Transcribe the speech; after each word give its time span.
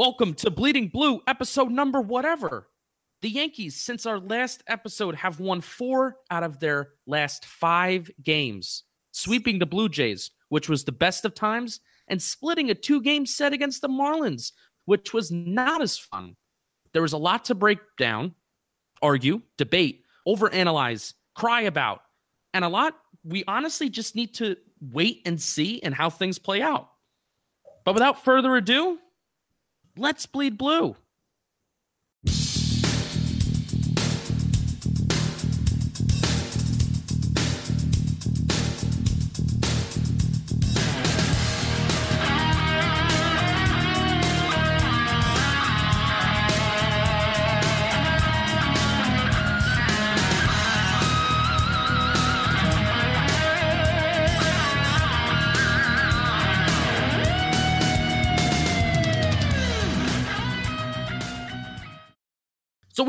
Welcome 0.00 0.32
to 0.36 0.50
Bleeding 0.50 0.88
Blue, 0.88 1.20
episode 1.26 1.70
number 1.70 2.00
whatever. 2.00 2.68
The 3.20 3.28
Yankees, 3.28 3.76
since 3.76 4.06
our 4.06 4.18
last 4.18 4.62
episode, 4.66 5.14
have 5.14 5.40
won 5.40 5.60
four 5.60 6.16
out 6.30 6.42
of 6.42 6.58
their 6.58 6.92
last 7.06 7.44
five 7.44 8.10
games, 8.22 8.84
sweeping 9.10 9.58
the 9.58 9.66
Blue 9.66 9.90
Jays, 9.90 10.30
which 10.48 10.70
was 10.70 10.84
the 10.84 10.90
best 10.90 11.26
of 11.26 11.34
times, 11.34 11.80
and 12.08 12.22
splitting 12.22 12.70
a 12.70 12.74
two 12.74 13.02
game 13.02 13.26
set 13.26 13.52
against 13.52 13.82
the 13.82 13.90
Marlins, 13.90 14.52
which 14.86 15.12
was 15.12 15.30
not 15.30 15.82
as 15.82 15.98
fun. 15.98 16.34
There 16.94 17.02
was 17.02 17.12
a 17.12 17.18
lot 17.18 17.44
to 17.44 17.54
break 17.54 17.80
down, 17.98 18.34
argue, 19.02 19.42
debate, 19.58 20.04
overanalyze, 20.26 21.12
cry 21.34 21.60
about, 21.60 22.00
and 22.54 22.64
a 22.64 22.68
lot 22.68 22.94
we 23.22 23.44
honestly 23.46 23.90
just 23.90 24.16
need 24.16 24.32
to 24.36 24.56
wait 24.80 25.20
and 25.26 25.38
see 25.38 25.82
and 25.82 25.94
how 25.94 26.08
things 26.08 26.38
play 26.38 26.62
out. 26.62 26.88
But 27.84 27.92
without 27.92 28.24
further 28.24 28.56
ado, 28.56 28.98
Let's 30.00 30.24
bleed 30.24 30.56
blue. 30.56 30.96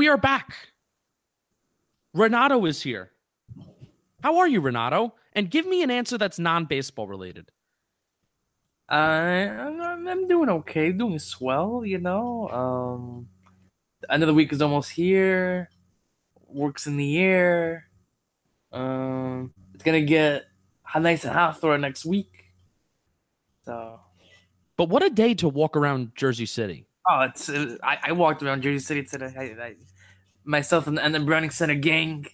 We 0.02 0.08
are 0.08 0.18
back. 0.18 0.56
Renato 2.16 2.66
is 2.66 2.82
here. 2.82 3.12
How 4.24 4.40
are 4.40 4.48
you, 4.48 4.60
Renato? 4.60 5.14
And 5.34 5.48
give 5.48 5.68
me 5.68 5.84
an 5.84 5.92
answer 5.92 6.18
that's 6.18 6.40
non-baseball 6.40 7.06
related. 7.06 7.52
Uh, 8.92 8.96
I'm, 8.96 10.08
I'm 10.08 10.28
doing 10.28 10.50
okay, 10.50 10.92
doing 10.92 11.20
swell. 11.20 11.86
You 11.86 12.00
know, 12.00 12.50
um, 12.50 13.28
the 14.02 14.12
end 14.12 14.24
of 14.24 14.28
the 14.28 14.34
week 14.34 14.52
is 14.52 14.60
almost 14.60 14.90
here. 14.90 15.70
Works 16.48 16.88
in 16.88 16.98
the 16.98 17.20
air. 17.20 17.86
Um, 18.72 19.54
it's 19.76 19.84
gonna 19.84 20.02
get 20.02 20.46
nice 21.00 21.26
and 21.26 21.34
hot 21.34 21.62
for 21.62 21.78
next 21.78 22.06
week. 22.06 22.46
So, 23.66 24.00
but 24.78 24.90
what 24.90 25.04
a 25.04 25.12
day 25.12 25.36
to 25.36 25.48
walk 25.48 25.78
around 25.78 26.14
Jersey 26.16 26.48
City. 26.48 26.88
Oh, 27.08 27.22
it's 27.22 27.50
it, 27.50 27.80
I, 27.84 27.98
I 28.06 28.12
walked 28.14 28.42
around 28.42 28.64
Jersey 28.64 28.80
City 28.80 29.04
today. 29.04 29.32
I, 29.38 29.64
I, 29.64 29.76
myself 30.44 30.88
and, 30.88 31.00
and 31.00 31.14
the 31.14 31.20
Browning 31.20 31.50
Center 31.50 31.76
gang. 31.76 32.28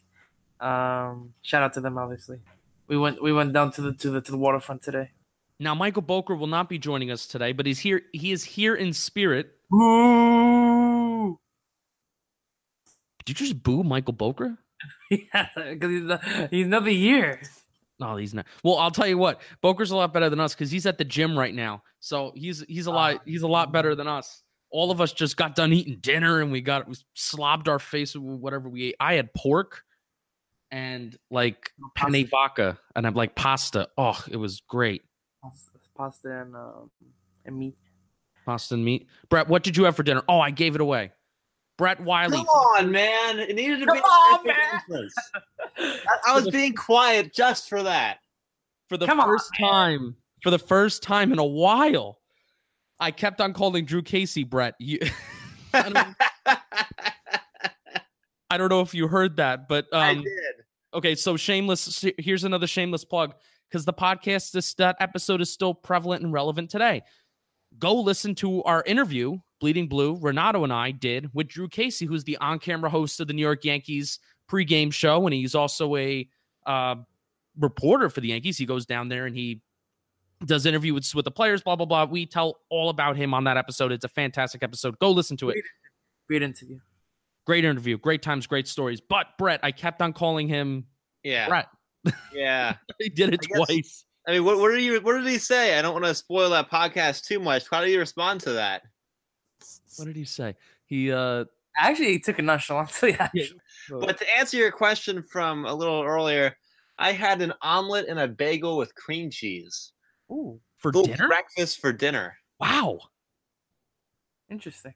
Um, 0.59 1.33
shout 1.41 1.63
out 1.63 1.73
to 1.73 1.81
them, 1.81 1.97
obviously. 1.97 2.40
We 2.88 2.97
went 2.97 3.22
we 3.22 3.34
went 3.34 3.53
down 3.53 3.72
to 3.73 3.81
the 3.81 3.94
to 3.94 4.09
the 4.09 4.22
to 4.22 4.31
the 4.31 4.38
waterfront 4.38 4.81
today. 4.81 5.12
Now, 5.59 5.73
Michael 5.73 6.03
Boker 6.03 6.35
will 6.35 6.47
not 6.47 6.69
be 6.69 6.78
joining 6.78 7.09
us 7.09 7.25
today, 7.25 7.51
but 7.51 7.66
he's 7.66 7.79
here. 7.79 8.01
He 8.13 8.31
is 8.31 8.44
here 8.44 8.75
in 8.75 8.94
spirit. 8.94 9.56
Boo! 9.69 11.40
Did 13.25 13.40
you 13.40 13.45
just 13.47 13.62
boo 13.62 13.84
Michael 13.84 14.13
Boker? 14.13 14.57
yeah, 15.12 15.47
because 15.56 15.89
he's, 15.91 16.03
not, 16.03 16.24
he's 16.51 16.68
never 16.68 16.89
here. 16.89 17.41
No, 18.00 18.16
he's 18.16 18.34
not. 18.34 18.45
Well, 18.63 18.78
I'll 18.78 18.91
tell 18.91 19.07
you 19.07 19.18
what, 19.18 19.41
Boker's 19.62 19.89
a 19.89 19.95
lot 19.95 20.13
better 20.13 20.29
than 20.29 20.39
us 20.39 20.53
because 20.53 20.69
he's 20.69 20.85
at 20.85 21.00
the 21.00 21.03
gym 21.03 21.38
right 21.38 21.53
now. 21.53 21.81
So 22.00 22.31
he's 22.35 22.63
he's 22.68 22.85
a 22.85 22.91
lot 22.91 23.22
he's 23.25 23.41
a 23.41 23.47
lot 23.47 23.72
better 23.72 23.95
than 23.95 24.07
us 24.07 24.44
all 24.69 24.91
of 24.91 25.01
us 25.01 25.13
just 25.13 25.38
got 25.38 25.55
done 25.55 25.73
eating 25.73 25.97
dinner 26.01 26.41
and 26.41 26.51
we 26.51 26.61
got 26.61 26.88
we 26.88 26.95
slobbed 27.16 27.67
our 27.67 27.79
face 27.79 28.16
with 28.16 28.39
whatever 28.39 28.69
we 28.69 28.85
ate. 28.85 28.95
I 29.00 29.13
had 29.13 29.33
pork 29.33 29.83
and 30.72 31.17
like 31.31 31.72
penne 31.95 32.28
vodka 32.28 32.77
and 32.95 33.07
I'm 33.07 33.13
like 33.13 33.35
pasta. 33.35 33.88
Oh, 33.97 34.22
it 34.29 34.38
was 34.38 34.61
great. 34.67 35.03
Pasta 35.95 36.41
and 36.41 36.56
um, 36.56 36.91
and 37.45 37.57
meat. 37.57 37.75
Pasta 38.45 38.75
and 38.75 38.85
meat. 38.85 39.07
Brett, 39.29 39.47
what 39.47 39.63
did 39.63 39.77
you 39.77 39.85
have 39.85 39.95
for 39.95 40.03
dinner? 40.03 40.23
Oh, 40.27 40.39
I 40.39 40.51
gave 40.51 40.75
it 40.75 40.81
away. 40.81 41.11
Brett 41.77 42.01
Wiley. 42.01 42.38
Come 42.38 42.47
on, 42.47 42.91
man. 42.91 43.39
It 43.39 43.56
needed 43.56 43.79
to 43.81 43.85
Come 43.85 43.97
be. 43.97 44.01
On, 44.01 44.47
man. 44.47 45.09
I, 45.77 46.17
I 46.29 46.35
was 46.35 46.50
being 46.50 46.73
quiet 46.73 47.33
just 47.33 47.69
for 47.69 47.83
that. 47.83 48.17
For 48.89 48.97
the 48.97 49.06
Come 49.06 49.22
first 49.22 49.51
on, 49.61 49.69
time, 49.69 50.16
for 50.41 50.50
the 50.50 50.59
first 50.59 51.03
time 51.03 51.31
in 51.31 51.39
a 51.39 51.45
while, 51.45 52.16
I 53.00 53.12
kept 53.12 53.41
on 53.41 53.53
calling 53.53 53.85
Drew 53.85 54.02
Casey, 54.02 54.44
Brett. 54.44 54.75
You, 54.80 55.00
I, 55.74 55.90
don't, 55.90 56.16
I, 58.50 58.58
don't, 58.58 58.69
know 58.69 58.81
if 58.81 58.94
you 58.94 59.08
heard 59.08 59.38
that, 59.38 59.68
but 59.68 59.85
um, 59.94 60.02
I 60.02 60.13
did. 60.16 60.56
Okay, 60.94 61.16
so 61.16 61.38
shameless. 61.38 62.06
Here's 62.18 62.44
another 62.44 62.68
shameless 62.68 63.06
plug 63.06 63.36
because 63.69 63.86
the 63.86 63.94
podcast, 63.94 64.52
this 64.52 64.74
that 64.75 64.96
episode 65.00 65.41
is 65.41 65.52
still 65.52 65.74
prevalent 65.74 66.24
and 66.24 66.34
relevant 66.34 66.69
today. 66.69 67.03
Go 67.78 68.00
listen 68.02 68.34
to 68.36 68.63
our 68.63 68.84
interview, 68.86 69.38
Bleeding 69.59 69.88
Blue. 69.88 70.18
Renato 70.19 70.63
and 70.63 70.74
I 70.74 70.91
did 70.91 71.30
with 71.34 71.47
Drew 71.47 71.68
Casey, 71.68 72.06
who's 72.06 72.24
the 72.24 72.38
on-camera 72.38 72.90
host 72.90 73.19
of 73.19 73.28
the 73.28 73.34
New 73.34 73.41
York 73.41 73.66
Yankees 73.66 74.19
pregame 74.50 74.91
show, 74.91 75.28
and 75.28 75.34
he's 75.34 75.53
also 75.53 75.96
a 75.97 76.28
uh, 76.66 76.96
reporter 77.59 78.09
for 78.09 78.22
the 78.22 78.30
Yankees. 78.30 78.57
He 78.57 78.66
goes 78.66 78.86
down 78.86 79.09
there 79.09 79.25
and 79.25 79.36
he 79.36 79.62
does 80.46 80.66
interview 80.66 80.94
with, 80.94 81.09
with 81.16 81.25
the 81.25 81.31
players, 81.31 81.62
blah, 81.62 81.75
blah, 81.75 81.86
blah. 81.86 82.06
We 82.06 82.25
tell 82.25 82.59
all 82.70 82.90
about 82.90 83.18
him 83.18 83.34
on 83.34 83.46
that 83.46 83.58
episode. 83.58 83.92
It's 83.92 84.06
a 84.06 84.09
fantastic 84.09 84.64
episode. 84.64 85.00
Go 85.00 85.12
listen 85.12 85.38
to 85.38 85.50
it. 85.50 85.58
Great, 86.28 86.44
interview. 86.44 86.80
Great 87.46 87.66
interview. 87.66 87.98
Great 87.98 88.22
times, 88.22 88.46
great 88.46 88.68
stories. 88.68 89.02
But 89.02 89.28
Brett, 89.38 89.59
I 89.64 89.72
kept 89.72 90.02
on 90.02 90.14
calling 90.14 90.48
him 90.48 90.86
yeah. 91.24 91.48
Brett. 91.48 91.68
Yeah. 92.34 92.75
he 93.00 93.09
did 93.09 93.34
it 93.34 93.42
I 93.53 93.58
twice. 93.58 93.68
Guess, 93.68 94.06
I 94.28 94.31
mean, 94.34 94.46
what, 94.46 94.59
what 94.59 94.72
did 94.72 94.81
you 94.81 95.00
what 95.02 95.14
did 95.14 95.25
he 95.25 95.38
say? 95.38 95.78
I 95.78 95.81
don't 95.81 95.94
want 95.94 96.06
to 96.06 96.14
spoil 96.14 96.50
that 96.50 96.69
podcast 96.69 97.25
too 97.25 97.40
much. 97.40 97.64
How 97.69 97.81
did 97.81 97.92
you 97.92 98.00
respond 98.00 98.42
to 98.42 98.54
that? 98.54 98.84
What 99.96 100.06
did 100.06 100.16
he 100.16 100.25
say? 100.25 100.56
He 100.86 101.12
uh 101.12 101.46
actually 101.78 102.14
he 102.14 102.19
took 102.19 102.40
a 102.40 102.42
nonchalantly. 102.42 103.18
Yeah. 103.34 103.48
But 103.90 104.18
to 104.18 104.38
answer 104.38 104.58
your 104.58 104.72
question 104.72 105.24
from 105.24 105.66
a 105.66 105.74
little 105.74 106.04
earlier, 106.04 106.58
I 107.00 107.14
had 107.14 107.42
an 107.42 107.54
omelet 107.62 108.08
and 108.09 108.19
a 108.19 108.28
bagel 108.28 108.75
with 108.75 108.94
cream 108.96 109.30
cheese. 109.30 109.94
Ooh, 110.31 110.59
for 110.77 110.91
dinner? 110.91 111.27
Breakfast 111.27 111.79
for 111.79 111.91
dinner. 111.93 112.38
Wow. 112.59 112.99
Interesting. 114.49 114.93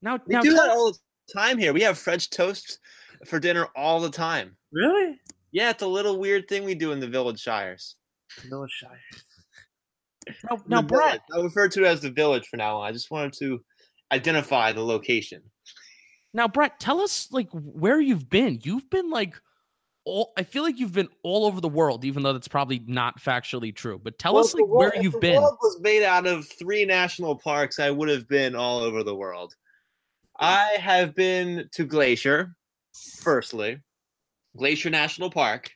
Now, 0.00 0.18
we 0.26 0.34
now 0.34 0.42
do 0.42 0.54
that 0.54 0.70
all 0.70 0.92
the 0.92 0.98
time 1.32 1.58
here. 1.58 1.72
We 1.72 1.82
have 1.82 1.98
French 1.98 2.30
toast 2.30 2.78
for 3.26 3.38
dinner 3.38 3.68
all 3.76 4.00
the 4.00 4.10
time. 4.10 4.56
Really? 4.72 5.18
Yeah, 5.52 5.70
it's 5.70 5.82
a 5.82 5.86
little 5.86 6.18
weird 6.18 6.48
thing 6.48 6.64
we 6.64 6.74
do 6.74 6.92
in 6.92 7.00
the 7.00 7.08
Village 7.08 7.40
Shires. 7.40 7.96
Village 8.48 8.72
Shires. 8.72 9.00
Now, 10.48 10.62
now 10.68 10.82
Brett. 10.82 11.20
I 11.34 11.40
refer 11.40 11.66
to 11.66 11.82
it 11.82 11.86
as 11.88 12.00
the 12.00 12.08
village 12.08 12.46
for 12.46 12.56
now 12.56 12.76
on. 12.76 12.88
I 12.88 12.92
just 12.92 13.10
wanted 13.10 13.32
to 13.40 13.60
identify 14.12 14.70
the 14.70 14.84
location. 14.84 15.42
Now, 16.32 16.46
Brett, 16.46 16.78
tell 16.78 17.00
us 17.00 17.26
like 17.32 17.48
where 17.52 18.00
you've 18.00 18.30
been. 18.30 18.60
You've 18.62 18.88
been 18.88 19.10
like 19.10 19.34
all 20.04 20.32
I 20.36 20.42
feel 20.42 20.62
like 20.62 20.78
you've 20.78 20.92
been 20.92 21.08
all 21.22 21.46
over 21.46 21.60
the 21.60 21.68
world, 21.68 22.04
even 22.04 22.22
though 22.22 22.32
that's 22.32 22.48
probably 22.48 22.82
not 22.86 23.20
factually 23.20 23.74
true. 23.74 24.00
But 24.02 24.18
tell 24.18 24.34
well, 24.34 24.44
us 24.44 24.54
like 24.54 24.64
world, 24.66 24.92
where 24.94 25.02
you've 25.02 25.20
been. 25.20 25.34
The 25.34 25.40
world 25.40 25.58
was 25.62 25.80
made 25.80 26.02
out 26.02 26.26
of 26.26 26.48
three 26.48 26.84
national 26.84 27.36
parks. 27.36 27.78
I 27.78 27.90
would 27.90 28.08
have 28.08 28.28
been 28.28 28.54
all 28.54 28.80
over 28.80 29.02
the 29.02 29.14
world. 29.14 29.54
I 30.38 30.76
have 30.80 31.14
been 31.14 31.68
to 31.72 31.84
Glacier, 31.84 32.56
firstly, 33.20 33.78
Glacier 34.56 34.90
National 34.90 35.30
Park, 35.30 35.70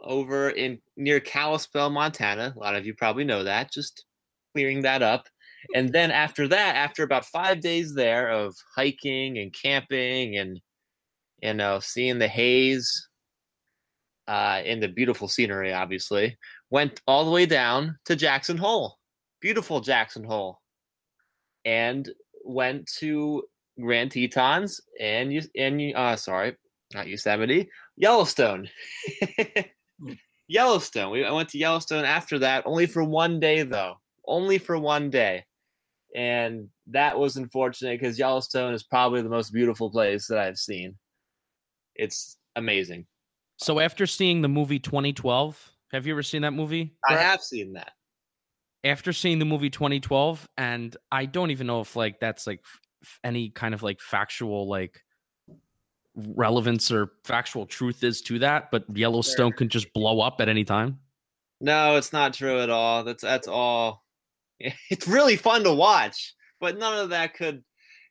over 0.00 0.50
in 0.50 0.78
near 0.96 1.20
Kalispell, 1.20 1.90
Montana. 1.90 2.52
A 2.54 2.58
lot 2.58 2.76
of 2.76 2.84
you 2.84 2.94
probably 2.94 3.24
know 3.24 3.44
that. 3.44 3.72
Just 3.72 4.04
clearing 4.52 4.82
that 4.82 5.02
up. 5.02 5.26
And 5.74 5.92
then 5.92 6.10
after 6.10 6.48
that, 6.48 6.76
after 6.76 7.02
about 7.04 7.24
five 7.24 7.60
days 7.60 7.94
there 7.94 8.30
of 8.30 8.54
hiking 8.74 9.38
and 9.38 9.52
camping 9.54 10.36
and 10.36 10.60
you 11.40 11.54
know 11.54 11.78
seeing 11.78 12.18
the 12.18 12.28
haze 12.28 13.08
uh, 14.28 14.62
in 14.64 14.80
the 14.80 14.88
beautiful 14.88 15.28
scenery, 15.28 15.72
obviously, 15.72 16.36
went 16.70 17.00
all 17.06 17.24
the 17.24 17.30
way 17.30 17.46
down 17.46 17.98
to 18.04 18.16
Jackson 18.16 18.56
Hole. 18.56 18.98
Beautiful 19.40 19.80
Jackson 19.80 20.24
Hole. 20.24 20.60
And 21.64 22.10
went 22.44 22.86
to 22.98 23.44
Grand 23.80 24.10
Tetons 24.10 24.80
and 25.00 25.32
you 25.32 25.42
and 25.56 25.80
uh 25.94 26.16
sorry, 26.16 26.56
not 26.94 27.08
Yosemite, 27.08 27.68
Yellowstone. 27.96 28.68
Yellowstone. 30.48 31.10
We 31.10 31.24
I 31.24 31.32
went 31.32 31.48
to 31.50 31.58
Yellowstone 31.58 32.04
after 32.04 32.38
that, 32.40 32.66
only 32.66 32.86
for 32.86 33.04
one 33.04 33.40
day 33.40 33.62
though. 33.62 33.94
Only 34.26 34.58
for 34.58 34.78
one 34.78 35.10
day. 35.10 35.44
And 36.14 36.68
that 36.88 37.18
was 37.18 37.36
unfortunate 37.36 37.98
because 37.98 38.18
Yellowstone 38.18 38.74
is 38.74 38.82
probably 38.82 39.22
the 39.22 39.28
most 39.28 39.52
beautiful 39.52 39.90
place 39.90 40.26
that 40.26 40.38
I've 40.38 40.58
seen. 40.58 40.96
It's 41.94 42.36
amazing. 42.54 43.06
So 43.62 43.80
after 43.80 44.06
seeing 44.06 44.42
the 44.42 44.48
movie 44.48 44.78
2012, 44.78 45.72
have 45.92 46.06
you 46.06 46.14
ever 46.14 46.22
seen 46.22 46.42
that 46.42 46.52
movie? 46.52 46.94
I 47.08 47.16
have 47.16 47.40
seen 47.40 47.74
that. 47.74 47.92
After 48.84 49.12
seeing 49.12 49.38
the 49.38 49.44
movie 49.44 49.70
2012, 49.70 50.48
and 50.58 50.96
I 51.10 51.26
don't 51.26 51.50
even 51.50 51.66
know 51.66 51.80
if 51.80 51.94
like 51.94 52.18
that's 52.18 52.46
like 52.46 52.60
f- 53.04 53.20
any 53.22 53.50
kind 53.50 53.74
of 53.74 53.82
like 53.82 54.00
factual 54.00 54.68
like 54.68 55.04
relevance 56.14 56.90
or 56.90 57.12
factual 57.24 57.66
truth 57.66 58.02
is 58.02 58.20
to 58.22 58.40
that, 58.40 58.70
but 58.70 58.84
Yellowstone 58.92 59.52
can 59.52 59.68
just 59.68 59.92
blow 59.92 60.20
up 60.20 60.40
at 60.40 60.48
any 60.48 60.64
time. 60.64 60.98
No, 61.60 61.96
it's 61.96 62.12
not 62.12 62.34
true 62.34 62.58
at 62.60 62.70
all. 62.70 63.04
That's 63.04 63.22
that's 63.22 63.48
all. 63.48 64.02
It's 64.90 65.08
really 65.08 65.36
fun 65.36 65.64
to 65.64 65.72
watch, 65.74 66.34
but 66.60 66.78
none 66.78 66.98
of 66.98 67.10
that 67.10 67.34
could. 67.34 67.64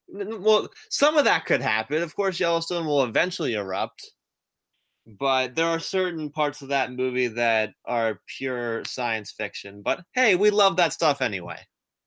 Well, 0.10 0.70
some 0.90 1.18
of 1.18 1.24
that 1.24 1.46
could 1.46 1.62
happen. 1.62 2.04
Of 2.04 2.14
course, 2.14 2.40
Yellowstone 2.40 2.86
will 2.86 3.04
eventually 3.04 3.54
erupt, 3.54 4.12
but 5.06 5.56
there 5.56 5.68
are 5.68 5.80
certain 5.80 6.30
parts 6.30 6.62
of 6.62 6.70
that 6.70 6.92
movie 6.92 7.28
that 7.28 7.74
are 7.86 8.22
pure 8.28 8.84
science 8.86 9.32
fiction. 9.32 9.82
But 9.82 10.04
hey, 10.14 10.36
we 10.36 10.50
love 10.50 10.78
that 10.78 10.94
stuff 10.94 11.22
anyway. 11.22 11.58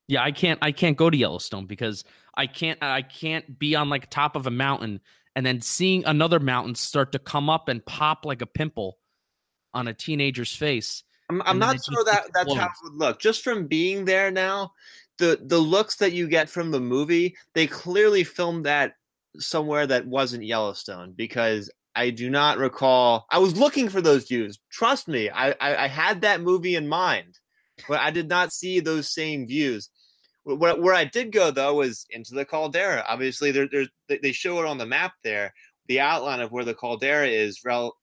Yeah, 0.06 0.23
I 0.23 0.32
can't 0.32 0.58
I 0.62 0.73
can't 0.73 0.96
go 0.96 1.11
to 1.11 1.17
Yellowstone 1.17 1.67
because 1.67 2.05
I 2.37 2.46
can't 2.46 2.79
I 2.82 3.02
can't 3.02 3.58
be 3.58 3.75
on 3.75 3.88
like 3.88 4.11
top 4.11 4.37
of 4.37 4.46
a 4.46 4.50
mountain 4.50 5.00
and 5.35 5.44
then 5.44 5.61
seeing 5.61 6.05
another 6.05 6.38
mountain 6.38 6.75
start 6.75 7.12
to 7.12 7.19
come 7.19 7.50
up 7.50 7.69
and 7.69 7.85
pop 7.85 8.25
like 8.25 8.43
a 8.43 8.46
pimple 8.46 8.99
on 9.73 9.88
a 9.88 9.94
teenager's 9.94 10.55
face. 10.55 11.02
I'm, 11.31 11.43
I'm 11.43 11.58
not 11.58 11.82
sure 11.85 12.05
that 12.05 12.26
that's 12.35 12.55
how 12.55 12.67
it 12.67 12.73
would 12.85 12.94
look. 12.94 13.19
Just 13.19 13.43
from 13.43 13.67
being 13.67 14.05
there 14.05 14.31
now, 14.31 14.73
the 15.19 15.40
the 15.43 15.58
looks 15.58 15.97
that 15.97 16.12
you 16.12 16.29
get 16.29 16.50
from 16.50 16.70
the 16.70 16.81
movie, 16.81 17.35
they 17.55 17.67
clearly 17.67 18.25
filmed 18.25 18.67
that 18.67 18.94
somewhere 19.38 19.87
that 19.87 20.06
wasn't 20.06 20.44
Yellowstone 20.44 21.12
because 21.17 21.70
I 21.96 22.11
do 22.11 22.29
not 22.31 22.58
recall. 22.58 23.26
I 23.31 23.38
was 23.38 23.56
looking 23.56 23.88
for 23.88 24.00
those 24.00 24.26
views. 24.26 24.58
Trust 24.70 25.08
me, 25.08 25.31
I 25.31 25.50
I, 25.52 25.85
I 25.85 25.88
had 25.88 26.23
that 26.23 26.41
movie 26.41 26.75
in 26.76 26.88
mind, 26.88 27.38
but 27.88 28.00
I 28.00 28.11
did 28.11 28.29
not 28.29 28.52
see 28.52 28.81
those 28.81 29.12
same 29.12 29.46
views. 29.46 29.91
Where, 30.44 30.76
where 30.76 30.94
I 30.94 31.05
did 31.05 31.32
go 31.32 31.50
though 31.50 31.75
was 31.76 32.05
into 32.11 32.35
the 32.35 32.44
caldera. 32.44 33.05
Obviously, 33.08 33.50
they- 33.50 34.19
they 34.23 34.32
show 34.32 34.58
it 34.61 34.67
on 34.67 34.79
the 34.79 34.87
map 34.87 35.12
there. 35.23 35.55
The 35.88 36.00
outline 36.00 36.41
of 36.41 36.52
where 36.52 36.64
the 36.64 36.75
caldera 36.75 37.26
is 37.29 37.61
rel, 37.64 37.97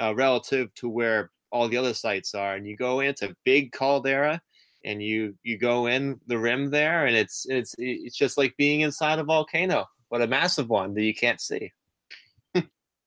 uh, 0.00 0.14
relative 0.14 0.72
to 0.74 0.88
where 0.88 1.30
all 1.50 1.68
the 1.68 1.76
other 1.76 1.94
sites 1.94 2.34
are, 2.34 2.54
and 2.54 2.66
you 2.66 2.76
go 2.76 3.00
into 3.00 3.34
big 3.44 3.72
caldera, 3.72 4.40
and 4.84 5.02
you 5.02 5.36
you 5.42 5.58
go 5.58 5.86
in 5.86 6.20
the 6.26 6.38
rim 6.38 6.70
there, 6.70 7.06
and 7.06 7.16
it's 7.16 7.46
it's 7.48 7.74
it's 7.78 8.16
just 8.16 8.36
like 8.38 8.56
being 8.56 8.82
inside 8.82 9.18
a 9.18 9.24
volcano, 9.24 9.86
but 10.10 10.22
a 10.22 10.26
massive 10.26 10.68
one 10.68 10.94
that 10.94 11.02
you 11.02 11.14
can't 11.14 11.40
see. 11.40 11.72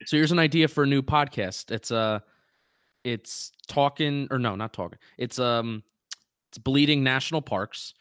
So 0.06 0.18
here's 0.18 0.32
an 0.32 0.40
idea 0.40 0.68
for 0.68 0.84
a 0.84 0.88
new 0.88 1.02
podcast. 1.02 1.72
It's 1.72 1.92
uh 1.92 2.20
it's 3.04 3.52
talking 3.68 4.28
or 4.32 4.40
no, 4.40 4.56
not 4.56 4.74
talking. 4.74 5.00
It's 5.18 5.40
um 5.40 5.84
it's 6.50 6.58
bleeding 6.58 7.04
national 7.04 7.42
parks. 7.42 7.94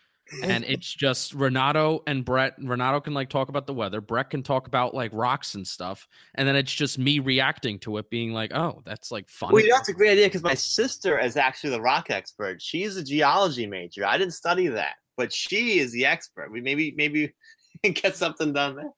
and 0.43 0.65
it's 0.69 0.93
just 0.93 1.35
Renato 1.35 2.03
and 2.07 2.25
Brett. 2.25 2.55
Renato 2.59 3.01
can 3.01 3.15
like 3.15 3.29
talk 3.29 3.49
about 3.49 3.67
the 3.67 3.75
weather. 3.75 4.01
Brett 4.01 4.31
can 4.31 4.43
talk 4.43 4.67
about 4.67 4.95
like 4.95 5.11
rocks 5.13 5.55
and 5.55 5.67
stuff, 5.67 6.07
and 6.35 6.47
then 6.47 6.57
it's 6.57 6.73
just 6.73 6.99
me 6.99 7.19
reacting 7.19 7.79
to 7.81 7.97
it, 7.99 8.11
being 8.11 8.33
like, 8.33 8.53
"Oh, 8.55 8.83
that's 8.85 9.11
like 9.11 9.29
fun." 9.29 9.53
Well, 9.53 9.65
that's 9.69 9.89
a 9.89 9.93
great 9.93 10.13
idea 10.13 10.27
because 10.27 10.43
my 10.43 10.55
sister 10.55 11.19
is 11.19 11.37
actually 11.37 11.71
the 11.71 11.81
rock 11.81 12.11
expert. 12.11 12.63
She's 12.63 12.97
a 12.97 13.03
geology 13.05 13.67
major. 13.67 14.07
I 14.07 14.19
didn't 14.19 14.35
study 14.35 14.69
that, 14.69 14.95
but 15.17 15.33
she 15.33 15.79
is 15.81 15.93
the 15.93 16.07
expert. 16.07 16.53
We 16.53 16.61
maybe 16.61 16.95
maybe 16.97 17.33
get 17.83 18.17
something 18.17 18.53
done 18.53 18.77
there. 18.77 18.93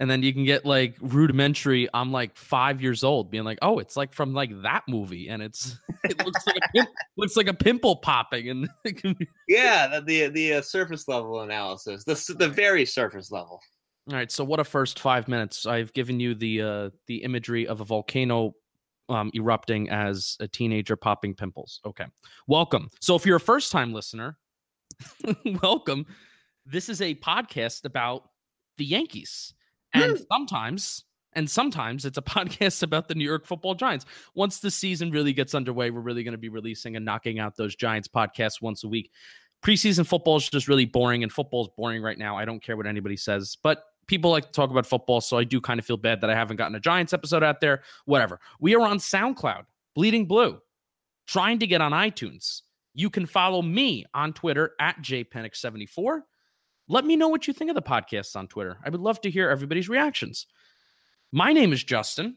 And 0.00 0.10
then 0.10 0.22
you 0.22 0.32
can 0.32 0.44
get 0.44 0.64
like 0.64 0.96
rudimentary. 1.00 1.88
I'm 1.94 2.12
like 2.12 2.36
five 2.36 2.80
years 2.82 3.04
old, 3.04 3.30
being 3.30 3.44
like, 3.44 3.58
"Oh, 3.62 3.78
it's 3.78 3.96
like 3.96 4.12
from 4.12 4.34
like 4.34 4.50
that 4.62 4.82
movie," 4.88 5.28
and 5.28 5.42
it's 5.42 5.78
it 6.04 6.24
looks 6.24 6.46
like 6.46 6.58
a 6.76 6.86
looks 7.16 7.36
like 7.36 7.48
a 7.48 7.54
pimple 7.54 7.96
popping, 7.96 8.48
and 8.48 8.68
it 8.84 8.96
can 8.96 9.14
be- 9.14 9.28
Yeah, 9.48 9.86
the 9.86 10.00
the, 10.00 10.28
the 10.28 10.52
uh, 10.54 10.62
surface 10.62 11.08
level 11.08 11.40
analysis, 11.40 12.04
the 12.04 12.34
the 12.38 12.48
very 12.48 12.84
surface 12.84 13.30
level. 13.30 13.60
All 14.10 14.16
right, 14.16 14.32
so 14.32 14.42
what 14.42 14.58
a 14.58 14.64
first 14.64 14.98
five 14.98 15.28
minutes. 15.28 15.64
I've 15.66 15.92
given 15.92 16.18
you 16.18 16.34
the 16.34 16.62
uh 16.62 16.90
the 17.06 17.22
imagery 17.22 17.66
of 17.66 17.80
a 17.80 17.84
volcano 17.84 18.54
um 19.08 19.30
erupting 19.34 19.90
as 19.90 20.36
a 20.40 20.48
teenager 20.48 20.96
popping 20.96 21.34
pimples. 21.34 21.80
Okay. 21.84 22.06
Welcome. 22.46 22.88
So 23.00 23.14
if 23.14 23.24
you're 23.26 23.36
a 23.36 23.40
first 23.40 23.70
time 23.70 23.92
listener, 23.92 24.38
welcome. 25.62 26.06
This 26.66 26.88
is 26.88 27.00
a 27.02 27.14
podcast 27.16 27.84
about 27.84 28.28
the 28.76 28.84
Yankees. 28.84 29.52
Hmm. 29.94 30.02
And 30.02 30.26
sometimes 30.30 31.04
and 31.34 31.50
sometimes 31.50 32.04
it's 32.04 32.18
a 32.18 32.22
podcast 32.22 32.82
about 32.82 33.08
the 33.08 33.14
New 33.14 33.24
York 33.24 33.46
Football 33.46 33.74
Giants. 33.74 34.04
Once 34.34 34.60
the 34.60 34.70
season 34.70 35.10
really 35.10 35.32
gets 35.32 35.54
underway, 35.54 35.90
we're 35.90 36.00
really 36.00 36.24
going 36.24 36.32
to 36.32 36.38
be 36.38 36.48
releasing 36.48 36.96
and 36.96 37.04
knocking 37.04 37.38
out 37.38 37.56
those 37.56 37.74
Giants 37.74 38.08
podcasts 38.08 38.60
once 38.60 38.84
a 38.84 38.88
week 38.88 39.10
preseason 39.62 40.06
football 40.06 40.36
is 40.36 40.48
just 40.48 40.68
really 40.68 40.84
boring 40.84 41.22
and 41.22 41.32
football 41.32 41.62
is 41.62 41.70
boring 41.76 42.02
right 42.02 42.18
now. 42.18 42.36
I 42.36 42.44
don't 42.44 42.62
care 42.62 42.76
what 42.76 42.86
anybody 42.86 43.16
says, 43.16 43.56
but 43.62 43.84
people 44.06 44.30
like 44.30 44.46
to 44.46 44.52
talk 44.52 44.70
about 44.70 44.86
football, 44.86 45.20
so 45.20 45.38
I 45.38 45.44
do 45.44 45.60
kind 45.60 45.78
of 45.78 45.86
feel 45.86 45.96
bad 45.96 46.20
that 46.20 46.30
I 46.30 46.34
haven't 46.34 46.56
gotten 46.56 46.74
a 46.74 46.80
Giants 46.80 47.12
episode 47.12 47.42
out 47.42 47.60
there. 47.60 47.82
Whatever. 48.04 48.40
We 48.60 48.74
are 48.74 48.82
on 48.82 48.98
SoundCloud, 48.98 49.64
Bleeding 49.94 50.26
Blue, 50.26 50.60
trying 51.26 51.60
to 51.60 51.66
get 51.66 51.80
on 51.80 51.92
iTunes. 51.92 52.62
You 52.94 53.08
can 53.08 53.24
follow 53.24 53.62
me 53.62 54.04
on 54.12 54.32
Twitter 54.32 54.72
at 54.80 55.00
JPenik74. 55.00 56.20
Let 56.88 57.04
me 57.04 57.16
know 57.16 57.28
what 57.28 57.46
you 57.46 57.54
think 57.54 57.70
of 57.70 57.74
the 57.74 57.82
podcasts 57.82 58.36
on 58.36 58.48
Twitter. 58.48 58.78
I 58.84 58.90
would 58.90 59.00
love 59.00 59.20
to 59.22 59.30
hear 59.30 59.48
everybody's 59.48 59.88
reactions. 59.88 60.46
My 61.30 61.52
name 61.52 61.72
is 61.72 61.82
Justin. 61.84 62.36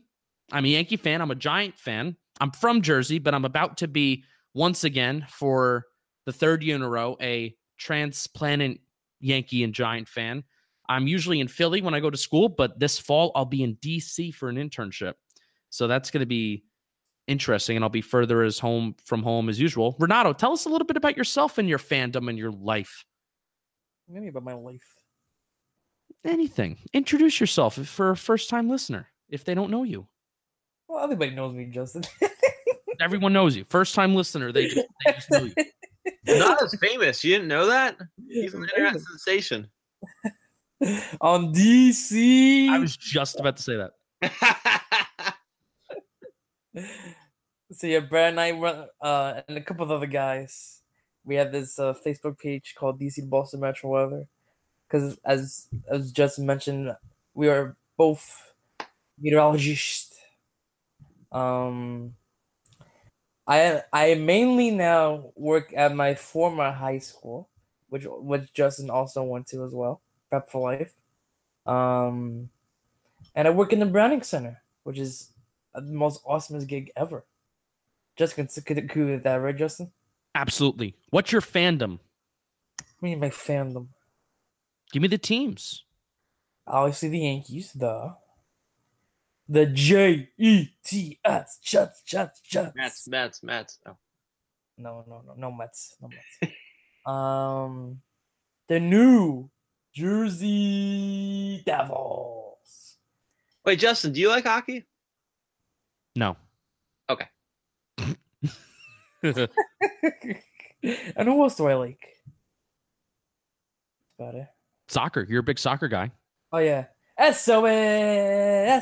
I'm 0.52 0.66
a 0.66 0.70
Yankee 0.70 0.98
fan. 0.98 1.22
I'm 1.22 1.32
a 1.32 1.36
Giant 1.36 1.78
fan. 1.78 2.16
I'm 2.40 2.52
from 2.52 2.82
Jersey, 2.82 3.20
but 3.20 3.34
I'm 3.34 3.46
about 3.46 3.78
to 3.78 3.88
be 3.88 4.24
once 4.54 4.84
again 4.84 5.26
for 5.30 5.86
the 6.26 6.34
third 6.34 6.64
year 6.64 6.76
in 6.76 6.82
a 6.82 6.90
row 6.90 7.18
a 7.22 7.56
transplanted 7.78 8.80
Yankee 9.20 9.64
and 9.64 9.74
Giant 9.74 10.08
fan. 10.08 10.44
I'm 10.88 11.08
usually 11.08 11.40
in 11.40 11.48
Philly 11.48 11.82
when 11.82 11.94
I 11.94 12.00
go 12.00 12.10
to 12.10 12.18
school, 12.18 12.50
but 12.50 12.80
this 12.80 13.00
fall 13.00 13.32
I'll 13.36 13.46
be 13.46 13.64
in 13.64 13.76
DC 13.78 14.34
for 14.34 14.50
an 14.50 14.58
internship. 14.58 15.14
So 15.70 15.88
that's 15.88 16.12
going 16.12 16.22
to 16.22 16.28
be 16.28 16.64
interesting, 17.28 17.76
and 17.76 17.84
I'll 17.84 17.90
be 17.90 18.02
further 18.02 18.44
as 18.44 18.60
home 18.60 18.96
from 19.04 19.24
home 19.24 19.50
as 19.50 19.60
usual. 19.60 19.96
Renato, 20.00 20.32
tell 20.32 20.54
us 20.54 20.66
a 20.66 20.70
little 20.70 20.86
bit 20.86 20.98
about 20.98 21.18
yourself 21.18 21.58
and 21.58 21.68
your 21.68 21.80
fandom 21.80 22.30
and 22.30 22.38
your 22.38 22.52
life. 22.52 23.04
Maybe 24.08 24.28
about 24.28 24.44
my 24.44 24.54
life. 24.54 24.86
Anything. 26.24 26.78
Introduce 26.94 27.40
yourself 27.40 27.76
for 27.76 28.12
a 28.12 28.18
first 28.18 28.50
time 28.50 28.70
listener 28.70 29.08
if 29.30 29.44
they 29.44 29.54
don't 29.54 29.72
know 29.72 29.84
you. 29.84 30.08
Well, 30.88 31.04
everybody 31.04 31.32
knows 31.32 31.56
me, 31.56 31.66
Justin. 31.66 32.04
Everyone 33.02 33.34
knows 33.34 33.56
you. 33.56 33.66
First 33.66 33.96
time 33.96 34.16
listener, 34.16 34.52
they 34.52 34.68
just, 34.68 34.88
they 35.06 35.12
just 35.12 35.32
know 35.32 35.44
you. 35.44 35.54
Not 36.28 36.62
as 36.62 36.76
famous. 36.76 37.24
You 37.24 37.34
didn't 37.34 37.48
know 37.48 37.66
that? 37.68 37.98
He's 38.28 38.54
an 38.54 38.64
internet 38.64 39.02
sensation. 39.02 39.70
on 41.22 41.54
DC. 41.54 42.70
I 42.70 42.80
was 42.80 42.96
just 42.96 43.40
about 43.40 43.58
to 43.58 43.64
say 43.64 43.78
that. 43.78 43.92
So 47.72 47.88
yeah, 47.88 48.00
Brad 48.00 48.30
and 48.30 48.40
I 48.40 48.52
run, 48.52 48.86
uh, 49.02 49.42
and 49.48 49.58
a 49.58 49.62
couple 49.62 49.84
of 49.84 49.92
other 49.92 50.06
guys. 50.06 50.82
We 51.26 51.36
have 51.36 51.52
this 51.52 51.80
uh, 51.80 51.94
Facebook 52.06 52.40
page 52.40 52.76
called 52.78 53.00
DC 53.00 53.30
Boston 53.30 53.62
Metro 53.62 53.90
Weather, 53.92 54.28
because 54.88 55.18
as 55.26 55.68
as 55.90 56.12
Justin 56.12 56.46
mentioned, 56.46 56.96
we 57.34 57.50
are 57.50 57.78
both 57.98 58.54
meteorologists. 59.20 60.18
Um, 61.32 62.16
I 63.48 63.84
I 63.94 64.16
mainly 64.16 64.72
now 64.72 65.32
work 65.36 65.74
at 65.76 65.96
my 65.96 66.16
former 66.16 66.72
high 66.72 66.98
school, 67.00 67.50
which 67.90 68.06
which 68.08 68.54
Justin 68.54 68.90
also 68.90 69.24
went 69.24 69.48
to 69.48 69.64
as 69.64 69.74
well, 69.74 70.02
Prep 70.30 70.50
for 70.50 70.72
Life. 70.72 70.94
Um, 71.66 72.50
and 73.36 73.48
I 73.48 73.52
work 73.52 73.74
in 73.74 73.80
the 73.80 73.86
Browning 73.88 74.24
Center, 74.24 74.62
which 74.84 75.00
is 75.00 75.32
the 75.74 75.82
most 75.84 76.24
awesomest 76.26 76.68
gig 76.68 76.92
ever. 76.96 77.26
Just 78.18 78.36
could 78.36 78.78
agree 78.80 79.06
with 79.12 79.24
that, 79.24 79.38
right, 79.38 79.58
Justin? 79.58 79.92
Absolutely. 80.36 80.96
What's 81.12 81.32
your 81.32 81.42
fandom? 81.42 82.00
I 82.82 82.84
mean, 83.02 83.20
my 83.22 83.30
fandom. 83.30 83.88
Give 84.92 85.02
me 85.02 85.08
the 85.08 85.18
teams. 85.18 85.84
Obviously, 86.68 87.10
the 87.10 87.20
Yankees, 87.20 87.72
the 87.74 88.16
the 89.48 89.66
J 89.66 90.30
E 90.38 90.68
T 90.84 91.20
S 91.24 91.60
Jets 91.64 92.02
Jets 92.02 92.42
Jets. 92.42 92.74
Mets, 92.76 93.08
Mets, 93.08 93.44
Mets. 93.44 93.80
Oh. 93.86 93.98
No, 94.78 95.06
no, 95.08 95.22
no, 95.26 95.34
no 95.38 95.52
Mets, 95.52 95.96
no 96.02 96.10
Mets. 96.10 96.54
um, 97.06 98.02
the 98.68 98.80
new 98.80 99.50
Jersey 99.94 101.64
Devils. 101.66 102.98
Wait, 103.64 103.80
Justin, 103.80 104.12
do 104.12 104.20
you 104.20 104.28
like 104.28 104.46
hockey? 104.46 104.84
No. 106.16 106.36
Okay. 107.10 107.28
and 110.84 111.28
who 111.28 111.44
else 111.44 111.56
do 111.56 111.68
I 111.68 111.74
like? 111.76 112.00
That's 114.18 114.30
about 114.30 114.36
it. 114.36 114.48
soccer. 114.88 115.26
You're 115.28 115.40
a 115.40 115.44
big 115.44 115.60
soccer 115.60 115.88
guy. 115.88 116.12
Oh 116.52 116.58
yeah. 116.60 116.86
SOB, 117.18 117.66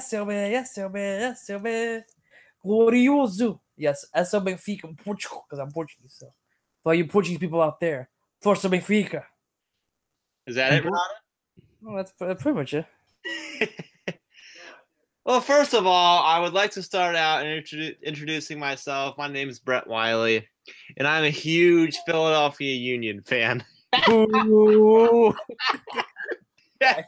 SOB, 0.01 0.31
SOB, 0.65 0.97
SOB. 1.37 2.03
Glorioso. 2.65 3.59
Yes, 3.77 4.05
SL 4.15 4.37
Benfica 4.37 4.85
in 4.85 4.95
Portugal, 4.95 5.45
because 5.47 5.59
I'm 5.59 5.71
Portuguese. 5.71 6.15
So, 6.17 6.27
for 6.81 6.89
all 6.91 6.95
you 6.95 7.05
Portuguese 7.05 7.37
people 7.39 7.61
out 7.61 7.79
there, 7.79 8.09
Força 8.43 8.69
Benfica. 8.69 9.23
Is 10.47 10.55
that 10.55 10.73
it, 10.73 10.81
Mhm. 10.83 10.85
Renata? 10.85 11.13
Well, 11.81 11.95
that's, 11.97 12.13
that's 12.19 12.41
pretty 12.41 12.57
much 12.57 12.73
it. 12.73 12.85
Well, 15.25 15.41
first 15.41 15.73
of 15.73 15.85
all, 15.85 16.23
I 16.23 16.39
would 16.39 16.53
like 16.53 16.71
to 16.71 16.83
start 16.83 17.15
out 17.15 17.45
and 17.45 17.63
introdu- 17.63 17.95
introducing 18.01 18.59
myself. 18.59 19.17
My 19.17 19.27
name 19.27 19.49
is 19.49 19.59
Brett 19.59 19.87
Wiley, 19.87 20.47
and 20.97 21.07
I'm 21.07 21.23
a 21.23 21.29
huge 21.29 21.97
Philadelphia 22.05 22.73
Union 22.75 23.21
fan. 23.21 23.63
Ooh. 24.09 25.33
hey, 26.81 27.03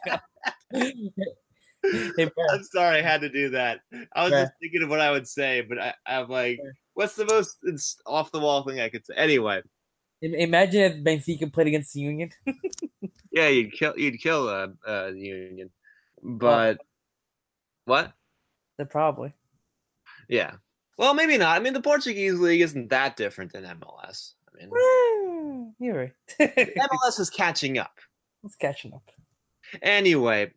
bro. 1.82 2.46
I'm 2.52 2.64
sorry 2.64 3.00
I 3.00 3.02
had 3.02 3.22
to 3.22 3.30
do 3.30 3.50
that. 3.50 3.80
I 4.16 4.24
was 4.24 4.32
Yeah. 4.32 4.44
just 4.44 4.54
thinking 4.62 4.84
of 4.84 4.90
what 4.90 5.02
I 5.02 5.12
would 5.12 5.28
say, 5.28 5.62
but 5.62 5.80
I, 5.80 5.94
I'm 6.06 6.30
like, 6.30 6.60
what's 6.94 7.16
the 7.16 7.26
most 7.26 7.58
off 8.06 8.32
the 8.32 8.40
wall 8.40 8.64
thing 8.64 8.80
I 8.80 8.90
could 8.90 9.06
say? 9.06 9.16
Anyway, 9.16 9.62
Imagine 10.22 10.82
if 10.82 10.96
Benfica 11.04 11.52
played 11.54 11.68
against 11.68 11.94
the 11.94 12.00
Union. 12.00 12.32
yeah, 13.32 13.48
you'd 13.50 13.74
kill 13.74 13.94
you'd 13.98 14.20
kill 14.20 14.48
uh, 14.48 14.68
uh, 14.88 15.12
the 15.12 15.20
Union, 15.20 15.70
but 16.24 16.80
what? 17.86 18.14
Then 18.78 18.88
probably. 18.88 19.34
Yeah. 20.30 20.54
Well, 20.98 21.14
maybe 21.14 21.38
not. 21.38 21.56
I 21.56 21.60
mean, 21.60 21.74
the 21.74 21.82
Portuguese 21.82 22.40
league 22.40 22.62
isn't 22.62 22.90
that 22.90 23.16
different 23.18 23.52
than 23.54 23.64
MLS. 23.64 24.34
I 24.50 24.58
mean, 24.58 24.70
Hmm, 24.74 25.84
You're 25.84 25.96
right. 25.98 26.14
MLS 26.40 27.20
is 27.20 27.30
catching 27.30 27.78
up. 27.78 27.98
It's 28.44 28.56
catching 28.56 28.94
up. 28.94 29.04
Anyway, 29.82 30.52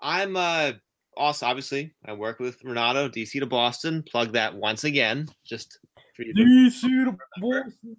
I'm 0.00 0.36
uh 0.36 0.72
also 1.16 1.44
obviously 1.46 1.92
I 2.06 2.12
work 2.14 2.38
with 2.38 2.62
Renato, 2.64 3.08
DC 3.08 3.38
to 3.40 3.46
Boston. 3.46 4.02
Plug 4.10 4.32
that 4.32 4.54
once 4.54 4.84
again, 4.84 5.28
just 5.44 5.78
for 6.14 6.22
you. 6.22 6.32
DC 6.34 6.80
to- 6.82 7.16
Boston. 7.40 7.96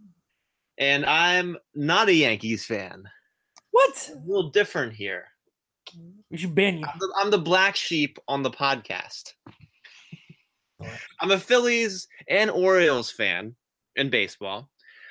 And 0.78 1.06
I'm 1.06 1.58
not 1.76 2.08
a 2.10 2.14
Yankees 2.14 2.66
fan. 2.66 3.04
What? 3.72 4.10
A 4.14 4.18
little 4.28 4.50
different 4.50 4.94
here. 4.94 5.26
We 6.30 6.38
should 6.38 6.56
ban 6.56 6.80
you. 6.80 6.86
I'm 6.86 7.00
the, 7.00 7.14
I'm 7.18 7.32
the 7.32 7.38
black 7.38 7.76
sheep 7.76 8.18
on 8.28 8.44
the 8.44 8.52
podcast. 8.52 9.34
I'm 11.20 11.32
a 11.32 11.38
Phillies 11.38 12.08
and 12.28 12.50
Orioles 12.50 13.12
fan 13.12 13.56
in 13.96 14.10
baseball. 14.10 14.70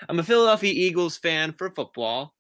I'm 0.09 0.19
a 0.19 0.25
Philadelphia 0.25 0.73
Eagles 0.73 1.19
fan 1.19 1.53
for 1.53 1.71
football. 1.71 2.35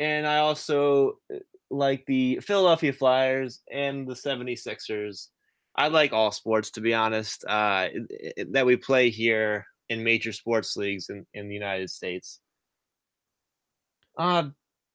And 0.00 0.26
I 0.26 0.38
also 0.38 1.18
uh, 1.32 1.38
like 1.70 2.04
the 2.06 2.40
Philadelphia 2.40 2.92
Flyers 2.92 3.60
and 3.70 4.06
the 4.06 4.14
76ers. 4.14 5.28
I 5.76 5.88
like 5.88 6.12
all 6.12 6.32
sports, 6.32 6.72
to 6.72 6.80
be 6.80 6.92
honest, 6.92 7.44
uh, 7.46 7.88
that 8.50 8.66
we 8.66 8.76
play 8.76 9.10
here 9.10 9.66
in 9.88 10.02
major 10.02 10.32
sports 10.32 10.76
leagues 10.76 11.08
in, 11.08 11.24
in 11.34 11.48
the 11.48 11.54
United 11.54 11.90
States. 11.90 12.40
Uh, 14.18 14.48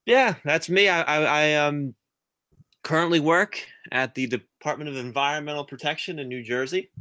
yeah, 0.05 0.35
that's 0.43 0.69
me. 0.69 0.89
I, 0.89 1.01
I, 1.01 1.23
I 1.23 1.53
um, 1.55 1.95
currently 2.83 3.19
work 3.19 3.59
at 3.91 4.13
the 4.13 4.27
Department 4.27 4.89
of 4.89 4.97
Environmental 4.97 5.65
Protection 5.65 6.19
in 6.19 6.27
New 6.27 6.43
Jersey. 6.43 6.91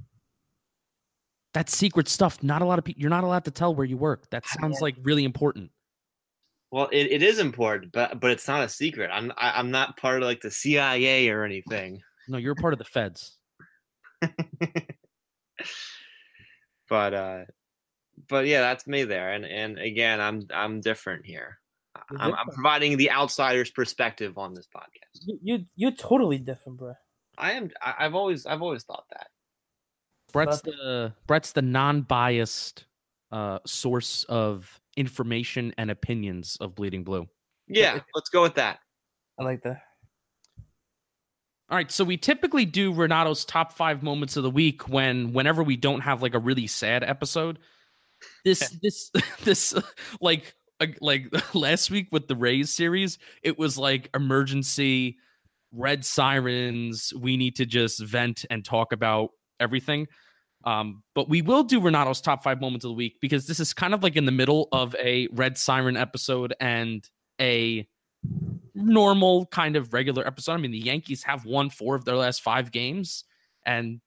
That's 1.54 1.76
secret 1.76 2.08
stuff. 2.08 2.42
Not 2.42 2.62
a 2.62 2.64
lot 2.64 2.78
of 2.78 2.84
people. 2.84 3.00
You're 3.00 3.10
not 3.10 3.24
allowed 3.24 3.44
to 3.44 3.50
tell 3.50 3.74
where 3.74 3.84
you 3.84 3.98
work. 3.98 4.30
That 4.30 4.46
sounds 4.46 4.80
like 4.80 4.96
really 5.02 5.24
important. 5.24 5.70
Well, 6.70 6.88
it, 6.90 7.12
it 7.12 7.22
is 7.22 7.38
important, 7.38 7.92
but 7.92 8.18
but 8.18 8.30
it's 8.30 8.48
not 8.48 8.64
a 8.64 8.68
secret. 8.68 9.10
I'm 9.12 9.30
I, 9.36 9.50
I'm 9.58 9.70
not 9.70 9.98
part 9.98 10.22
of 10.22 10.26
like 10.26 10.40
the 10.40 10.50
CIA 10.50 11.28
or 11.28 11.44
anything. 11.44 12.00
No, 12.28 12.38
you're 12.38 12.54
part 12.54 12.72
of 12.72 12.78
the 12.78 12.86
feds. 12.86 13.36
but 16.88 17.12
uh, 17.12 17.40
but 18.28 18.46
yeah, 18.46 18.62
that's 18.62 18.86
me 18.86 19.04
there. 19.04 19.32
And 19.32 19.44
and 19.44 19.78
again, 19.78 20.18
I'm 20.18 20.46
I'm 20.54 20.80
different 20.80 21.26
here. 21.26 21.58
You're 22.12 22.22
I'm, 22.22 22.34
I'm 22.34 22.48
providing 22.48 22.96
the 22.96 23.10
outsider's 23.10 23.70
perspective 23.70 24.38
on 24.38 24.54
this 24.54 24.68
podcast. 24.74 25.20
You, 25.24 25.38
you 25.42 25.64
you're 25.76 25.92
totally 25.92 26.38
different, 26.38 26.78
bro. 26.78 26.94
I 27.38 27.52
am. 27.52 27.70
I, 27.80 27.94
I've 28.00 28.14
always 28.14 28.46
I've 28.46 28.62
always 28.62 28.84
thought 28.84 29.04
that. 29.10 29.28
Brett's 30.32 30.62
But- 30.62 30.72
the 30.72 31.14
Brett's 31.26 31.52
the 31.52 31.62
non-biased 31.62 32.86
uh, 33.30 33.58
source 33.66 34.24
of 34.24 34.80
information 34.96 35.74
and 35.78 35.90
opinions 35.90 36.56
of 36.60 36.74
Bleeding 36.74 37.04
Blue. 37.04 37.26
Yeah, 37.68 37.98
let's 38.14 38.28
go 38.30 38.42
with 38.42 38.54
that. 38.56 38.78
I 39.38 39.44
like 39.44 39.62
that. 39.62 39.82
All 41.70 41.76
right, 41.76 41.90
so 41.90 42.04
we 42.04 42.18
typically 42.18 42.66
do 42.66 42.92
Renato's 42.92 43.46
top 43.46 43.72
five 43.72 44.02
moments 44.02 44.36
of 44.36 44.42
the 44.42 44.50
week 44.50 44.90
when 44.90 45.32
whenever 45.32 45.62
we 45.62 45.76
don't 45.76 46.00
have 46.00 46.20
like 46.20 46.34
a 46.34 46.38
really 46.38 46.66
sad 46.66 47.02
episode. 47.02 47.58
This 48.44 48.76
this 48.82 49.10
this 49.42 49.74
like 50.20 50.54
like 51.00 51.28
last 51.54 51.90
week 51.90 52.08
with 52.10 52.28
the 52.28 52.36
Rays 52.36 52.70
series, 52.70 53.18
it 53.42 53.58
was 53.58 53.78
like 53.78 54.10
emergency, 54.14 55.18
red 55.72 56.04
sirens. 56.04 57.12
We 57.18 57.36
need 57.36 57.56
to 57.56 57.66
just 57.66 58.00
vent 58.00 58.44
and 58.50 58.64
talk 58.64 58.92
about 58.92 59.30
everything. 59.60 60.08
Um, 60.64 61.02
but 61.14 61.28
we 61.28 61.42
will 61.42 61.64
do 61.64 61.80
Renato's 61.80 62.20
top 62.20 62.42
five 62.42 62.60
moments 62.60 62.84
of 62.84 62.90
the 62.90 62.94
week 62.94 63.16
because 63.20 63.46
this 63.46 63.58
is 63.58 63.74
kind 63.74 63.94
of 63.94 64.02
like 64.02 64.16
in 64.16 64.26
the 64.26 64.32
middle 64.32 64.68
of 64.70 64.94
a 64.96 65.28
red 65.32 65.58
siren 65.58 65.96
episode 65.96 66.54
and 66.60 67.08
a 67.40 67.86
normal 68.74 69.46
kind 69.46 69.76
of 69.76 69.92
regular 69.92 70.26
episode. 70.26 70.52
I 70.52 70.56
mean, 70.58 70.70
the 70.70 70.78
Yankees 70.78 71.24
have 71.24 71.44
won 71.44 71.70
four 71.70 71.94
of 71.94 72.04
their 72.04 72.16
last 72.16 72.42
five 72.42 72.70
games, 72.70 73.24
and 73.66 74.00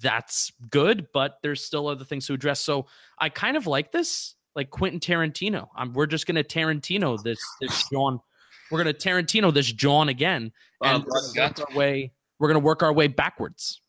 that's 0.00 0.52
good, 0.70 1.08
but 1.12 1.38
there's 1.42 1.64
still 1.64 1.88
other 1.88 2.04
things 2.04 2.26
to 2.26 2.34
address. 2.34 2.60
So 2.60 2.86
I 3.18 3.28
kind 3.28 3.56
of 3.56 3.66
like 3.66 3.92
this, 3.92 4.34
like 4.54 4.70
Quentin 4.70 5.00
Tarantino. 5.00 5.68
I'm, 5.76 5.92
we're 5.92 6.06
just 6.06 6.26
gonna 6.26 6.44
Tarantino 6.44 7.22
this 7.22 7.40
this 7.60 7.88
John. 7.90 8.20
We're 8.70 8.78
gonna 8.78 8.94
Tarantino 8.94 9.52
this 9.52 9.70
John 9.72 10.08
again, 10.08 10.52
and 10.82 11.04
we're 11.04 11.34
gonna 11.34 11.48
work 11.48 11.70
our 11.70 11.76
way. 11.76 12.12
We're 12.38 12.48
gonna 12.48 12.60
work 12.60 12.82
our 12.82 12.92
way 12.92 13.08
backwards. 13.08 13.80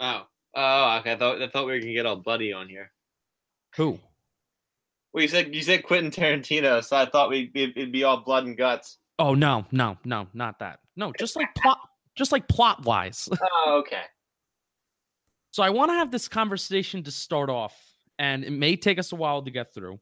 Oh, 0.00 0.22
oh, 0.54 0.96
okay. 0.98 1.12
I 1.12 1.16
thought 1.16 1.42
I 1.42 1.48
thought 1.48 1.66
we 1.66 1.72
were 1.72 1.80
gonna 1.80 1.92
get 1.92 2.06
all 2.06 2.16
bloody 2.16 2.52
on 2.52 2.68
here. 2.68 2.92
Who? 3.76 3.98
Well, 5.12 5.22
you 5.22 5.28
said 5.28 5.54
you 5.54 5.62
said 5.62 5.82
Quentin 5.82 6.10
Tarantino, 6.10 6.84
so 6.84 6.96
I 6.96 7.06
thought 7.06 7.30
we'd 7.30 7.52
be, 7.52 7.64
it'd 7.64 7.92
be 7.92 8.04
all 8.04 8.18
blood 8.18 8.46
and 8.46 8.56
guts. 8.56 8.98
Oh 9.18 9.34
no, 9.34 9.64
no, 9.72 9.96
no, 10.04 10.28
not 10.34 10.58
that. 10.58 10.80
No, 10.94 11.12
just 11.18 11.36
like 11.36 11.54
plot, 11.54 11.78
just 12.14 12.32
like 12.32 12.48
plot 12.48 12.84
wise. 12.84 13.28
Oh, 13.40 13.78
okay. 13.80 14.02
So 15.52 15.62
I 15.62 15.70
want 15.70 15.90
to 15.90 15.94
have 15.94 16.10
this 16.10 16.28
conversation 16.28 17.02
to 17.04 17.10
start 17.10 17.48
off, 17.48 17.74
and 18.18 18.44
it 18.44 18.52
may 18.52 18.76
take 18.76 18.98
us 18.98 19.12
a 19.12 19.16
while 19.16 19.42
to 19.42 19.50
get 19.50 19.72
through. 19.74 19.98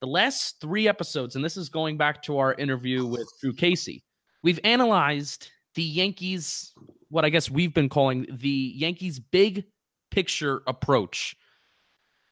The 0.00 0.06
last 0.06 0.60
three 0.60 0.86
episodes, 0.86 1.36
and 1.36 1.44
this 1.44 1.56
is 1.56 1.68
going 1.68 1.96
back 1.96 2.22
to 2.22 2.38
our 2.38 2.54
interview 2.54 3.04
with 3.04 3.28
Drew 3.40 3.52
Casey, 3.52 4.04
we've 4.42 4.60
analyzed 4.64 5.50
the 5.74 5.82
Yankees, 5.82 6.72
what 7.08 7.24
I 7.24 7.30
guess 7.30 7.50
we've 7.50 7.74
been 7.74 7.88
calling 7.88 8.26
the 8.30 8.72
Yankees' 8.76 9.18
big 9.18 9.64
picture 10.10 10.62
approach. 10.66 11.36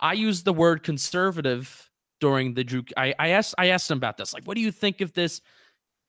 I 0.00 0.12
used 0.12 0.44
the 0.44 0.52
word 0.52 0.82
conservative 0.82 1.90
during 2.20 2.54
the 2.54 2.64
Drew. 2.64 2.84
I, 2.96 3.14
I 3.18 3.28
asked 3.28 3.54
I 3.58 3.68
asked 3.68 3.90
him 3.90 3.98
about 3.98 4.16
this. 4.16 4.32
Like, 4.32 4.44
what 4.44 4.54
do 4.54 4.60
you 4.60 4.72
think 4.72 5.00
of 5.00 5.12
this? 5.12 5.40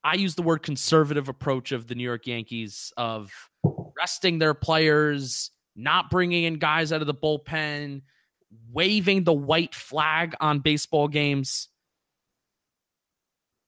I 0.03 0.15
use 0.15 0.35
the 0.35 0.41
word 0.41 0.63
conservative 0.63 1.27
approach 1.27 1.71
of 1.71 1.87
the 1.87 1.95
New 1.95 2.03
York 2.03 2.27
Yankees 2.27 2.93
of 2.97 3.31
resting 3.97 4.39
their 4.39 4.53
players, 4.53 5.51
not 5.75 6.09
bringing 6.09 6.43
in 6.43 6.59
guys 6.59 6.93
out 6.93 7.01
of 7.01 7.07
the 7.07 7.13
bullpen, 7.13 8.01
waving 8.71 9.23
the 9.23 9.33
white 9.33 9.75
flag 9.75 10.35
on 10.39 10.59
baseball 10.59 11.07
games. 11.07 11.69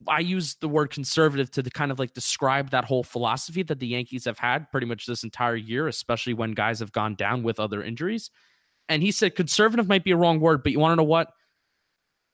I 0.07 0.19
use 0.19 0.55
the 0.55 0.69
word 0.69 0.91
conservative 0.91 1.51
to 1.51 1.63
kind 1.63 1.91
of 1.91 2.00
like 2.00 2.13
describe 2.13 2.69
that 2.69 2.86
whole 2.86 3.03
philosophy 3.03 3.63
that 3.63 3.79
the 3.79 3.88
Yankees 3.88 4.25
have 4.25 4.39
had 4.39 4.71
pretty 4.71 4.88
much 4.88 5.05
this 5.05 5.24
entire 5.24 5.57
year, 5.57 5.88
especially 5.88 6.33
when 6.33 6.53
guys 6.53 6.79
have 6.79 6.93
gone 6.93 7.15
down 7.15 7.43
with 7.43 7.59
other 7.59 7.83
injuries. 7.83 8.31
And 8.88 9.03
he 9.03 9.12
said 9.12 9.36
conservative 9.36 9.88
might 9.88 10.03
be 10.03 10.12
a 10.12 10.17
wrong 10.17 10.39
word, 10.39 10.63
but 10.63 10.71
you 10.71 10.79
want 10.79 10.93
to 10.93 10.95
know 10.95 11.03
what? 11.03 11.31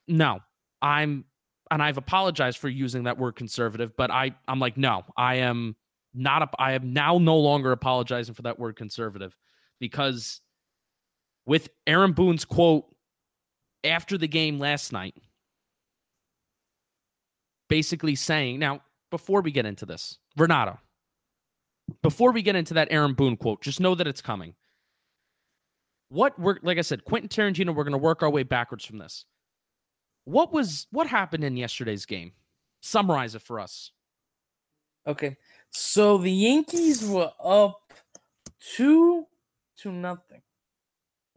No, 0.07 0.39
I'm 0.81 1.25
and 1.71 1.81
I've 1.81 1.97
apologized 1.97 2.59
for 2.59 2.69
using 2.69 3.03
that 3.03 3.17
word 3.17 3.35
conservative, 3.35 3.97
but 3.97 4.11
I 4.11 4.35
I'm 4.47 4.59
like 4.59 4.77
no, 4.77 5.03
I 5.17 5.35
am 5.35 5.75
not 6.13 6.43
a, 6.43 6.49
I 6.59 6.73
am 6.73 6.93
now 6.93 7.17
no 7.17 7.37
longer 7.37 7.71
apologizing 7.71 8.35
for 8.35 8.43
that 8.43 8.59
word 8.59 8.75
conservative 8.75 9.35
because 9.79 10.41
with 11.45 11.69
Aaron 11.85 12.13
Boone's 12.13 12.45
quote 12.45 12.85
after 13.83 14.17
the 14.17 14.27
game 14.27 14.59
last 14.59 14.91
night 14.91 15.15
basically 17.67 18.15
saying 18.15 18.59
now 18.59 18.81
before 19.11 19.41
we 19.41 19.51
get 19.51 19.65
into 19.65 19.85
this. 19.85 20.19
Renato, 20.37 20.79
before 22.01 22.31
we 22.31 22.41
get 22.41 22.55
into 22.55 22.73
that 22.75 22.89
Aaron 22.91 23.13
Boone 23.13 23.37
quote, 23.37 23.61
just 23.61 23.79
know 23.79 23.95
that 23.95 24.07
it's 24.07 24.21
coming. 24.21 24.55
What 26.09 26.37
we're 26.39 26.57
like 26.61 26.77
I 26.77 26.81
said, 26.81 27.03
Quentin 27.05 27.29
Tarantino, 27.29 27.75
we're 27.75 27.83
going 27.83 27.93
to 27.93 27.97
work 27.97 28.23
our 28.23 28.29
way 28.29 28.43
backwards 28.43 28.85
from 28.85 28.97
this. 28.99 29.25
What 30.25 30.53
was 30.53 30.87
what 30.91 31.07
happened 31.07 31.43
in 31.43 31.57
yesterday's 31.57 32.05
game? 32.05 32.33
Summarize 32.81 33.35
it 33.35 33.41
for 33.41 33.59
us. 33.59 33.91
Okay. 35.07 35.37
So 35.71 36.17
the 36.17 36.31
Yankees 36.31 37.03
were 37.05 37.31
up 37.43 37.93
two 38.75 39.25
to 39.81 39.91
nothing. 39.91 40.41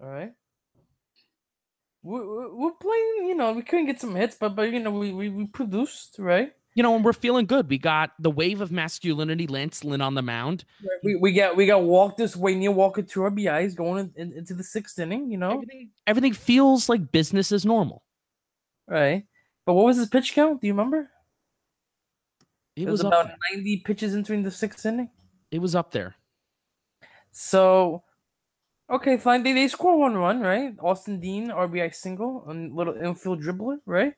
All 0.01 0.09
right. 0.09 0.33
We're, 2.03 2.55
we're 2.55 2.73
playing, 2.81 3.27
you 3.29 3.35
know, 3.35 3.53
we 3.53 3.63
couldn't 3.63 3.87
get 3.87 4.01
some 4.01 4.15
hits, 4.15 4.37
but 4.39 4.55
but 4.55 4.71
you 4.73 4.81
know, 4.81 4.91
we 4.93 5.13
we, 5.13 5.29
we 5.29 5.47
produced, 5.47 6.17
right? 6.19 6.53
You 6.75 6.85
know, 6.85 6.95
and 6.95 7.05
we're 7.05 7.13
feeling 7.13 7.47
good. 7.47 7.69
We 7.69 7.77
got 7.79 8.11
the 8.21 8.31
wave 8.31 8.61
of 8.61 8.71
masculinity, 8.71 9.49
Lance 9.49 9.83
Lynn 9.83 10.01
on 10.01 10.15
the 10.15 10.23
mound. 10.23 10.65
We, 11.03 11.17
we 11.17 11.33
got 11.33 11.57
we 11.57 11.67
got 11.67 11.83
walk 11.83 12.17
this 12.17 12.37
way, 12.37 12.55
Neil 12.55 12.73
Walker 12.73 13.03
two 13.03 13.21
RBIs 13.21 13.75
going 13.75 14.13
in, 14.17 14.31
in, 14.31 14.39
into 14.39 14.55
the 14.55 14.63
sixth 14.63 14.99
inning. 15.01 15.29
You 15.31 15.39
know, 15.39 15.55
Everything, 15.55 15.91
everything 16.07 16.33
feels 16.35 16.89
like 16.89 17.11
business 17.11 17.51
as 17.51 17.67
normal. 17.67 18.05
right? 18.87 19.25
But 19.67 19.75
what 19.75 19.87
was 19.87 19.97
his 19.97 20.09
pitch 20.09 20.33
count? 20.35 20.61
Do 20.61 20.69
you 20.69 20.73
remember? 20.73 21.11
It, 22.77 22.83
It 22.83 22.91
was, 22.91 23.03
was 23.03 23.09
about 23.09 23.33
ninety 23.53 23.83
pitches 23.85 24.15
entering 24.15 24.45
the 24.45 24.53
sixth 24.53 24.87
inning. 24.87 25.11
It 25.51 25.59
was 25.59 25.75
up 25.75 25.91
there. 25.91 26.15
So, 27.33 28.05
okay, 28.91 29.17
fine. 29.17 29.43
They, 29.43 29.53
they 29.53 29.69
score 29.69 29.99
one 29.99 30.15
run, 30.17 30.41
right? 30.41 30.75
Austin 30.81 31.21
Dean 31.21 31.49
RBI 31.49 31.95
single 31.95 32.45
a 32.49 32.53
little 32.53 32.95
infield 32.95 33.43
dribbler, 33.43 33.79
right? 33.87 34.15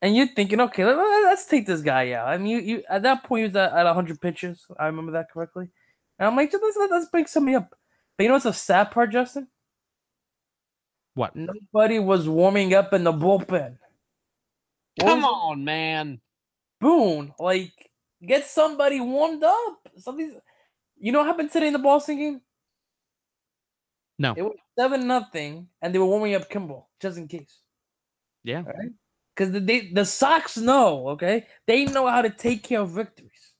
And 0.00 0.16
you're 0.16 0.26
thinking, 0.26 0.60
okay, 0.60 0.84
let, 0.84 0.96
us 0.98 1.46
take 1.46 1.66
this 1.66 1.80
guy 1.80 2.12
out. 2.12 2.26
I 2.28 2.36
mean, 2.36 2.48
you, 2.48 2.58
you 2.58 2.82
at 2.88 3.02
that 3.04 3.22
point 3.22 3.40
he 3.42 3.46
was 3.46 3.56
at, 3.56 3.72
at 3.72 3.84
100 3.84 4.20
pitches. 4.20 4.66
I 4.78 4.86
remember 4.86 5.12
that 5.12 5.30
correctly. 5.30 5.68
And 6.18 6.26
I'm 6.26 6.36
like, 6.36 6.52
let's, 6.52 6.76
let's 6.90 7.06
bring 7.06 7.26
somebody 7.26 7.56
up. 7.56 7.70
But 8.16 8.24
you 8.24 8.28
know 8.28 8.34
what's 8.34 8.44
the 8.44 8.52
sad 8.52 8.90
part, 8.90 9.12
Justin? 9.12 9.46
What? 11.14 11.36
Nobody 11.36 11.98
was 11.98 12.28
warming 12.28 12.74
up 12.74 12.92
in 12.92 13.04
the 13.04 13.12
bullpen. 13.12 13.76
What 14.96 15.06
Come 15.06 15.22
was- 15.22 15.40
on, 15.42 15.64
man. 15.64 16.20
Boone, 16.80 17.32
like, 17.38 17.72
get 18.26 18.44
somebody 18.44 19.00
warmed 19.00 19.44
up. 19.44 19.88
Somebody's, 19.98 20.32
you 20.98 21.12
know 21.12 21.20
what 21.20 21.28
happened 21.28 21.52
today 21.52 21.68
in 21.68 21.72
the 21.72 21.78
Boston 21.78 22.16
game? 22.18 22.40
No. 24.18 24.34
It 24.36 24.42
was 24.42 24.56
seven 24.78 25.06
nothing, 25.06 25.68
and 25.80 25.94
they 25.94 25.98
were 25.98 26.06
warming 26.06 26.34
up 26.34 26.50
Kimbrel 26.50 26.86
just 27.00 27.18
in 27.18 27.28
case. 27.28 27.58
Yeah. 28.44 28.62
Right? 28.62 28.90
Because 29.34 29.52
the 29.52 29.60
they, 29.60 29.90
the 29.92 30.04
Sox 30.04 30.56
know, 30.58 31.08
okay, 31.10 31.46
they 31.66 31.86
know 31.86 32.06
how 32.06 32.22
to 32.22 32.30
take 32.30 32.62
care 32.62 32.80
of 32.80 32.90
victories. 32.90 33.54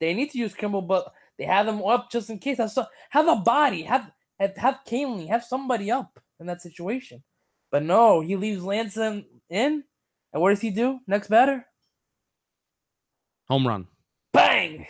They 0.00 0.14
need 0.14 0.30
to 0.30 0.38
use 0.38 0.54
Kimbrel, 0.54 0.86
but 0.88 1.12
they 1.38 1.44
have 1.44 1.66
them 1.66 1.82
up 1.84 2.10
just 2.10 2.30
in 2.30 2.38
case. 2.38 2.58
Have, 2.58 2.70
so, 2.70 2.86
have 3.10 3.28
a 3.28 3.36
body, 3.36 3.82
have 3.82 4.10
have 4.40 4.56
have 4.56 4.80
Kahnle, 4.88 5.28
have 5.28 5.44
somebody 5.44 5.90
up 5.90 6.18
in 6.40 6.46
that 6.46 6.62
situation. 6.62 7.22
But 7.70 7.82
no, 7.82 8.20
he 8.20 8.36
leaves 8.36 8.62
Lance 8.64 8.96
Lynn 8.96 9.26
in, 9.50 9.84
and 10.32 10.42
what 10.42 10.50
does 10.50 10.60
he 10.62 10.70
do? 10.70 11.00
Next 11.06 11.28
batter, 11.28 11.66
Home 13.48 13.66
run. 13.66 13.86
bang, 14.32 14.86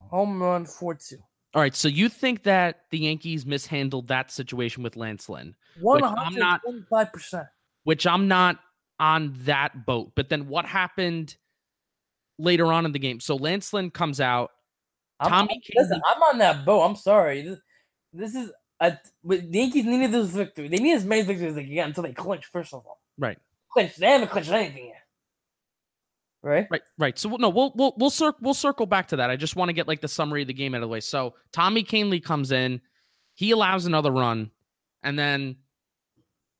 home 0.00 0.42
run 0.42 0.64
four 0.66 0.94
two. 0.94 1.18
All 1.56 1.62
right. 1.62 1.74
So 1.74 1.88
you 1.88 2.10
think 2.10 2.42
that 2.42 2.82
the 2.90 2.98
Yankees 2.98 3.46
mishandled 3.46 4.08
that 4.08 4.30
situation 4.30 4.82
with 4.82 4.94
Lance 4.94 5.26
Lynn, 5.28 5.56
One 5.80 6.04
I'm 6.04 6.14
hundred 6.14 6.38
not- 6.38 6.60
twenty-five 6.62 7.12
percent. 7.12 7.46
which 7.84 8.06
I'm 8.06 8.28
not 8.28 8.58
on 9.00 9.34
that 9.44 9.86
boat. 9.86 10.12
But 10.14 10.28
then 10.28 10.48
what 10.48 10.66
happened 10.66 11.34
later 12.38 12.70
on 12.70 12.84
in 12.84 12.92
the 12.92 12.98
game? 12.98 13.20
So 13.20 13.36
Lance 13.36 13.72
Lynn 13.72 13.90
comes 13.90 14.20
out. 14.20 14.50
I'm, 15.18 15.30
Tommy 15.30 15.54
I'm, 15.54 15.82
listen, 15.82 16.02
I'm 16.06 16.22
on 16.24 16.38
that 16.38 16.66
boat. 16.66 16.82
I'm 16.82 16.94
sorry. 16.96 17.40
This, 17.40 17.58
this 18.12 18.34
is 18.34 18.52
a 18.80 18.98
the 19.24 19.48
Yankees 19.50 19.86
needed 19.86 20.12
this 20.12 20.28
victory. 20.28 20.68
They 20.68 20.76
need 20.76 20.92
as 20.92 21.06
many 21.06 21.22
victories 21.22 21.52
as 21.52 21.54
they 21.56 21.64
can 21.64 21.88
until 21.88 22.02
they 22.02 22.12
clinch. 22.12 22.44
First 22.52 22.74
of 22.74 22.84
all, 22.86 23.00
Right. 23.16 23.38
clinch. 23.72 23.96
They 23.96 24.08
haven't 24.08 24.28
clinched 24.30 24.50
anything 24.50 24.88
yet. 24.88 25.02
Right. 26.46 26.68
Right, 26.70 26.82
right. 26.96 27.18
So 27.18 27.28
no, 27.30 27.48
we'll 27.48 27.72
we'll 27.74 27.92
we'll 27.96 28.08
circle 28.08 28.38
we'll 28.40 28.54
circle 28.54 28.86
back 28.86 29.08
to 29.08 29.16
that. 29.16 29.30
I 29.30 29.36
just 29.36 29.56
want 29.56 29.68
to 29.68 29.72
get 29.72 29.88
like 29.88 30.00
the 30.00 30.06
summary 30.06 30.42
of 30.42 30.46
the 30.46 30.54
game 30.54 30.74
out 30.74 30.76
of 30.76 30.82
the 30.82 30.88
way. 30.88 31.00
So 31.00 31.34
Tommy 31.52 31.82
Kahnle 31.82 32.22
comes 32.22 32.52
in, 32.52 32.80
he 33.34 33.50
allows 33.50 33.84
another 33.84 34.12
run, 34.12 34.52
and 35.02 35.18
then 35.18 35.56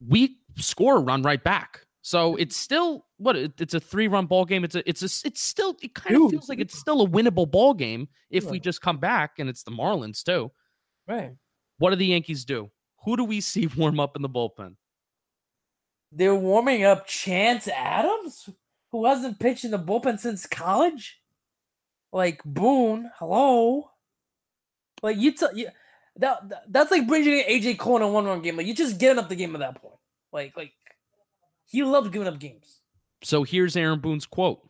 we 0.04 0.38
score 0.56 0.96
a 0.96 1.00
run 1.00 1.22
right 1.22 1.42
back. 1.42 1.86
So 2.02 2.34
it's 2.34 2.56
still 2.56 3.06
what 3.18 3.36
it's 3.36 3.74
a 3.74 3.80
three 3.80 4.08
run 4.08 4.26
ball 4.26 4.44
game. 4.44 4.64
It's 4.64 4.74
a 4.74 4.88
it's 4.88 5.02
a 5.02 5.28
it's 5.28 5.40
still 5.40 5.76
it 5.80 5.94
kind 5.94 6.16
of 6.16 6.30
feels 6.32 6.48
like 6.48 6.58
it's 6.58 6.76
still 6.76 7.02
a 7.02 7.08
winnable 7.08 7.48
ball 7.48 7.72
game 7.72 8.08
if 8.28 8.50
we 8.50 8.58
just 8.58 8.82
come 8.82 8.98
back 8.98 9.38
and 9.38 9.48
it's 9.48 9.62
the 9.62 9.70
Marlins 9.70 10.24
too. 10.24 10.50
Right. 11.06 11.30
What 11.78 11.90
do 11.90 11.96
the 11.96 12.06
Yankees 12.06 12.44
do? 12.44 12.72
Who 13.04 13.16
do 13.16 13.22
we 13.22 13.40
see 13.40 13.68
warm 13.76 14.00
up 14.00 14.16
in 14.16 14.22
the 14.22 14.28
bullpen? 14.28 14.74
They're 16.10 16.34
warming 16.34 16.82
up 16.82 17.06
Chance 17.06 17.68
Adams, 17.68 18.48
who 19.00 19.06
hasn't 19.06 19.38
pitched 19.40 19.64
in 19.64 19.70
the 19.70 19.78
bullpen 19.78 20.18
since 20.18 20.46
college. 20.46 21.20
Like 22.12 22.42
Boone, 22.44 23.10
hello. 23.18 23.90
Like 25.02 25.16
you, 25.18 25.32
tell 25.32 25.56
you 25.56 25.68
that, 26.16 26.48
that- 26.48 26.64
that's 26.72 26.90
like 26.90 27.06
bringing 27.06 27.38
in 27.38 27.44
AJ 27.44 27.78
Cole 27.78 27.96
in 27.96 28.02
a 28.02 28.08
one 28.08 28.24
run 28.24 28.42
game. 28.42 28.56
Like 28.56 28.66
you 28.66 28.74
just 28.74 28.98
getting 28.98 29.18
up 29.18 29.28
the 29.28 29.36
game 29.36 29.54
at 29.54 29.60
that 29.60 29.80
point. 29.80 29.94
Like 30.32 30.56
like 30.56 30.72
he 31.66 31.82
loves 31.82 32.08
giving 32.10 32.28
up 32.28 32.38
games. 32.38 32.80
So 33.22 33.42
here's 33.42 33.76
Aaron 33.76 34.00
Boone's 34.00 34.26
quote. 34.26 34.60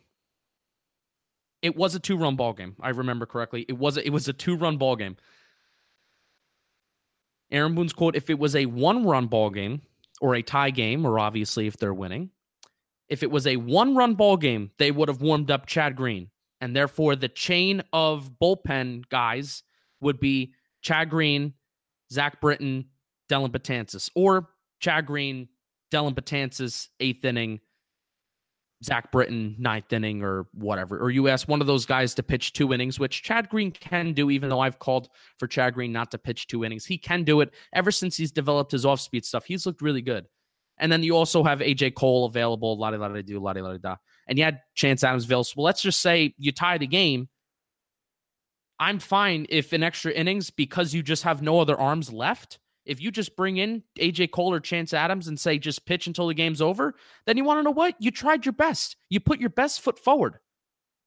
It 1.63 1.75
was 1.77 1.95
a 1.95 2.01
two-run 2.01 2.37
ball 2.37 2.53
game. 2.53 2.77
I 2.81 2.91
remember 2.91 3.27
correctly. 3.27 3.65
It 3.69 3.77
was 3.79 3.97
a, 3.97 4.07
it 4.07 4.11
was 4.11 4.29
a 4.29 4.33
two-run 4.33 4.77
ball 4.77 4.95
game. 4.97 5.17
Aaron 7.51 7.75
Boone's 7.75 7.93
quote: 7.93 8.17
If 8.17 8.31
it 8.31 8.39
was 8.39 8.55
a 8.57 8.67
one-run 8.67 9.27
ball 9.27 9.51
game 9.51 9.83
or 10.21 10.35
a 10.35 10.43
tie 10.43 10.71
game, 10.71 11.05
or 11.07 11.19
obviously 11.19 11.67
if 11.67 11.77
they're 11.77 11.95
winning, 11.95 12.31
if 13.09 13.23
it 13.23 13.31
was 13.31 13.47
a 13.47 13.57
one-run 13.57 14.15
ball 14.15 14.37
game, 14.37 14.71
they 14.79 14.91
would 14.91 15.09
have 15.09 15.21
warmed 15.21 15.51
up 15.51 15.67
Chad 15.67 15.97
Green, 15.97 16.31
and 16.61 16.75
therefore 16.75 17.17
the 17.17 17.29
chain 17.29 17.83
of 17.93 18.33
bullpen 18.41 19.09
guys 19.09 19.63
would 20.01 20.21
be 20.21 20.53
Chad 20.83 21.11
Green, 21.11 21.55
Zach 22.13 22.41
Britton, 22.41 22.87
Dellin 23.29 23.51
Betances, 23.51 24.11
or 24.15 24.49
Chad 24.81 25.07
Green, 25.07 25.49
Dellin 25.91 26.15
Betances, 26.15 26.89
eighth 27.01 27.25
inning, 27.25 27.61
Zach 28.85 29.11
Britton, 29.11 29.57
ninth 29.59 29.93
inning, 29.93 30.23
or 30.23 30.47
whatever. 30.53 30.99
Or 30.99 31.11
you 31.11 31.29
ask 31.29 31.49
one 31.49 31.61
of 31.61 31.67
those 31.67 31.87
guys 31.87 32.15
to 32.15 32.23
pitch 32.23 32.53
two 32.53 32.73
innings, 32.73 32.99
which 32.99 33.23
Chad 33.23 33.49
Green 33.49 33.71
can 33.71 34.13
do, 34.13 34.31
even 34.31 34.49
though 34.49 34.61
I've 34.61 34.79
called 34.79 35.09
for 35.39 35.47
Chad 35.47 35.75
Green 35.75 35.93
not 35.93 36.11
to 36.11 36.19
pitch 36.19 36.47
two 36.47 36.65
innings. 36.65 36.85
He 36.85 36.99
can 36.99 37.25
do 37.25 37.41
it 37.41 37.55
ever 37.73 37.91
since 37.91 38.17
he's 38.17 38.33
developed 38.33 38.73
his 38.73 38.85
off 38.85 39.01
speed 39.01 39.25
stuff. 39.25 39.47
He's 39.47 39.65
looked 39.65 39.81
really 39.81 40.03
good. 40.03 40.27
And 40.79 40.93
then 40.93 41.03
you 41.03 41.17
also 41.17 41.43
have 41.43 41.61
AJ 41.61 41.95
Cole 41.95 42.27
available, 42.27 42.79
la 42.79 42.91
di 42.91 42.99
la 42.99 43.09
di 43.09 43.23
do, 43.23 43.41
la 43.41 43.53
di 43.53 43.63
la 43.63 43.73
di 43.73 43.79
da. 43.79 43.97
And 44.29 44.39
you 44.39 44.45
had 44.45 44.61
Chance 44.75 45.05
Adams 45.05 45.25
available. 45.25 45.51
Well, 45.57 45.65
let's 45.65 45.83
just 45.83 46.01
say 46.01 46.35
you 46.39 46.53
tie 46.53 46.79
the 46.79 46.87
game. 46.87 47.29
I'm 48.79 48.99
fine 48.99 49.47
if 49.49 49.73
in 49.73 49.83
extra 49.83 50.13
innings, 50.13 50.51
because 50.51 50.93
you 50.93 51.03
just 51.03 51.23
have 51.23 51.41
no 51.41 51.61
other 51.61 51.79
arms 51.79 52.13
left, 52.13 52.59
if 52.85 53.01
you 53.01 53.11
just 53.11 53.37
bring 53.37 53.57
in 53.57 53.83
AJ 53.99 54.31
Cole 54.31 54.53
or 54.53 54.61
Chance 54.61 54.93
Adams 54.95 55.29
and 55.29 55.41
say 55.41 55.59
just 55.59 55.87
pitch 55.87 56.07
until 56.07 56.29
the 56.29 56.35
game's 56.35 56.63
over, 56.63 56.95
then 57.27 57.37
you 57.37 57.45
want 57.45 57.59
to 57.59 57.63
know 57.63 57.73
what? 57.73 57.97
You 57.99 58.11
tried 58.11 58.47
your 58.47 58.53
best. 58.53 58.97
You 59.09 59.19
put 59.19 59.41
your 59.41 59.51
best 59.51 59.81
foot 59.81 59.99
forward. 59.99 60.39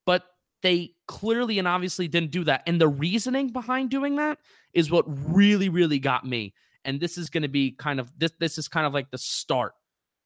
But 0.06 0.24
they 0.62 0.96
clearly 1.08 1.58
and 1.58 1.68
obviously 1.68 2.08
didn't 2.08 2.32
do 2.32 2.44
that. 2.44 2.64
And 2.68 2.82
the 2.82 2.88
reasoning 2.88 3.50
behind 3.50 3.90
doing 3.90 4.18
that 4.18 4.40
is 4.74 4.92
what 4.92 5.06
really, 5.08 5.70
really 5.70 6.00
got 6.00 6.26
me. 6.26 6.54
And 6.86 7.00
this 7.00 7.18
is 7.18 7.30
going 7.30 7.44
to 7.44 7.50
be 7.50 7.72
kind 7.72 8.00
of 8.00 8.12
this 8.18 8.32
this 8.40 8.58
is 8.58 8.68
kind 8.68 8.86
of 8.88 8.94
like 8.94 9.12
the 9.12 9.18
start 9.18 9.74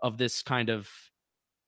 of 0.02 0.18
this 0.18 0.42
kind 0.44 0.70
of 0.70 0.90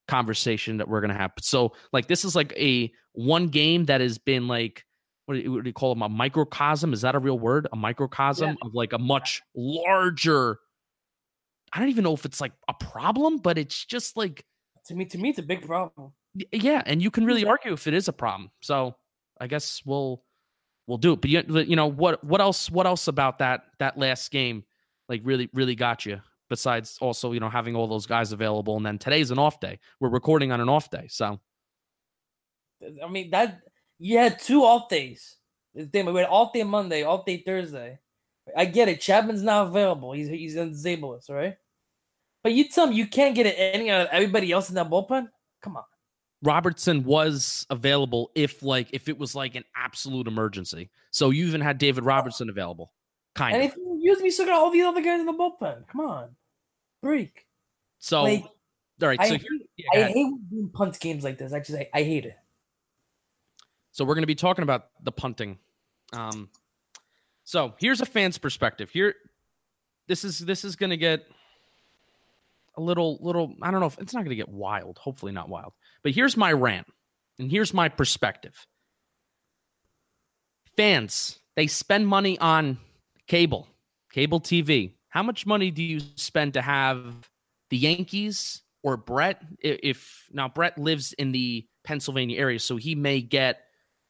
conversation 0.07 0.77
that 0.77 0.87
we're 0.87 1.01
going 1.01 1.11
to 1.11 1.17
have. 1.17 1.31
So 1.41 1.73
like 1.91 2.07
this 2.07 2.23
is 2.25 2.35
like 2.35 2.53
a 2.57 2.91
one 3.13 3.47
game 3.47 3.85
that 3.85 4.01
has 4.01 4.17
been 4.17 4.47
like 4.47 4.83
what 5.25 5.35
do 5.35 5.41
you, 5.41 5.51
what 5.53 5.63
do 5.63 5.69
you 5.69 5.73
call 5.73 5.93
them 5.95 6.03
a 6.03 6.09
microcosm 6.09 6.93
is 6.93 7.01
that 7.01 7.15
a 7.15 7.19
real 7.19 7.39
word 7.39 7.67
a 7.73 7.75
microcosm 7.75 8.55
of 8.61 8.73
like 8.75 8.93
a 8.93 8.99
much 8.99 9.41
larger 9.55 10.59
i 11.73 11.79
don't 11.79 11.89
even 11.89 12.03
know 12.03 12.13
if 12.13 12.25
it's 12.25 12.39
like 12.39 12.51
a 12.67 12.73
problem 12.75 13.37
but 13.37 13.57
it's 13.57 13.85
just 13.85 14.15
like 14.17 14.45
To 14.87 14.93
me, 14.95 15.05
to 15.05 15.17
me, 15.17 15.29
it's 15.29 15.39
a 15.39 15.43
big 15.43 15.65
problem. 15.65 16.11
yeah 16.51 16.83
and 16.85 17.01
you 17.01 17.09
can 17.09 17.25
really 17.25 17.41
Yeah. 17.41 17.49
argue 17.49 17.73
if 17.73 17.87
it 17.87 17.93
is 17.95 18.07
a 18.07 18.13
problem 18.13 18.51
so 18.61 18.95
i 19.41 19.47
guess 19.47 19.81
we'll 19.85 20.23
we'll 20.85 20.99
do 20.99 21.13
it 21.13 21.21
but 21.21 21.29
you, 21.31 21.41
you 21.61 21.75
know 21.75 21.87
what 21.87 22.23
what 22.23 22.41
else 22.41 22.69
what 22.69 22.85
else 22.85 23.07
about 23.07 23.39
that 23.39 23.61
that 23.79 23.97
last 23.97 24.29
game 24.29 24.63
like 25.09 25.21
really 25.23 25.49
really 25.53 25.75
got 25.75 26.05
you 26.05 26.21
besides 26.49 26.97
also 27.01 27.31
you 27.31 27.39
know 27.39 27.49
having 27.49 27.75
all 27.75 27.87
those 27.87 28.05
guys 28.05 28.31
available 28.31 28.77
and 28.77 28.85
then 28.85 28.97
today's 28.97 29.31
an 29.31 29.39
off 29.39 29.59
day 29.59 29.79
we're 29.99 30.09
recording 30.09 30.51
on 30.51 30.61
an 30.61 30.69
off 30.69 30.89
day 30.89 31.07
so 31.09 31.39
I 33.03 33.07
mean 33.07 33.29
that 33.31 33.61
you 33.99 34.17
had 34.17 34.39
two 34.39 34.63
off 34.63 34.89
days. 34.89 35.37
We 35.73 35.87
had 35.93 36.07
off 36.29 36.53
day 36.53 36.63
Monday, 36.63 37.03
off 37.03 37.25
day 37.25 37.43
Thursday. 37.45 37.99
I 38.55 38.65
get 38.65 38.87
it. 38.87 39.01
Chapman's 39.01 39.43
not 39.43 39.67
available. 39.67 40.13
He's 40.13 40.27
he's 40.27 40.57
on 40.57 40.69
disabled 40.69 41.23
right? 41.29 41.55
But 42.43 42.53
you 42.53 42.69
tell 42.69 42.87
me 42.87 42.95
you 42.95 43.07
can't 43.07 43.35
get 43.35 43.47
it 43.47 43.55
any 43.57 43.89
out 43.89 44.01
of 44.01 44.07
everybody 44.11 44.51
else 44.51 44.69
in 44.69 44.75
that 44.75 44.89
bullpen? 44.89 45.27
Come 45.63 45.77
on. 45.77 45.83
Robertson 46.43 47.03
was 47.03 47.65
available 47.69 48.31
if 48.35 48.61
like 48.61 48.89
if 48.93 49.09
it 49.09 49.17
was 49.17 49.33
like 49.35 49.55
an 49.55 49.63
absolute 49.75 50.27
emergency. 50.27 50.91
So 51.11 51.31
you 51.31 51.45
even 51.47 51.61
had 51.61 51.77
David 51.77 52.03
oh. 52.03 52.07
Robertson 52.07 52.49
available, 52.49 52.93
kind 53.33 53.55
And 53.55 53.71
of. 53.71 53.77
If 54.05 54.09
you 54.09 54.11
use 54.11 54.21
me, 54.21 54.29
still 54.29 54.45
got 54.45 54.55
all 54.55 54.71
the 54.71 54.83
other 54.83 55.01
guys 55.01 55.19
in 55.19 55.25
the 55.25 55.33
bullpen. 55.33 55.87
Come 55.87 56.01
on, 56.01 56.35
break. 57.01 57.45
So 57.99 58.23
like, 58.23 58.43
all 59.01 59.07
right, 59.07 59.19
I, 59.19 59.29
so 59.29 59.33
hate, 59.35 59.47
yeah, 59.77 59.85
I 59.93 60.03
hate 60.11 60.49
doing 60.49 60.69
punt 60.71 60.99
games 60.99 61.23
like 61.23 61.37
this. 61.37 61.53
Actually, 61.53 61.81
I, 61.81 61.89
I 61.95 62.03
hate 62.03 62.25
it. 62.25 62.37
So 63.91 64.05
we're 64.05 64.15
going 64.15 64.23
to 64.23 64.27
be 64.27 64.35
talking 64.35 64.63
about 64.63 64.87
the 65.03 65.11
punting. 65.11 65.57
Um, 66.13 66.49
so 67.43 67.73
here's 67.79 68.01
a 68.01 68.05
fan's 68.05 68.37
perspective. 68.37 68.89
Here, 68.89 69.15
this 70.07 70.23
is 70.23 70.39
this 70.39 70.63
is 70.63 70.75
going 70.75 70.91
to 70.91 70.97
get 70.97 71.25
a 72.77 72.81
little 72.81 73.17
little. 73.21 73.55
I 73.61 73.71
don't 73.71 73.79
know 73.79 73.87
if 73.87 73.97
it's 73.99 74.13
not 74.13 74.19
going 74.19 74.29
to 74.29 74.35
get 74.35 74.49
wild. 74.49 74.97
Hopefully 74.97 75.31
not 75.31 75.49
wild. 75.49 75.73
But 76.03 76.11
here's 76.11 76.37
my 76.37 76.51
rant, 76.51 76.87
and 77.39 77.49
here's 77.49 77.73
my 77.73 77.89
perspective. 77.89 78.67
Fans, 80.77 81.39
they 81.55 81.67
spend 81.67 82.07
money 82.07 82.37
on 82.37 82.77
cable, 83.27 83.67
cable 84.15 84.39
TV. 84.39 84.93
How 85.09 85.21
much 85.21 85.45
money 85.45 85.71
do 85.71 85.83
you 85.83 85.99
spend 86.15 86.53
to 86.53 86.61
have 86.61 87.29
the 87.69 87.77
Yankees 87.77 88.61
or 88.81 88.95
Brett? 88.95 89.41
If 89.59 90.29
now 90.31 90.47
Brett 90.47 90.77
lives 90.77 91.11
in 91.13 91.33
the 91.33 91.67
Pennsylvania 91.83 92.39
area, 92.39 92.59
so 92.59 92.77
he 92.77 92.95
may 92.95 93.19
get 93.19 93.63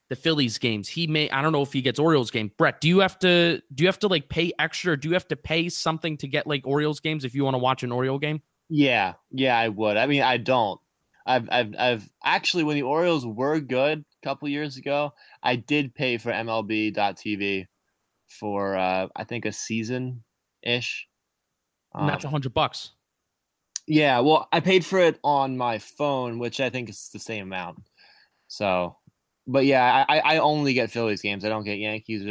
the 0.09 0.15
Phillies 0.15 0.59
games. 0.59 0.87
He 0.87 1.07
may 1.07 1.27
I 1.31 1.41
don't 1.41 1.51
know 1.51 1.63
if 1.63 1.73
he 1.73 1.81
gets 1.81 1.97
Orioles 1.97 2.29
game. 2.29 2.51
Brett, 2.55 2.81
do 2.81 2.87
you 2.87 2.99
have 2.99 3.17
to 3.19 3.61
do 3.73 3.83
you 3.83 3.87
have 3.87 3.97
to 3.99 4.07
like 4.07 4.29
pay 4.29 4.53
extra? 4.59 4.93
Or 4.93 4.95
do 4.95 5.07
you 5.07 5.15
have 5.15 5.27
to 5.29 5.35
pay 5.35 5.69
something 5.69 6.17
to 6.17 6.27
get 6.27 6.45
like 6.45 6.67
Orioles 6.67 6.99
games 6.99 7.25
if 7.25 7.33
you 7.33 7.43
want 7.43 7.55
to 7.55 7.59
watch 7.59 7.81
an 7.81 7.91
Oriole 7.91 8.19
game? 8.19 8.43
Yeah, 8.69 9.13
yeah, 9.31 9.57
I 9.57 9.69
would. 9.69 9.97
I 9.97 10.05
mean, 10.05 10.21
I 10.21 10.37
don't. 10.37 10.79
I've, 11.27 11.49
I've, 11.51 11.73
I've 11.79 12.13
actually 12.23 12.63
when 12.63 12.75
the 12.75 12.83
Orioles 12.83 13.25
were 13.25 13.59
good 13.59 13.99
a 13.99 14.27
couple 14.27 14.47
years 14.49 14.77
ago, 14.77 15.13
I 15.41 15.55
did 15.55 15.95
pay 15.95 16.19
for 16.19 16.31
MLB.TV 16.31 17.65
for 18.27 18.75
uh, 18.75 19.07
I 19.15 19.23
think 19.23 19.45
a 19.45 19.51
season 19.51 20.23
ish. 20.63 21.07
And 21.93 22.09
that's 22.09 22.25
a 22.25 22.29
hundred 22.29 22.53
bucks. 22.53 22.91
Yeah, 23.87 24.19
well, 24.19 24.47
I 24.51 24.59
paid 24.59 24.85
for 24.85 24.99
it 24.99 25.19
on 25.23 25.57
my 25.57 25.77
phone, 25.77 26.39
which 26.39 26.59
I 26.59 26.69
think 26.69 26.89
is 26.89 27.09
the 27.13 27.19
same 27.19 27.43
amount. 27.43 27.83
So, 28.47 28.97
but 29.47 29.65
yeah, 29.65 30.05
I, 30.09 30.19
I 30.19 30.37
only 30.39 30.73
get 30.73 30.91
Phillies 30.91 31.21
games. 31.21 31.45
I 31.45 31.49
don't 31.49 31.63
get 31.63 31.77
Yankees. 31.77 32.23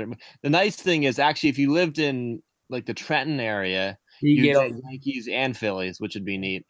The 0.43 0.51
nice 0.51 0.77
thing 0.77 1.05
is 1.05 1.19
actually, 1.19 1.51
if 1.51 1.59
you 1.59 1.73
lived 1.73 1.99
in 1.99 2.43
like 2.69 2.87
the 2.87 2.95
Trenton 2.95 3.41
area, 3.41 3.99
You, 4.21 4.35
you 4.35 4.43
get 4.43 4.69
get 4.69 4.81
Yankees 4.85 5.29
and 5.31 5.57
Phillies, 5.57 6.01
which 6.01 6.15
would 6.15 6.25
be 6.25 6.39
neat. 6.39 6.67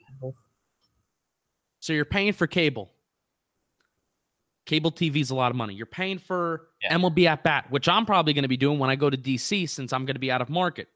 So 1.80 1.92
you're 1.92 2.04
paying 2.04 2.32
for 2.32 2.46
cable. 2.46 2.92
Cable 4.66 4.90
TV 4.92 5.16
is 5.20 5.31
a 5.31 5.35
lot 5.35 5.50
of 5.50 5.57
money. 5.57 5.74
You're 5.74 5.87
paying 5.87 6.18
for 6.18 6.68
Yeah. 6.83 6.96
MLB 6.96 7.27
at 7.27 7.42
bat, 7.42 7.70
which 7.70 7.88
I'm 7.88 8.07
probably 8.07 8.33
going 8.33 8.42
to 8.44 8.48
be 8.48 8.57
doing 8.57 8.79
when 8.79 8.90
I 8.90 8.96
go 8.96 9.11
to 9.11 9.16
DC 9.16 9.68
since 9.68 9.92
I'm 9.92 10.07
going 10.07 10.14
to 10.14 10.20
be 10.20 10.31
out 10.31 10.40
of 10.40 10.48
market. 10.48 10.88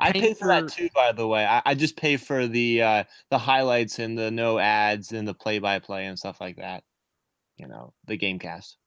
I 0.00 0.10
pay 0.10 0.34
for 0.34 0.48
that 0.48 0.68
too, 0.68 0.88
by 0.94 1.12
the 1.12 1.26
way. 1.28 1.46
I, 1.46 1.62
I 1.64 1.74
just 1.74 1.96
pay 1.96 2.16
for 2.16 2.46
the 2.48 2.82
uh, 2.82 3.04
the 3.30 3.38
highlights 3.38 4.00
and 4.00 4.18
the 4.18 4.30
no 4.30 4.58
ads 4.58 5.12
and 5.12 5.28
the 5.28 5.34
play 5.34 5.60
by 5.60 5.78
play 5.78 6.06
and 6.06 6.18
stuff 6.18 6.40
like 6.40 6.56
that. 6.56 6.82
You 7.56 7.68
know, 7.68 7.92
the 8.06 8.16
game 8.16 8.38
cast. 8.38 8.78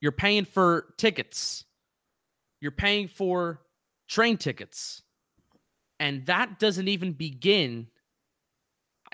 You're 0.00 0.12
paying 0.12 0.44
for 0.44 0.94
tickets. 0.98 1.64
You're 2.60 2.72
paying 2.72 3.08
for 3.08 3.62
train 4.08 4.36
tickets. 4.36 5.02
And 5.98 6.26
that 6.26 6.58
doesn't 6.58 6.88
even 6.88 7.12
begin, 7.12 7.86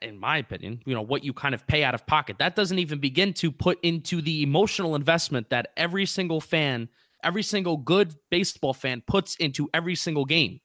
in 0.02 0.18
my 0.18 0.38
opinion, 0.38 0.80
you 0.84 0.94
know, 0.94 1.02
what 1.02 1.24
you 1.24 1.32
kind 1.32 1.54
of 1.54 1.66
pay 1.66 1.84
out 1.84 1.94
of 1.94 2.06
pocket. 2.06 2.38
That 2.38 2.56
doesn't 2.56 2.78
even 2.78 2.98
begin 2.98 3.32
to 3.34 3.50
put 3.50 3.78
into 3.82 4.20
the 4.20 4.42
emotional 4.42 4.94
investment 4.94 5.50
that 5.50 5.68
every 5.76 6.06
single 6.06 6.40
fan, 6.40 6.88
every 7.22 7.42
single 7.42 7.76
good 7.76 8.14
baseball 8.30 8.74
fan 8.74 9.02
puts 9.06 9.36
into 9.36 9.68
every 9.72 9.94
single 9.94 10.24
game. 10.24 10.60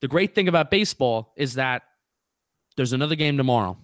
The 0.00 0.08
great 0.08 0.34
thing 0.34 0.48
about 0.48 0.70
baseball 0.70 1.32
is 1.36 1.54
that 1.54 1.82
there's 2.76 2.92
another 2.92 3.14
game 3.14 3.36
tomorrow. 3.36 3.76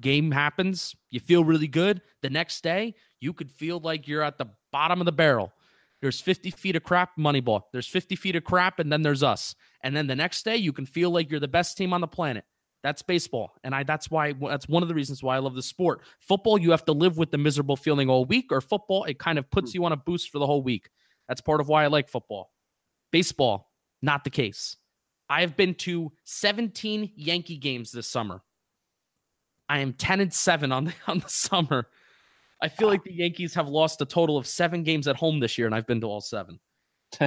Game 0.00 0.30
happens, 0.30 0.94
you 1.10 1.20
feel 1.20 1.44
really 1.44 1.68
good. 1.68 2.02
The 2.20 2.30
next 2.30 2.62
day, 2.62 2.94
you 3.20 3.32
could 3.32 3.50
feel 3.50 3.80
like 3.80 4.06
you're 4.06 4.22
at 4.22 4.36
the 4.36 4.46
bottom 4.70 5.00
of 5.00 5.06
the 5.06 5.12
barrel. 5.12 5.52
There's 6.00 6.20
50 6.20 6.50
feet 6.52 6.76
of 6.76 6.84
crap, 6.84 7.16
Moneyball. 7.18 7.62
There's 7.72 7.88
50 7.88 8.14
feet 8.16 8.36
of 8.36 8.44
crap, 8.44 8.78
and 8.78 8.92
then 8.92 9.02
there's 9.02 9.22
us. 9.22 9.54
And 9.82 9.96
then 9.96 10.06
the 10.06 10.16
next 10.16 10.44
day, 10.44 10.56
you 10.56 10.72
can 10.72 10.86
feel 10.86 11.10
like 11.10 11.30
you're 11.30 11.40
the 11.40 11.48
best 11.48 11.76
team 11.76 11.92
on 11.92 12.00
the 12.00 12.06
planet. 12.06 12.44
That's 12.84 13.02
baseball, 13.02 13.54
and 13.64 13.74
I. 13.74 13.82
That's 13.82 14.08
why. 14.08 14.34
That's 14.34 14.68
one 14.68 14.84
of 14.84 14.88
the 14.88 14.94
reasons 14.94 15.20
why 15.20 15.34
I 15.34 15.40
love 15.40 15.56
the 15.56 15.62
sport. 15.62 16.02
Football, 16.20 16.58
you 16.58 16.70
have 16.70 16.84
to 16.84 16.92
live 16.92 17.18
with 17.18 17.32
the 17.32 17.38
miserable 17.38 17.76
feeling 17.76 18.08
all 18.08 18.24
week, 18.24 18.52
or 18.52 18.60
football, 18.60 19.02
it 19.04 19.18
kind 19.18 19.36
of 19.36 19.50
puts 19.50 19.72
hmm. 19.72 19.78
you 19.78 19.84
on 19.84 19.92
a 19.92 19.96
boost 19.96 20.30
for 20.30 20.38
the 20.38 20.46
whole 20.46 20.62
week. 20.62 20.88
That's 21.26 21.40
part 21.40 21.60
of 21.60 21.68
why 21.68 21.82
I 21.82 21.88
like 21.88 22.08
football. 22.08 22.52
Baseball, 23.10 23.72
not 24.00 24.22
the 24.22 24.30
case. 24.30 24.76
I 25.28 25.40
have 25.40 25.56
been 25.56 25.74
to 25.74 26.12
17 26.24 27.12
Yankee 27.16 27.56
games 27.56 27.90
this 27.90 28.08
summer. 28.08 28.42
I 29.68 29.80
am 29.80 29.92
10 29.92 30.20
and 30.20 30.32
7 30.32 30.72
on 30.72 30.84
the, 30.86 30.94
on 31.08 31.18
the 31.18 31.28
summer. 31.28 31.88
I 32.60 32.68
feel 32.68 32.88
like 32.88 33.04
the 33.04 33.12
Yankees 33.12 33.54
have 33.54 33.68
lost 33.68 34.00
a 34.00 34.04
total 34.04 34.36
of 34.36 34.46
seven 34.46 34.82
games 34.82 35.06
at 35.06 35.16
home 35.16 35.38
this 35.40 35.58
year, 35.58 35.66
and 35.66 35.74
I've 35.74 35.86
been 35.86 36.00
to 36.00 36.06
all 36.08 36.20
seven. 36.20 36.58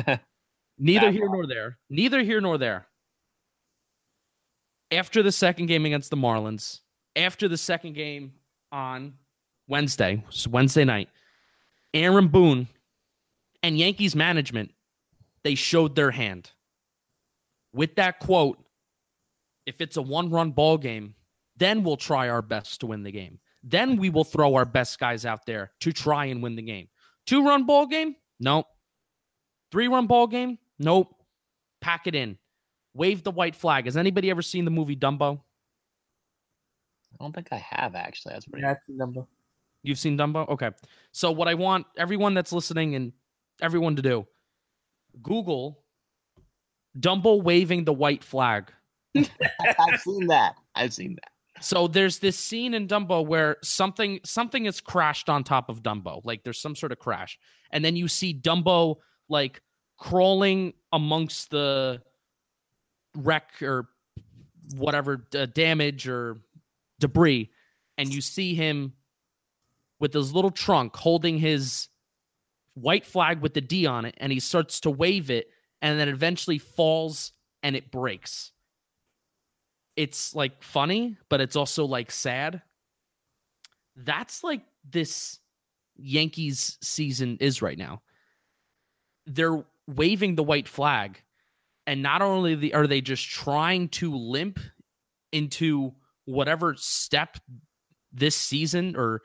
Neither 0.78 1.12
here 1.12 1.30
nor 1.30 1.48
there. 1.48 1.78
Neither 1.90 2.22
here 2.24 2.42
nor 2.42 2.58
there. 2.58 2.88
After 4.92 5.24
the 5.24 5.32
second 5.32 5.68
game 5.68 5.86
against 5.86 6.10
the 6.10 6.18
Marlins, 6.18 6.82
after 7.16 7.48
the 7.48 7.58
second 7.58 7.94
game 7.94 8.34
on 8.72 9.14
Wednesday, 9.68 10.24
Wednesday 10.50 10.84
night, 10.84 11.08
Aaron 11.94 12.28
Boone 12.28 12.68
and 13.64 13.78
Yankees 13.78 14.16
management, 14.16 14.72
they 15.44 15.56
showed 15.56 15.96
their 15.96 16.12
hand. 16.12 16.52
With 17.74 17.96
that 17.96 18.20
quote, 18.20 18.60
if 19.66 19.80
it's 19.80 19.96
a 19.96 20.02
one 20.02 20.30
run 20.30 20.52
ball 20.52 20.78
game, 20.78 21.16
then 21.58 21.84
we'll 21.84 21.98
try 21.98 22.28
our 22.28 22.42
best 22.42 22.82
to 22.82 22.88
win 22.88 23.04
the 23.04 23.12
game. 23.12 23.40
Then 23.64 23.98
we 23.98 24.10
will 24.10 24.24
throw 24.24 24.56
our 24.56 24.66
best 24.66 25.00
guys 25.00 25.26
out 25.26 25.46
there 25.46 25.72
to 25.82 25.94
try 25.94 26.26
and 26.26 26.42
win 26.42 26.56
the 26.56 26.62
game. 26.62 26.88
Two 27.28 27.46
run 27.46 27.66
ball 27.66 27.86
game? 27.86 28.16
Nope. 28.40 28.66
Three 29.72 29.88
run 29.88 30.08
ball 30.08 30.28
game? 30.28 30.58
Nope. 30.80 31.14
Pack 31.80 32.08
it 32.08 32.16
in. 32.16 32.38
Wave 32.94 33.24
the 33.24 33.32
white 33.32 33.56
flag. 33.56 33.86
Has 33.86 33.98
anybody 33.98 34.30
ever 34.30 34.42
seen 34.42 34.66
the 34.66 34.72
movie 34.72 34.96
Dumbo? 34.96 35.42
I 37.14 37.24
don't 37.24 37.34
think 37.34 37.50
I 37.52 37.58
have 37.58 37.96
actually. 37.96 38.34
That's 38.34 38.46
pretty. 38.46 38.66
That's 38.66 38.82
the 38.88 38.96
number. 38.96 39.26
You've 39.84 40.00
seen 40.00 40.18
Dumbo? 40.18 40.48
Okay. 40.50 40.72
So, 41.12 41.32
what 41.32 41.48
I 41.48 41.54
want 41.54 41.86
everyone 41.98 42.34
that's 42.34 42.52
listening 42.52 42.96
and 42.96 43.14
everyone 43.62 43.96
to 43.96 44.02
do 44.02 44.28
Google 45.22 45.84
Dumbo 47.00 47.42
waving 47.42 47.86
the 47.86 47.94
white 47.94 48.24
flag. 48.24 48.72
I've 49.18 50.00
seen 50.02 50.28
that. 50.28 50.56
I've 50.76 50.94
seen 50.94 51.16
that. 51.16 51.31
So 51.62 51.88
there's 51.88 52.20
this 52.20 52.38
scene 52.38 52.74
in 52.74 52.88
Dumbo 52.88 53.26
where 53.26 53.58
something 53.64 54.20
something 54.26 54.66
is 54.66 54.82
crashed 54.82 55.30
on 55.30 55.44
top 55.44 55.70
of 55.70 55.84
Dumbo. 55.84 56.22
Like 56.24 56.44
there's 56.44 56.60
some 56.60 56.76
sort 56.76 56.92
of 56.92 57.00
crash. 57.00 57.40
And 57.72 57.86
then 57.86 57.96
you 57.96 58.08
see 58.08 58.34
Dumbo 58.34 58.98
like 59.30 59.62
crawling 59.98 60.74
amongst 60.92 61.52
the 61.52 62.02
wreck 63.16 63.62
or 63.62 63.90
whatever 64.76 65.26
uh, 65.36 65.46
damage 65.46 66.08
or 66.08 66.42
debris 67.00 67.50
and 67.98 68.14
you 68.14 68.22
see 68.22 68.56
him 68.56 68.94
with 70.00 70.14
his 70.14 70.34
little 70.34 70.52
trunk 70.52 70.96
holding 70.96 71.38
his 71.38 71.90
white 72.76 73.06
flag 73.06 73.42
with 73.42 73.54
the 73.54 73.62
D 73.62 73.86
on 73.86 74.06
it 74.06 74.16
and 74.18 74.32
he 74.32 74.40
starts 74.40 74.80
to 74.82 74.90
wave 74.90 75.30
it 75.30 75.50
and 75.82 76.00
then 76.00 76.08
eventually 76.10 76.58
falls 76.58 77.34
and 77.62 77.76
it 77.76 77.92
breaks 77.92 78.52
it's 79.96 80.36
like 80.36 80.64
funny, 80.64 81.18
but 81.30 81.42
it's 81.42 81.56
also 81.56 81.86
like 81.86 82.12
sad. 82.12 82.62
That's 83.96 84.44
like 84.44 84.62
this 84.90 85.40
Yankees 85.98 86.78
season 86.82 87.38
is 87.40 87.62
right 87.62 87.78
now. 87.78 88.02
They're 89.26 89.64
waving 89.88 90.36
the 90.36 90.44
white 90.44 90.68
flag, 90.68 91.22
and 91.86 92.02
not 92.02 92.22
only 92.22 92.56
the, 92.56 92.74
are 92.74 92.88
they 92.88 93.02
just 93.02 93.30
trying 93.30 93.90
to 93.90 94.16
limp 94.16 94.60
into 95.32 95.94
whatever 96.26 96.76
step 96.78 97.38
this 98.12 98.36
season, 98.36 98.96
or 98.96 99.22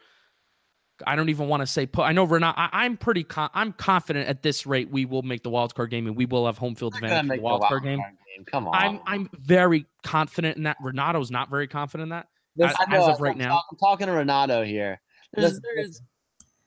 I 1.06 1.16
don't 1.16 1.28
even 1.28 1.48
want 1.48 1.62
to 1.62 1.66
say 1.66 1.86
put. 1.86 2.02
I 2.02 2.12
know 2.12 2.24
we're. 2.24 2.42
I, 2.42 2.86
am 2.86 2.96
pretty. 2.96 3.24
Con- 3.24 3.50
I'm 3.54 3.72
confident 3.72 4.28
at 4.28 4.42
this 4.42 4.66
rate 4.66 4.90
we 4.90 5.04
will 5.04 5.22
make 5.22 5.42
the 5.42 5.50
wild 5.50 5.74
card 5.74 5.90
game 5.90 6.06
and 6.06 6.16
we 6.16 6.26
will 6.26 6.46
have 6.46 6.58
home 6.58 6.74
field 6.74 6.94
advantage 6.94 7.20
for 7.20 7.26
make 7.26 7.36
the 7.38 7.40
the 7.40 7.42
wild 7.42 7.62
card 7.62 7.82
game. 7.82 8.00
Come 8.44 8.68
on. 8.68 8.74
I'm 8.74 9.00
I'm 9.06 9.28
very 9.40 9.86
confident 10.02 10.56
in 10.56 10.64
that. 10.64 10.76
Renato's 10.82 11.30
not 11.30 11.50
very 11.50 11.66
confident 11.68 12.04
in 12.06 12.08
that. 12.10 12.26
Listen, 12.56 12.76
I- 12.88 12.96
as 12.96 13.08
of 13.08 13.20
right 13.20 13.32
I'm 13.32 13.38
now. 13.38 13.48
talk- 13.48 13.64
I'm 13.72 13.78
talking 13.78 14.06
to 14.06 14.12
Renato 14.12 14.62
here. 14.64 15.00
There's, 15.32 15.52
Listen, 15.52 15.62
there 15.64 15.84
is 15.84 16.02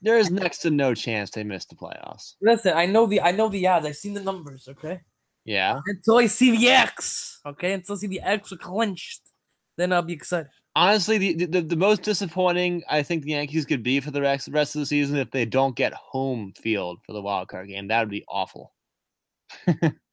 there 0.01 0.17
is 0.17 0.31
next 0.31 0.59
to 0.59 0.69
no 0.69 0.93
chance 0.93 1.29
they 1.31 1.43
miss 1.43 1.65
the 1.65 1.75
playoffs. 1.75 2.35
listen, 2.41 2.73
I 2.75 2.85
know 2.85 3.05
the 3.05 3.21
I 3.21 3.31
know 3.31 3.49
the 3.49 3.67
odds. 3.67 3.85
I've 3.85 3.95
seen 3.97 4.13
the 4.13 4.21
numbers. 4.23 4.67
Okay. 4.69 5.01
Yeah. 5.45 5.79
Until 5.87 6.17
I 6.17 6.27
see 6.27 6.55
the 6.55 6.69
X. 6.69 7.39
Okay. 7.45 7.73
Until 7.73 7.95
I 7.95 7.97
see 7.97 8.07
the 8.07 8.21
X 8.21 8.51
are 8.51 8.57
clinched, 8.57 9.21
then 9.77 9.91
I'll 9.93 10.01
be 10.01 10.13
excited. 10.13 10.47
honestly, 10.75 11.17
the, 11.33 11.45
the 11.45 11.61
the 11.61 11.75
most 11.75 12.03
disappointing 12.03 12.83
I 12.89 13.01
think 13.03 13.23
the 13.23 13.31
Yankees 13.31 13.65
could 13.65 13.81
be 13.83 13.99
for 13.99 14.11
the 14.11 14.21
rest 14.21 14.47
rest 14.51 14.75
of 14.75 14.79
the 14.81 14.85
season 14.85 15.17
if 15.17 15.31
they 15.31 15.45
don't 15.45 15.75
get 15.75 15.93
home 15.93 16.53
field 16.61 16.99
for 17.05 17.13
the 17.13 17.21
wild 17.21 17.47
card 17.47 17.67
game. 17.69 17.87
That 17.87 18.01
would 18.01 18.09
be 18.09 18.25
awful. 18.29 18.73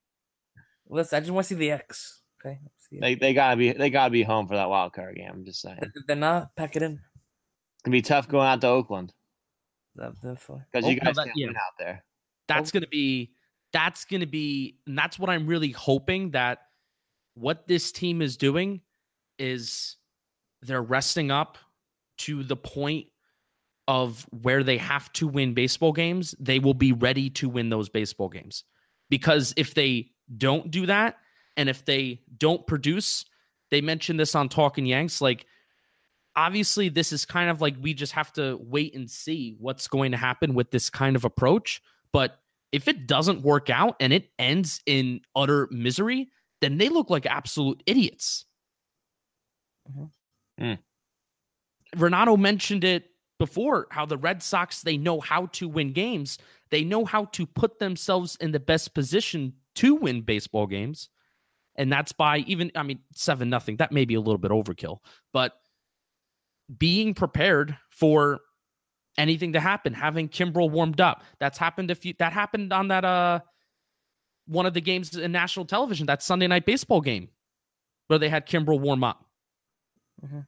Listen, 0.88 1.16
I 1.16 1.20
just 1.20 1.32
want 1.32 1.46
to 1.46 1.54
see 1.54 1.58
the 1.58 1.70
X. 1.72 2.20
Okay, 2.40 2.58
see 2.76 2.96
it. 2.96 3.00
They 3.00 3.14
they 3.14 3.34
gotta 3.34 3.56
be 3.56 3.72
they 3.72 3.90
gotta 3.90 4.10
be 4.10 4.22
home 4.22 4.46
for 4.46 4.54
that 4.54 4.68
wild 4.68 4.92
card 4.92 5.16
game. 5.16 5.30
I'm 5.32 5.44
just 5.44 5.60
saying. 5.60 5.80
They're 6.06 6.16
not, 6.16 6.54
pack 6.56 6.76
it 6.76 6.82
in. 6.82 6.92
It's 6.92 7.82
gonna 7.84 7.92
be 7.92 8.02
tough 8.02 8.28
going 8.28 8.46
out 8.46 8.60
to 8.60 8.68
Oakland 8.68 9.12
definitely. 9.96 10.62
because 10.72 10.88
you 10.88 10.98
Oh, 11.00 11.04
guys 11.04 11.16
can't 11.16 11.30
yeah. 11.34 11.46
win 11.46 11.56
out 11.56 11.72
there. 11.78 12.04
That's 12.48 12.70
oh. 12.70 12.72
going 12.72 12.82
to 12.82 12.88
be 12.88 13.32
that's 13.72 14.04
going 14.04 14.20
to 14.20 14.26
be 14.26 14.78
and 14.86 14.96
that's 14.96 15.18
what 15.18 15.28
I'm 15.30 15.46
really 15.46 15.70
hoping 15.70 16.30
that 16.30 16.58
what 17.34 17.66
this 17.66 17.92
team 17.92 18.22
is 18.22 18.36
doing 18.36 18.80
is 19.38 19.96
they're 20.62 20.82
resting 20.82 21.30
up 21.30 21.58
to 22.18 22.42
the 22.42 22.56
point 22.56 23.06
of 23.88 24.26
where 24.30 24.62
they 24.62 24.78
have 24.78 25.12
to 25.12 25.28
win 25.28 25.54
baseball 25.54 25.92
games, 25.92 26.34
they 26.40 26.58
will 26.58 26.74
be 26.74 26.92
ready 26.92 27.30
to 27.30 27.48
win 27.48 27.68
those 27.68 27.88
baseball 27.88 28.28
games. 28.28 28.64
Because 29.10 29.52
if 29.56 29.74
they 29.74 30.10
don't 30.34 30.70
do 30.70 30.86
that 30.86 31.16
and 31.56 31.68
if 31.68 31.84
they 31.84 32.20
don't 32.36 32.66
produce, 32.66 33.24
they 33.70 33.80
mentioned 33.80 34.20
this 34.20 34.34
on 34.34 34.48
Talking 34.48 34.86
Yanks 34.86 35.20
like 35.20 35.46
obviously 36.34 36.88
this 36.88 37.12
is 37.12 37.24
kind 37.24 37.48
of 37.48 37.60
like 37.60 37.76
we 37.80 37.94
just 37.94 38.12
have 38.12 38.32
to 38.34 38.58
wait 38.60 38.94
and 38.94 39.10
see 39.10 39.56
what's 39.58 39.88
going 39.88 40.12
to 40.12 40.18
happen 40.18 40.54
with 40.54 40.70
this 40.70 40.90
kind 40.90 41.16
of 41.16 41.24
approach 41.24 41.80
but 42.12 42.38
if 42.72 42.88
it 42.88 43.06
doesn't 43.06 43.42
work 43.42 43.70
out 43.70 43.96
and 44.00 44.12
it 44.12 44.30
ends 44.38 44.80
in 44.86 45.20
utter 45.34 45.68
misery, 45.70 46.28
then 46.60 46.78
they 46.78 46.88
look 46.88 47.10
like 47.10 47.26
absolute 47.26 47.82
idiots. 47.86 48.44
Mhm. 49.90 50.10
Mm. 50.60 50.78
Renato 51.96 52.36
mentioned 52.36 52.84
it 52.84 53.10
before 53.38 53.86
how 53.90 54.06
the 54.06 54.18
Red 54.18 54.42
Sox, 54.42 54.82
they 54.82 54.96
know 54.96 55.20
how 55.20 55.46
to 55.46 55.68
win 55.68 55.92
games. 55.92 56.38
They 56.70 56.84
know 56.84 57.04
how 57.04 57.26
to 57.26 57.46
put 57.46 57.78
themselves 57.78 58.36
in 58.36 58.52
the 58.52 58.60
best 58.60 58.94
position 58.94 59.54
to 59.76 59.94
win 59.94 60.22
baseball 60.22 60.66
games. 60.66 61.08
And 61.76 61.92
that's 61.92 62.12
by 62.12 62.38
even, 62.38 62.72
I 62.74 62.82
mean, 62.82 63.00
7 63.12 63.48
nothing. 63.50 63.76
That 63.76 63.92
may 63.92 64.04
be 64.04 64.14
a 64.14 64.20
little 64.20 64.38
bit 64.38 64.50
overkill, 64.50 64.98
but 65.32 65.52
being 66.78 67.14
prepared 67.14 67.76
for 67.90 68.40
anything 69.18 69.52
to 69.52 69.60
happen, 69.60 69.92
having 69.94 70.28
Kimbrel 70.28 70.70
warmed 70.70 71.00
up. 71.00 71.22
That's 71.38 71.58
happened 71.58 71.90
a 71.90 71.94
few 71.94 72.14
that 72.18 72.32
happened 72.32 72.72
on 72.72 72.88
that 72.88 73.04
uh 73.04 73.40
one 74.46 74.66
of 74.66 74.74
the 74.74 74.80
games 74.80 75.16
in 75.16 75.32
national 75.32 75.66
television, 75.66 76.06
that 76.06 76.22
Sunday 76.22 76.46
night 76.46 76.66
baseball 76.66 77.00
game 77.00 77.28
where 78.06 78.18
they 78.18 78.28
had 78.28 78.46
Kimbrel 78.46 78.80
warm 78.80 79.02
up. 79.04 79.24
Mhm. 80.24 80.46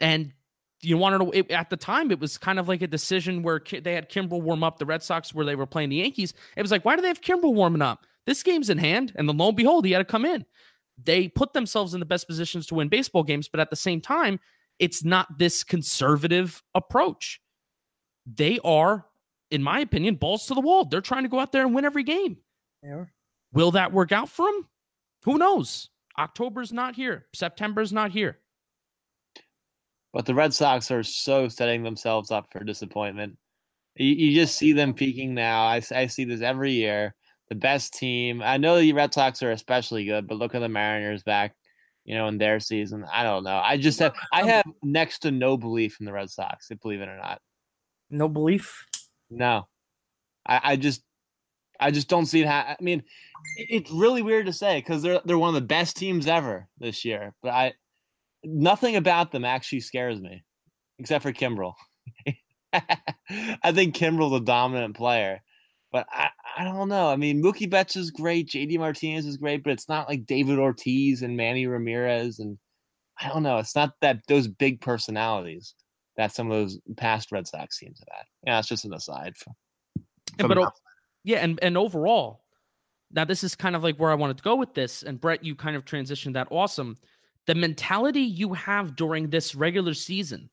And 0.00 0.32
you 0.80 0.98
want 0.98 1.14
to 1.14 1.24
know 1.24 1.30
it, 1.30 1.50
at 1.50 1.70
the 1.70 1.76
time 1.76 2.10
it 2.10 2.18
was 2.18 2.36
kind 2.38 2.58
of 2.58 2.66
like 2.68 2.82
a 2.82 2.86
decision 2.88 3.42
where 3.42 3.60
Ki- 3.60 3.80
they 3.80 3.94
had 3.94 4.10
Kimbrel 4.10 4.42
warm 4.42 4.64
up 4.64 4.78
the 4.78 4.86
Red 4.86 5.02
Sox 5.02 5.32
where 5.32 5.46
they 5.46 5.54
were 5.54 5.66
playing 5.66 5.90
the 5.90 5.96
Yankees. 5.96 6.34
It 6.56 6.62
was 6.62 6.70
like, 6.70 6.84
why 6.84 6.96
do 6.96 7.02
they 7.02 7.08
have 7.08 7.20
Kimbrel 7.20 7.54
warming 7.54 7.82
up? 7.82 8.04
This 8.26 8.42
game's 8.42 8.70
in 8.70 8.78
hand, 8.78 9.12
and 9.16 9.28
then 9.28 9.36
lo 9.36 9.48
and 9.48 9.56
behold, 9.56 9.84
he 9.84 9.92
had 9.92 9.98
to 9.98 10.04
come 10.04 10.24
in. 10.24 10.44
They 11.02 11.28
put 11.28 11.52
themselves 11.52 11.94
in 11.94 12.00
the 12.00 12.06
best 12.06 12.28
positions 12.28 12.66
to 12.66 12.74
win 12.74 12.88
baseball 12.88 13.24
games, 13.24 13.48
but 13.48 13.60
at 13.60 13.70
the 13.70 13.76
same 13.76 14.00
time, 14.00 14.38
it's 14.78 15.04
not 15.04 15.38
this 15.38 15.64
conservative 15.64 16.62
approach. 16.74 17.40
They 18.26 18.58
are, 18.64 19.06
in 19.50 19.62
my 19.62 19.80
opinion, 19.80 20.16
balls 20.16 20.46
to 20.46 20.54
the 20.54 20.60
wall. 20.60 20.84
They're 20.84 21.00
trying 21.00 21.24
to 21.24 21.28
go 21.28 21.40
out 21.40 21.52
there 21.52 21.64
and 21.64 21.74
win 21.74 21.84
every 21.84 22.04
game. 22.04 22.36
Yeah. 22.82 23.06
Will 23.52 23.72
that 23.72 23.92
work 23.92 24.12
out 24.12 24.28
for 24.28 24.46
them? 24.46 24.68
Who 25.24 25.38
knows? 25.38 25.90
October's 26.18 26.72
not 26.72 26.94
here. 26.94 27.26
September's 27.34 27.92
not 27.92 28.10
here. 28.10 28.38
But 30.12 30.26
the 30.26 30.34
Red 30.34 30.52
Sox 30.52 30.90
are 30.90 31.02
so 31.02 31.48
setting 31.48 31.82
themselves 31.82 32.30
up 32.30 32.52
for 32.52 32.62
disappointment. 32.64 33.38
You, 33.96 34.14
you 34.14 34.34
just 34.34 34.56
see 34.56 34.72
them 34.72 34.94
peaking 34.94 35.34
now. 35.34 35.64
I 35.64 35.80
see 35.80 36.24
this 36.24 36.42
every 36.42 36.72
year. 36.72 37.14
The 37.52 37.58
best 37.58 37.92
team. 37.92 38.40
I 38.42 38.56
know 38.56 38.78
the 38.78 38.94
Red 38.94 39.12
Sox 39.12 39.42
are 39.42 39.50
especially 39.50 40.06
good, 40.06 40.26
but 40.26 40.38
look 40.38 40.54
at 40.54 40.60
the 40.60 40.70
Mariners 40.70 41.22
back, 41.22 41.54
you 42.06 42.14
know, 42.14 42.26
in 42.28 42.38
their 42.38 42.60
season. 42.60 43.04
I 43.12 43.24
don't 43.24 43.44
know. 43.44 43.60
I 43.62 43.76
just 43.76 43.98
have 43.98 44.14
I 44.32 44.46
have 44.46 44.64
next 44.82 45.18
to 45.18 45.30
no 45.30 45.58
belief 45.58 45.98
in 46.00 46.06
the 46.06 46.14
Red 46.14 46.30
Sox, 46.30 46.70
believe 46.80 47.02
it 47.02 47.10
or 47.10 47.18
not. 47.18 47.42
No 48.08 48.26
belief. 48.26 48.86
No, 49.28 49.68
I, 50.46 50.60
I 50.64 50.76
just, 50.76 51.02
I 51.78 51.90
just 51.90 52.08
don't 52.08 52.24
see 52.24 52.40
it. 52.40 52.46
Ha- 52.46 52.74
I 52.80 52.82
mean, 52.82 53.02
it's 53.58 53.90
really 53.90 54.22
weird 54.22 54.46
to 54.46 54.54
say 54.54 54.78
because 54.78 55.02
they're 55.02 55.20
they're 55.26 55.36
one 55.36 55.50
of 55.50 55.60
the 55.60 55.60
best 55.66 55.98
teams 55.98 56.26
ever 56.26 56.70
this 56.78 57.04
year. 57.04 57.34
But 57.42 57.50
I, 57.50 57.72
nothing 58.42 58.96
about 58.96 59.30
them 59.30 59.44
actually 59.44 59.80
scares 59.80 60.18
me, 60.18 60.42
except 60.98 61.22
for 61.22 61.34
Kimbrel. 61.34 61.74
I 62.72 63.72
think 63.72 63.94
Kimbrel's 63.94 64.40
a 64.40 64.42
dominant 64.42 64.96
player, 64.96 65.42
but 65.90 66.06
I, 66.10 66.30
I 66.56 66.64
don't 66.64 66.88
know. 66.88 67.08
I 67.08 67.16
mean, 67.16 67.42
Mookie 67.42 67.70
Betts 67.70 67.96
is 67.96 68.10
great, 68.10 68.48
JD 68.48 68.78
Martinez 68.78 69.26
is 69.26 69.36
great, 69.36 69.62
but 69.64 69.72
it's 69.72 69.88
not 69.88 70.08
like 70.08 70.26
David 70.26 70.58
Ortiz 70.58 71.22
and 71.22 71.36
Manny 71.36 71.66
Ramirez, 71.66 72.38
and 72.38 72.58
I 73.20 73.28
don't 73.28 73.42
know. 73.42 73.58
It's 73.58 73.74
not 73.76 73.94
that 74.00 74.20
those 74.28 74.48
big 74.48 74.80
personalities 74.80 75.74
that 76.16 76.32
some 76.34 76.50
of 76.50 76.56
those 76.56 76.78
past 76.96 77.32
Red 77.32 77.46
Sox 77.46 77.78
teams 77.78 78.00
have 78.00 78.16
had. 78.16 78.24
Yeah, 78.46 78.58
it's 78.58 78.68
just 78.68 78.84
an 78.84 78.94
aside. 78.94 79.36
From, 79.36 79.54
Yeah, 79.96 80.02
from 80.40 80.48
but 80.48 80.58
o- 80.58 80.72
yeah, 81.24 81.38
and 81.38 81.58
and 81.62 81.78
overall, 81.78 82.44
now 83.10 83.24
this 83.24 83.44
is 83.44 83.54
kind 83.54 83.76
of 83.76 83.82
like 83.82 83.96
where 83.96 84.10
I 84.10 84.14
wanted 84.14 84.36
to 84.36 84.42
go 84.42 84.56
with 84.56 84.74
this. 84.74 85.02
And 85.02 85.20
Brett, 85.20 85.44
you 85.44 85.54
kind 85.54 85.76
of 85.76 85.84
transitioned 85.84 86.34
that 86.34 86.48
awesome. 86.50 86.96
The 87.46 87.54
mentality 87.54 88.20
you 88.22 88.52
have 88.52 88.94
during 88.94 89.30
this 89.30 89.54
regular 89.54 89.94
season, 89.94 90.50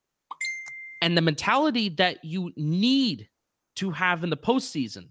and 1.02 1.18
the 1.18 1.22
mentality 1.22 1.90
that 1.90 2.24
you 2.24 2.52
need 2.56 3.28
to 3.76 3.92
have 3.92 4.24
in 4.24 4.30
the 4.30 4.38
postseason 4.38 5.10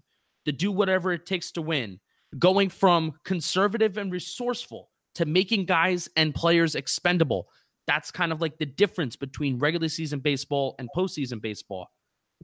to 0.49 0.57
do 0.57 0.71
whatever 0.71 1.11
it 1.11 1.25
takes 1.25 1.51
to 1.51 1.61
win, 1.61 1.99
going 2.37 2.69
from 2.69 3.13
conservative 3.23 3.97
and 3.97 4.11
resourceful 4.11 4.89
to 5.15 5.25
making 5.25 5.65
guys 5.65 6.09
and 6.15 6.33
players 6.33 6.75
expendable. 6.75 7.47
That's 7.87 8.11
kind 8.11 8.31
of 8.31 8.41
like 8.41 8.57
the 8.57 8.65
difference 8.65 9.15
between 9.15 9.59
regular 9.59 9.89
season 9.89 10.19
baseball 10.19 10.75
and 10.79 10.89
postseason 10.95 11.41
baseball 11.41 11.89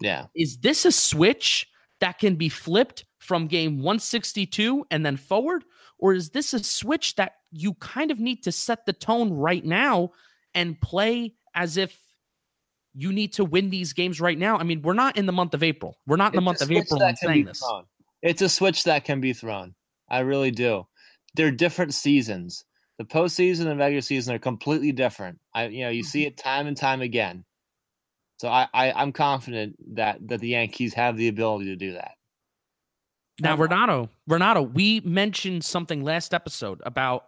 yeah. 0.01 0.25
is 0.35 0.57
this 0.57 0.85
a 0.85 0.91
switch 0.91 1.67
that 2.01 2.19
can 2.19 2.35
be 2.35 2.49
flipped 2.49 3.05
from 3.19 3.47
game 3.47 3.77
162 3.77 4.85
and 4.91 5.05
then 5.05 5.17
forward 5.17 5.63
or 5.97 6.13
is 6.13 6.29
this 6.31 6.53
a 6.53 6.59
switch 6.59 7.15
that 7.15 7.33
you 7.51 7.73
kind 7.75 8.11
of 8.11 8.19
need 8.19 8.43
to 8.43 8.51
set 8.51 8.85
the 8.85 8.93
tone 8.93 9.31
right 9.33 9.63
now 9.63 10.11
and 10.53 10.79
play 10.81 11.33
as 11.53 11.77
if 11.77 11.97
you 12.93 13.11
need 13.11 13.33
to 13.33 13.45
win 13.45 13.69
these 13.69 13.93
games 13.93 14.21
right 14.21 14.37
now 14.37 14.57
i 14.57 14.63
mean 14.63 14.81
we're 14.81 14.93
not 14.93 15.17
in 15.17 15.25
the 15.25 15.31
month 15.31 15.53
of 15.53 15.63
april 15.63 15.97
we're 16.05 16.17
not 16.17 16.33
in 16.33 16.35
the 16.35 16.41
month 16.41 16.61
It's 16.61 16.63
of 16.63 16.71
april 16.71 16.99
saying 17.15 17.45
this. 17.45 17.63
It's 18.25 18.41
a 18.41 18.49
switch 18.49 18.85
that 18.85 19.05
can 19.05 19.21
be 19.21 19.33
thrown. 19.33 19.75
I 20.09 20.19
really 20.19 20.49
do. 20.51 20.87
They're 21.35 21.51
different 21.51 21.93
seasons. 21.93 22.65
The 22.97 23.05
postseason 23.05 23.67
and 23.67 23.79
regular 23.79 24.01
season 24.01 24.33
are 24.35 24.39
completely 24.39 24.91
different. 24.91 25.39
I, 25.53 25.67
you 25.67 25.83
know, 25.83 25.89
you 25.91 26.01
Mm-hmm. 26.01 26.07
see 26.07 26.25
it 26.25 26.35
time 26.35 26.65
and 26.65 26.75
time 26.75 27.01
again. 27.01 27.45
So 28.37 28.49
I, 28.49 28.67
I, 28.73 28.91
I'm 28.93 29.11
confident 29.13 29.75
that 29.95 30.27
that 30.27 30.39
the 30.41 30.49
Yankees 30.49 30.93
have 30.95 31.17
the 31.17 31.27
ability 31.27 31.65
to 31.65 31.75
do 31.75 31.93
that. 31.93 32.13
Now, 33.39 33.55
Renato, 33.57 34.09
Renato, 34.27 34.61
we 34.61 35.01
mentioned 35.01 35.63
something 35.63 36.03
last 36.03 36.33
episode 36.33 36.81
about 36.85 37.25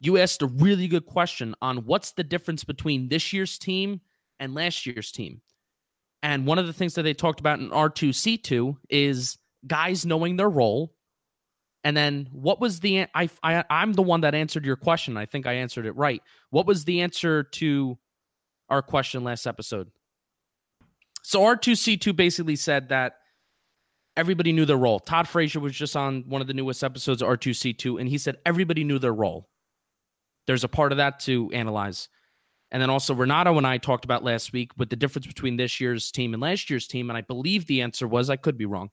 you 0.00 0.18
asked 0.18 0.42
a 0.42 0.46
really 0.46 0.88
good 0.88 1.06
question 1.06 1.54
on 1.62 1.78
what's 1.86 2.12
the 2.12 2.24
difference 2.24 2.62
between 2.62 3.08
this 3.08 3.32
year's 3.32 3.58
team 3.58 4.00
and 4.38 4.54
last 4.54 4.84
year's 4.84 5.10
team. 5.12 5.40
And 6.22 6.46
one 6.46 6.58
of 6.58 6.66
the 6.66 6.72
things 6.72 6.94
that 6.94 7.02
they 7.04 7.14
talked 7.14 7.40
about 7.40 7.60
in 7.60 7.70
R2C2 7.70 8.76
is 8.90 9.38
guys 9.66 10.06
knowing 10.06 10.36
their 10.36 10.48
role. 10.48 10.94
And 11.84 11.96
then 11.96 12.28
what 12.32 12.60
was 12.60 12.80
the 12.80 13.06
I, 13.14 13.28
I 13.42 13.64
I'm 13.70 13.92
the 13.92 14.02
one 14.02 14.22
that 14.22 14.34
answered 14.34 14.64
your 14.64 14.76
question. 14.76 15.16
I 15.16 15.26
think 15.26 15.46
I 15.46 15.54
answered 15.54 15.86
it 15.86 15.92
right. 15.92 16.22
What 16.50 16.66
was 16.66 16.84
the 16.84 17.02
answer 17.02 17.44
to 17.44 17.98
our 18.68 18.82
question 18.82 19.22
last 19.22 19.46
episode? 19.46 19.90
So 21.22 21.40
R2C2 21.42 22.14
basically 22.14 22.56
said 22.56 22.88
that 22.88 23.14
everybody 24.16 24.52
knew 24.52 24.64
their 24.64 24.76
role. 24.76 24.98
Todd 24.98 25.28
Frazier 25.28 25.60
was 25.60 25.74
just 25.74 25.96
on 25.96 26.24
one 26.28 26.40
of 26.40 26.46
the 26.46 26.54
newest 26.54 26.82
episodes 26.82 27.22
of 27.22 27.28
R2C2, 27.28 28.00
and 28.00 28.08
he 28.08 28.18
said 28.18 28.36
everybody 28.44 28.84
knew 28.84 28.98
their 28.98 29.12
role. 29.12 29.48
There's 30.46 30.64
a 30.64 30.68
part 30.68 30.92
of 30.92 30.98
that 30.98 31.20
to 31.20 31.50
analyze. 31.52 32.08
And 32.70 32.82
then 32.82 32.90
also 32.90 33.14
Renato 33.14 33.56
and 33.58 33.66
I 33.66 33.78
talked 33.78 34.04
about 34.04 34.24
last 34.24 34.52
week 34.52 34.72
with 34.76 34.90
the 34.90 34.96
difference 34.96 35.26
between 35.26 35.56
this 35.56 35.80
year's 35.80 36.10
team 36.10 36.34
and 36.34 36.42
last 36.42 36.68
year's 36.68 36.86
team. 36.86 37.10
And 37.10 37.16
I 37.16 37.20
believe 37.20 37.66
the 37.66 37.82
answer 37.82 38.08
was 38.08 38.28
I 38.28 38.36
could 38.36 38.58
be 38.58 38.66
wrong. 38.66 38.90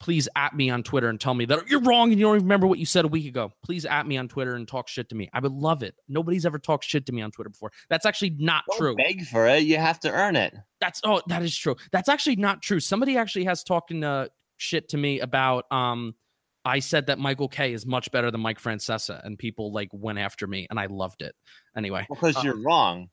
Please 0.00 0.28
at 0.36 0.54
me 0.54 0.70
on 0.70 0.82
Twitter 0.82 1.08
and 1.08 1.20
tell 1.20 1.34
me 1.34 1.44
that 1.46 1.68
you're 1.68 1.80
wrong 1.80 2.10
and 2.10 2.20
you 2.20 2.26
don't 2.26 2.36
even 2.36 2.44
remember 2.44 2.66
what 2.68 2.78
you 2.78 2.86
said 2.86 3.04
a 3.04 3.08
week 3.08 3.26
ago. 3.26 3.50
Please 3.64 3.84
at 3.84 4.06
me 4.06 4.16
on 4.16 4.28
Twitter 4.28 4.54
and 4.54 4.68
talk 4.68 4.86
shit 4.88 5.08
to 5.08 5.14
me. 5.16 5.28
I 5.32 5.40
would 5.40 5.52
love 5.52 5.82
it. 5.82 5.96
Nobody's 6.08 6.46
ever 6.46 6.58
talked 6.58 6.84
shit 6.84 7.06
to 7.06 7.12
me 7.12 7.20
on 7.20 7.32
Twitter 7.32 7.50
before. 7.50 7.72
That's 7.90 8.06
actually 8.06 8.36
not 8.38 8.64
Don't 8.70 8.78
true. 8.78 8.96
beg 8.96 9.24
for 9.26 9.46
it. 9.48 9.64
You 9.64 9.76
have 9.78 9.98
to 10.00 10.12
earn 10.12 10.36
it. 10.36 10.54
That's 10.80 11.00
oh, 11.04 11.20
that 11.26 11.42
is 11.42 11.56
true. 11.56 11.74
That's 11.90 12.08
actually 12.08 12.36
not 12.36 12.62
true. 12.62 12.78
Somebody 12.78 13.16
actually 13.16 13.44
has 13.44 13.64
talking 13.64 14.04
uh, 14.04 14.28
shit 14.56 14.88
to 14.90 14.96
me 14.96 15.18
about 15.20 15.70
um 15.72 16.14
I 16.64 16.80
said 16.80 17.06
that 17.06 17.18
Michael 17.18 17.48
Kay 17.48 17.72
is 17.72 17.86
much 17.86 18.10
better 18.12 18.30
than 18.30 18.40
Mike 18.42 18.60
Francesa, 18.60 19.24
and 19.24 19.38
people 19.38 19.72
like 19.72 19.88
went 19.92 20.18
after 20.18 20.46
me, 20.46 20.66
and 20.68 20.78
I 20.78 20.86
loved 20.86 21.22
it. 21.22 21.34
Anyway, 21.76 22.06
Because 22.08 22.36
Uh, 22.36 22.42
you're 22.44 22.60
wrong. 22.62 23.08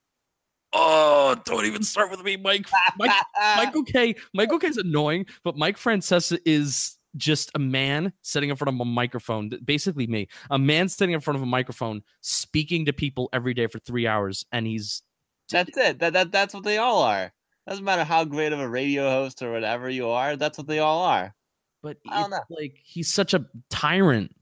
Oh, 0.77 1.37
don't 1.45 1.65
even 1.65 1.83
start 1.83 2.11
with 2.11 2.21
me, 2.23 2.35
Mike. 2.35 2.67
Mike 2.97 3.11
Michael 3.55 3.83
Kay. 3.83 4.15
Michael 4.33 4.59
Kay. 4.59 4.67
is 4.67 4.77
annoying, 4.77 5.25
but 5.43 5.57
Mike 5.57 5.77
Francesa 5.77 6.37
is 6.45 6.97
just 7.15 7.49
a 7.55 7.59
man 7.59 8.11
sitting 8.23 8.49
in 8.49 8.57
front 8.57 8.75
of 8.75 8.81
a 8.81 8.85
microphone. 8.85 9.49
Basically, 9.63 10.05
me, 10.05 10.27
a 10.51 10.59
man 10.59 10.89
sitting 10.89 11.13
in 11.13 11.21
front 11.21 11.37
of 11.37 11.43
a 11.43 11.45
microphone, 11.45 12.01
speaking 12.19 12.85
to 12.87 12.93
people 12.93 13.29
every 13.31 13.53
day 13.53 13.67
for 13.67 13.79
three 13.79 14.05
hours, 14.05 14.45
and 14.51 14.67
he's 14.67 15.01
That's 15.49 15.77
it. 15.77 15.99
That, 15.99 16.11
that 16.11 16.31
that's 16.33 16.53
what 16.53 16.65
they 16.65 16.77
all 16.77 17.01
are. 17.03 17.31
Doesn't 17.67 17.85
matter 17.85 18.03
how 18.03 18.25
great 18.25 18.51
of 18.51 18.59
a 18.59 18.67
radio 18.67 19.09
host 19.09 19.41
or 19.41 19.51
whatever 19.53 19.89
you 19.89 20.09
are. 20.09 20.35
That's 20.35 20.57
what 20.57 20.67
they 20.67 20.79
all 20.79 21.03
are. 21.03 21.33
but 21.81 21.97
I 22.09 22.21
don't 22.21 22.33
it's 22.33 22.45
like 22.49 22.75
he's 22.83 23.11
such 23.11 23.33
a 23.33 23.45
tyrant. 23.69 24.35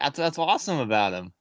That's 0.00 0.18
that's 0.18 0.38
awesome 0.38 0.80
about 0.80 1.12
him. 1.12 1.32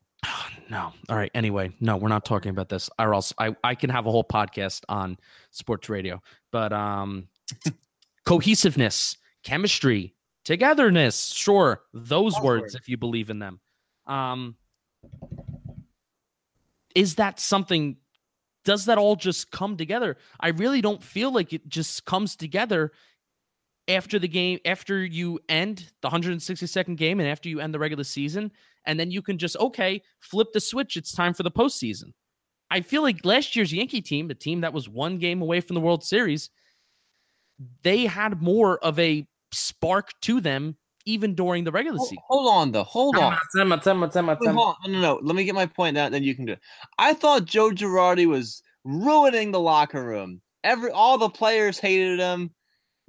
No. 0.73 0.91
All 1.07 1.15
right. 1.15 1.29
Anyway, 1.36 1.71
no, 1.79 1.97
we're 1.97 2.09
not 2.09 2.25
talking 2.25 2.49
about 2.49 2.67
this. 2.67 2.89
Or 2.97 3.13
else 3.13 3.31
I, 3.38 3.55
I 3.63 3.75
can 3.75 3.91
have 3.91 4.07
a 4.07 4.12
whole 4.12 4.23
podcast 4.23 4.81
on 4.89 5.17
sports 5.51 5.88
radio. 5.88 6.21
But 6.51 6.73
um 6.73 7.27
cohesiveness, 8.25 9.17
chemistry, 9.43 10.15
togetherness, 10.43 11.27
sure. 11.27 11.83
Those 11.93 12.33
words, 12.41 12.62
words. 12.63 12.75
if 12.75 12.89
you 12.89 12.97
believe 12.97 13.29
in 13.29 13.39
them. 13.39 13.59
Um 14.07 14.55
is 16.95 17.15
that 17.15 17.39
something 17.39 17.97
does 18.65 18.86
that 18.86 18.97
all 18.97 19.15
just 19.15 19.51
come 19.51 19.77
together? 19.77 20.17
I 20.39 20.49
really 20.49 20.81
don't 20.81 21.03
feel 21.03 21.31
like 21.31 21.53
it 21.53 21.67
just 21.67 22.05
comes 22.05 22.36
together 22.36 22.93
after 23.88 24.17
the 24.17 24.27
game, 24.27 24.59
after 24.65 25.03
you 25.03 25.39
end 25.49 25.91
the 26.01 26.09
162nd 26.09 26.95
game 26.95 27.19
and 27.19 27.29
after 27.29 27.49
you 27.49 27.59
end 27.59 27.73
the 27.73 27.79
regular 27.79 28.05
season, 28.05 28.51
and 28.86 29.00
then 29.00 29.12
you 29.12 29.22
can 29.22 29.38
just, 29.38 29.58
okay, 29.58 30.02
flip 30.19 30.54
the 30.54 30.60
switch. 30.60 30.98
It's 30.98 31.13
time 31.13 31.34
for 31.34 31.43
the 31.43 31.52
postseason. 31.52 32.13
I 32.72 32.82
feel 32.82 33.02
like 33.02 33.26
last 33.26 33.56
year's 33.56 33.74
Yankee 33.74 34.02
team, 34.02 34.28
the 34.28 34.36
team 34.36 34.62
that 34.62 34.74
was 34.74 34.89
one 34.89 35.19
game 35.19 35.41
away 35.41 35.62
from 35.62 35.76
the 35.76 35.82
World 35.82 36.04
Series, 36.04 36.50
they 37.84 38.06
had 38.06 38.41
more 38.41 38.80
of 38.80 38.98
a 39.00 39.28
spark 39.52 40.10
to 40.22 40.41
them 40.41 40.76
even 41.06 41.36
during 41.36 41.63
the 41.63 41.72
regular 41.72 41.98
Hold, 41.98 42.10
season. 42.10 42.24
hold 42.28 42.54
on 42.54 42.72
though. 42.72 42.84
Hold 42.84 43.17
on. 43.17 43.38
Time 43.56 43.69
time 43.80 44.10
time 44.10 44.28
Wait, 44.28 44.38
hold 44.50 44.58
on. 44.58 44.76
No, 44.86 44.91
no, 44.93 45.02
no. 45.02 45.19
Let 45.22 45.36
me 45.36 45.43
get 45.43 45.54
my 45.54 45.65
point 45.65 45.98
out, 45.98 46.12
then 46.12 46.24
you 46.24 46.34
can 46.34 46.46
do 46.46 46.54
it. 46.54 46.60
I 46.98 47.13
thought 47.13 47.46
Joe 47.46 47.72
Girardi 47.72 48.26
was 48.26 48.63
ruining 48.84 49.52
the 49.52 49.60
locker 49.60 50.04
room. 50.04 50.41
Every 50.63 50.91
all 50.91 51.17
the 51.17 51.30
players 51.30 51.78
hated 51.80 52.19
him. 52.19 52.52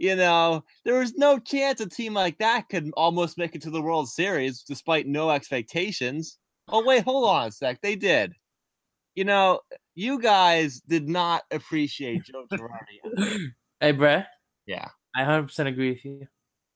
You 0.05 0.17
know, 0.17 0.63
there 0.85 0.99
was 0.99 1.15
no 1.15 1.39
chance 1.39 1.81
a 1.81 1.89
team 1.89 2.13
like 2.13 2.37
that 2.37 2.69
could 2.69 2.91
almost 2.95 3.39
make 3.39 3.55
it 3.55 3.63
to 3.63 3.71
the 3.71 3.81
World 3.81 4.07
Series 4.07 4.63
despite 4.63 5.07
no 5.07 5.31
expectations. 5.31 6.37
Oh 6.69 6.85
wait, 6.85 7.05
hold 7.05 7.27
on 7.27 7.49
a 7.49 7.51
sec. 7.51 7.81
They 7.81 7.97
did. 7.97 8.35
You 9.15 9.25
know, 9.25 9.61
you 9.95 10.21
guys 10.21 10.83
did 10.87 11.09
not 11.09 11.45
appreciate 11.51 12.23
Joe 12.25 12.45
Girardi. 12.53 13.49
Hey, 13.81 13.93
Brett, 13.93 14.27
yeah. 14.67 14.89
I 15.17 15.23
100% 15.23 15.67
agree 15.69 15.93
with 15.93 16.05
you. 16.05 16.27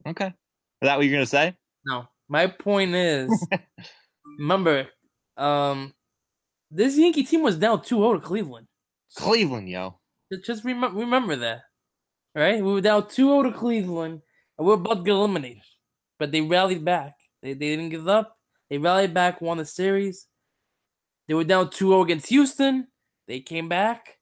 Okay. 0.07 0.29
Is 0.29 0.33
that 0.81 0.97
what 0.97 1.05
you're 1.05 1.15
gonna 1.15 1.27
say? 1.27 1.55
No, 1.85 2.09
my 2.31 2.47
point 2.47 2.95
is, 2.95 3.47
remember, 4.39 4.89
um, 5.37 5.93
this 6.71 6.97
Yankee 6.97 7.25
team 7.25 7.43
was 7.43 7.59
down 7.59 7.81
2-0 7.81 8.15
to 8.15 8.21
Cleveland. 8.27 8.69
Cleveland, 9.17 9.69
yo. 9.69 9.99
Just- 10.47 10.65
remember, 10.65 10.99
remember 10.99 11.37
right? 12.35 12.63
We 12.63 12.73
were 12.73 12.81
down 12.81 13.03
2-0 13.05 13.45
to 13.45 13.59
Cleveland, 13.59 14.23
and 14.57 14.67
we 14.67 14.73
are 14.73 14.77
about 14.77 14.99
to 14.99 15.03
get 15.03 15.13
eliminated, 15.13 15.63
but 16.19 16.33
they 16.33 16.41
rallied 16.41 16.85
back. 16.85 17.15
They 17.43 17.55
they 17.55 17.71
didn't 17.71 17.91
give 17.91 18.09
up. 18.09 18.37
They 18.71 18.79
rallied 18.79 19.15
back, 19.15 19.41
won 19.41 19.59
the 19.59 19.65
series. 19.65 20.27
They 21.27 21.35
were 21.35 21.45
down 21.45 21.69
2-0 21.69 22.03
against 22.05 22.29
Houston. 22.29 22.89
They 23.27 23.41
came 23.41 23.69
back, 23.69 24.17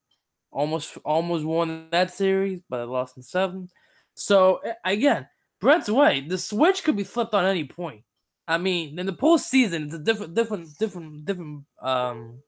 almost 0.50 0.98
almost 1.04 1.44
won 1.44 1.88
that 1.90 2.12
series, 2.12 2.60
but 2.68 2.78
they 2.78 2.84
lost 2.84 3.16
in 3.16 3.22
seven. 3.22 3.68
So 4.14 4.60
again, 4.84 5.28
Brett's 5.60 5.88
right. 5.88 6.28
The 6.28 6.38
switch 6.38 6.84
could 6.84 6.96
be 6.96 7.04
flipped 7.04 7.34
on 7.34 7.44
any 7.44 7.64
point. 7.64 8.02
I 8.48 8.58
mean, 8.58 8.98
in 8.98 9.06
the 9.06 9.12
postseason, 9.12 9.86
it's 9.86 9.94
a 9.94 9.98
different, 9.98 10.34
different, 10.34 10.78
different, 10.78 11.24
different, 11.24 11.64
um, 11.82 12.42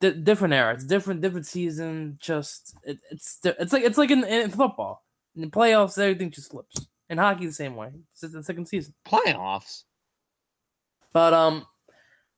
di- 0.00 0.12
different 0.12 0.54
era. 0.54 0.74
It's 0.74 0.84
different, 0.84 1.20
different 1.20 1.46
season. 1.46 2.18
Just 2.20 2.74
it, 2.84 2.98
it's 3.10 3.38
it's 3.44 3.72
like 3.72 3.84
it's 3.84 3.98
like 3.98 4.10
in, 4.10 4.24
in 4.24 4.50
football. 4.50 5.04
In 5.34 5.42
the 5.42 5.48
playoffs, 5.48 5.98
everything 5.98 6.30
just 6.30 6.50
flips. 6.50 6.86
In 7.08 7.18
hockey, 7.18 7.46
the 7.46 7.52
same 7.52 7.76
way. 7.76 7.90
It's 8.12 8.20
just 8.20 8.34
the 8.34 8.42
second 8.42 8.66
season. 8.66 8.94
Playoffs. 9.06 9.84
But 11.12 11.32
um, 11.32 11.66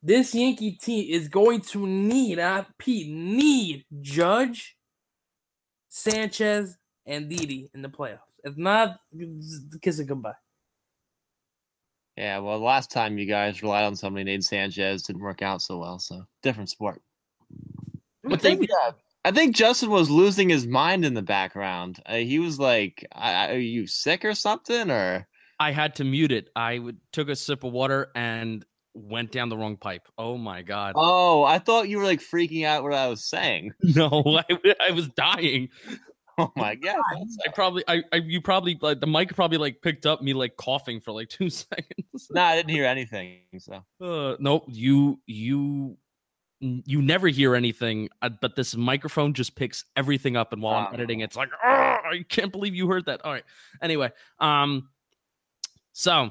this 0.02 0.34
Yankee 0.34 0.72
team 0.72 1.06
is 1.10 1.28
going 1.28 1.60
to 1.62 1.86
need, 1.86 2.38
uh, 2.38 2.64
Pete, 2.78 3.10
need 3.12 3.84
Judge, 4.00 4.76
Sanchez, 5.88 6.76
and 7.06 7.28
Didi 7.28 7.70
in 7.74 7.82
the 7.82 7.88
playoffs. 7.88 8.20
If 8.44 8.56
not, 8.56 9.00
kiss 9.82 9.98
it 9.98 10.06
goodbye. 10.06 10.34
Yeah, 12.16 12.38
well, 12.38 12.58
last 12.58 12.90
time 12.90 13.18
you 13.18 13.26
guys 13.26 13.62
relied 13.62 13.84
on 13.84 13.96
somebody 13.96 14.24
named 14.24 14.44
Sanchez 14.44 15.02
didn't 15.02 15.22
work 15.22 15.42
out 15.42 15.62
so 15.62 15.78
well, 15.78 15.98
so 15.98 16.24
different 16.42 16.70
sport. 16.70 17.00
I 18.32 18.36
think, 18.36 18.62
yeah, 18.68 18.92
I 19.24 19.30
think 19.32 19.54
Justin 19.54 19.90
was 19.90 20.10
losing 20.10 20.48
his 20.48 20.66
mind 20.66 21.04
in 21.04 21.14
the 21.14 21.22
background. 21.22 22.00
Uh, 22.06 22.16
he 22.16 22.38
was 22.38 22.58
like, 22.58 23.06
"Are 23.12 23.54
you 23.56 23.86
sick 23.86 24.24
or 24.24 24.34
something?" 24.34 24.90
Or 24.90 25.26
I 25.58 25.72
had 25.72 25.96
to 25.96 26.04
mute 26.04 26.32
it. 26.32 26.48
I 26.56 26.78
would, 26.78 26.98
took 27.12 27.28
a 27.28 27.36
sip 27.36 27.64
of 27.64 27.72
water 27.72 28.10
and 28.14 28.64
went 28.94 29.30
down 29.30 29.48
the 29.50 29.56
wrong 29.56 29.76
pipe. 29.76 30.08
Oh 30.18 30.36
my 30.36 30.62
god. 30.62 30.94
oh, 30.96 31.44
I 31.44 31.58
thought 31.58 31.88
you 31.88 31.98
were 31.98 32.04
like 32.04 32.20
freaking 32.20 32.64
out 32.64 32.82
what 32.82 32.94
I 32.94 33.08
was 33.08 33.24
saying. 33.24 33.72
No, 33.82 34.22
I, 34.26 34.74
I 34.88 34.90
was 34.92 35.08
dying. 35.08 35.68
Oh 36.38 36.50
my 36.56 36.74
god! 36.74 36.96
I 37.46 37.50
probably, 37.52 37.84
I, 37.86 38.02
I, 38.12 38.16
you 38.16 38.40
probably, 38.40 38.78
like, 38.80 39.00
the 39.00 39.06
mic 39.06 39.34
probably 39.34 39.58
like 39.58 39.82
picked 39.82 40.06
up 40.06 40.22
me 40.22 40.32
like 40.32 40.56
coughing 40.56 41.00
for 41.00 41.12
like 41.12 41.28
two 41.38 41.50
seconds. 41.50 42.28
No, 42.30 42.42
I 42.42 42.56
didn't 42.56 42.70
hear 42.70 42.86
anything. 42.86 43.40
So 43.58 43.84
Uh, 44.00 44.36
nope, 44.40 44.64
you, 44.68 45.20
you, 45.26 45.98
you 46.60 47.00
never 47.00 47.28
hear 47.28 47.54
anything, 47.54 48.10
uh, 48.20 48.28
but 48.28 48.54
this 48.54 48.76
microphone 48.76 49.32
just 49.32 49.54
picks 49.54 49.84
everything 49.96 50.36
up, 50.36 50.52
and 50.52 50.62
while 50.62 50.86
I'm 50.86 50.94
editing, 50.94 51.20
it's 51.20 51.36
like, 51.36 51.48
oh, 51.64 51.68
I 51.68 52.24
can't 52.28 52.52
believe 52.52 52.74
you 52.74 52.86
heard 52.86 53.06
that. 53.06 53.24
All 53.24 53.32
right. 53.32 53.44
Anyway, 53.82 54.12
um, 54.38 54.88
so 55.92 56.30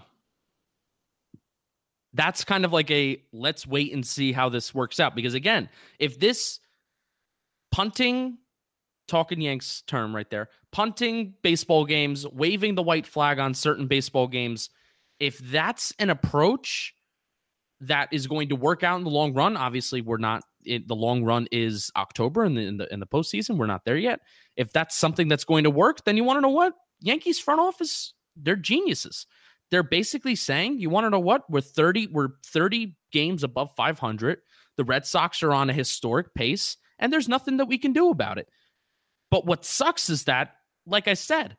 that's 2.14 2.44
kind 2.44 2.66
of 2.66 2.74
like 2.74 2.90
a 2.92 3.22
let's 3.32 3.68
wait 3.68 3.94
and 3.94 4.06
see 4.06 4.32
how 4.32 4.50
this 4.50 4.74
works 4.74 5.00
out 5.00 5.16
because 5.16 5.34
again, 5.34 5.70
if 6.00 6.20
this 6.20 6.60
punting 7.72 8.38
talking 9.08 9.42
Yanks 9.42 9.82
term 9.88 10.16
right 10.16 10.30
there, 10.30 10.50
punting 10.72 11.34
baseball 11.42 11.86
games, 11.86 12.28
waving 12.28 12.76
the 12.76 12.84
white 12.84 13.08
flag 13.08 13.40
on 13.40 13.54
certain 13.54 13.88
baseball 13.88 14.28
games, 14.28 14.70
if 15.20 15.40
that's 15.40 15.94
an 16.00 16.10
approach 16.10 16.94
that 17.82 18.10
is 18.12 18.28
going 18.28 18.50
to 18.50 18.56
work 18.56 18.84
out 18.84 18.98
in 18.98 19.04
the 19.04 19.10
long 19.10 19.34
run, 19.34 19.58
obviously 19.58 20.02
we're 20.02 20.18
not. 20.18 20.44
It, 20.66 20.88
the 20.88 20.96
long 20.96 21.24
run 21.24 21.48
is 21.52 21.90
October 21.96 22.44
in 22.44 22.54
the, 22.54 22.62
in 22.62 22.78
the 22.78 22.94
in 22.94 23.00
the 23.00 23.08
postseason. 23.08 23.58
We're 23.58 23.66
not 23.66 23.86
there 23.86 23.98
yet. 23.98 24.20
If 24.58 24.74
that's 24.74 24.96
something 24.96 25.30
that's 25.30 25.46
going 25.46 25.64
to 25.64 25.70
work, 25.70 26.04
then 26.04 26.18
you 26.18 26.24
want 26.24 26.38
to 26.38 26.42
know 26.42 26.50
what 26.50 26.74
Yankees 27.02 27.40
front 27.40 27.62
office 27.62 28.14
they're 28.36 28.56
geniuses. 28.56 29.26
They're 29.72 29.84
basically 29.84 30.36
saying, 30.36 30.80
you 30.80 30.90
want 30.90 31.06
to 31.06 31.10
know 31.10 31.20
what? 31.20 31.50
We're 31.50 31.62
30, 31.62 32.08
we're 32.08 32.30
30 32.46 32.96
games 33.12 33.44
above 33.44 33.72
500. 33.76 34.40
The 34.78 34.84
Red 34.84 35.06
Sox 35.06 35.44
are 35.44 35.54
on 35.54 35.70
a 35.70 35.74
historic 35.74 36.34
pace, 36.34 36.78
and 36.98 37.14
there's 37.14 37.30
nothing 37.30 37.58
that 37.58 37.68
we 37.68 37.78
can 37.78 37.94
do 37.94 38.10
about 38.10 38.38
it. 38.38 38.48
But 39.30 39.46
what 39.46 39.66
sucks 39.66 40.10
is 40.10 40.24
that, 40.24 40.56
like 40.86 41.08
I 41.08 41.14
said, 41.14 41.58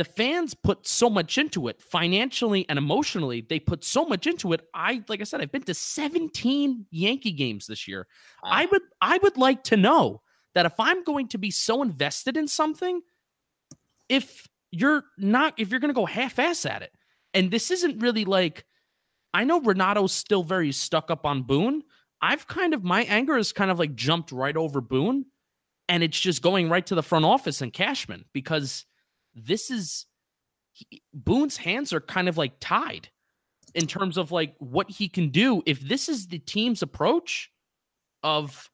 the 0.00 0.04
fans 0.04 0.54
put 0.54 0.86
so 0.86 1.10
much 1.10 1.36
into 1.36 1.68
it 1.68 1.82
financially 1.82 2.64
and 2.70 2.78
emotionally. 2.78 3.44
They 3.46 3.60
put 3.60 3.84
so 3.84 4.06
much 4.06 4.26
into 4.26 4.54
it. 4.54 4.62
I, 4.72 5.04
like 5.08 5.20
I 5.20 5.24
said, 5.24 5.42
I've 5.42 5.52
been 5.52 5.60
to 5.64 5.74
17 5.74 6.86
Yankee 6.90 7.32
games 7.32 7.66
this 7.66 7.86
year. 7.86 8.06
I 8.42 8.64
would, 8.64 8.80
I 9.02 9.18
would 9.18 9.36
like 9.36 9.62
to 9.64 9.76
know 9.76 10.22
that 10.54 10.64
if 10.64 10.72
I'm 10.78 11.04
going 11.04 11.28
to 11.28 11.38
be 11.38 11.50
so 11.50 11.82
invested 11.82 12.38
in 12.38 12.48
something, 12.48 13.02
if 14.08 14.48
you're 14.70 15.04
not, 15.18 15.52
if 15.58 15.70
you're 15.70 15.80
going 15.80 15.92
to 15.92 16.00
go 16.00 16.06
half-ass 16.06 16.64
at 16.64 16.80
it, 16.80 16.92
and 17.34 17.50
this 17.50 17.70
isn't 17.70 18.00
really 18.00 18.24
like, 18.24 18.64
I 19.34 19.44
know 19.44 19.60
Renato's 19.60 20.12
still 20.12 20.42
very 20.42 20.72
stuck 20.72 21.10
up 21.10 21.26
on 21.26 21.42
Boone. 21.42 21.82
I've 22.22 22.46
kind 22.46 22.72
of 22.72 22.82
my 22.82 23.02
anger 23.02 23.36
is 23.36 23.52
kind 23.52 23.70
of 23.70 23.78
like 23.78 23.94
jumped 23.96 24.32
right 24.32 24.56
over 24.56 24.80
Boone, 24.80 25.26
and 25.90 26.02
it's 26.02 26.18
just 26.18 26.40
going 26.40 26.70
right 26.70 26.86
to 26.86 26.94
the 26.94 27.02
front 27.02 27.26
office 27.26 27.60
and 27.60 27.70
Cashman 27.70 28.24
because 28.32 28.86
this 29.46 29.70
is 29.70 30.06
he, 30.72 31.02
Boone's 31.12 31.56
hands 31.56 31.92
are 31.92 32.00
kind 32.00 32.28
of 32.28 32.38
like 32.38 32.54
tied 32.60 33.08
in 33.74 33.86
terms 33.86 34.16
of 34.16 34.32
like 34.32 34.54
what 34.58 34.90
he 34.90 35.08
can 35.08 35.30
do 35.30 35.62
if 35.66 35.80
this 35.80 36.08
is 36.08 36.26
the 36.26 36.38
team's 36.38 36.82
approach 36.82 37.50
of 38.22 38.70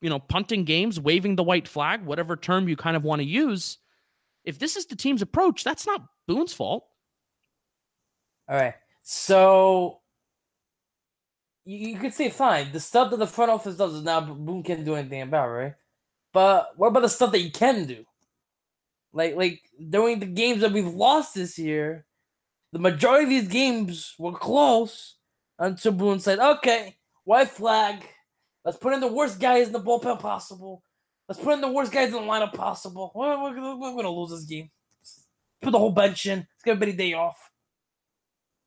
you 0.00 0.10
know 0.10 0.18
punting 0.18 0.64
games, 0.64 1.00
waving 1.00 1.36
the 1.36 1.44
white 1.44 1.68
flag, 1.68 2.04
whatever 2.04 2.36
term 2.36 2.68
you 2.68 2.76
kind 2.76 2.96
of 2.96 3.04
want 3.04 3.20
to 3.20 3.26
use. 3.26 3.78
If 4.44 4.58
this 4.58 4.76
is 4.76 4.86
the 4.86 4.96
team's 4.96 5.22
approach, 5.22 5.62
that's 5.62 5.86
not 5.86 6.04
Boone's 6.26 6.52
fault. 6.52 6.84
All 8.48 8.56
right. 8.56 8.74
So 9.02 10.00
you, 11.64 11.90
you 11.90 11.98
could 11.98 12.14
say 12.14 12.28
fine. 12.28 12.72
The 12.72 12.80
stuff 12.80 13.10
that 13.10 13.18
the 13.18 13.26
front 13.26 13.50
office 13.50 13.76
does 13.76 13.94
is 13.94 14.02
now 14.02 14.20
Boone 14.20 14.62
can't 14.62 14.84
do 14.84 14.94
anything 14.94 15.22
about, 15.22 15.48
right? 15.48 15.74
But 16.32 16.72
what 16.76 16.88
about 16.88 17.02
the 17.02 17.08
stuff 17.08 17.32
that 17.32 17.40
you 17.40 17.52
can 17.52 17.86
do? 17.86 18.04
Like 19.12 19.36
like 19.36 19.60
during 19.90 20.20
the 20.20 20.26
games 20.26 20.60
that 20.62 20.72
we've 20.72 20.86
lost 20.86 21.34
this 21.34 21.58
year, 21.58 22.06
the 22.72 22.78
majority 22.78 23.24
of 23.24 23.30
these 23.30 23.48
games 23.48 24.14
were 24.18 24.32
close 24.32 25.16
until 25.58 25.92
Boone 25.92 26.20
said, 26.20 26.38
"Okay, 26.38 26.96
white 27.24 27.48
flag. 27.48 28.04
Let's 28.64 28.78
put 28.78 28.94
in 28.94 29.00
the 29.00 29.12
worst 29.12 29.40
guys 29.40 29.66
in 29.66 29.72
the 29.72 29.80
bullpen 29.80 30.20
possible. 30.20 30.82
Let's 31.28 31.40
put 31.40 31.54
in 31.54 31.60
the 31.60 31.70
worst 31.70 31.92
guys 31.92 32.08
in 32.08 32.14
the 32.14 32.20
lineup 32.20 32.52
possible. 32.52 33.12
We're, 33.14 33.40
we're, 33.42 33.76
we're 33.76 33.96
gonna 33.96 34.10
lose 34.10 34.30
this 34.30 34.44
game. 34.44 34.70
Put 35.60 35.72
the 35.72 35.78
whole 35.78 35.92
bench 35.92 36.26
in. 36.26 36.40
Let's 36.40 36.62
give 36.64 36.72
everybody 36.72 36.92
a 36.92 36.96
day 36.96 37.12
off. 37.14 37.50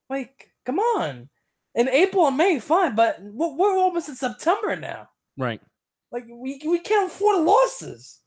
Like, 0.09 0.51
come 0.65 0.79
on. 0.79 1.29
In 1.73 1.89
April 1.89 2.27
and 2.27 2.37
May, 2.37 2.59
fine, 2.59 2.95
but 2.95 3.17
we're 3.21 3.55
we're 3.55 3.77
almost 3.77 4.09
in 4.09 4.15
September 4.15 4.75
now. 4.75 5.09
Right. 5.37 5.61
Like, 6.11 6.25
we 6.29 6.61
we 6.65 6.79
can't 6.79 7.11
afford 7.11 7.43
losses. 7.43 8.21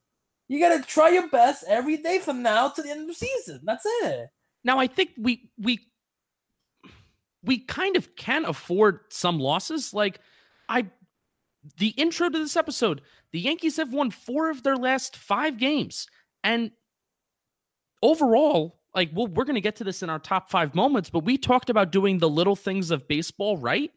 You 0.49 0.59
gotta 0.59 0.83
try 0.83 1.11
your 1.11 1.29
best 1.29 1.65
every 1.69 1.99
day 1.99 2.19
from 2.19 2.43
now 2.43 2.69
to 2.69 2.83
the 2.83 2.91
end 2.91 3.03
of 3.03 3.07
the 3.07 3.15
season. 3.15 3.61
That's 3.65 3.85
it. 3.87 4.31
Now 4.65 4.79
I 4.79 4.87
think 4.87 5.11
we 5.19 5.51
we 5.59 5.81
we 7.45 7.59
kind 7.59 7.97
of 7.97 8.17
can 8.17 8.45
afford 8.45 9.01
some 9.11 9.39
losses. 9.39 9.93
Like 9.93 10.21
I 10.69 10.87
the 11.77 11.89
intro 11.91 12.31
to 12.31 12.39
this 12.39 12.57
episode, 12.57 13.03
the 13.33 13.41
Yankees 13.41 13.77
have 13.77 13.93
won 13.93 14.11
4 14.11 14.51
of 14.51 14.63
their 14.63 14.77
last 14.77 15.17
5 15.17 15.59
games. 15.59 16.07
And 16.43 16.71
overall, 18.03 18.81
like 18.95 19.11
well 19.13 19.27
we're 19.27 19.45
going 19.45 19.55
to 19.55 19.61
get 19.61 19.77
to 19.77 19.85
this 19.85 20.03
in 20.03 20.09
our 20.09 20.19
top 20.19 20.51
5 20.51 20.75
moments, 20.75 21.11
but 21.11 21.25
we 21.25 21.37
talked 21.37 21.69
about 21.69 21.93
doing 21.93 22.19
the 22.19 22.29
little 22.29 22.57
things 22.57 22.91
of 22.91 23.07
baseball 23.07 23.59
right. 23.59 23.93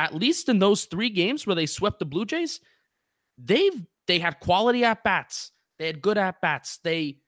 At 0.00 0.14
least 0.14 0.48
in 0.48 0.58
those 0.58 0.84
3 0.86 1.10
games 1.10 1.46
where 1.46 1.56
they 1.56 1.66
swept 1.66 2.00
the 2.00 2.04
Blue 2.04 2.24
Jays, 2.24 2.60
they've 3.36 3.84
they 4.08 4.18
had 4.18 4.40
quality 4.40 4.84
at 4.84 5.04
bats. 5.04 5.52
They 5.78 5.86
had 5.86 6.00
good 6.00 6.18
at 6.18 6.40
bats. 6.40 6.78
They 6.82 7.18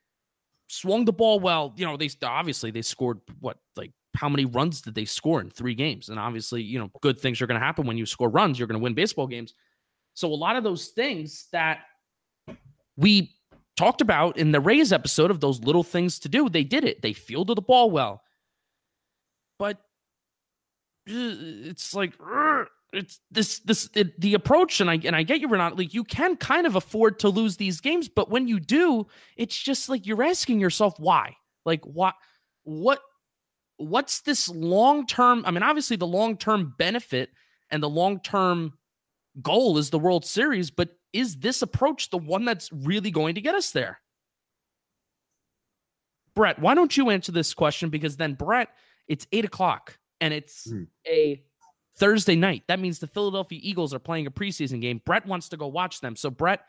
swung 0.69 1.05
the 1.05 1.13
ball 1.13 1.41
well. 1.41 1.75
You 1.77 1.87
know, 1.87 1.97
they 1.97 2.11
obviously 2.23 2.71
they 2.71 2.83
scored 2.83 3.21
what 3.41 3.59
like 3.77 3.93
how 4.15 4.29
many 4.29 4.45
runs 4.45 4.83
did 4.83 4.95
they 4.95 5.05
score 5.05 5.41
in 5.41 5.51
three 5.51 5.75
games? 5.75 6.09
And 6.09 6.19
obviously, 6.19 6.63
you 6.63 6.79
know, 6.79 6.91
good 7.01 7.19
things 7.19 7.41
are 7.41 7.47
going 7.47 7.61
to 7.61 7.65
happen 7.65 7.87
when 7.87 7.97
you 7.97 8.07
score 8.07 8.29
runs. 8.29 8.59
You're 8.59 8.69
going 8.69 8.79
to 8.79 8.83
win 8.83 8.95
baseball 8.95 9.27
games. 9.27 9.55
So 10.15 10.29
a 10.29 10.35
lot 10.35 10.57
of 10.57 10.65
those 10.65 10.89
things 10.89 11.47
that 11.53 11.79
we 12.97 13.37
talked 13.77 14.01
about 14.01 14.37
in 14.37 14.53
the 14.53 14.61
Rays 14.61 14.93
episode 14.93 15.31
of 15.31 15.41
those 15.41 15.61
little 15.61 15.85
things 15.85 16.19
to 16.21 16.29
do, 16.29 16.49
they 16.49 16.65
did 16.65 16.85
it. 16.85 17.03
They 17.03 17.13
fielded 17.13 17.57
the 17.57 17.63
ball 17.63 17.91
well. 17.91 18.23
But 19.59 19.77
uh, 21.09 21.37
it's 21.69 21.95
like 21.95 22.15
it's 22.93 23.20
this 23.30 23.61
this 23.61 23.88
it, 23.95 24.20
the 24.20 24.34
approach 24.34 24.80
and 24.80 24.91
I 24.91 24.99
and 25.05 25.14
I 25.14 25.22
get 25.22 25.41
you 25.41 25.49
Renato 25.49 25.76
like 25.76 25.95
you 25.95 26.03
can 26.05 26.36
kind 26.36 26.66
of 26.66 26.74
afford 26.74 27.20
to 27.20 27.28
lose 27.28 27.57
these 27.57 27.80
games 27.80 28.09
but 28.09 28.30
when 28.30 28.49
you 28.49 28.59
do 28.59 29.07
it's 29.36 29.57
just 29.57 29.88
like 29.88 30.07
you're 30.07 30.22
asking 30.22 30.61
yourself 30.61 30.95
why. 30.99 31.36
Like 31.64 31.84
what 31.84 32.14
what 32.64 33.01
what's 33.76 34.22
this 34.22 34.49
long 34.49 35.07
term 35.07 35.45
I 35.47 35.51
mean 35.53 35.62
obviously 35.62 35.97
the 35.97 36.07
long 36.07 36.36
term 36.36 36.74
benefit 36.78 37.30
and 37.70 37.82
the 37.82 37.88
long 37.88 38.20
term 38.20 38.72
goal 39.41 39.78
is 39.78 39.91
the 39.91 39.99
World 39.99 40.24
Series 40.24 40.70
but 40.70 40.88
is 41.12 41.36
this 41.38 41.62
approach 41.62 42.11
the 42.11 42.18
one 42.18 42.45
that's 42.45 42.70
really 42.72 43.11
going 43.11 43.36
to 43.36 43.41
get 43.41 43.55
us 43.55 43.70
there? 43.70 44.01
Brett 46.34 46.59
why 46.59 46.74
don't 46.74 46.97
you 46.97 47.11
answer 47.11 47.32
this 47.32 47.55
question? 47.55 47.88
Because 47.88 48.16
then 48.16 48.34
Brett 48.34 48.68
it's 49.09 49.26
eight 49.32 49.45
o'clock 49.45 49.99
and 50.20 50.34
it's 50.34 50.68
Hmm. 50.70 50.84
a 51.07 51.43
Thursday 52.01 52.35
night. 52.35 52.65
That 52.67 52.81
means 52.81 52.99
the 52.99 53.07
Philadelphia 53.07 53.61
Eagles 53.63 53.95
are 53.95 53.99
playing 54.01 54.27
a 54.27 54.31
preseason 54.31 54.81
game. 54.81 55.01
Brett 55.05 55.25
wants 55.27 55.51
to 55.51 55.57
go 55.57 55.69
watch 55.69 56.01
them. 56.01 56.17
So 56.17 56.31
Brett, 56.31 56.61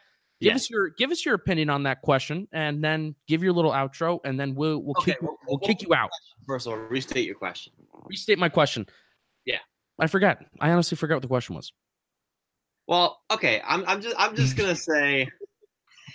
give 0.42 0.50
Yeah. 0.52 0.56
us 0.56 0.70
your 0.70 0.90
give 0.90 1.10
us 1.10 1.26
your 1.26 1.34
opinion 1.34 1.70
on 1.72 1.84
that 1.84 2.02
question, 2.02 2.48
and 2.52 2.84
then 2.84 3.16
give 3.28 3.42
your 3.42 3.54
little 3.54 3.72
outro, 3.72 4.20
and 4.24 4.40
then 4.40 4.54
we'll 4.54 4.78
we'll 4.84 4.96
Okay, 5.00 5.14
kick 5.14 5.22
well- 5.24 5.38
we'll 5.48 5.58
well, 5.60 5.68
kick 5.68 5.82
you 5.82 5.94
out. 5.96 6.10
First 6.46 6.68
of 6.68 6.74
all, 6.74 6.80
restate 6.80 7.26
your 7.26 7.36
question. 7.36 7.74
Restate 8.06 8.38
my 8.38 8.50
question. 8.50 8.86
Yeah. 9.46 9.60
I 10.00 10.08
forgot. 10.08 10.40
I 10.60 10.72
honestly 10.72 10.96
forgot 10.98 11.16
what 11.16 11.22
the 11.22 11.28
question 11.28 11.56
was. 11.56 11.72
Well, 12.88 13.20
okay, 13.32 13.62
I'm 13.66 13.84
I'm 13.88 14.02
just 14.02 14.16
I'm 14.20 14.36
just 14.36 14.58
gonna 14.58 14.76
say 14.76 15.28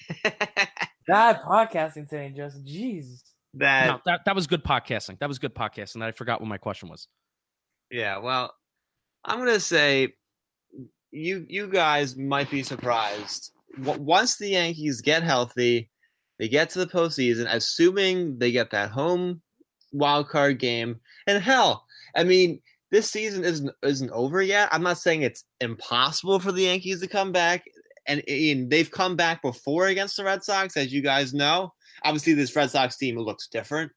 Bad 1.09 1.41
podcasting 1.43 2.09
today, 2.09 2.33
Justin. 2.37 2.65
Jeez. 2.65 3.23
that 3.55 3.87
no, 3.87 4.01
that 4.07 4.25
that 4.27 4.35
was 4.35 4.47
good 4.47 4.65
podcasting. 4.65 5.19
That 5.21 5.29
was 5.29 5.39
good 5.39 5.55
podcasting. 5.55 6.01
That 6.01 6.09
I 6.09 6.13
forgot 6.13 6.41
what 6.41 6.49
my 6.49 6.59
question 6.59 6.89
was. 6.89 7.09
Yeah, 7.91 8.19
well, 8.19 8.53
I'm 9.27 9.39
gonna 9.39 9.61
say 9.61 10.15
you 11.11 11.45
you 11.49 11.69
guys 11.69 12.17
might 12.17 12.51
be 12.51 12.63
surprised. 12.63 13.53
Once 13.79 14.37
the 14.37 14.51
Yankees 14.51 15.01
get 15.01 15.23
healthy, 15.23 15.91
they 16.39 16.49
get 16.49 16.71
to 16.71 16.79
the 16.79 16.87
postseason, 16.87 17.47
assuming 17.51 18.39
they 18.39 18.53
get 18.53 18.71
that 18.71 18.91
home 18.91 19.43
wild 19.93 20.29
card 20.29 20.59
game. 20.59 21.01
And 21.27 21.43
hell, 21.43 21.85
I 22.15 22.25
mean, 22.25 22.61
this 22.91 23.11
season 23.11 23.45
isn't 23.45 23.71
isn't 23.83 24.11
over 24.11 24.41
yet. 24.41 24.69
I'm 24.73 24.83
not 24.83 24.99
saying 24.99 25.23
it's 25.23 25.45
impossible 25.61 26.39
for 26.39 26.53
the 26.53 26.63
Yankees 26.63 27.01
to 27.01 27.09
come 27.09 27.33
back, 27.33 27.65
and, 28.07 28.23
and 28.29 28.71
they've 28.71 28.91
come 28.91 29.17
back 29.17 29.43
before 29.43 29.87
against 29.89 30.17
the 30.17 30.25
Red 30.25 30.45
Sox, 30.45 30.77
as 30.77 30.93
you 30.93 31.03
guys 31.03 31.35
know. 31.35 31.73
Obviously, 32.05 32.35
this 32.35 32.55
Red 32.55 32.71
Sox 32.71 32.97
team 32.97 33.19
looks 33.19 33.49
different 33.49 33.91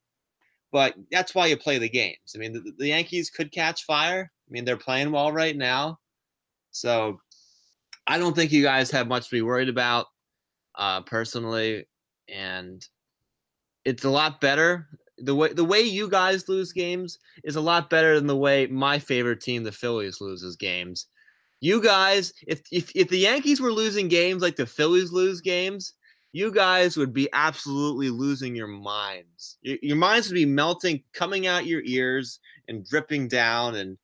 but 0.71 0.95
that's 1.11 1.33
why 1.33 1.47
you 1.47 1.57
play 1.57 1.77
the 1.77 1.89
games. 1.89 2.35
I 2.35 2.37
mean, 2.37 2.53
the, 2.53 2.73
the 2.77 2.87
Yankees 2.87 3.29
could 3.29 3.51
catch 3.51 3.83
fire. 3.85 4.31
I 4.49 4.51
mean, 4.51 4.65
they're 4.65 4.77
playing 4.77 5.11
well 5.11 5.31
right 5.31 5.55
now, 5.55 5.99
so 6.71 7.19
I 8.07 8.17
don't 8.17 8.35
think 8.35 8.51
you 8.51 8.63
guys 8.63 8.89
have 8.91 9.07
much 9.07 9.25
to 9.25 9.35
be 9.35 9.41
worried 9.41 9.69
about, 9.69 10.07
uh, 10.75 11.01
personally. 11.01 11.87
And 12.27 12.85
it's 13.85 14.03
a 14.03 14.09
lot 14.09 14.41
better 14.41 14.87
the 15.21 15.35
way 15.35 15.53
the 15.53 15.63
way 15.63 15.81
you 15.81 16.09
guys 16.09 16.47
lose 16.49 16.71
games 16.71 17.19
is 17.43 17.55
a 17.55 17.61
lot 17.61 17.89
better 17.89 18.15
than 18.15 18.27
the 18.27 18.37
way 18.37 18.67
my 18.67 18.99
favorite 18.99 19.41
team, 19.41 19.63
the 19.63 19.71
Phillies, 19.71 20.21
loses 20.21 20.55
games. 20.55 21.07
You 21.61 21.81
guys, 21.81 22.33
if 22.47 22.61
if 22.71 22.91
if 22.95 23.09
the 23.09 23.19
Yankees 23.19 23.61
were 23.61 23.71
losing 23.71 24.07
games 24.07 24.41
like 24.41 24.55
the 24.55 24.65
Phillies 24.65 25.11
lose 25.11 25.41
games, 25.41 25.93
you 26.31 26.51
guys 26.51 26.95
would 26.97 27.13
be 27.13 27.29
absolutely 27.33 28.09
losing 28.09 28.55
your 28.55 28.67
minds. 28.67 29.57
Your, 29.61 29.77
your 29.81 29.97
minds 29.97 30.27
would 30.27 30.35
be 30.35 30.45
melting, 30.45 31.03
coming 31.13 31.47
out 31.47 31.65
your 31.65 31.81
ears 31.83 32.39
and 32.67 32.85
dripping 32.85 33.27
down, 33.27 33.75
and 33.75 33.97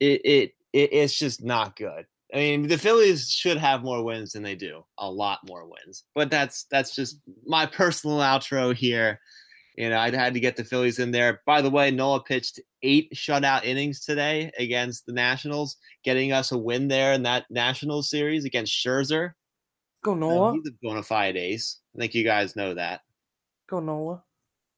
it, 0.00 0.20
it 0.24 0.52
it 0.72 0.92
it's 0.92 1.18
just 1.18 1.42
not 1.42 1.76
good. 1.76 2.06
I 2.34 2.38
mean, 2.38 2.68
the 2.68 2.78
Phillies 2.78 3.30
should 3.30 3.56
have 3.56 3.82
more 3.84 4.02
wins 4.02 4.32
than 4.32 4.42
they 4.42 4.56
do, 4.56 4.84
a 4.98 5.10
lot 5.10 5.38
more 5.46 5.64
wins. 5.64 6.04
But 6.14 6.30
that's 6.30 6.64
that's 6.70 6.94
just 6.94 7.20
my 7.46 7.66
personal 7.66 8.18
outro 8.18 8.74
here. 8.74 9.20
You 9.76 9.90
know, 9.90 9.98
I 9.98 10.10
had 10.10 10.34
to 10.34 10.40
get 10.40 10.56
the 10.56 10.64
Phillies 10.64 10.98
in 10.98 11.10
there. 11.10 11.42
By 11.46 11.60
the 11.60 11.70
way, 11.70 11.90
Nola 11.90 12.22
pitched 12.22 12.60
eight 12.82 13.12
shutout 13.14 13.64
innings 13.64 14.00
today 14.00 14.50
against 14.58 15.04
the 15.04 15.12
Nationals, 15.12 15.76
getting 16.02 16.32
us 16.32 16.50
a 16.50 16.58
win 16.58 16.88
there 16.88 17.12
in 17.12 17.22
that 17.24 17.44
Nationals 17.50 18.08
series 18.08 18.46
against 18.46 18.72
Scherzer. 18.72 19.32
Go 20.02 20.14
Noah. 20.14 20.54
He's 20.54 20.66
a 20.66 20.74
bona 20.82 21.02
fide 21.02 21.36
ace. 21.36 21.80
I 21.94 21.98
think 21.98 22.14
you 22.14 22.24
guys 22.24 22.56
know 22.56 22.72
that. 22.74 23.02
Go 23.68 23.80
Noah. 23.80 24.22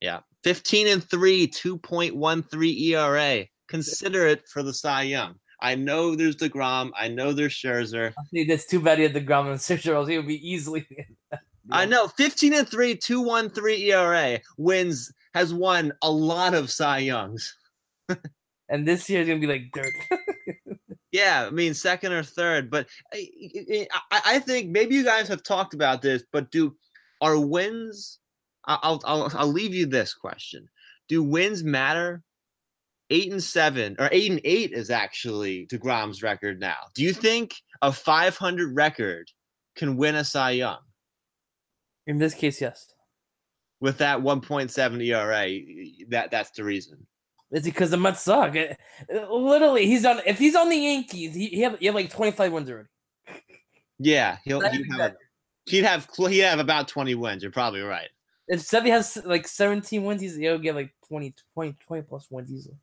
Yeah. 0.00 0.20
15 0.42 0.88
and 0.88 1.04
3, 1.04 1.48
2.13 1.48 2.80
ERA. 2.80 3.46
Consider 3.68 4.26
it 4.26 4.48
for 4.48 4.62
the 4.62 4.72
Cy 4.72 5.02
Young. 5.02 5.34
I 5.60 5.74
know 5.74 6.14
there's 6.14 6.36
DeGrom. 6.36 6.90
I 6.96 7.08
know 7.08 7.32
there's 7.32 7.52
Scherzer. 7.52 8.12
I 8.18 8.22
think 8.32 8.48
that's 8.48 8.66
too 8.66 8.80
bad 8.80 8.98
he 8.98 9.04
had 9.04 9.14
DeGrom 9.14 9.50
and 9.50 9.60
Sixer, 9.60 9.94
else 9.94 10.08
he 10.08 10.16
would 10.16 10.26
be 10.26 10.48
easily. 10.48 10.86
I 11.70 11.84
know 11.84 12.08
15 12.08 12.54
and 12.54 12.68
3, 12.68 12.96
2.13 12.96 13.78
ERA 13.80 14.40
wins, 14.56 15.12
has 15.34 15.52
won 15.52 15.92
a 16.02 16.10
lot 16.10 16.54
of 16.54 16.70
Cy 16.70 16.98
Youngs. 16.98 17.56
And 18.70 18.86
this 18.86 19.08
year's 19.08 19.26
gonna 19.26 19.40
be 19.40 19.46
like 19.46 19.72
dirt. 19.72 19.94
Yeah, 21.10 21.46
I 21.46 21.50
mean 21.50 21.72
second 21.72 22.12
or 22.12 22.22
third, 22.22 22.70
but 22.70 22.86
I, 23.14 23.88
I, 24.10 24.20
I 24.26 24.38
think 24.40 24.68
maybe 24.68 24.94
you 24.94 25.04
guys 25.04 25.26
have 25.28 25.42
talked 25.42 25.72
about 25.72 26.02
this. 26.02 26.22
But 26.30 26.50
do 26.50 26.76
are 27.22 27.38
wins? 27.38 28.18
I'll 28.66 29.00
I'll 29.06 29.30
I'll 29.34 29.46
leave 29.46 29.74
you 29.74 29.86
this 29.86 30.12
question: 30.12 30.68
Do 31.08 31.22
wins 31.22 31.64
matter? 31.64 32.22
Eight 33.10 33.32
and 33.32 33.42
seven, 33.42 33.96
or 33.98 34.08
eight 34.12 34.30
and 34.30 34.40
eight, 34.44 34.72
is 34.72 34.90
actually 34.90 35.66
Degrom's 35.66 36.22
record 36.22 36.60
now. 36.60 36.76
Do 36.94 37.02
you 37.02 37.12
think 37.12 37.54
a 37.80 37.90
500 37.90 38.74
record 38.76 39.30
can 39.76 39.96
win 39.96 40.14
a 40.14 40.24
Cy 40.24 40.50
Young 40.50 40.80
In 42.06 42.18
this 42.18 42.34
case, 42.34 42.60
yes. 42.60 42.92
with 43.80 43.98
that 43.98 44.18
1.7 44.18 45.06
ERA? 45.06 46.08
That 46.10 46.30
that's 46.30 46.50
the 46.50 46.64
reason. 46.64 47.06
It's 47.50 47.64
because 47.64 47.90
the 47.90 47.96
Mets 47.96 48.22
suck. 48.22 48.54
Uh, 48.54 48.74
uh, 49.12 49.34
Literally, 49.34 49.86
he's 49.86 50.04
on. 50.04 50.20
If 50.26 50.38
he's 50.38 50.54
on 50.54 50.68
the 50.68 50.76
Yankees, 50.76 51.34
he, 51.34 51.46
he 51.46 51.60
have 51.62 51.78
he 51.78 51.86
have 51.86 51.94
like 51.94 52.10
twenty 52.10 52.32
five 52.32 52.52
wins 52.52 52.68
already. 52.68 52.88
Yeah, 53.98 54.36
he'll 54.44 54.60
he'd 54.60 54.86
have, 54.98 55.16
he'd 55.66 55.84
have 55.84 56.08
he'd 56.28 56.40
have 56.42 56.58
about 56.58 56.88
20 56.88 57.14
wins. 57.14 57.42
You're 57.42 57.52
probably 57.52 57.80
right. 57.80 58.08
If 58.48 58.60
Sevy 58.60 58.88
has 58.88 59.18
like 59.24 59.48
seventeen 59.48 60.04
wins, 60.04 60.20
he's 60.20 60.36
he'll 60.36 60.58
get 60.58 60.74
like 60.74 60.94
20, 61.08 61.34
20, 61.54 61.76
20 61.86 62.02
plus 62.02 62.26
wins 62.30 62.52
easily. 62.52 62.76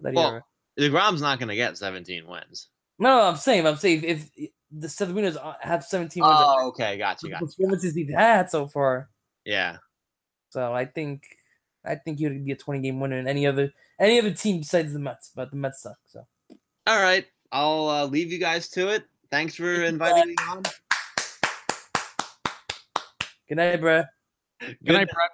That 0.00 0.14
Well, 0.14 0.32
ERA. 0.32 0.44
Degrom's 0.78 1.20
not 1.20 1.38
going 1.38 1.48
to 1.48 1.56
get 1.56 1.76
17 1.78 2.26
wins. 2.26 2.68
No, 2.98 3.22
I'm 3.22 3.36
saying, 3.36 3.66
I'm 3.66 3.76
saying 3.76 4.04
if, 4.04 4.30
if 4.36 4.50
the 4.70 4.88
Seven 4.88 5.16
have 5.60 5.84
17 5.84 6.22
wins, 6.22 6.34
Oh, 6.38 6.68
okay, 6.68 6.96
gotcha, 6.98 7.26
the 7.26 7.30
gotcha. 7.30 7.46
performances 7.46 7.94
he's 7.94 8.12
had 8.12 8.50
so 8.50 8.66
far. 8.66 9.08
Yeah, 9.44 9.78
So 10.50 10.72
I 10.72 10.84
think, 10.84 11.24
I 11.84 11.96
think 11.96 12.18
he 12.18 12.28
would 12.28 12.44
be 12.44 12.52
a 12.52 12.56
20 12.56 12.80
game 12.80 13.00
winner 13.00 13.18
in 13.18 13.26
any 13.26 13.46
other 13.46 13.72
any 13.98 14.18
other 14.18 14.32
team 14.32 14.58
besides 14.60 14.92
the 14.92 14.98
Mets. 14.98 15.30
But 15.34 15.50
the 15.50 15.56
Mets 15.56 15.82
suck. 15.82 15.96
So 16.06 16.26
all 16.86 17.02
right. 17.02 17.26
I'll 17.50 17.88
uh, 17.88 18.06
leave 18.06 18.32
you 18.32 18.38
guys 18.38 18.68
to 18.70 18.88
it. 18.88 19.04
Thanks 19.30 19.54
for 19.54 19.82
inviting 19.84 20.28
me 20.28 20.34
on. 20.48 20.62
good 23.48 23.56
night, 23.56 23.80
bro. 23.80 24.04
Good 24.60 24.78
night, 24.86 25.08
Brett. 25.12 25.30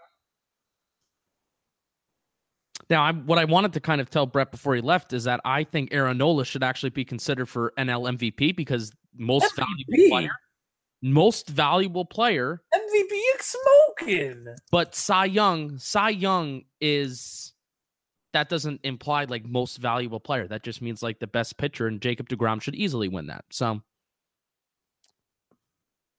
Now, 2.90 3.02
I, 3.02 3.12
what 3.12 3.38
I 3.38 3.44
wanted 3.44 3.74
to 3.74 3.80
kind 3.80 4.00
of 4.00 4.08
tell 4.08 4.26
Brett 4.26 4.50
before 4.50 4.74
he 4.74 4.80
left 4.80 5.12
is 5.12 5.24
that 5.24 5.40
I 5.44 5.64
think 5.64 5.92
Aaron 5.92 6.18
Nola 6.18 6.44
should 6.44 6.62
actually 6.62 6.90
be 6.90 7.04
considered 7.04 7.46
for 7.46 7.72
NL 7.78 8.16
MVP 8.16 8.56
because 8.56 8.92
most 9.16 9.54
valuable 9.56 10.08
player, 10.08 10.30
most 11.02 11.48
valuable 11.48 12.04
player, 12.04 12.62
MVP 12.74 13.20
smoking. 13.40 14.46
but 14.70 14.94
Cy 14.94 15.26
Young, 15.26 15.78
Cy 15.78 16.10
Young 16.10 16.62
is 16.80 17.52
that 18.32 18.48
doesn't 18.48 18.80
imply 18.84 19.24
like 19.24 19.44
most 19.44 19.78
valuable 19.78 20.20
player. 20.20 20.46
That 20.46 20.62
just 20.62 20.80
means 20.80 21.02
like 21.02 21.18
the 21.18 21.26
best 21.26 21.58
pitcher, 21.58 21.86
and 21.86 22.00
Jacob 22.00 22.28
DeGrom 22.28 22.62
should 22.62 22.74
easily 22.74 23.08
win 23.08 23.26
that. 23.26 23.44
So 23.50 23.82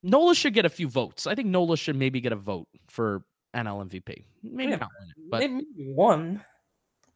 Nola 0.03 0.35
should 0.35 0.53
get 0.53 0.65
a 0.65 0.69
few 0.69 0.87
votes. 0.87 1.27
I 1.27 1.35
think 1.35 1.47
Nola 1.47 1.77
should 1.77 1.95
maybe 1.95 2.21
get 2.21 2.31
a 2.31 2.37
vote 2.37 2.67
for 2.89 3.23
NL 3.55 3.87
MVP. 3.89 4.23
Maybe 4.43 4.71
Yeah, 4.71 4.77
not 4.77 4.89
win 4.99 5.09
it, 5.09 5.29
but 5.29 5.39
Maybe 5.39 5.65
one. 5.93 6.43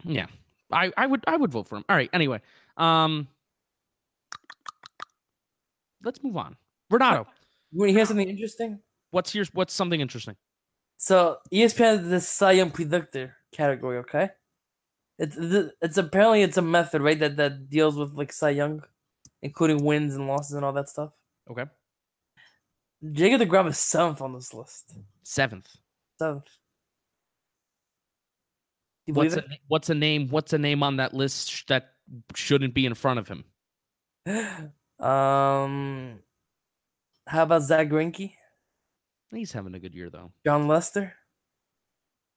yeah, 0.04 0.26
I, 0.72 0.92
I 0.98 1.06
would 1.08 1.24
I 1.28 1.38
would 1.38 1.52
vote 1.52 1.68
for 1.68 1.78
him. 1.78 1.86
All 1.90 1.96
right. 1.96 2.10
Anyway, 2.14 2.42
um, 2.78 3.28
let's 6.04 6.24
move 6.24 6.38
on. 6.38 6.56
Renato, 6.90 7.28
You 7.72 7.80
want 7.80 7.90
to 7.90 7.94
hear 7.94 8.06
something 8.06 8.30
interesting? 8.30 8.80
what's 9.12 9.34
your 9.36 9.46
what's 9.54 9.74
something 9.74 10.02
interesting? 10.02 10.36
So 10.98 11.38
ESPN 11.52 11.78
has 12.00 12.08
this 12.10 12.28
Cy 12.30 12.54
Young 12.54 12.72
predictor 12.72 13.36
category. 13.52 13.98
Okay, 14.00 14.30
it's 15.20 15.38
it's 15.82 15.98
apparently 15.98 16.42
it's 16.44 16.58
a 16.58 16.62
method 16.62 17.02
right 17.02 17.20
that 17.20 17.36
that 17.38 17.70
deals 17.70 17.96
with 17.96 18.14
like 18.14 18.32
Cy 18.34 18.52
Young, 18.52 18.82
including 19.42 19.84
wins 19.84 20.16
and 20.16 20.28
losses 20.28 20.56
and 20.56 20.64
all 20.66 20.74
that 20.74 20.90
stuff. 20.90 21.12
Okay, 21.50 21.66
Jacob 23.12 23.42
Degrom 23.42 23.68
is 23.68 23.78
seventh 23.78 24.22
on 24.22 24.34
this 24.34 24.54
list. 24.54 24.94
seventh. 25.24 25.68
Seventh. 26.24 26.46
Do 29.06 29.08
you 29.08 29.14
believe 29.14 29.36
What's 29.36 29.46
a, 29.46 29.50
what's 29.68 29.90
a 29.90 29.96
name? 29.96 30.30
What's 30.30 30.54
a 30.54 30.58
name 30.58 30.82
on 30.84 30.98
that 30.98 31.14
list 31.14 31.52
sh- 31.52 31.64
that 31.68 31.96
shouldn't 32.34 32.74
be 32.74 32.86
in 32.86 32.94
front 32.94 33.20
of 33.20 33.28
him? 33.28 33.44
Um, 35.00 36.20
how 37.28 37.44
about 37.44 37.64
Zack 37.64 37.90
Greinke, 37.90 38.32
He's 39.32 39.52
having 39.52 39.74
a 39.74 39.80
good 39.80 39.94
year 39.94 40.10
though. 40.10 40.32
Jon 40.46 40.68
Lester, 40.70 41.14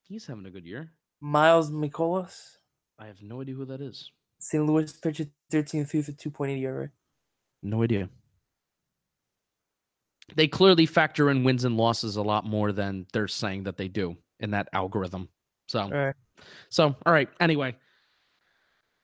He's 0.08 0.26
having 0.26 0.46
a 0.46 0.50
good 0.50 0.64
year. 0.64 0.90
Miles 1.20 1.70
Mikolas, 1.70 2.56
I 2.98 3.06
have 3.06 3.22
no 3.22 3.42
idea 3.42 3.54
who 3.54 3.66
that 3.66 3.80
is. 3.80 4.10
St. 4.40 4.66
Louis 4.66 4.90
pitcher, 4.94 5.26
thirteen 5.48 5.84
three 5.84 6.02
for 6.02 6.10
two 6.10 6.30
point 6.30 6.52
eight 6.52 6.62
ERA. 6.62 6.90
No 7.62 7.84
idea. 7.84 8.08
They 10.34 10.48
clearly 10.48 10.86
factor 10.86 11.30
in 11.30 11.44
wins 11.44 11.64
and 11.64 11.76
losses 11.76 12.16
a 12.16 12.22
lot 12.22 12.44
more 12.44 12.72
than 12.72 13.06
they're 13.12 13.28
saying 13.28 13.64
that 13.64 13.76
they 13.76 13.88
do 13.88 14.16
in 14.40 14.50
that 14.50 14.68
algorithm. 14.72 15.28
So, 15.68 15.80
All 15.80 15.90
right. 15.90 16.14
so 16.68 16.96
all 17.06 17.12
right. 17.12 17.28
Anyway, 17.40 17.76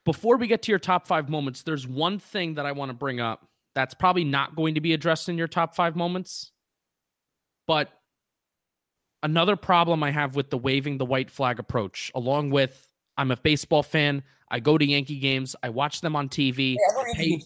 before 0.04 0.36
we 0.36 0.46
get 0.46 0.62
to 0.62 0.72
your 0.72 0.78
top 0.78 1.06
five 1.06 1.28
moments, 1.28 1.62
there's 1.62 1.86
one 1.86 2.18
thing 2.18 2.54
that 2.54 2.66
I 2.66 2.72
want 2.72 2.90
to 2.90 2.94
bring 2.94 3.20
up 3.20 3.46
that's 3.74 3.94
probably 3.94 4.24
not 4.24 4.56
going 4.56 4.74
to 4.74 4.80
be 4.80 4.92
addressed 4.92 5.28
in 5.28 5.38
your 5.38 5.48
top 5.48 5.74
five 5.74 5.96
moments. 5.96 6.50
But 7.66 7.88
another 9.22 9.56
problem 9.56 10.02
I 10.02 10.10
have 10.10 10.34
with 10.34 10.50
the 10.50 10.58
waving 10.58 10.98
the 10.98 11.06
white 11.06 11.30
flag 11.30 11.58
approach, 11.58 12.10
along 12.14 12.50
with 12.50 12.88
I'm 13.16 13.30
a 13.30 13.36
baseball 13.36 13.82
fan. 13.82 14.24
I 14.50 14.60
go 14.60 14.76
to 14.76 14.84
Yankee 14.84 15.18
games. 15.18 15.56
I 15.62 15.70
watch 15.70 16.00
them 16.00 16.16
on 16.16 16.28
TV. 16.28 16.76
I 16.76 17.12
pay- 17.14 17.40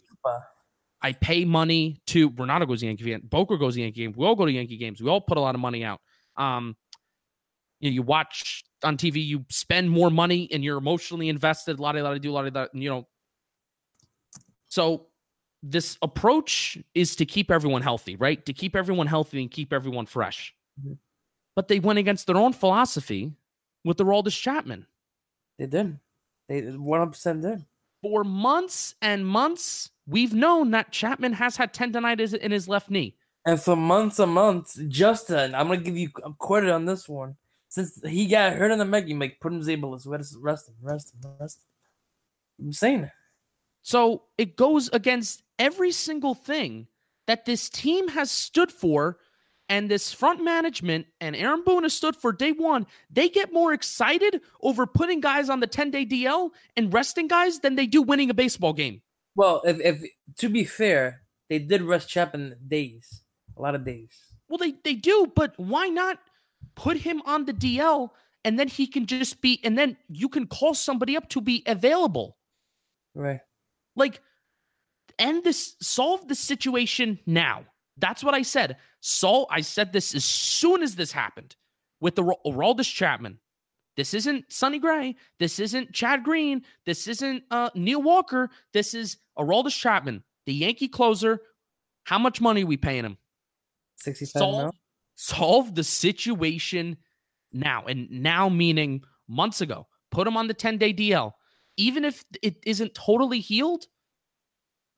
I 1.02 1.12
pay 1.12 1.44
money 1.44 2.00
to 2.08 2.32
Renato 2.36 2.66
goes 2.66 2.80
to 2.80 2.86
Yankee 2.86 3.04
game. 3.04 3.22
Boker 3.24 3.56
goes 3.56 3.74
to 3.74 3.80
Yankee 3.80 4.02
game. 4.02 4.14
We 4.16 4.26
all 4.26 4.34
go 4.34 4.46
to 4.46 4.52
Yankee 4.52 4.78
games. 4.78 5.00
We 5.00 5.10
all 5.10 5.20
put 5.20 5.36
a 5.36 5.40
lot 5.40 5.54
of 5.54 5.60
money 5.60 5.84
out. 5.84 6.00
Um, 6.36 6.76
you, 7.80 7.90
know, 7.90 7.94
you 7.94 8.02
watch 8.02 8.64
on 8.82 8.96
TV. 8.96 9.24
You 9.24 9.44
spend 9.50 9.90
more 9.90 10.10
money, 10.10 10.48
and 10.52 10.64
you're 10.64 10.78
emotionally 10.78 11.28
invested. 11.28 11.78
A 11.78 11.82
lot 11.82 11.96
of 11.96 12.00
a 12.00 12.04
lot 12.04 12.14
of 12.14 12.22
do 12.22 12.30
a 12.30 12.34
lot 12.34 12.46
of 12.46 12.54
that. 12.54 12.70
You 12.74 12.88
know. 12.88 13.08
So 14.68 15.06
this 15.62 15.96
approach 16.02 16.78
is 16.94 17.16
to 17.16 17.26
keep 17.26 17.50
everyone 17.50 17.82
healthy, 17.82 18.16
right? 18.16 18.44
To 18.46 18.52
keep 18.52 18.76
everyone 18.76 19.06
healthy 19.06 19.40
and 19.40 19.50
keep 19.50 19.72
everyone 19.72 20.06
fresh. 20.06 20.54
Mhm. 20.80 20.98
But 21.54 21.68
they 21.68 21.80
went 21.80 21.98
against 21.98 22.26
their 22.26 22.36
own 22.36 22.52
philosophy 22.52 23.32
with 23.84 23.96
the 23.96 24.04
Aroldis 24.04 24.38
Chapman 24.38 24.86
They 25.58 25.66
did. 25.66 25.98
They 26.48 26.62
one 26.62 27.00
hundred 27.00 27.12
percent 27.12 27.42
did. 27.42 27.64
For 28.02 28.24
months 28.24 28.94
and 29.02 29.26
months. 29.26 29.90
We've 30.06 30.34
known 30.34 30.70
that 30.70 30.92
Chapman 30.92 31.34
has 31.34 31.56
had 31.56 31.74
tendonitis 31.74 32.34
in 32.34 32.52
his 32.52 32.68
left 32.68 32.90
knee. 32.90 33.16
And 33.44 33.60
for 33.60 33.76
months 33.76 34.18
and 34.18 34.32
months, 34.32 34.78
Justin, 34.88 35.54
I'm 35.54 35.68
gonna 35.68 35.80
give 35.80 35.96
you 35.96 36.10
a 36.24 36.32
credit 36.32 36.70
on 36.70 36.84
this 36.84 37.08
one. 37.08 37.36
Since 37.68 38.00
he 38.06 38.26
got 38.26 38.54
hurt 38.54 38.70
in 38.70 38.78
the 38.78 38.84
Meg, 38.84 39.08
you 39.08 39.14
make 39.14 39.40
put 39.40 39.52
him 39.52 39.60
Zabalus, 39.60 40.06
rest, 40.06 40.36
rest 40.40 40.68
him, 40.68 40.74
rest 40.80 41.14
him, 41.14 41.30
rest 41.38 41.60
him. 42.58 42.66
I'm 42.66 42.72
saying 42.72 43.04
it. 43.04 43.12
So 43.82 44.22
it 44.36 44.56
goes 44.56 44.88
against 44.92 45.42
every 45.58 45.92
single 45.92 46.34
thing 46.34 46.88
that 47.26 47.44
this 47.44 47.68
team 47.68 48.08
has 48.08 48.30
stood 48.30 48.72
for 48.72 49.18
and 49.68 49.90
this 49.90 50.12
front 50.12 50.42
management 50.42 51.06
and 51.20 51.34
Aaron 51.34 51.62
Boone 51.64 51.82
has 51.82 51.92
stood 51.92 52.16
for 52.16 52.32
day 52.32 52.52
one. 52.52 52.86
They 53.10 53.28
get 53.28 53.52
more 53.52 53.72
excited 53.72 54.40
over 54.62 54.86
putting 54.86 55.20
guys 55.20 55.48
on 55.48 55.60
the 55.60 55.66
10 55.66 55.90
day 55.90 56.06
DL 56.06 56.50
and 56.76 56.92
resting 56.92 57.28
guys 57.28 57.60
than 57.60 57.74
they 57.74 57.86
do 57.86 58.02
winning 58.02 58.30
a 58.30 58.34
baseball 58.34 58.72
game. 58.72 59.02
Well, 59.34 59.62
if, 59.64 59.80
if 59.80 60.10
to 60.38 60.48
be 60.48 60.64
fair, 60.64 61.22
they 61.50 61.58
did 61.58 61.82
rest 61.82 62.08
Chapman 62.08 62.56
days, 62.66 63.22
a 63.56 63.62
lot 63.62 63.74
of 63.74 63.84
days. 63.84 64.10
Well, 64.48 64.58
they, 64.58 64.74
they 64.84 64.94
do, 64.94 65.32
but 65.34 65.54
why 65.56 65.88
not 65.88 66.18
put 66.74 66.98
him 66.98 67.22
on 67.26 67.44
the 67.44 67.52
DL 67.52 68.10
and 68.44 68.58
then 68.58 68.68
he 68.68 68.86
can 68.86 69.06
just 69.06 69.40
be, 69.40 69.60
and 69.64 69.76
then 69.76 69.96
you 70.08 70.28
can 70.28 70.46
call 70.46 70.74
somebody 70.74 71.16
up 71.16 71.28
to 71.30 71.40
be 71.40 71.62
available. 71.66 72.36
Right. 73.14 73.40
like 73.96 74.20
end 75.18 75.42
this 75.42 75.74
solve 75.80 76.28
the 76.28 76.34
situation 76.34 77.18
now 77.24 77.64
that's 77.98 78.22
what 78.22 78.34
i 78.34 78.42
said 78.42 78.76
sol 79.00 79.46
i 79.50 79.60
said 79.60 79.92
this 79.92 80.14
as 80.14 80.24
soon 80.24 80.82
as 80.82 80.96
this 80.96 81.12
happened 81.12 81.56
with 82.00 82.14
the 82.14 82.24
Ro- 82.24 82.82
chapman 82.82 83.38
this 83.96 84.14
isn't 84.14 84.44
sonny 84.52 84.78
gray 84.78 85.16
this 85.38 85.58
isn't 85.58 85.92
chad 85.92 86.22
green 86.22 86.62
this 86.84 87.08
isn't 87.08 87.42
uh, 87.50 87.70
neil 87.74 88.02
walker 88.02 88.50
this 88.72 88.94
is 88.94 89.18
Aroldis 89.38 89.78
chapman 89.78 90.22
the 90.46 90.52
yankee 90.52 90.88
closer 90.88 91.40
how 92.04 92.18
much 92.18 92.40
money 92.40 92.64
are 92.64 92.66
we 92.66 92.76
paying 92.76 93.04
him 93.04 93.18
67 93.96 94.40
solve, 94.40 94.64
now. 94.64 94.70
solve 95.14 95.74
the 95.74 95.84
situation 95.84 96.96
now. 97.52 97.84
And 97.86 98.10
now 98.10 98.48
meaning 98.48 99.02
months 99.28 99.60
ago. 99.60 99.86
Put 100.10 100.26
him 100.26 100.36
on 100.36 100.46
the 100.46 100.54
10 100.54 100.78
day 100.78 100.92
DL. 100.92 101.32
Even 101.76 102.04
if 102.04 102.24
it 102.42 102.56
isn't 102.64 102.94
totally 102.94 103.40
healed, 103.40 103.86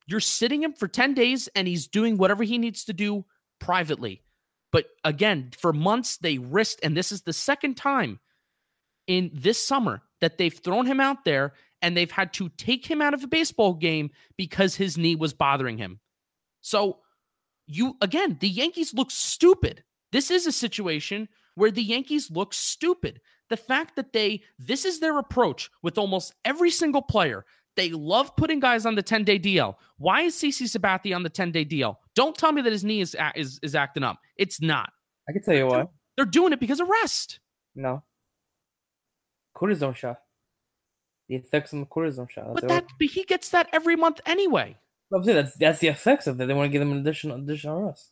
you're 0.09 0.21
sitting 0.21 0.63
him 0.63 0.73
for 0.73 0.89
10 0.89 1.15
days 1.15 1.49
and 1.55 1.69
he's 1.69 1.87
doing 1.87 2.17
whatever 2.17 2.43
he 2.43 2.57
needs 2.57 2.85
to 2.87 2.95
do 2.95 3.27
privately. 3.61 4.23
But 4.73 4.87
again, 5.05 5.51
for 5.57 5.73
months 5.73 6.17
they 6.17 6.39
risked, 6.39 6.81
and 6.83 6.97
this 6.97 7.13
is 7.13 7.23
the 7.23 7.33
second 7.35 7.77
time 7.77 8.19
in 9.07 9.31
this 9.35 9.63
summer 9.63 10.03
that 10.21 10.39
they've 10.39 10.53
thrown 10.53 10.87
him 10.87 10.99
out 10.99 11.25
there 11.25 11.53
and 11.83 11.97
they've 11.97 12.11
had 12.11 12.33
to 12.35 12.49
take 12.51 12.87
him 12.87 13.03
out 13.03 13.15
of 13.15 13.23
a 13.23 13.29
baseball 13.29 13.75
game 13.75 14.11
because 14.37 14.77
his 14.77 14.97
knee 14.97 15.15
was 15.15 15.35
bothering 15.35 15.79
him. 15.79 16.01
So, 16.63 17.01
you 17.67 17.97
again, 18.01 18.39
the 18.41 18.49
Yankees 18.49 18.95
look 18.95 19.11
stupid. 19.11 19.85
This 20.11 20.31
is 20.31 20.47
a 20.47 20.53
situation 20.53 21.29
where 21.55 21.71
the 21.71 21.83
Yankees 21.83 22.31
look 22.31 22.55
stupid. 22.55 23.21
The 23.51 23.57
fact 23.57 23.97
that 23.97 24.13
they, 24.13 24.43
this 24.59 24.85
is 24.85 25.01
their 25.01 25.19
approach 25.19 25.71
with 25.83 25.99
almost 25.99 26.35
every 26.45 26.71
single 26.71 27.03
player. 27.03 27.45
They 27.79 27.91
love 27.91 28.35
putting 28.35 28.59
guys 28.59 28.85
on 28.87 28.97
the 28.97 29.05
10 29.05 29.23
day 29.23 29.39
DL. 29.39 29.77
Why 29.99 30.23
is 30.23 30.35
CC 30.35 30.65
Sabathia 30.65 31.15
on 31.15 31.23
the 31.23 31.31
10 31.31 31.53
day 31.53 31.65
DL? 31.65 31.95
Don't 32.17 32.37
tell 32.37 32.51
me 32.51 32.61
that 32.61 32.73
his 32.73 32.83
knee 32.83 33.01
is, 33.01 33.15
is, 33.37 33.61
is 33.63 33.77
acting 33.77 34.03
up. 34.03 34.19
It's 34.37 34.61
not. 34.61 34.91
I 35.29 35.33
can 35.33 35.45
tell 35.45 35.55
you 35.55 35.69
why. 35.69 35.85
They're 36.17 36.27
doing 36.27 36.53
it 36.53 36.59
because 36.59 36.81
of 36.81 36.89
rest. 36.89 37.39
No. 37.77 38.03
Cortisone 39.57 39.95
shot. 39.95 40.19
The 41.29 41.37
effects 41.37 41.73
on 41.73 41.79
the 41.79 41.87
cortisone 41.87 42.29
shot. 42.29 42.47
That's 42.49 42.63
But 42.63 42.69
that 42.69 42.87
but 42.99 43.07
he 43.07 43.23
gets 43.23 43.51
that 43.51 43.69
every 43.73 43.95
month 43.95 44.21
anyway. 44.27 44.77
I'm 45.15 45.23
saying 45.23 45.37
that's 45.37 45.55
that's 45.55 45.79
the 45.79 45.87
effects 45.87 46.27
of 46.27 46.37
that. 46.39 46.47
They 46.47 46.55
want 46.55 46.67
to 46.67 46.73
give 46.73 46.83
him 46.83 46.91
an 46.91 46.99
additional 46.99 47.37
additional 47.37 47.81
rest. 47.81 48.11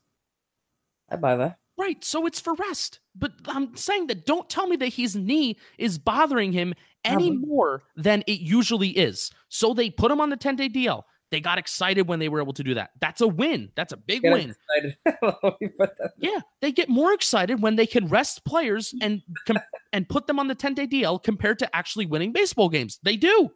I 1.11 1.17
buy 1.17 1.35
that. 1.39 1.59
Right. 1.77 2.05
So 2.05 2.25
it's 2.25 2.39
for 2.41 2.55
rest. 2.55 3.01
But 3.17 3.33
I'm 3.47 3.75
saying 3.75 4.07
that 4.07 4.27
don't 4.27 4.49
tell 4.49 4.69
me 4.69 4.77
that 4.77 4.95
his 4.95 5.17
knee 5.17 5.57
is 5.77 5.99
bothering 5.99 6.53
him 6.53 6.75
any 7.07 7.31
more 7.31 7.83
than 7.97 8.23
it 8.27 8.41
usually 8.41 8.89
is. 8.91 9.31
So 9.49 9.75
they 9.75 9.91
put 9.91 10.11
him 10.11 10.21
on 10.21 10.31
the 10.31 10.37
10 10.37 10.57
day 10.57 10.69
DL. 10.69 11.03
They 11.33 11.41
got 11.41 11.59
excited 11.59 12.07
when 12.07 12.21
they 12.21 12.29
were 12.29 12.41
able 12.41 12.53
to 12.53 12.63
do 12.63 12.75
that. 12.75 12.91
That's 13.01 13.21
a 13.21 13.27
win. 13.27 13.71
That's 13.75 13.93
a 13.93 13.97
big 13.97 14.23
win. 14.23 14.55
excited. 14.71 14.97
Let 15.43 15.61
me 15.61 15.69
put 15.77 15.91
that- 15.99 16.13
Yeah, 16.19 16.41
they 16.61 16.71
get 16.71 16.89
more 16.89 17.13
excited 17.13 17.61
when 17.61 17.75
they 17.77 17.87
can 17.87 18.07
rest 18.07 18.45
players 18.45 18.95
and 19.03 19.23
com- 19.47 19.59
and 19.93 20.09
put 20.09 20.27
them 20.29 20.39
on 20.39 20.47
the 20.47 20.55
10 20.55 20.75
day 20.75 20.87
DL 20.87 21.21
compared 21.23 21.59
to 21.59 21.77
actually 21.77 22.07
winning 22.07 22.33
baseball 22.33 22.69
games. 22.69 23.01
They 23.03 23.17
do. 23.17 23.51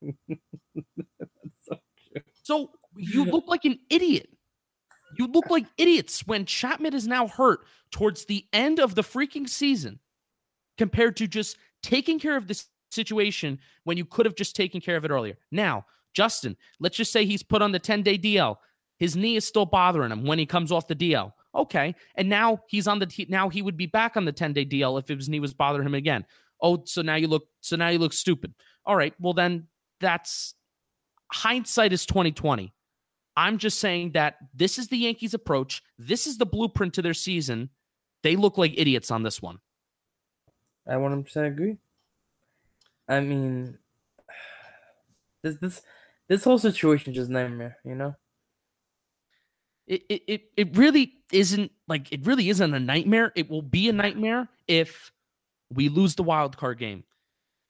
so 1.64 1.78
true. 2.12 2.22
So 2.44 2.70
you 2.96 3.24
look 3.24 3.46
like 3.48 3.64
an 3.64 3.78
idiot. 3.90 4.28
You 5.18 5.26
look 5.26 5.50
like 5.50 5.66
idiots 5.76 6.26
when 6.26 6.46
Chapman 6.46 6.94
is 6.94 7.06
now 7.06 7.26
hurt 7.26 7.60
towards 7.90 8.24
the 8.24 8.46
end 8.52 8.78
of 8.78 8.94
the 8.94 9.02
freaking 9.02 9.48
season 9.48 9.98
compared 10.78 11.16
to 11.18 11.26
just 11.26 11.56
taking 11.82 12.18
care 12.18 12.36
of 12.36 12.46
this 12.46 12.66
situation 12.90 13.58
when 13.84 13.96
you 13.96 14.04
could 14.04 14.26
have 14.26 14.34
just 14.34 14.54
taken 14.54 14.80
care 14.80 14.96
of 14.96 15.04
it 15.04 15.10
earlier. 15.10 15.34
Now, 15.50 15.86
Justin, 16.14 16.56
let's 16.78 16.96
just 16.96 17.12
say 17.12 17.24
he's 17.24 17.42
put 17.42 17.62
on 17.62 17.72
the 17.72 17.78
10 17.78 18.02
day 18.02 18.18
DL. 18.18 18.56
His 18.98 19.16
knee 19.16 19.36
is 19.36 19.46
still 19.46 19.66
bothering 19.66 20.12
him 20.12 20.24
when 20.24 20.38
he 20.38 20.46
comes 20.46 20.70
off 20.70 20.86
the 20.86 20.94
DL. 20.94 21.32
Okay. 21.54 21.94
And 22.14 22.28
now 22.28 22.60
he's 22.68 22.86
on 22.86 22.98
the 22.98 23.26
now 23.28 23.48
he 23.48 23.62
would 23.62 23.76
be 23.76 23.86
back 23.86 24.16
on 24.16 24.24
the 24.24 24.32
10 24.32 24.52
day 24.52 24.64
DL 24.64 24.98
if 24.98 25.08
his 25.08 25.28
knee 25.28 25.40
was 25.40 25.54
bothering 25.54 25.86
him 25.86 25.94
again. 25.94 26.24
Oh, 26.60 26.82
so 26.84 27.02
now 27.02 27.16
you 27.16 27.28
look 27.28 27.46
so 27.60 27.76
now 27.76 27.88
you 27.88 27.98
look 27.98 28.12
stupid. 28.12 28.54
All 28.84 28.96
right. 28.96 29.14
Well 29.18 29.32
then 29.32 29.68
that's 30.00 30.54
hindsight 31.32 31.92
is 31.92 32.06
2020. 32.06 32.72
I'm 33.36 33.58
just 33.58 33.78
saying 33.78 34.12
that 34.12 34.36
this 34.54 34.78
is 34.78 34.88
the 34.88 34.98
Yankees 34.98 35.34
approach. 35.34 35.82
This 35.98 36.26
is 36.26 36.36
the 36.36 36.46
blueprint 36.46 36.94
to 36.94 37.02
their 37.02 37.14
season. 37.14 37.70
They 38.22 38.36
look 38.36 38.58
like 38.58 38.74
idiots 38.76 39.10
on 39.10 39.22
this 39.22 39.40
one. 39.40 39.58
I 40.86 40.94
100% 40.94 41.46
agree. 41.46 41.78
I 43.08 43.20
mean, 43.20 43.78
this 45.42 45.56
this 45.56 45.82
this 46.28 46.44
whole 46.44 46.58
situation 46.58 47.12
is 47.12 47.16
just 47.16 47.30
nightmare. 47.30 47.78
You 47.84 47.94
know. 47.94 48.16
It, 49.86 50.02
it 50.08 50.22
it 50.26 50.42
it 50.56 50.76
really 50.76 51.12
isn't 51.32 51.72
like 51.88 52.12
it 52.12 52.24
really 52.24 52.48
isn't 52.48 52.72
a 52.74 52.80
nightmare. 52.80 53.32
It 53.34 53.50
will 53.50 53.62
be 53.62 53.88
a 53.88 53.92
nightmare 53.92 54.48
if 54.68 55.12
we 55.72 55.88
lose 55.88 56.14
the 56.14 56.22
wild 56.22 56.56
card 56.56 56.78
game. 56.78 57.04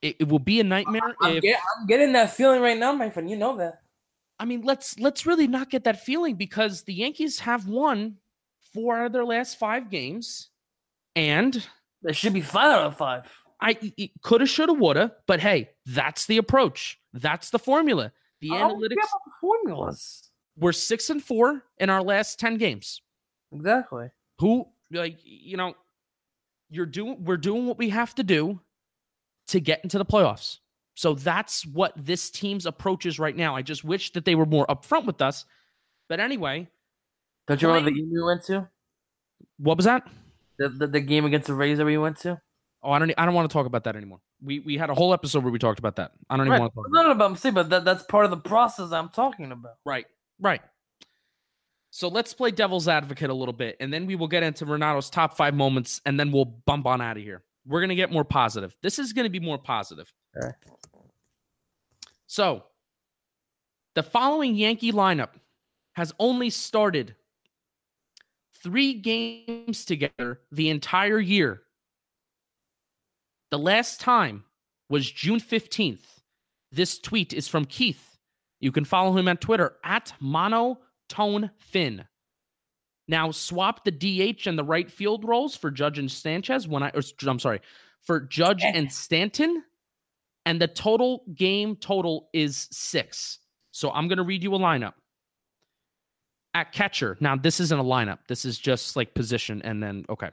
It, 0.03 0.17
it 0.21 0.29
will 0.29 0.39
be 0.39 0.61
a 0.61 0.65
nightmare 0.65 1.15
I'm, 1.21 1.37
if 1.37 1.43
get, 1.43 1.61
I'm 1.79 1.87
getting 1.87 2.13
that 2.13 2.35
feeling 2.35 2.61
right 2.61 2.79
now, 2.79 2.93
my 2.93 3.09
friend. 3.09 3.31
You 3.31 3.37
know 3.37 3.57
that. 3.57 3.83
I 4.39 4.45
mean 4.45 4.63
let's 4.63 4.99
let's 4.99 5.25
really 5.25 5.47
not 5.47 5.71
get 5.71 5.85
that 5.85 6.05
feeling 6.05 6.35
because 6.35 6.83
the 6.83 6.95
Yankees 6.95 7.39
have 7.41 7.67
won 7.67 8.17
four 8.75 8.99
out 8.99 9.07
of 9.07 9.13
their 9.13 9.25
last 9.25 9.59
five 9.59 9.91
games, 9.91 10.51
and 11.17 11.67
There 12.03 12.13
should 12.15 12.33
be 12.33 12.41
five 12.41 12.73
out 12.73 12.87
of 12.87 12.97
five. 12.97 13.31
I 13.61 13.75
coulda, 14.23 14.47
shoulda, 14.47 14.73
woulda, 14.73 15.13
but 15.27 15.39
hey, 15.41 15.71
that's 15.87 16.27
the 16.27 16.39
approach. 16.39 16.99
That's 17.13 17.51
the 17.51 17.59
formula. 17.59 18.11
The 18.41 18.51
I 18.51 18.59
don't 18.59 18.81
care 18.81 18.89
analytics. 18.89 19.09
formulas. 19.41 20.31
We're 20.57 20.73
six 20.73 21.11
and 21.11 21.23
four 21.23 21.63
in 21.79 21.89
our 21.89 22.03
last 22.03 22.41
ten 22.41 22.57
games. 22.57 23.01
Exactly. 23.53 24.11
Who 24.41 24.67
like 24.91 25.19
you 25.23 25.57
know, 25.57 25.75
you're 26.71 26.87
doing. 26.87 27.25
We're 27.25 27.37
doing 27.37 27.67
what 27.67 27.79
we 27.79 27.91
have 27.91 28.15
to 28.17 28.25
do 28.25 28.61
to 29.49 29.61
get 29.61 29.81
into 29.85 29.99
the 29.99 30.05
playoffs. 30.05 30.59
So 30.95 31.15
that's 31.15 31.65
what 31.65 31.93
this 31.97 32.31
team's 32.31 32.67
approach 32.67 33.07
is 33.07 33.19
right 33.19 33.37
now. 33.37 33.55
I 33.57 33.63
just 33.63 33.85
wish 33.85 34.13
that 34.13 34.25
they 34.25 34.35
were 34.35 34.45
more 34.47 34.67
upfront 34.67 35.07
with 35.07 35.23
us. 35.23 35.45
But 36.09 36.21
anyway, 36.21 36.69
Don't 37.47 37.63
you 37.63 37.69
remember 37.69 37.91
the 37.91 38.03
we 38.03 38.23
went 38.23 38.43
to? 38.45 38.69
what 39.59 39.77
was 39.77 39.87
that? 39.87 40.07
The, 40.59 40.69
the 40.69 40.87
the 40.87 41.01
game 41.01 41.25
against 41.25 41.47
the 41.47 41.55
Rays 41.55 41.79
that 41.79 41.85
we 41.85 41.99
went 41.99 42.19
to? 42.19 42.41
Oh, 42.83 42.91
I 42.91 42.99
don't. 42.99 43.13
I 43.17 43.25
don't 43.25 43.35
want 43.35 43.49
to 43.49 43.53
talk 43.53 43.67
about 43.67 43.85
that 43.85 43.97
anymore. 43.97 44.21
We 44.43 44.59
we 44.61 44.77
had 44.77 44.91
a 44.91 44.95
whole 44.95 45.15
episode 45.15 45.45
where 45.45 45.53
we 45.53 45.59
talked 45.59 45.79
about 45.79 45.97
that. 45.97 46.13
I 46.29 46.37
don't 46.37 46.47
even 46.47 46.61
want 46.61 46.73
to 46.73 46.77
talk 46.77 46.87
about. 46.87 47.03
No, 47.03 47.09
no, 47.09 47.15
but 47.15 47.25
I'm 47.25 47.37
saying, 47.37 47.55
but 47.55 47.71
that, 47.71 47.85
that's 47.85 48.03
part 48.05 48.25
of 48.25 48.31
the 48.31 48.37
process 48.37 48.93
I'm 48.93 49.09
talking 49.09 49.53
about. 49.53 49.75
Right, 49.85 50.07
right. 50.41 50.61
So 51.91 52.09
let's 52.09 52.35
play 52.35 52.51
devil's 52.51 52.89
advocate 52.89 53.31
a 53.31 53.35
little 53.35 53.53
bit, 53.53 53.77
and 53.79 53.93
then 53.93 54.07
we 54.07 54.17
will 54.17 54.29
get 54.29 54.43
into 54.43 54.65
Renato's 54.65 55.11
top 55.11 55.37
five 55.37 55.55
moments, 55.55 56.01
and 56.07 56.19
then 56.19 56.33
we'll 56.33 56.47
bump 56.47 56.87
on 56.87 57.01
out 57.01 57.17
of 57.17 57.23
here. 57.23 57.43
We're 57.67 57.81
gonna 57.81 57.95
get 57.95 58.11
more 58.11 58.25
positive. 58.25 58.77
This 58.83 58.99
is 58.99 59.13
gonna 59.13 59.31
be 59.31 59.41
more 59.41 59.59
positive. 59.59 60.13
Alright. 60.37 60.55
So, 62.27 62.65
the 63.95 64.03
following 64.03 64.55
Yankee 64.57 64.91
lineup 64.91 65.31
has 65.93 66.13
only 66.19 66.51
started 66.51 67.15
three 68.63 68.95
games 68.95 69.85
together 69.85 70.41
the 70.51 70.71
entire 70.71 71.19
year. 71.19 71.63
The 73.51 73.59
last 73.59 74.01
time 74.01 74.45
was 74.89 75.11
June 75.11 75.41
15th. 75.41 76.21
This 76.71 76.99
tweet 76.99 77.33
is 77.33 77.49
from 77.49 77.65
Keith. 77.65 78.17
You 78.61 78.73
can 78.73 78.85
follow 78.85 79.17
him 79.17 79.29
on 79.29 79.37
Twitter 79.37 79.77
at 79.85 80.15
monotonefin. 80.23 82.07
Now 83.09 83.31
swap 83.33 83.85
the 83.85 83.91
DH 83.91 84.47
and 84.47 84.59
the 84.59 84.65
right 84.65 84.91
field 84.91 85.25
roles 85.25 85.57
for 85.57 85.71
Judge 85.71 85.99
and 85.99 86.11
Sanchez 86.11 86.69
when 86.69 86.83
I 86.83 86.91
or, 86.95 87.03
I'm 87.27 87.41
sorry, 87.41 87.61
for 88.01 88.21
Judge 88.21 88.63
and 88.63 88.91
Stanton. 88.93 89.65
And 90.47 90.61
the 90.61 90.69
total 90.69 91.25
game 91.35 91.77
total 91.77 92.29
is 92.33 92.69
six. 92.71 93.39
So 93.71 93.91
I'm 93.91 94.09
gonna 94.09 94.23
read 94.23 94.43
you 94.43 94.55
a 94.55 94.59
lineup. 94.59 94.95
At 96.55 96.73
catcher. 96.73 97.17
Now, 97.21 97.37
this 97.37 97.61
isn't 97.61 97.81
a 97.81 97.85
lineup. 97.85 98.19
This 98.29 98.45
is 98.45 98.59
just 98.59 98.95
like 98.95 99.15
position 99.15 99.63
and 99.63 99.83
then 99.83 100.05
okay. 100.09 100.31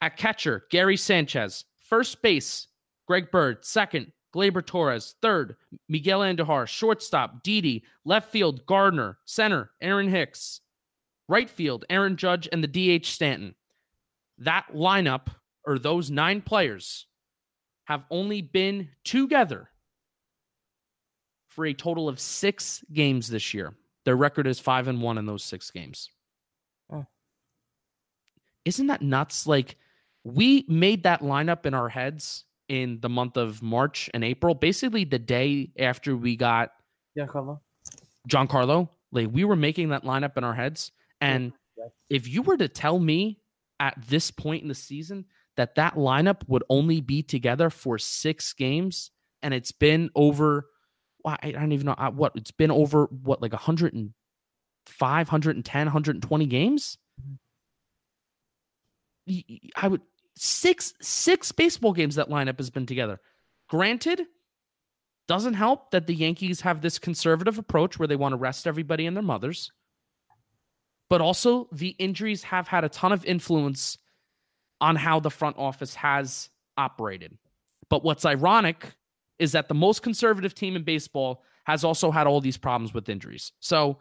At 0.00 0.16
catcher, 0.16 0.64
Gary 0.70 0.96
Sanchez. 0.96 1.64
First 1.88 2.22
base, 2.22 2.68
Greg 3.06 3.30
Bird. 3.30 3.64
Second, 3.64 4.12
Gleyber 4.34 4.64
Torres. 4.64 5.16
Third, 5.20 5.56
Miguel 5.88 6.20
Andujar. 6.20 6.66
Shortstop, 6.66 7.42
Didi. 7.42 7.84
Left 8.04 8.30
field, 8.30 8.64
Gardner. 8.66 9.18
Center, 9.24 9.70
Aaron 9.80 10.08
Hicks. 10.08 10.60
Right 11.28 11.50
field, 11.50 11.84
Aaron 11.90 12.16
Judge 12.16 12.48
and 12.50 12.64
the 12.64 12.98
DH 12.98 13.06
Stanton. 13.06 13.54
That 14.38 14.66
lineup, 14.74 15.28
or 15.66 15.78
those 15.78 16.10
nine 16.10 16.40
players, 16.40 17.06
have 17.84 18.04
only 18.10 18.40
been 18.40 18.88
together 19.04 19.68
for 21.48 21.66
a 21.66 21.74
total 21.74 22.08
of 22.08 22.20
six 22.20 22.84
games 22.92 23.28
this 23.28 23.52
year. 23.52 23.74
Their 24.08 24.16
record 24.16 24.46
is 24.46 24.58
five 24.58 24.88
and 24.88 25.02
one 25.02 25.18
in 25.18 25.26
those 25.26 25.44
six 25.44 25.70
games. 25.70 26.08
Oh. 26.90 27.04
Isn't 28.64 28.86
that 28.86 29.02
nuts? 29.02 29.46
Like, 29.46 29.76
we 30.24 30.64
made 30.66 31.02
that 31.02 31.20
lineup 31.20 31.66
in 31.66 31.74
our 31.74 31.90
heads 31.90 32.44
in 32.70 33.00
the 33.02 33.10
month 33.10 33.36
of 33.36 33.60
March 33.62 34.08
and 34.14 34.24
April, 34.24 34.54
basically 34.54 35.04
the 35.04 35.18
day 35.18 35.72
after 35.78 36.16
we 36.16 36.36
got 36.36 36.70
Yeah, 37.16 37.26
Carlo. 37.26 37.60
Giancarlo. 38.26 38.88
Like, 39.12 39.28
we 39.30 39.44
were 39.44 39.56
making 39.56 39.90
that 39.90 40.04
lineup 40.04 40.38
in 40.38 40.44
our 40.44 40.54
heads. 40.54 40.90
And 41.20 41.52
Yes. 41.76 41.90
if 42.08 42.28
you 42.28 42.40
were 42.40 42.56
to 42.56 42.66
tell 42.66 42.98
me 42.98 43.42
at 43.78 44.02
this 44.08 44.30
point 44.30 44.62
in 44.62 44.68
the 44.68 44.74
season 44.74 45.26
that 45.58 45.74
that 45.74 45.96
lineup 45.96 46.48
would 46.48 46.64
only 46.70 47.02
be 47.02 47.22
together 47.22 47.68
for 47.68 47.98
six 47.98 48.54
games 48.54 49.10
and 49.42 49.52
it's 49.52 49.70
been 49.70 50.08
over 50.14 50.70
well, 51.24 51.36
I 51.42 51.50
don't 51.52 51.72
even 51.72 51.86
know 51.86 51.94
what 52.14 52.32
it's 52.36 52.50
been 52.50 52.70
over 52.70 53.04
what 53.06 53.42
like 53.42 53.52
105 53.52 55.28
110 55.28 55.86
120 55.86 56.46
games? 56.46 56.98
Mm-hmm. 57.20 57.34
I 59.76 59.88
would 59.88 60.00
six 60.36 60.94
six 61.00 61.52
baseball 61.52 61.92
games 61.92 62.14
that 62.14 62.30
lineup 62.30 62.58
has 62.58 62.70
been 62.70 62.86
together. 62.86 63.20
Granted 63.68 64.26
doesn't 65.26 65.54
help 65.54 65.90
that 65.90 66.06
the 66.06 66.14
Yankees 66.14 66.62
have 66.62 66.80
this 66.80 66.98
conservative 66.98 67.58
approach 67.58 67.98
where 67.98 68.08
they 68.08 68.16
want 68.16 68.32
to 68.32 68.38
rest 68.38 68.66
everybody 68.66 69.06
and 69.06 69.14
their 69.14 69.22
mothers. 69.22 69.70
But 71.10 71.20
also 71.20 71.68
the 71.70 71.90
injuries 71.98 72.44
have 72.44 72.68
had 72.68 72.84
a 72.84 72.88
ton 72.88 73.12
of 73.12 73.24
influence 73.24 73.98
on 74.80 74.96
how 74.96 75.20
the 75.20 75.30
front 75.30 75.56
office 75.58 75.94
has 75.96 76.48
operated. 76.76 77.36
But 77.90 78.04
what's 78.04 78.24
ironic 78.24 78.94
is 79.38 79.52
that 79.52 79.68
the 79.68 79.74
most 79.74 80.02
conservative 80.02 80.54
team 80.54 80.76
in 80.76 80.82
baseball 80.82 81.44
has 81.64 81.84
also 81.84 82.10
had 82.10 82.26
all 82.26 82.40
these 82.40 82.56
problems 82.56 82.94
with 82.94 83.08
injuries. 83.08 83.52
So, 83.60 83.98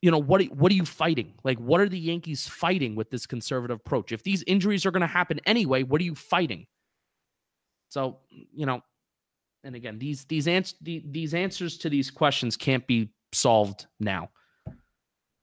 you 0.00 0.10
know, 0.10 0.18
what 0.18 0.42
what 0.44 0.72
are 0.72 0.74
you 0.74 0.84
fighting? 0.84 1.34
Like 1.44 1.58
what 1.58 1.80
are 1.80 1.88
the 1.88 1.98
Yankees 1.98 2.48
fighting 2.48 2.94
with 2.94 3.10
this 3.10 3.26
conservative 3.26 3.76
approach? 3.76 4.12
If 4.12 4.22
these 4.22 4.42
injuries 4.44 4.86
are 4.86 4.90
going 4.90 5.02
to 5.02 5.06
happen 5.06 5.40
anyway, 5.46 5.82
what 5.82 6.00
are 6.00 6.04
you 6.04 6.14
fighting? 6.14 6.66
So, 7.88 8.18
you 8.30 8.66
know, 8.66 8.82
and 9.64 9.74
again, 9.76 9.98
these 9.98 10.24
these 10.24 10.48
ans- 10.48 10.74
the, 10.80 11.02
these 11.04 11.34
answers 11.34 11.78
to 11.78 11.90
these 11.90 12.10
questions 12.10 12.56
can't 12.56 12.86
be 12.86 13.10
solved 13.32 13.86
now. 14.00 14.30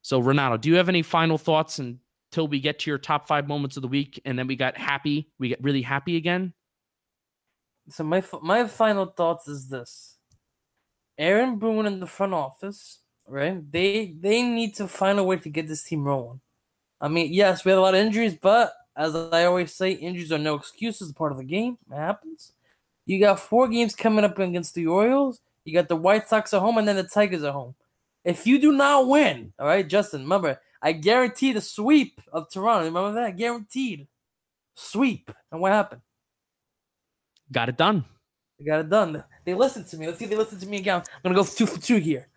So, 0.01 0.19
Renato, 0.19 0.57
do 0.57 0.69
you 0.69 0.75
have 0.75 0.89
any 0.89 1.01
final 1.01 1.37
thoughts 1.37 1.79
until 1.79 2.47
we 2.47 2.59
get 2.59 2.79
to 2.79 2.89
your 2.89 2.97
top 2.97 3.27
five 3.27 3.47
moments 3.47 3.77
of 3.77 3.81
the 3.81 3.87
week, 3.87 4.21
and 4.25 4.37
then 4.37 4.47
we 4.47 4.55
got 4.55 4.77
happy, 4.77 5.31
we 5.39 5.49
get 5.49 5.63
really 5.63 5.81
happy 5.81 6.17
again? 6.17 6.53
So 7.89 8.03
my 8.03 8.23
my 8.41 8.67
final 8.67 9.07
thoughts 9.07 9.47
is 9.47 9.67
this: 9.69 10.17
Aaron 11.17 11.57
Boone 11.57 11.85
in 11.85 11.99
the 11.99 12.07
front 12.07 12.33
office, 12.33 12.99
right? 13.27 13.59
They 13.71 14.15
they 14.19 14.41
need 14.43 14.75
to 14.75 14.87
find 14.87 15.19
a 15.19 15.23
way 15.23 15.37
to 15.37 15.49
get 15.49 15.67
this 15.67 15.83
team 15.83 16.03
rolling. 16.03 16.41
I 17.01 17.07
mean, 17.07 17.33
yes, 17.33 17.63
we 17.63 17.71
had 17.71 17.77
a 17.77 17.81
lot 17.81 17.95
of 17.95 18.01
injuries, 18.01 18.35
but 18.35 18.73
as 18.95 19.15
I 19.15 19.45
always 19.45 19.73
say, 19.73 19.91
injuries 19.91 20.31
are 20.31 20.37
no 20.37 20.55
excuses. 20.55 21.11
Part 21.13 21.31
of 21.31 21.37
the 21.37 21.43
game, 21.43 21.77
it 21.91 21.95
happens. 21.95 22.51
You 23.05 23.19
got 23.19 23.39
four 23.39 23.67
games 23.67 23.95
coming 23.95 24.25
up 24.25 24.37
against 24.37 24.75
the 24.75 24.87
Orioles. 24.87 25.41
You 25.65 25.73
got 25.73 25.87
the 25.87 25.95
White 25.95 26.27
Sox 26.27 26.53
at 26.53 26.59
home, 26.59 26.77
and 26.77 26.87
then 26.87 26.97
the 26.97 27.03
Tigers 27.03 27.43
at 27.43 27.53
home. 27.53 27.75
If 28.23 28.45
you 28.45 28.59
do 28.59 28.71
not 28.73 29.07
win, 29.07 29.53
all 29.57 29.65
right, 29.65 29.87
Justin, 29.87 30.21
remember, 30.21 30.59
I 30.81 30.91
guaranteed 30.91 31.57
a 31.57 31.61
sweep 31.61 32.21
of 32.31 32.49
Toronto. 32.49 32.85
Remember 32.85 33.13
that? 33.13 33.37
Guaranteed. 33.37 34.07
Sweep. 34.75 35.31
And 35.51 35.61
what 35.61 35.71
happened? 35.71 36.01
Got 37.51 37.69
it 37.69 37.77
done. 37.77 38.05
They 38.57 38.65
got 38.65 38.81
it 38.81 38.89
done. 38.89 39.23
They 39.45 39.53
listened 39.53 39.87
to 39.87 39.97
me. 39.97 40.05
Let's 40.05 40.19
see 40.19 40.25
if 40.25 40.31
they 40.31 40.37
listen 40.37 40.59
to 40.59 40.67
me 40.67 40.77
again. 40.77 40.97
I'm 40.97 41.33
going 41.33 41.35
to 41.35 41.41
go 41.41 41.55
two 41.55 41.65
for 41.65 41.81
two 41.81 41.97
here. 41.97 42.27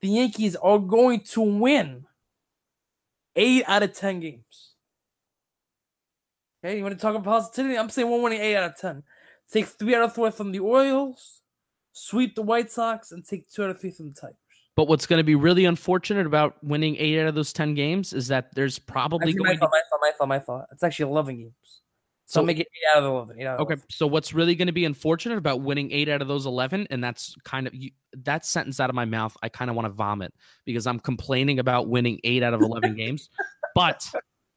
The 0.00 0.08
Yankees 0.08 0.56
are 0.56 0.78
going 0.78 1.20
to 1.20 1.40
win 1.40 2.04
eight 3.36 3.64
out 3.66 3.82
of 3.82 3.94
10 3.94 4.20
games. 4.20 4.74
Okay, 6.64 6.76
you 6.76 6.82
want 6.82 6.94
to 6.94 7.00
talk 7.00 7.14
about 7.14 7.24
positivity? 7.24 7.78
I'm 7.78 7.88
saying 7.88 8.10
we're 8.10 8.20
winning 8.20 8.40
eight 8.40 8.56
out 8.56 8.70
of 8.70 8.76
10. 8.76 9.02
Take 9.50 9.66
three 9.66 9.94
out 9.94 10.02
of 10.02 10.14
four 10.14 10.30
from 10.30 10.52
the 10.52 10.58
Orioles, 10.58 11.40
sweep 11.92 12.34
the 12.34 12.42
White 12.42 12.70
Sox, 12.70 13.12
and 13.12 13.24
take 13.24 13.48
two 13.48 13.64
out 13.64 13.70
of 13.70 13.80
three 13.80 13.90
from 13.90 14.08
the 14.08 14.14
Tigers. 14.14 14.36
But 14.76 14.88
what's 14.88 15.06
going 15.06 15.18
to 15.18 15.24
be 15.24 15.34
really 15.34 15.64
unfortunate 15.64 16.26
about 16.26 16.62
winning 16.62 16.96
eight 16.98 17.20
out 17.20 17.28
of 17.28 17.34
those 17.34 17.52
10 17.52 17.74
games 17.74 18.12
is 18.12 18.28
that 18.28 18.54
there's 18.54 18.78
probably 18.78 19.30
Actually, 19.30 19.38
my 19.38 19.44
going 19.46 19.58
fault, 19.58 19.70
to 19.72 19.76
my 19.76 19.82
fault, 19.88 20.00
my 20.00 20.12
fault, 20.12 20.28
my 20.28 20.40
fault. 20.40 20.64
It's 20.72 20.82
actually 20.82 21.10
11 21.10 21.36
games. 21.38 21.80
So, 22.30 22.40
So- 22.40 22.44
make 22.44 22.60
it 22.60 22.68
eight 22.74 22.96
out 22.96 23.02
of 23.02 23.10
11. 23.10 23.40
Eight 23.40 23.46
out 23.46 23.54
of 23.54 23.60
Okay, 23.62 23.72
11. 23.74 23.84
so 23.90 24.06
what's 24.06 24.32
really 24.34 24.54
going 24.54 24.66
to 24.66 24.72
be 24.72 24.84
unfortunate 24.84 25.38
about 25.38 25.62
winning 25.62 25.90
eight 25.92 26.08
out 26.10 26.20
of 26.22 26.28
those 26.28 26.44
eleven, 26.46 26.86
and 26.90 27.02
that's 27.02 27.34
kind 27.44 27.66
of 27.66 27.74
you, 27.74 27.90
that 28.12 28.44
sentence 28.44 28.78
out 28.80 28.90
of 28.90 28.94
my 28.94 29.06
mouth, 29.06 29.34
I 29.42 29.48
kind 29.48 29.70
of 29.70 29.76
want 29.76 29.86
to 29.86 29.92
vomit 29.92 30.32
because 30.66 30.86
I'm 30.86 31.00
complaining 31.00 31.58
about 31.58 31.88
winning 31.88 32.20
eight 32.24 32.42
out 32.42 32.52
of 32.54 32.60
eleven 32.60 32.94
games, 32.96 33.30
but 33.74 34.06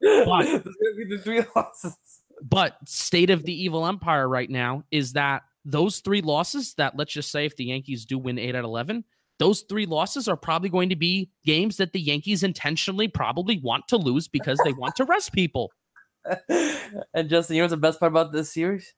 There's 0.01 0.25
going 0.25 0.47
to 0.57 0.63
be 0.97 1.15
the 1.15 1.21
three 1.23 1.43
losses. 1.55 1.95
but 2.41 2.75
state 2.87 3.29
of 3.29 3.43
the 3.43 3.53
evil 3.63 3.85
empire 3.87 4.27
right 4.27 4.49
now 4.49 4.83
is 4.91 5.13
that 5.13 5.43
those 5.63 5.99
three 5.99 6.21
losses 6.21 6.73
that 6.73 6.97
let's 6.97 7.13
just 7.13 7.31
say 7.31 7.45
if 7.45 7.55
the 7.55 7.65
Yankees 7.65 8.05
do 8.05 8.17
win 8.17 8.37
eight 8.39 8.55
out 8.55 8.59
of 8.59 8.65
eleven, 8.65 9.05
those 9.39 9.61
three 9.61 9.85
losses 9.85 10.27
are 10.27 10.35
probably 10.35 10.69
going 10.69 10.89
to 10.89 10.95
be 10.95 11.29
games 11.45 11.77
that 11.77 11.93
the 11.93 12.01
Yankees 12.01 12.43
intentionally 12.43 13.07
probably 13.07 13.59
want 13.59 13.87
to 13.87 13.97
lose 13.97 14.27
because 14.27 14.59
they 14.65 14.73
want 14.73 14.95
to 14.97 15.05
rest 15.05 15.31
people. 15.33 15.71
And 17.13 17.29
Justin, 17.29 17.55
you 17.55 17.61
know 17.61 17.65
what's 17.65 17.71
the 17.71 17.77
best 17.77 17.99
part 17.99 18.11
about 18.11 18.31
this 18.31 18.53
series? 18.53 18.93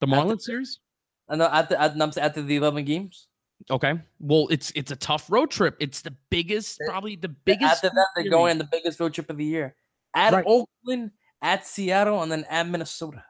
The 0.00 0.06
Marlins 0.06 0.42
series. 0.42 0.80
I 1.28 1.36
know 1.36 1.48
at 1.50 1.68
the 1.68 1.80
at, 1.80 1.92
I'm 2.00 2.12
saying 2.12 2.26
after 2.26 2.42
the 2.42 2.56
11 2.56 2.84
games. 2.84 3.28
Okay. 3.70 3.94
Well, 4.18 4.48
it's 4.50 4.72
it's 4.74 4.90
a 4.90 4.96
tough 4.96 5.30
road 5.30 5.50
trip. 5.50 5.76
It's 5.78 6.02
the 6.02 6.14
biggest, 6.30 6.80
probably 6.88 7.16
the 7.16 7.28
biggest. 7.28 7.84
After 7.84 7.90
that, 7.90 8.06
they're 8.16 8.30
going 8.30 8.52
on 8.52 8.58
the 8.58 8.68
biggest 8.70 8.98
road 8.98 9.14
trip 9.14 9.30
of 9.30 9.36
the 9.36 9.44
year. 9.44 9.76
At 10.14 10.32
Right. 10.32 10.44
Oakland, 10.46 11.12
at 11.40 11.66
Seattle, 11.66 12.22
and 12.22 12.30
then 12.30 12.44
at 12.50 12.68
Minnesota. 12.68 13.24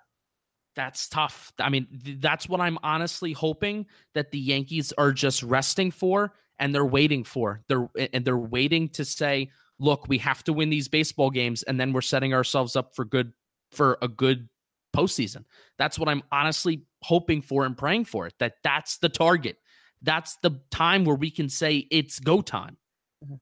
That's 0.75 1.09
tough. 1.09 1.53
I 1.59 1.69
mean, 1.69 1.87
th- 2.03 2.19
that's 2.21 2.49
what 2.49 2.61
I'm 2.61 2.79
honestly 2.83 3.33
hoping 3.33 3.87
that 4.15 4.31
the 4.31 4.39
Yankees 4.39 4.93
are 4.97 5.13
just 5.13 5.43
resting 5.43 5.91
for 5.91 6.33
and 6.59 6.75
they're 6.75 6.85
waiting 6.87 7.25
for. 7.25 7.63
They're 7.69 7.89
and 8.13 8.25
they're 8.25 8.39
waiting 8.39 8.89
to 8.91 9.05
say, 9.05 9.51
"Look, 9.83 10.09
we 10.09 10.18
have 10.18 10.45
to 10.45 10.53
win 10.53 10.70
these 10.70 10.89
baseball 10.89 11.30
games 11.30 11.62
and 11.64 11.78
then 11.80 11.93
we're 11.93 12.01
setting 12.01 12.33
ourselves 12.33 12.76
up 12.76 12.95
for 12.95 13.05
good 13.05 13.33
for 13.70 13.99
a 14.03 14.09
good 14.09 14.49
postseason." 14.95 15.45
That's 15.78 15.99
what 15.99 16.09
I'm 16.09 16.22
honestly 16.33 16.87
hoping 17.03 17.43
for 17.43 17.66
and 17.66 17.76
praying 17.76 18.07
for. 18.07 18.26
It 18.28 18.35
That 18.39 18.55
that's 18.62 18.99
the 18.99 19.09
target. 19.09 19.59
That's 20.01 20.37
the 20.37 20.61
time 20.70 21.05
where 21.05 21.16
we 21.16 21.30
can 21.30 21.49
say 21.49 21.87
it's 21.91 22.18
go 22.20 22.43
time. 22.43 22.78
Mhm. 23.24 23.41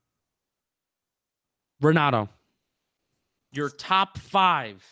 Renato, 1.81 2.29
your 3.53 3.71
top 3.71 4.19
5 4.19 4.85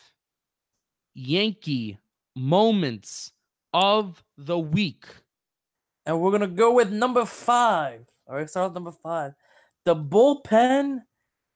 Yankee 1.13 1.99
moments 2.35 3.31
of 3.73 4.23
the 4.37 4.57
week. 4.57 5.05
And 6.05 6.19
we're 6.21 6.31
gonna 6.31 6.47
go 6.47 6.73
with 6.73 6.91
number 6.91 7.25
five. 7.25 8.07
All 8.27 8.35
right, 8.35 8.49
start 8.49 8.69
with 8.69 8.75
number 8.75 8.91
five. 8.91 9.33
The 9.85 9.95
bullpen 9.95 11.05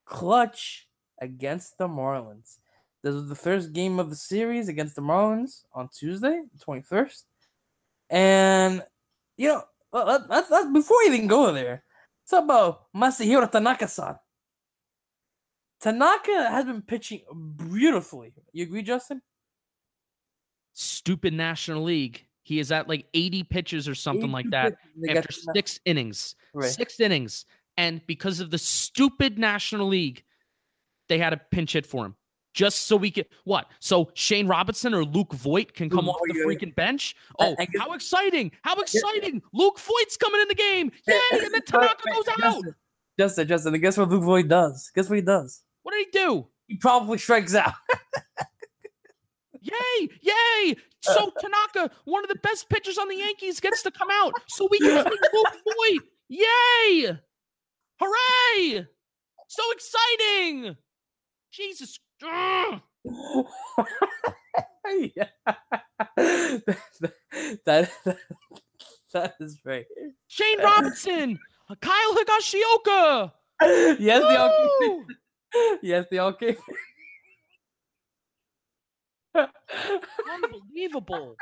clutch 0.05 0.87
against 1.19 1.77
the 1.77 1.87
Marlins. 1.87 2.57
This 3.03 3.13
was 3.13 3.27
the 3.27 3.35
first 3.35 3.73
game 3.73 3.99
of 3.99 4.09
the 4.09 4.15
series 4.15 4.69
against 4.69 4.95
the 4.95 5.01
Marlins 5.01 5.63
on 5.73 5.89
Tuesday, 5.89 6.41
the 6.53 6.65
21st. 6.65 7.23
And 8.09 8.83
you 9.37 9.49
know, 9.49 9.63
let- 9.91 10.29
let's, 10.29 10.49
let's 10.49 10.71
before 10.71 10.97
we 10.99 11.15
even 11.15 11.27
go 11.27 11.51
there, 11.51 11.83
it's 12.23 12.33
about 12.33 12.85
Masahiro 12.95 13.51
Tanaka-san. 13.51 14.15
Tanaka 15.81 16.49
has 16.49 16.63
been 16.65 16.81
pitching 16.81 17.21
beautifully. 17.57 18.33
You 18.53 18.63
agree, 18.63 18.83
Justin? 18.83 19.21
Stupid 20.71 21.33
National 21.33 21.83
League. 21.83 22.25
He 22.41 22.59
is 22.59 22.71
at 22.71 22.87
like 22.87 23.05
80 23.13 23.43
pitches 23.43 23.87
or 23.87 23.95
something 23.95 24.31
like 24.31 24.49
that 24.51 24.77
pitches, 24.77 25.01
they 25.01 25.07
got 25.07 25.17
after 25.17 25.31
six 25.53 25.79
innings. 25.85 26.35
Right. 26.53 26.69
Six 26.69 26.99
innings. 26.99 27.45
And 27.77 28.01
because 28.07 28.39
of 28.39 28.51
the 28.51 28.57
stupid 28.57 29.39
National 29.39 29.87
League, 29.87 30.23
they 31.09 31.17
had 31.17 31.33
a 31.33 31.37
pinch 31.37 31.73
hit 31.73 31.85
for 31.85 32.05
him. 32.05 32.15
Just 32.53 32.83
so 32.83 32.95
we 32.95 33.09
could 33.09 33.25
what? 33.45 33.65
So 33.79 34.11
Shane 34.13 34.45
Robinson 34.45 34.93
or 34.93 35.03
Luke 35.03 35.33
Voit 35.33 35.73
can 35.73 35.89
come 35.89 36.05
Luke 36.05 36.15
off 36.15 36.21
the 36.27 36.33
Voit, 36.33 36.51
yeah. 36.61 36.67
freaking 36.67 36.75
bench. 36.75 37.15
Oh, 37.39 37.55
and 37.57 37.67
guess- 37.67 37.81
how 37.81 37.93
exciting! 37.93 38.51
How 38.61 38.79
exciting! 38.79 39.41
Luke 39.53 39.79
Voit's 39.79 40.17
coming 40.17 40.39
in 40.39 40.47
the 40.47 40.53
game. 40.55 40.91
Yay! 41.07 41.15
And 41.31 41.51
then 41.51 41.61
Tanaka 41.65 42.03
goes 42.13 42.27
out. 42.27 42.35
Justin, 42.37 42.75
Justin, 43.17 43.47
Justin, 43.47 43.81
guess 43.81 43.97
what 43.97 44.09
Luke 44.09 44.21
Voit 44.23 44.47
does? 44.47 44.91
Guess 44.93 45.09
what 45.09 45.15
he 45.15 45.23
does? 45.23 45.63
What 45.81 45.93
did 45.93 46.05
he 46.05 46.11
do? 46.11 46.47
He 46.67 46.77
probably 46.77 47.17
strikes 47.17 47.55
out. 47.55 47.73
Yay! 49.61 50.09
Yay! 50.21 50.75
So 51.01 51.31
Tanaka, 51.39 51.93
one 52.05 52.23
of 52.23 52.29
the 52.29 52.35
best 52.43 52.69
pitchers 52.69 52.97
on 52.97 53.07
the 53.07 53.15
Yankees, 53.15 53.59
gets 53.59 53.81
to 53.83 53.91
come 53.91 54.09
out. 54.11 54.33
So 54.47 54.67
we 54.69 54.77
can 54.79 55.03
see 55.11 55.17
Luke 55.33 55.53
Voit. 55.65 56.01
Yay! 56.29 57.17
Hooray! 58.03 58.87
So 59.47 59.63
exciting! 59.71 60.75
Jesus. 61.51 61.99
Yeah. 65.15 65.27
that, 66.17 66.75
that, 67.65 67.89
that 69.13 69.35
is 69.39 69.59
right. 69.65 69.85
Shane 70.27 70.61
Robinson, 70.61 71.39
uh, 71.69 71.75
Kyle 71.81 72.15
Higashioka. 72.15 73.31
Yes, 73.99 74.21
they 74.21 74.35
all 74.35 74.51
came. 74.81 75.05
Yes, 75.81 76.05
they 76.11 76.17
all 76.17 76.33
came. 76.33 76.57
Unbelievable. 80.31 81.35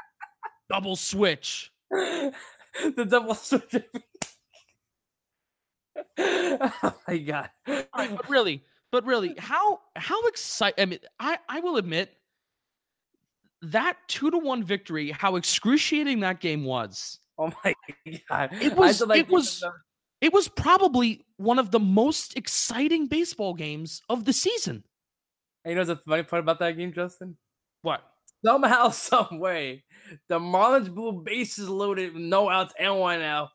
Double 0.69 0.95
switch. 0.95 1.71
the 1.89 3.05
double 3.09 3.35
switch. 3.35 3.83
oh 6.17 6.95
my 7.07 7.17
god. 7.17 7.49
Right, 7.67 7.87
but 7.93 8.29
really, 8.29 8.63
but 8.91 9.05
really, 9.05 9.35
how 9.37 9.79
how 9.95 10.25
excited? 10.27 10.81
I 10.81 10.85
mean, 10.85 10.99
I 11.19 11.37
I 11.49 11.59
will 11.59 11.77
admit 11.77 12.11
that 13.61 13.97
two 14.07 14.31
to 14.31 14.37
one 14.37 14.63
victory, 14.63 15.11
how 15.11 15.35
excruciating 15.35 16.21
that 16.21 16.39
game 16.39 16.63
was. 16.63 17.19
Oh 17.37 17.51
my 17.63 17.73
god. 18.29 18.49
It 18.61 18.75
was- 18.75 19.01
like 19.01 19.19
it 19.19 19.29
was- 19.29 19.63
It 20.21 20.31
was 20.33 20.47
probably 20.47 21.25
one 21.37 21.57
of 21.57 21.71
the 21.71 21.79
most 21.79 22.37
exciting 22.37 23.07
baseball 23.07 23.55
games 23.55 24.01
of 24.07 24.25
the 24.25 24.33
season. 24.33 24.83
And 25.65 25.71
you 25.71 25.75
know 25.75 25.81
what's 25.81 25.89
the 26.03 26.09
funny 26.09 26.23
part 26.23 26.41
about 26.41 26.59
that 26.59 26.77
game, 26.77 26.93
Justin? 26.93 27.37
What? 27.81 28.01
Somehow, 28.45 28.89
some 28.89 29.39
way, 29.39 29.83
the 30.29 30.37
Marlins 30.39 30.93
blew 30.93 31.23
bases 31.23 31.67
loaded 31.69 32.15
no 32.15 32.49
outs 32.49 32.73
and 32.79 32.99
one 32.99 33.21
out 33.21 33.49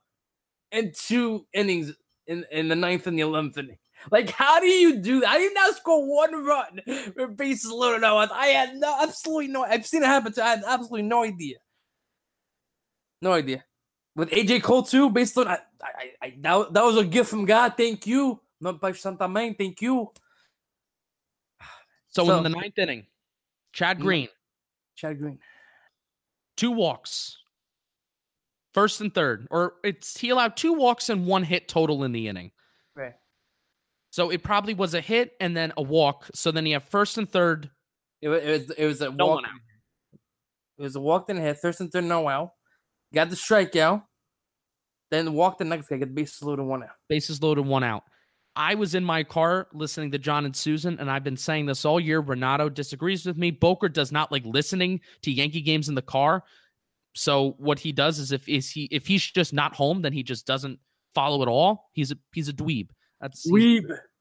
in 0.72 0.92
two 0.92 1.46
innings 1.52 1.92
in, 2.26 2.44
in 2.50 2.68
the 2.68 2.76
ninth 2.76 3.06
and 3.06 3.16
the 3.18 3.22
eleventh 3.22 3.56
inning. 3.58 3.78
Like, 4.10 4.30
how 4.30 4.60
do 4.60 4.66
you 4.66 5.00
do 5.00 5.20
that? 5.20 5.28
How 5.28 5.36
do 5.38 5.42
you 5.42 5.54
now 5.54 5.70
score 5.70 6.06
one 6.06 6.44
run 6.44 6.80
with 7.16 7.36
bases 7.36 7.70
loaded 7.70 8.02
no? 8.02 8.16
I 8.18 8.46
had 8.48 8.76
no 8.76 8.96
absolutely 9.00 9.48
no. 9.48 9.64
I've 9.64 9.86
seen 9.86 10.02
it 10.02 10.06
happen. 10.06 10.32
To, 10.34 10.44
I 10.44 10.48
had 10.50 10.62
absolutely 10.66 11.02
no 11.02 11.24
idea. 11.24 11.56
No 13.22 13.32
idea. 13.32 13.64
With 14.14 14.30
AJ 14.30 14.62
Cole 14.62 14.82
too, 14.82 15.10
based 15.10 15.36
on 15.38 15.48
I, 15.48 15.58
I, 15.82 16.10
I 16.22 16.34
that, 16.40 16.72
that 16.74 16.84
was 16.84 16.96
a 16.98 17.04
gift 17.04 17.30
from 17.30 17.44
God. 17.46 17.74
Thank 17.76 18.06
you. 18.06 18.40
Not 18.60 18.80
by 18.80 18.92
Santa 18.92 19.28
Main. 19.28 19.54
Thank 19.54 19.80
you, 19.82 20.10
So, 22.08 22.24
So- 22.24 22.36
in 22.38 22.42
the 22.44 22.48
ninth 22.50 22.78
inning, 22.78 23.06
Chad 23.72 23.98
Mm. 23.98 24.02
Green, 24.02 24.28
Chad 24.94 25.18
Green. 25.18 25.38
two 26.56 26.70
walks, 26.70 27.38
first 28.76 29.00
and 29.00 29.12
third, 29.14 29.46
or 29.50 29.72
it's 29.82 30.18
he 30.20 30.28
allowed 30.28 30.54
two 30.54 30.74
walks 30.74 31.08
and 31.08 31.26
one 31.26 31.42
hit 31.42 31.66
total 31.66 32.04
in 32.04 32.12
the 32.12 32.28
inning. 32.28 32.50
Right. 32.94 33.14
So 34.10 34.28
it 34.30 34.42
probably 34.42 34.74
was 34.74 34.92
a 34.92 35.00
hit 35.00 35.32
and 35.40 35.56
then 35.56 35.72
a 35.78 35.82
walk. 35.82 36.28
So 36.34 36.50
then 36.52 36.66
you 36.66 36.74
have 36.74 36.84
first 36.84 37.16
and 37.16 37.26
third. 37.28 37.70
It 38.20 38.28
was, 38.28 38.42
it 38.42 38.50
was, 38.50 38.70
it 38.78 38.86
was 38.86 39.00
a 39.00 39.10
No 39.10 39.26
walk. 39.28 39.34
one 39.36 39.44
out. 39.46 39.50
It 40.78 40.82
was 40.82 40.94
a 40.94 41.00
walk 41.00 41.30
in 41.30 41.38
hit, 41.38 41.56
first 41.60 41.80
and 41.80 41.90
third, 41.90 42.04
no 42.04 42.28
out. 42.28 42.50
Got 43.14 43.30
the 43.30 43.36
strikeout. 43.36 44.02
Then 45.10 45.32
walked 45.32 45.58
the 45.60 45.64
next 45.64 45.88
guy, 45.88 45.96
get 45.96 46.08
the 46.08 46.14
bases 46.14 46.42
loaded, 46.42 46.64
one 46.64 46.82
out. 46.82 46.90
bases 47.08 47.42
loaded, 47.42 47.64
one 47.64 47.82
out. 47.82 48.02
I 48.56 48.74
was 48.74 48.94
in 48.94 49.04
my 49.04 49.22
car 49.22 49.68
listening 49.72 50.10
to 50.12 50.18
John 50.18 50.44
and 50.44 50.54
Suzyn, 50.54 50.98
and 51.00 51.10
I've 51.10 51.24
been 51.24 51.36
saying 51.36 51.66
this 51.66 51.84
all 51.84 52.00
year. 52.00 52.20
Renato 52.20 52.68
disagrees 52.68 53.24
with 53.24 53.36
me. 53.38 53.50
Boker 53.50 53.88
does 53.88 54.12
not 54.12 54.30
like 54.32 54.44
listening 54.44 55.00
to 55.22 55.30
Yankee 55.30 55.60
games 55.62 55.88
in 55.88 55.94
the 55.94 56.02
car. 56.02 56.42
So 57.16 57.54
what 57.58 57.78
he 57.78 57.92
does 57.92 58.18
is 58.18 58.30
if 58.30 58.48
is 58.48 58.70
he 58.70 58.84
if 58.92 59.06
he's 59.06 59.24
just 59.24 59.52
not 59.52 59.74
home, 59.74 60.02
then 60.02 60.12
he 60.12 60.22
just 60.22 60.46
doesn't 60.46 60.78
follow 61.14 61.40
at 61.42 61.48
all. 61.48 61.88
He's 61.92 62.12
a 62.12 62.16
he's 62.34 62.48
a 62.48 62.52
dweeb. 62.52 62.90
That's 63.20 63.42
he's- 63.44 63.54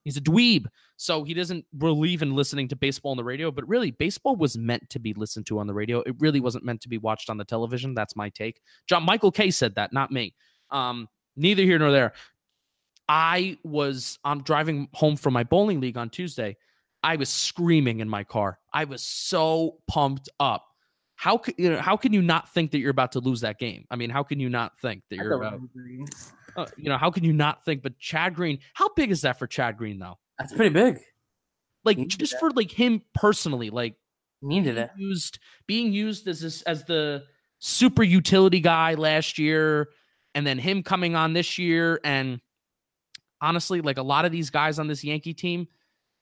He's 0.05 0.17
a 0.17 0.21
dweeb. 0.21 0.67
So 0.97 1.23
he 1.23 1.33
doesn't 1.33 1.65
believe 1.77 2.21
in 2.21 2.35
listening 2.35 2.67
to 2.69 2.75
baseball 2.75 3.11
on 3.11 3.17
the 3.17 3.23
radio, 3.23 3.51
but 3.51 3.67
really, 3.67 3.89
baseball 3.91 4.35
was 4.35 4.55
meant 4.57 4.87
to 4.91 4.99
be 4.99 5.13
listened 5.15 5.47
to 5.47 5.57
on 5.59 5.65
the 5.67 5.73
radio. 5.73 6.01
It 6.01 6.15
really 6.19 6.39
wasn't 6.39 6.63
meant 6.63 6.81
to 6.81 6.89
be 6.89 6.99
watched 6.99 7.29
on 7.29 7.37
the 7.37 7.43
television. 7.43 7.95
That's 7.95 8.15
my 8.15 8.29
take. 8.29 8.61
John 8.87 9.03
Michael 9.03 9.31
Kay 9.31 9.49
said 9.51 9.75
that, 9.75 9.91
not 9.93 10.11
me. 10.11 10.35
Um, 10.69 11.09
neither 11.35 11.63
here 11.63 11.79
nor 11.79 11.91
there. 11.91 12.13
I 13.09 13.57
was 13.63 14.17
I'm 14.23 14.41
driving 14.43 14.87
home 14.93 15.15
from 15.17 15.33
my 15.33 15.43
bowling 15.43 15.79
league 15.81 15.97
on 15.97 16.09
Tuesday. 16.09 16.55
I 17.03 17.17
was 17.17 17.29
screaming 17.29 17.99
in 17.99 18.09
my 18.09 18.23
car. 18.23 18.59
I 18.73 18.85
was 18.85 19.03
so 19.03 19.77
pumped 19.87 20.29
up. 20.39 20.65
How 21.15 21.37
could 21.37 21.55
you 21.57 21.69
know, 21.71 21.79
how 21.79 21.97
can 21.97 22.13
you 22.13 22.21
not 22.21 22.53
think 22.53 22.71
that 22.71 22.79
you're 22.79 22.91
about 22.91 23.13
to 23.13 23.19
lose 23.19 23.41
that 23.41 23.57
game? 23.57 23.85
I 23.89 23.95
mean, 23.95 24.09
how 24.09 24.23
can 24.23 24.39
you 24.39 24.49
not 24.49 24.77
think 24.79 25.03
that 25.09 25.17
you're 25.17 25.33
about 25.33 25.53
we 25.53 25.59
were 25.59 25.67
green. 25.73 26.05
uh, 26.57 26.65
you 26.77 26.89
know, 26.89 26.97
how 26.97 27.09
can 27.09 27.23
you 27.23 27.33
not 27.33 27.63
think? 27.63 27.81
But 27.81 27.97
Chad 27.99 28.35
Green, 28.35 28.59
how 28.73 28.89
big 28.95 29.11
is 29.11 29.21
that 29.21 29.39
for 29.39 29.47
Chad 29.47 29.77
Green 29.77 29.99
though? 29.99 30.17
That's 30.37 30.53
pretty 30.53 30.73
big. 30.73 30.99
Like 31.85 31.97
He 31.97 32.05
just 32.05 32.37
for 32.39 32.51
like 32.51 32.71
him 32.71 33.01
personally, 33.13 33.69
like 33.69 33.95
Needed 34.41 34.75
being 34.75 34.77
it. 34.77 34.91
used 34.97 35.39
being 35.67 35.93
used 35.93 36.27
as 36.27 36.41
this 36.41 36.61
as 36.63 36.83
the 36.83 37.23
super 37.59 38.03
utility 38.03 38.59
guy 38.59 38.95
last 38.95 39.39
year, 39.39 39.89
and 40.33 40.45
then 40.45 40.59
him 40.59 40.83
coming 40.83 41.15
on 41.15 41.33
this 41.33 41.57
year, 41.57 41.99
and 42.03 42.41
honestly, 43.41 43.81
like 43.81 43.97
a 43.97 44.03
lot 44.03 44.25
of 44.25 44.31
these 44.31 44.49
guys 44.49 44.79
on 44.79 44.87
this 44.87 45.03
Yankee 45.03 45.33
team, 45.33 45.67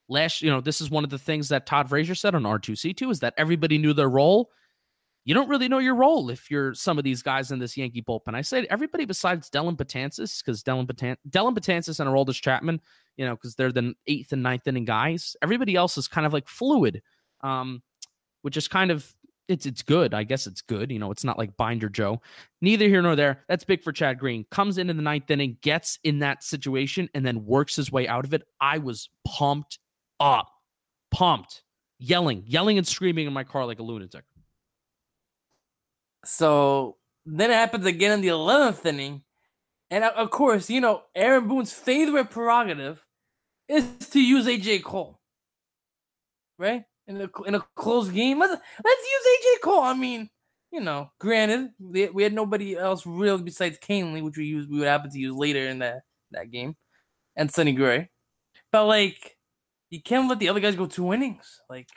last 0.07 0.41
you 0.41 0.49
know, 0.49 0.61
this 0.61 0.79
is 0.81 0.89
one 0.91 1.03
of 1.03 1.09
the 1.09 1.17
things 1.17 1.49
that 1.49 1.65
Todd 1.65 1.89
Frazier 1.89 2.15
said 2.15 2.35
on 2.35 2.45
R 2.45 2.59
two 2.59 2.75
C 2.75 2.93
two 2.93 3.09
is 3.09 3.21
that 3.21 3.33
everybody 3.37 3.77
knew 3.77 3.93
their 3.93 4.09
role. 4.09 4.51
You 5.25 5.33
don't 5.33 5.47
really 5.47 5.69
know 5.69 5.79
your 5.79 5.95
role 5.95 6.29
if 6.29 6.51
you're 6.51 6.73
some 6.73 6.97
of 6.97 7.03
these 7.03 7.21
guys 7.21 7.51
in 7.51 7.59
this 7.59 7.77
Yankee 7.77 8.01
bullpen. 8.01 8.35
I 8.35 8.41
said 8.41 8.67
everybody 8.69 9.05
besides 9.05 9.49
Dellin 9.49 9.77
Betances, 9.77 10.43
because 10.43 10.63
Dellin 10.63 10.85
Betan- 10.85 11.17
Dellin 11.29 11.55
Betances 11.55 11.99
and 11.99 12.09
Aroldis 12.09 12.41
Chapman, 12.41 12.81
you 13.15 13.25
know, 13.25 13.35
because 13.35 13.55
they're 13.55 13.71
the 13.71 13.93
eighth 14.07 14.33
and 14.33 14.43
ninth 14.43 14.67
inning 14.67 14.85
guys. 14.85 15.35
Everybody 15.41 15.75
else 15.75 15.97
is 15.97 16.07
kind 16.07 16.25
of 16.25 16.33
like 16.33 16.47
fluid, 16.47 17.01
um, 17.41 17.81
which 18.41 18.57
is 18.57 18.67
kind 18.67 18.91
of 18.91 19.13
it's 19.47 19.65
it's 19.65 19.81
good. 19.81 20.13
I 20.13 20.23
guess 20.23 20.47
it's 20.47 20.61
good. 20.61 20.91
You 20.91 20.99
know, 20.99 21.11
it's 21.11 21.23
not 21.23 21.37
like 21.37 21.55
Binder 21.57 21.89
Joe. 21.89 22.21
Neither 22.61 22.87
here 22.87 23.01
nor 23.01 23.15
there. 23.15 23.43
That's 23.47 23.63
big 23.63 23.81
for 23.81 23.91
Chad 23.91 24.19
Green. 24.19 24.45
Comes 24.51 24.77
in 24.77 24.89
in 24.89 24.97
the 24.97 25.03
ninth 25.03 25.29
inning, 25.29 25.57
gets 25.61 25.99
in 26.03 26.19
that 26.19 26.43
situation, 26.43 27.09
and 27.13 27.25
then 27.25 27.45
works 27.45 27.75
his 27.75 27.91
way 27.91 28.07
out 28.07 28.25
of 28.25 28.33
it. 28.33 28.43
I 28.59 28.77
was 28.77 29.09
pumped 29.25 29.79
up, 30.19 30.49
pumped, 31.11 31.63
yelling, 31.99 32.43
yelling 32.45 32.77
and 32.77 32.87
screaming 32.87 33.27
in 33.27 33.33
my 33.33 33.43
car 33.43 33.65
like 33.65 33.79
a 33.79 33.83
lunatic. 33.83 34.23
So 36.25 36.97
then 37.25 37.51
it 37.51 37.55
happens 37.55 37.85
again 37.85 38.11
in 38.13 38.21
the 38.21 38.29
eleventh 38.29 38.85
inning, 38.85 39.23
and 39.89 40.03
of- 40.03 40.13
of 40.13 40.31
course, 40.31 40.69
you 40.69 40.81
know 40.81 41.03
Aaron 41.15 41.47
Boone's 41.47 41.73
favorite 41.73 42.29
prerogative 42.31 43.03
is 43.67 43.85
to 44.11 44.21
use 44.21 44.47
AJ 44.47 44.83
Cole, 44.83 45.19
right? 46.57 46.83
In 47.07 47.21
a 47.21 47.29
in 47.45 47.55
a 47.55 47.61
close 47.75 48.09
game, 48.09 48.39
let's 48.39 48.51
let's 48.53 49.03
use 49.03 49.57
AJ 49.57 49.61
Cole. 49.63 49.81
I 49.83 49.93
mean, 49.93 50.29
you 50.71 50.79
know, 50.81 51.11
granted, 51.19 51.71
we, 51.79 52.23
had 52.23 52.33
nobody 52.33 52.75
else 52.77 53.05
really 53.05 53.43
besides 53.43 53.77
Kahnle, 53.79 54.23
which 54.23 54.37
we 54.37 54.45
used 54.45 54.69
we 54.69 54.79
would 54.79 54.87
happen 54.87 55.11
to 55.11 55.19
use 55.19 55.33
later 55.33 55.67
in 55.67 55.79
that 55.79 56.01
that 56.31 56.51
game, 56.51 56.75
and 57.35 57.51
Sonny 57.51 57.73
Gray, 57.73 58.09
but 58.71 58.85
like 58.85 59.37
you 59.89 60.01
can't 60.01 60.29
let 60.29 60.39
the 60.39 60.49
other 60.49 60.59
guys 60.61 60.75
go 60.75 60.87
two 60.87 61.13
innings, 61.13 61.61
like. 61.69 61.87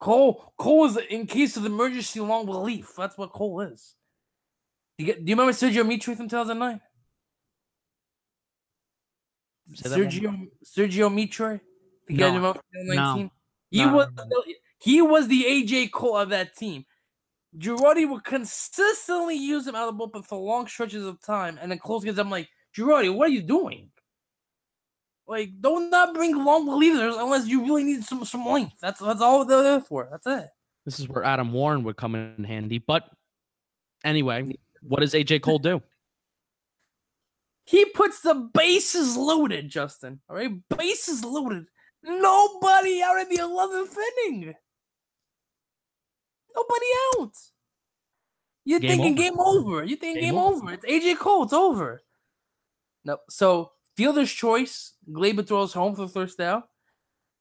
Cole 0.00 0.52
Cole 0.56 0.86
is 0.86 0.96
in 1.10 1.26
case 1.26 1.56
of 1.56 1.64
emergency 1.64 2.20
long 2.20 2.46
relief. 2.46 2.92
That's 2.96 3.18
what 3.18 3.32
Cole 3.32 3.60
is. 3.62 3.94
Do 4.96 5.04
you, 5.04 5.12
get, 5.12 5.24
do 5.24 5.30
you 5.30 5.36
remember 5.36 5.52
Sergio 5.52 5.86
Mitre 5.86 6.14
from 6.16 6.28
2009? 6.28 6.80
Say 9.74 9.88
that 9.88 9.98
one 9.98 10.08
Sergio 10.08 10.48
Sergio 10.64 11.14
Mitre? 11.14 11.60
The 12.06 12.14
guy 12.14 12.28
No. 12.28 12.36
remember 12.36 12.60
2019? 12.74 13.30
He 13.70 13.84
No, 13.84 13.90
I 13.90 13.92
was 13.92 14.08
the, 14.16 14.54
he 14.78 15.02
was 15.02 15.28
the 15.28 15.44
AJ 15.44 15.92
Cole 15.92 16.16
of 16.16 16.30
that 16.30 16.56
team. 16.56 16.84
Girardi 17.56 18.08
would 18.08 18.24
consistently 18.24 19.34
use 19.34 19.66
him 19.66 19.74
out 19.74 19.88
of 19.88 19.96
the 19.96 20.06
bullpen 20.06 20.24
for 20.24 20.38
long 20.38 20.66
stretches 20.66 21.04
of 21.04 21.20
time, 21.20 21.58
and 21.60 21.70
then 21.70 21.78
close 21.78 22.04
games. 22.04 22.18
I'm 22.18 22.30
like, 22.30 22.48
Girardi, 22.76 23.14
what 23.14 23.28
are 23.28 23.32
you 23.32 23.42
doing? 23.42 23.90
Like, 25.28 25.60
don't 25.60 25.90
not 25.90 26.14
bring 26.14 26.42
long 26.42 26.66
relievers 26.66 27.22
unless 27.22 27.46
you 27.46 27.60
really 27.62 27.84
need 27.84 28.02
some 28.02 28.24
some 28.24 28.46
length. 28.46 28.76
That's 28.80 28.98
that's 28.98 29.20
all 29.20 29.44
they're 29.44 29.62
there 29.62 29.80
for. 29.80 30.08
That's 30.10 30.26
it. 30.26 30.48
This 30.86 30.98
is 30.98 31.06
where 31.06 31.22
Adam 31.22 31.52
Warren 31.52 31.84
would 31.84 31.98
come 31.98 32.14
in 32.14 32.44
handy. 32.44 32.78
But 32.78 33.04
anyway, 34.02 34.56
what 34.80 35.00
does 35.00 35.12
AJ 35.12 35.42
Cole 35.42 35.58
do? 35.58 35.82
He 37.64 37.84
puts 37.84 38.22
the 38.22 38.34
bases 38.54 39.18
loaded, 39.18 39.68
Justin. 39.68 40.20
All 40.30 40.36
right, 40.36 40.50
bases 40.74 41.22
loaded. 41.22 41.66
Nobody 42.02 43.02
out 43.02 43.20
in 43.20 43.28
the 43.28 43.42
eleventh 43.42 43.94
inning. 44.24 44.54
Nobody 46.56 46.86
out. 47.18 47.32
You're 48.64 48.80
Game 48.80 48.98
thinking 48.98 49.12
over. 49.12 49.22
game 49.22 49.40
over. 49.40 49.84
You 49.84 49.96
think 49.96 50.20
Game 50.20 50.30
game, 50.32 50.38
over. 50.38 50.56
over. 50.56 50.72
It's 50.72 50.86
AJ 50.86 51.18
Cole. 51.18 51.42
It's 51.42 51.52
over. 51.52 52.02
No. 53.04 53.18
So 53.28 53.72
fielder's 53.98 54.32
choice. 54.32 54.92
Gleyber 55.10 55.44
throws 55.46 55.72
home 55.72 55.96
for 55.96 56.02
the 56.02 56.08
first 56.08 56.38
down. 56.38 56.62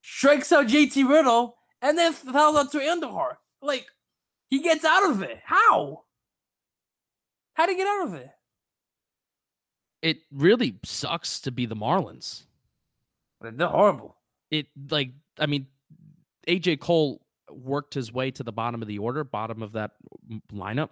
Strikes 0.02 0.52
out 0.52 0.66
JT 0.68 1.08
Riddle 1.08 1.56
and 1.84 1.96
then 1.98 2.14
fouls 2.14 2.58
out 2.58 2.72
to 2.72 2.80
Andujar. 2.80 3.38
Like 3.62 3.86
he 4.50 4.62
gets 4.64 4.84
out 4.84 5.10
of 5.12 5.22
it. 5.22 5.40
How? 5.46 6.04
How 7.54 7.64
would 7.66 7.70
he 7.70 7.78
get 7.78 7.88
out 7.88 8.08
of 8.08 8.14
it? 8.16 8.30
It 10.02 10.18
really 10.32 10.80
sucks 10.84 11.40
to 11.42 11.52
be 11.52 11.68
the 11.68 11.76
Marlins. 11.76 12.44
They're 13.42 13.68
horrible. 13.68 14.18
It 14.50 14.68
like 14.90 15.12
I 15.40 15.46
mean, 15.46 15.68
AJ 16.48 16.80
Cole 16.80 17.22
worked 17.52 17.94
his 17.94 18.12
way 18.12 18.32
to 18.32 18.44
the 18.44 18.52
bottom 18.52 18.82
of 18.82 18.88
the 18.88 18.98
order, 18.98 19.24
bottom 19.24 19.62
of 19.62 19.74
that 19.74 19.92
lineup. 20.52 20.90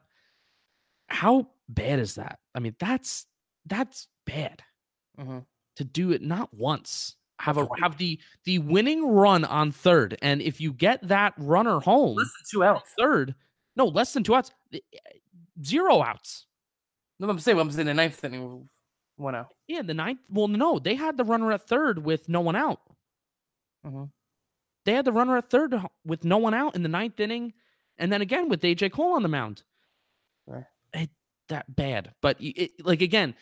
How 1.07 1.47
bad 1.67 1.99
is 1.99 2.15
that? 2.15 2.39
I 2.53 2.59
mean, 2.59 2.75
that's 2.79 3.25
that's 3.65 4.07
bad 4.25 4.61
Mhm. 5.19 5.45
To 5.75 5.83
do 5.83 6.11
it 6.11 6.21
not 6.21 6.53
once. 6.53 7.15
Have 7.39 7.57
a 7.57 7.67
have 7.81 7.97
the 7.97 8.17
the 8.45 8.59
winning 8.59 9.05
run 9.07 9.43
on 9.43 9.71
third, 9.71 10.17
and 10.21 10.41
if 10.41 10.61
you 10.61 10.71
get 10.71 11.05
that 11.09 11.33
runner 11.37 11.79
home, 11.81 12.15
Less 12.15 12.27
than 12.27 12.45
two 12.49 12.63
outs. 12.63 12.93
third, 12.97 13.35
no 13.75 13.85
less 13.85 14.13
than 14.13 14.23
two 14.23 14.35
outs, 14.35 14.51
eh, 14.73 14.79
zero 15.63 16.01
outs. 16.01 16.45
No, 17.19 17.29
I'm 17.29 17.39
saying 17.39 17.59
I'm 17.59 17.71
saying 17.71 17.87
the 17.87 17.93
ninth 17.93 18.23
inning 18.23 18.69
one 19.17 19.35
out. 19.35 19.49
Yeah, 19.67 19.81
the 19.81 19.93
ninth. 19.93 20.19
Well, 20.29 20.47
no, 20.47 20.79
they 20.79 20.95
had 20.95 21.17
the 21.17 21.25
runner 21.25 21.51
at 21.51 21.67
third 21.67 22.05
with 22.05 22.29
no 22.29 22.39
one 22.39 22.55
out. 22.55 22.79
Mhm. 23.85 24.11
They 24.85 24.93
had 24.93 25.03
the 25.05 25.11
runner 25.11 25.35
at 25.37 25.49
third 25.49 25.75
with 26.05 26.23
no 26.23 26.37
one 26.37 26.53
out 26.53 26.73
in 26.75 26.83
the 26.83 26.89
ninth 26.89 27.19
inning, 27.19 27.53
and 27.97 28.13
then 28.13 28.21
again 28.21 28.47
with 28.47 28.61
AJ 28.63 28.89
Cole 28.93 29.13
on 29.13 29.23
the 29.23 29.29
mound. 29.29 29.63
Right. 30.45 30.65
It, 30.93 31.09
that 31.49 31.75
bad, 31.75 32.13
but 32.21 32.37
it, 32.39 32.85
like 32.85 33.01
again, 33.01 33.35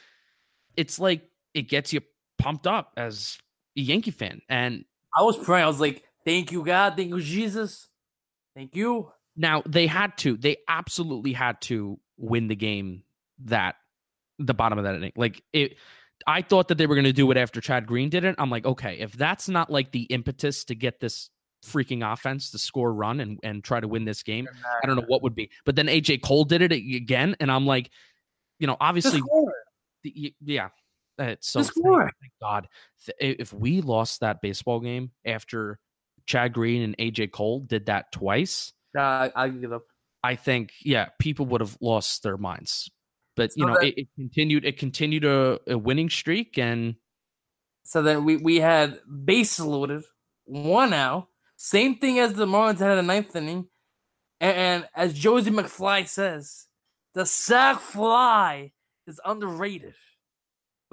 it's 0.75 0.97
like 0.97 1.29
it 1.53 1.63
gets 1.63 1.93
you 1.93 2.01
pumped 2.43 2.67
up 2.67 2.91
as 2.97 3.37
a 3.77 3.81
Yankee 3.81 4.11
fan, 4.11 4.41
and 4.49 4.83
I 5.17 5.23
was 5.23 5.37
praying. 5.37 5.63
I 5.63 5.67
was 5.67 5.79
like, 5.79 6.03
"Thank 6.25 6.51
you, 6.51 6.63
God. 6.63 6.95
Thank 6.97 7.09
you, 7.09 7.21
Jesus. 7.21 7.87
Thank 8.55 8.75
you." 8.75 9.11
now 9.35 9.63
they 9.65 9.87
had 9.87 10.15
to. 10.19 10.37
They 10.37 10.57
absolutely 10.67 11.33
had 11.33 11.59
to 11.61 11.99
win 12.17 12.47
the 12.47 12.55
game. 12.55 13.03
That 13.45 13.75
the 14.39 14.53
bottom 14.53 14.77
of 14.77 14.83
that 14.83 14.95
inning, 14.95 15.13
like 15.15 15.41
it. 15.53 15.77
I 16.25 16.41
thought 16.41 16.69
that 16.69 16.77
they 16.77 16.87
were 16.87 16.95
going 16.95 17.03
to 17.05 17.11
do 17.11 17.29
it 17.31 17.37
after 17.37 17.59
Chad 17.59 17.85
Green 17.85 18.09
did 18.09 18.23
it. 18.23 18.35
I'm 18.37 18.49
like, 18.49 18.65
okay, 18.65 18.99
if 18.99 19.11
that's 19.11 19.49
not 19.49 19.69
like 19.69 19.91
the 19.91 20.03
impetus 20.03 20.63
to 20.65 20.75
get 20.75 21.01
this 21.01 21.29
freaking 21.65 22.09
offense 22.09 22.51
to 22.51 22.57
score 22.57 22.93
run 22.93 23.19
and, 23.19 23.39
and 23.43 23.61
try 23.61 23.81
to 23.81 23.89
win 23.89 24.05
this 24.05 24.23
game, 24.23 24.47
I 24.81 24.85
don't 24.87 24.95
know 24.95 25.03
what 25.07 25.21
would 25.23 25.35
be. 25.35 25.49
But 25.65 25.75
then 25.75 25.87
AJ 25.87 26.21
Cole 26.21 26.45
did 26.45 26.61
it 26.61 26.71
again, 26.71 27.35
and 27.41 27.51
I'm 27.51 27.65
like, 27.65 27.89
you 28.57 28.67
know, 28.67 28.77
obviously, 28.79 29.21
the- 30.03 30.33
yeah, 30.39 30.69
it's 31.17 31.47
so 31.49 31.61
thank- 31.61 32.11
thank 32.21 32.33
God, 32.41 32.67
if 33.19 33.53
we 33.53 33.81
lost 33.81 34.21
that 34.21 34.41
baseball 34.41 34.79
game 34.79 35.11
after 35.25 35.79
Chad 36.25 36.53
Green 36.53 36.81
and 36.81 36.97
AJ 36.97 37.31
Cole 37.31 37.59
did 37.61 37.87
that 37.87 38.11
twice, 38.11 38.73
Nah, 38.93 39.29
I, 39.35 39.49
give 39.49 39.73
up. 39.73 39.83
I 40.23 40.35
think 40.35 40.71
yeah, 40.81 41.09
people 41.19 41.45
would 41.47 41.61
have 41.61 41.75
lost 41.81 42.23
their 42.23 42.37
minds. 42.37 42.89
But 43.35 43.51
you 43.55 43.65
know, 43.65 43.73
that- 43.73 43.87
it, 43.87 43.97
it 43.97 44.07
continued. 44.15 44.63
It 44.65 44.77
continued 44.77 45.25
a, 45.25 45.59
a 45.67 45.77
winning 45.77 46.09
streak, 46.09 46.57
and 46.57 46.95
So 47.83 48.01
then 48.03 48.23
we 48.23 48.37
we 48.37 48.57
had 48.59 48.99
base 49.25 49.59
loaded, 49.59 50.03
one 50.45 50.93
out. 50.93 51.27
Same 51.57 51.95
thing 51.97 52.19
as 52.19 52.33
the 52.33 52.45
Marlins 52.45 52.79
had 52.79 52.91
in 52.91 52.97
the 52.97 53.03
ninth 53.13 53.35
inning, 53.35 53.67
and, 54.39 54.55
and 54.57 54.87
as 54.95 55.13
Josie 55.13 55.49
McFly 55.51 56.07
says, 56.07 56.67
the 57.15 57.25
sac 57.25 57.79
fly 57.79 58.73
is 59.07 59.19
underrated. 59.25 59.95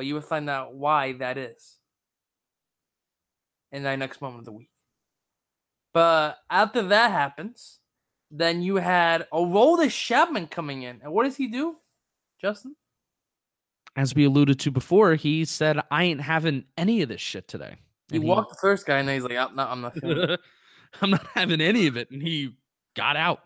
But 0.01 0.07
you 0.07 0.15
will 0.15 0.23
find 0.23 0.49
out 0.49 0.73
why 0.73 1.13
that 1.13 1.37
is 1.37 1.77
in 3.71 3.85
our 3.85 3.99
next 3.99 4.23
moment 4.23 4.39
of 4.39 4.45
the 4.47 4.53
week. 4.53 4.71
But 5.93 6.39
after 6.49 6.81
that 6.85 7.11
happens, 7.11 7.81
then 8.31 8.63
you 8.63 8.77
had 8.77 9.29
Aroldis 9.31 9.91
Chapman 9.91 10.47
coming 10.47 10.85
in. 10.85 11.01
And 11.03 11.13
what 11.13 11.25
does 11.25 11.37
he 11.37 11.49
do, 11.49 11.77
Justin? 12.41 12.77
As 13.95 14.15
we 14.15 14.25
alluded 14.25 14.59
to 14.61 14.71
before, 14.71 15.17
he 15.17 15.45
said, 15.45 15.79
I 15.91 16.05
ain't 16.05 16.23
having 16.23 16.65
any 16.79 17.03
of 17.03 17.11
this 17.11 17.21
shit 17.21 17.47
today. 17.47 17.77
He 18.09 18.17
And 18.17 18.25
walked 18.25 18.53
the 18.53 18.59
first 18.59 18.87
guy, 18.87 19.01
and 19.01 19.07
then 19.07 19.17
he's 19.17 19.25
like, 19.25 19.37
I'm 19.37 19.55
not, 19.55 19.69
I'm 19.69 19.83
not. 19.83 19.99
I'm 21.03 21.11
not 21.11 21.27
having 21.35 21.61
any 21.61 21.89
of 21.89 21.99
it. 21.99 22.11
And 22.11 22.23
he 22.23 22.57
got 22.97 23.17
out. 23.17 23.43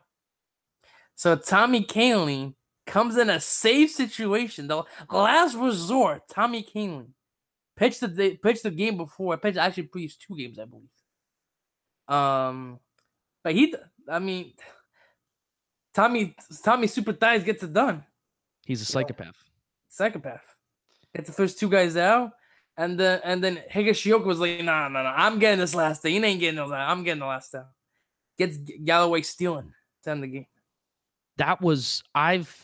So 1.17 1.35
Tommy 1.35 1.85
Kaneling 1.85 2.55
comes 2.87 3.17
in 3.17 3.31
a 3.31 3.41
safe 3.41 3.91
situation, 3.91 4.69
the 4.69 4.85
last 5.11 5.57
resort. 5.57 6.23
Tommy 6.29 6.63
Kahnle 6.63 7.07
pitched 7.77 8.01
the 8.01 8.09
day, 8.09 8.37
pitched 8.37 8.63
the 8.63 8.71
game 8.71 8.97
before. 8.97 9.37
Pitched 9.37 9.59
actually 9.59 9.85
pitched 9.85 10.23
two 10.23 10.37
games, 10.37 10.59
I 10.59 10.65
believe. 10.65 10.89
Um, 12.09 12.79
but 13.43 13.55
he, 13.55 13.75
I 14.09 14.19
mean, 14.19 14.53
Tommy 15.95 16.35
Tommy 16.63 16.87
Super 16.87 17.13
Thighs 17.13 17.45
gets 17.45 17.63
it 17.63 17.73
done. 17.73 18.05
He's 18.67 18.83
a 18.83 18.85
psychopath. 18.85 19.37
Psychopath. 19.89 20.43
Gets 21.15 21.29
the 21.29 21.35
first 21.35 21.59
two 21.59 21.69
guys 21.69 21.97
out, 21.97 22.33
and 22.77 22.99
then 22.99 23.21
and 23.25 23.43
then 23.43 23.63
Higashioka 23.73 24.25
was 24.25 24.41
like, 24.41 24.63
"Nah, 24.65 24.89
nah, 24.89 25.03
nah, 25.03 25.15
I'm 25.17 25.39
getting 25.39 25.61
this 25.61 25.75
last 25.75 26.03
day. 26.03 26.11
You 26.11 26.25
ain't 26.25 26.41
getting 26.41 26.59
out. 26.59 26.73
I'm 26.73 27.05
getting 27.05 27.21
the 27.21 27.27
last 27.27 27.55
out." 27.55 27.69
Gets 28.37 28.57
Galloway 28.57 29.23
stealing 29.23 29.73
to 30.03 30.11
end 30.11 30.23
the 30.25 30.27
game. 30.27 30.47
That 31.37 31.61
was 31.61 32.03
I've 32.15 32.64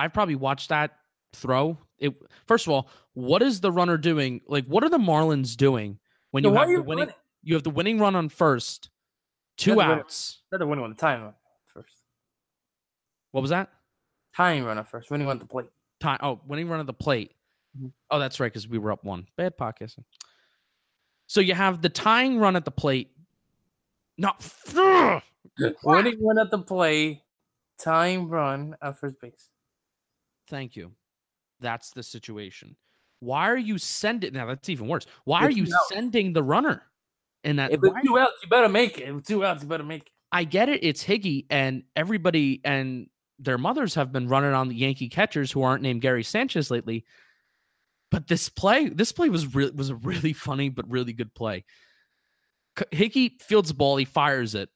I've 0.00 0.12
probably 0.12 0.34
watched 0.36 0.70
that 0.70 0.92
throw. 1.34 1.78
It 1.98 2.14
first 2.46 2.66
of 2.66 2.72
all, 2.72 2.88
what 3.14 3.42
is 3.42 3.60
the 3.60 3.70
runner 3.70 3.96
doing? 3.98 4.40
Like 4.46 4.66
what 4.66 4.82
are 4.84 4.88
the 4.88 4.98
Marlins 4.98 5.56
doing 5.56 5.98
when 6.30 6.44
you 6.44 6.52
have 6.54 6.68
the 6.68 6.80
winning 6.82 6.98
running? 7.00 7.14
you 7.42 7.54
have 7.54 7.62
the 7.62 7.70
winning 7.70 7.98
run 7.98 8.16
on 8.16 8.28
first, 8.28 8.90
two 9.56 9.70
That's 9.70 9.76
the 9.76 9.88
winning- 9.88 9.98
outs. 10.00 10.42
Not 10.52 10.58
the 10.58 10.66
winning 10.66 10.80
one, 10.82 10.90
the 10.90 10.96
tying 10.96 11.22
run 11.22 11.34
first. 11.74 11.94
What 13.32 13.42
was 13.42 13.50
that? 13.50 13.70
Tying 14.36 14.64
runner 14.64 14.84
first. 14.84 15.10
Winning 15.10 15.26
one 15.26 15.36
at 15.36 15.40
the 15.40 15.46
plate. 15.46 15.66
Time 16.00 16.18
oh, 16.22 16.40
winning 16.46 16.68
run 16.68 16.80
of 16.80 16.86
the 16.86 16.94
plate. 16.94 17.32
Mhm. 17.78 17.92
Oh, 18.10 18.18
that's 18.18 18.40
right, 18.40 18.50
because 18.52 18.66
we 18.66 18.78
were 18.78 18.90
up 18.92 19.04
one. 19.04 19.26
Bad 19.36 19.56
podcasting. 19.58 20.04
So 21.26 21.40
you 21.40 21.54
have 21.54 21.82
the 21.82 21.88
tying 21.88 22.38
run 22.38 22.56
at 22.56 22.64
the 22.64 22.70
plate. 22.72 23.10
No, 24.18 24.32
Winning 25.84 26.18
one 26.20 26.38
at 26.38 26.50
the 26.50 26.58
plate. 26.58 27.22
Tying 27.78 28.28
run 28.28 28.76
at 28.82 28.98
first 28.98 29.20
base. 29.20 29.48
Thank 30.50 30.76
you. 30.76 30.92
That's 31.60 31.90
the 31.90 32.02
situation. 32.02 32.76
Why 33.20 33.50
are 33.50 33.56
you 33.56 33.78
sending? 33.78 34.32
Now 34.32 34.46
that's 34.46 34.68
even 34.68 34.88
worse. 34.88 35.06
Why 35.24 35.42
are 35.42 35.50
you 35.50 35.62
outs. 35.64 35.88
sending 35.88 36.32
the 36.32 36.42
runner? 36.42 36.82
In 37.44 37.56
that, 37.56 37.70
If 37.72 37.80
it's 37.82 38.06
two 38.06 38.18
outs, 38.18 38.32
you 38.42 38.48
better 38.50 38.68
make 38.68 38.98
it. 38.98 39.08
If 39.08 39.22
two 39.22 39.44
outs, 39.44 39.62
you 39.62 39.68
better 39.68 39.84
make 39.84 40.02
it. 40.02 40.10
I 40.32 40.44
get 40.44 40.68
it. 40.68 40.84
It's 40.84 41.02
Higgy, 41.02 41.46
and 41.48 41.84
everybody 41.96 42.60
and 42.64 43.08
their 43.38 43.56
mothers 43.56 43.94
have 43.94 44.12
been 44.12 44.28
running 44.28 44.52
on 44.52 44.68
the 44.68 44.74
Yankee 44.74 45.08
catchers 45.08 45.50
who 45.50 45.62
aren't 45.62 45.82
named 45.82 46.02
Gary 46.02 46.22
Sanchez 46.22 46.70
lately. 46.70 47.04
But 48.10 48.26
this 48.26 48.48
play, 48.48 48.88
this 48.88 49.12
play 49.12 49.30
was 49.30 49.54
really 49.54 49.70
was 49.72 49.88
a 49.88 49.94
really 49.94 50.32
funny 50.34 50.68
but 50.68 50.90
really 50.90 51.12
good 51.12 51.34
play. 51.34 51.64
Hickey 52.90 53.38
fields 53.40 53.68
the 53.68 53.74
ball, 53.74 53.96
he 53.96 54.04
fires 54.04 54.54
it, 54.54 54.68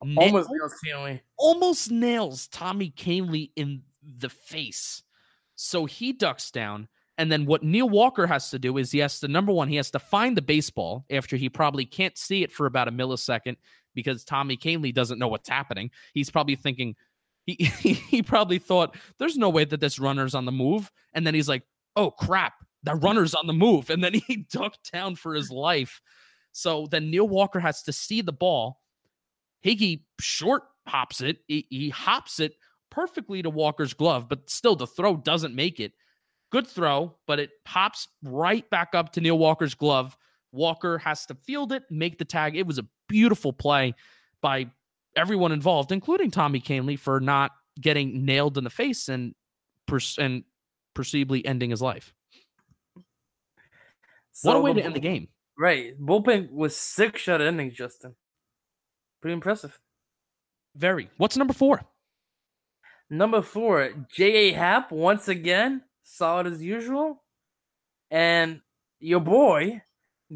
Almost 0.00 0.50
nails 0.50 0.74
Stanley. 0.78 1.22
almost 1.38 1.90
nails 1.90 2.46
Tommy 2.48 2.90
Kahnle 2.90 3.50
in 3.56 3.82
the 4.18 4.28
face. 4.28 5.02
So 5.56 5.84
he 5.84 6.12
ducks 6.12 6.50
down. 6.50 6.88
And 7.16 7.30
then 7.30 7.46
what 7.46 7.62
Neil 7.62 7.88
Walker 7.88 8.26
has 8.26 8.50
to 8.50 8.58
do 8.58 8.76
is 8.76 8.90
he 8.90 8.98
has 8.98 9.20
to 9.20 9.28
number 9.28 9.52
one, 9.52 9.68
he 9.68 9.76
has 9.76 9.90
to 9.92 10.00
find 10.00 10.36
the 10.36 10.42
baseball 10.42 11.04
after 11.10 11.36
he 11.36 11.48
probably 11.48 11.84
can't 11.84 12.18
see 12.18 12.42
it 12.42 12.50
for 12.50 12.66
about 12.66 12.88
a 12.88 12.92
millisecond 12.92 13.56
because 13.94 14.24
Tommy 14.24 14.56
Kahnle 14.56 14.92
doesn't 14.92 15.20
know 15.20 15.28
what's 15.28 15.48
happening. 15.48 15.90
He's 16.12 16.30
probably 16.30 16.56
thinking 16.56 16.96
he 17.46 17.54
he 17.54 18.22
probably 18.22 18.58
thought 18.58 18.96
there's 19.18 19.36
no 19.36 19.50
way 19.50 19.64
that 19.64 19.78
this 19.78 19.98
runner's 19.98 20.34
on 20.34 20.44
the 20.44 20.52
move. 20.52 20.90
And 21.12 21.26
then 21.26 21.34
he's 21.34 21.48
like, 21.48 21.62
oh 21.94 22.10
crap, 22.10 22.54
that 22.82 23.02
runner's 23.02 23.34
on 23.34 23.46
the 23.46 23.52
move. 23.52 23.90
And 23.90 24.02
then 24.02 24.14
he 24.26 24.46
ducked 24.50 24.92
down 24.92 25.14
for 25.16 25.34
his 25.34 25.50
life. 25.50 26.00
So 26.52 26.86
then 26.90 27.10
Neil 27.10 27.28
Walker 27.28 27.60
has 27.60 27.82
to 27.84 27.92
see 27.92 28.22
the 28.22 28.32
ball. 28.32 28.80
Higgy 29.64 30.02
short 30.20 30.62
hops 30.86 31.20
it. 31.20 31.38
He, 31.48 31.66
he 31.70 31.88
hops 31.90 32.38
it 32.38 32.54
perfectly 32.94 33.42
to 33.42 33.50
Walker's 33.50 33.92
glove, 33.92 34.28
but 34.28 34.48
still 34.48 34.76
the 34.76 34.86
throw 34.86 35.16
doesn't 35.16 35.54
make 35.54 35.80
it. 35.80 35.92
Good 36.52 36.66
throw, 36.66 37.16
but 37.26 37.40
it 37.40 37.50
pops 37.64 38.06
right 38.22 38.68
back 38.70 38.94
up 38.94 39.12
to 39.12 39.20
Neil 39.20 39.36
Walker's 39.36 39.74
glove. 39.74 40.16
Walker 40.52 40.98
has 40.98 41.26
to 41.26 41.34
field 41.34 41.72
it, 41.72 41.82
make 41.90 42.18
the 42.18 42.24
tag. 42.24 42.56
It 42.56 42.66
was 42.66 42.78
a 42.78 42.86
beautiful 43.08 43.52
play 43.52 43.94
by 44.40 44.70
everyone 45.16 45.50
involved, 45.50 45.90
including 45.90 46.30
Tommy 46.30 46.60
Kahnle, 46.60 46.96
for 46.96 47.18
not 47.18 47.50
getting 47.80 48.24
nailed 48.24 48.56
in 48.56 48.62
the 48.62 48.70
face 48.70 49.08
and 49.08 49.34
pers- 49.88 50.18
and 50.18 50.44
perceivably 50.94 51.44
ending 51.44 51.70
his 51.70 51.82
life. 51.82 52.14
what 54.42 54.54
a 54.56 54.60
way 54.60 54.72
to 54.72 54.84
end 54.84 54.94
the 54.94 55.00
game. 55.00 55.26
Right. 55.58 56.00
Bullpen 56.00 56.52
was 56.52 56.76
six 56.76 57.20
shut 57.20 57.40
innings, 57.40 57.74
Justin. 57.74 58.14
Pretty 59.20 59.34
impressive. 59.34 59.80
Very. 60.76 61.10
What's 61.16 61.36
number 61.36 61.52
four? 61.52 61.82
Number 63.14 63.42
four, 63.42 63.90
J.A. 64.12 64.52
Happ 64.54 64.90
once 64.90 65.28
again, 65.28 65.82
solid 66.02 66.48
as 66.48 66.60
usual. 66.60 67.22
And 68.10 68.60
your 68.98 69.20
boy, 69.20 69.82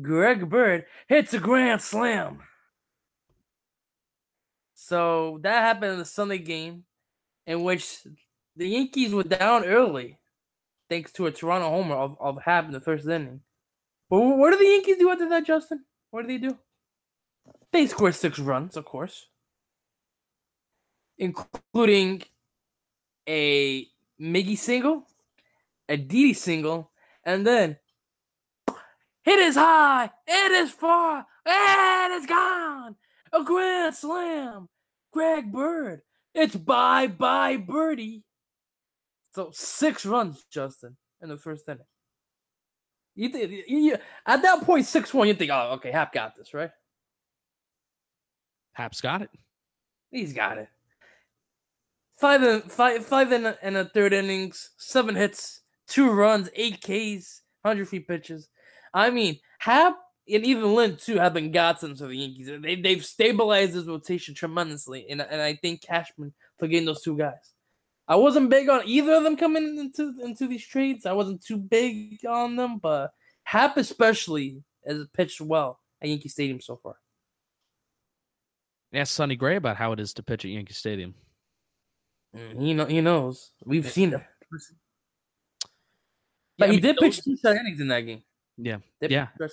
Greg 0.01 0.49
Bird, 0.49 0.85
hits 1.09 1.35
a 1.35 1.41
grand 1.41 1.83
slam. 1.83 2.39
So 4.77 5.41
that 5.43 5.65
happened 5.65 5.95
in 5.95 5.99
the 5.99 6.05
Sunday 6.05 6.39
game, 6.39 6.85
in 7.49 7.65
which 7.65 7.99
the 8.55 8.69
Yankees 8.69 9.13
were 9.13 9.25
down 9.25 9.65
early, 9.65 10.21
thanks 10.89 11.11
to 11.15 11.27
a 11.27 11.33
Toronto 11.33 11.71
homer 11.71 11.97
of, 11.97 12.17
of 12.21 12.43
Happ 12.45 12.67
in 12.67 12.71
the 12.71 12.79
first 12.79 13.09
inning. 13.09 13.41
But 14.09 14.21
what 14.21 14.53
do 14.53 14.57
the 14.57 14.65
Yankees 14.65 14.99
do 14.99 15.11
after 15.11 15.29
that, 15.31 15.45
Justin? 15.45 15.85
What 16.13 16.23
do 16.23 16.29
they 16.29 16.39
do? 16.39 16.57
They 17.73 17.89
score 17.89 18.13
six 18.13 18.39
runs, 18.39 18.77
of 18.77 18.85
course, 18.85 19.27
including 21.19 22.23
a 23.29 23.87
Miggy 24.21 24.59
single, 24.59 25.07
a 25.89 25.97
Didi 25.97 26.33
single, 26.33 26.91
and 27.25 27.47
then 27.47 27.77
hit 29.23 29.39
is 29.39 29.55
high, 29.55 30.11
it 30.27 30.53
is 30.53 30.73
far, 30.73 31.27
and 31.47 32.15
it's 32.15 32.27
gone. 32.27 32.97
A 33.33 33.45
grand 33.45 33.95
slam. 33.95 34.69
Greg 35.13 35.53
Bird. 35.53 36.01
It's 36.35 36.57
bye 36.57 37.07
bye 37.07 37.57
birdie. 37.57 38.25
So 39.35 39.51
six 39.53 40.07
runs, 40.07 40.45
Justin, 40.51 40.97
in 41.21 41.29
the 41.29 41.37
first 41.37 41.69
inning. 41.69 41.85
You 43.15 43.29
think 43.29 43.65
you, 43.67 43.97
at 44.27 44.43
that 44.43 44.63
point, 44.63 44.87
six 44.87 45.13
one, 45.13 45.29
you 45.29 45.35
think, 45.35 45.51
oh, 45.51 45.73
okay, 45.75 45.91
Happ 45.91 46.13
got 46.13 46.37
this, 46.37 46.55
right? 46.55 46.71
Happ's 48.73 49.01
got 49.01 49.23
it. 49.23 49.31
He's 50.11 50.33
got 50.33 50.59
it. 50.59 50.69
Five 52.19 52.43
and 52.43 52.65
five, 52.65 53.07
five 53.07 53.31
in 53.31 53.47
a, 53.47 53.57
in 53.63 53.77
a 53.77 53.85
third 53.85 54.13
innings, 54.13 54.71
seven 54.77 55.15
hits, 55.15 55.61
two 55.87 56.11
runs, 56.11 56.51
eight 56.55 56.81
Ks, 56.81 57.43
hundred 57.65 57.89
feet 57.89 58.09
pitches. 58.09 58.49
I 58.93 59.11
mean, 59.11 59.39
Happ 59.59 59.97
and 60.29 60.45
even 60.45 60.75
Lynn 60.75 60.97
too 60.97 61.19
have 61.19 61.35
been 61.35 61.53
godsends 61.53 62.01
for 62.01 62.09
the 62.09 62.17
Yankees. 62.17 62.51
They 62.61 62.77
they've 62.77 63.05
stabilized 63.05 63.73
this 63.73 63.87
rotation 63.87 64.35
tremendously, 64.35 65.07
and 65.09 65.21
and 65.21 65.41
I 65.41 65.55
think 65.55 65.83
Cashman 65.83 66.35
for 66.59 66.67
getting 66.67 66.87
those 66.87 67.03
two 67.03 67.17
guys. 67.17 67.55
I 68.09 68.17
wasn't 68.17 68.51
big 68.51 68.69
on 68.69 68.83
either 68.87 69.15
of 69.15 69.23
them 69.23 69.37
coming 69.37 69.79
into 69.79 70.15
into 70.23 70.49
these 70.49 70.67
trades. 70.67 71.07
I 71.07 71.13
wasn't 71.13 71.45
too 71.45 71.59
big 71.59 72.25
on 72.27 72.57
them, 72.57 72.79
but 72.79 73.13
Happ 73.45 73.77
especially 73.77 74.63
has 74.87 75.07
pitched 75.13 75.41
well 75.41 75.79
at 76.03 76.09
Yankee 76.09 76.29
Stadium 76.29 76.61
so 76.61 76.81
far. 76.83 76.97
Ask 78.93 79.15
Sonny 79.15 79.37
Gray 79.37 79.57
about 79.57 79.77
how 79.77 79.93
it 79.93 80.01
is 80.01 80.15
to 80.15 80.23
pitch 80.23 80.45
at 80.45 80.51
Yankee 80.51 80.73
Stadium. 80.73 81.15
Mm, 82.39 82.61
He 82.61 82.75
know 82.75 82.87
he 82.87 83.01
knows. 83.01 83.51
We've 83.65 83.91
seen 83.91 84.13
it. 84.15 84.21
Yeah, 84.21 84.59
But 86.59 86.69
I 86.69 86.73
he 86.73 86.77
mean, 86.77 86.83
did 86.83 86.97
pitch 86.99 87.23
two 87.25 87.37
shot 87.37 87.57
innings 87.57 87.81
in 87.81 87.89
that 87.89 88.01
game. 88.01 88.23
Yeah, 88.57 88.79
Did 89.01 89.11
yeah. 89.11 89.27
pitch- 89.41 89.53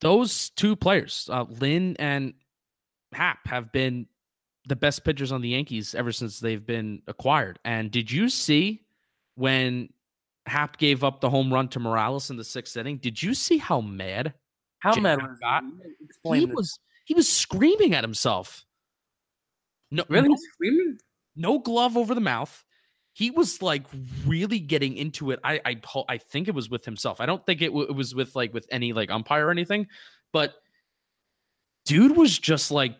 those 0.00 0.50
two 0.50 0.76
players, 0.76 1.28
uh, 1.32 1.44
Lynn 1.48 1.96
and 1.98 2.34
Happ, 3.12 3.46
have 3.46 3.72
been 3.72 4.06
the 4.68 4.76
best 4.76 5.04
pitchers 5.04 5.32
on 5.32 5.40
the 5.40 5.48
Yankees 5.50 5.94
ever 5.94 6.12
since 6.12 6.38
they've 6.40 6.64
been 6.64 7.02
acquired. 7.06 7.58
And 7.64 7.90
did 7.90 8.10
you 8.10 8.28
see 8.28 8.82
when 9.34 9.88
Happ 10.46 10.76
gave 10.78 11.02
up 11.02 11.20
the 11.20 11.30
home 11.30 11.52
run 11.52 11.68
to 11.70 11.80
Morales 11.80 12.30
in 12.30 12.36
the 12.36 12.44
sixth 12.44 12.76
inning? 12.76 12.98
Did 12.98 13.20
you 13.22 13.34
see 13.34 13.58
how 13.58 13.80
mad 13.80 14.34
How 14.80 14.92
Jim 14.92 15.02
mad 15.04 15.20
was 15.22 15.38
got? 15.40 15.64
he? 16.34 16.38
He 16.40 16.46
was? 16.46 16.78
He 17.04 17.14
was 17.14 17.28
screaming 17.28 17.94
at 17.94 18.04
himself. 18.04 18.64
No, 19.90 20.04
really 20.08 20.28
no, 20.28 20.36
screaming. 20.52 20.98
no 21.36 21.58
glove 21.58 21.96
over 21.96 22.14
the 22.14 22.20
mouth. 22.20 22.64
He 23.14 23.30
was 23.30 23.62
like 23.62 23.84
really 24.26 24.60
getting 24.60 24.96
into 24.96 25.30
it. 25.30 25.40
I 25.42 25.60
I 25.64 25.80
I 26.08 26.18
think 26.18 26.46
it 26.48 26.54
was 26.54 26.70
with 26.70 26.84
himself. 26.84 27.20
I 27.20 27.26
don't 27.26 27.44
think 27.44 27.62
it, 27.62 27.68
w- 27.68 27.88
it 27.88 27.94
was 27.94 28.14
with 28.14 28.36
like 28.36 28.54
with 28.54 28.66
any 28.70 28.92
like 28.92 29.10
umpire 29.10 29.46
or 29.46 29.50
anything. 29.50 29.86
But 30.32 30.54
dude 31.84 32.16
was 32.16 32.38
just 32.38 32.70
like 32.70 32.96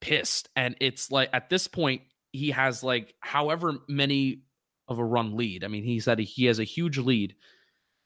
pissed. 0.00 0.48
And 0.54 0.76
it's 0.80 1.10
like 1.10 1.30
at 1.32 1.48
this 1.50 1.66
point, 1.66 2.02
he 2.32 2.50
has 2.52 2.84
like 2.84 3.14
however 3.20 3.78
many 3.88 4.42
of 4.86 4.98
a 4.98 5.04
run 5.04 5.36
lead. 5.36 5.64
I 5.64 5.68
mean, 5.68 5.84
he 5.84 6.00
said 6.00 6.18
he 6.18 6.44
has 6.44 6.58
a 6.58 6.64
huge 6.64 6.98
lead. 6.98 7.34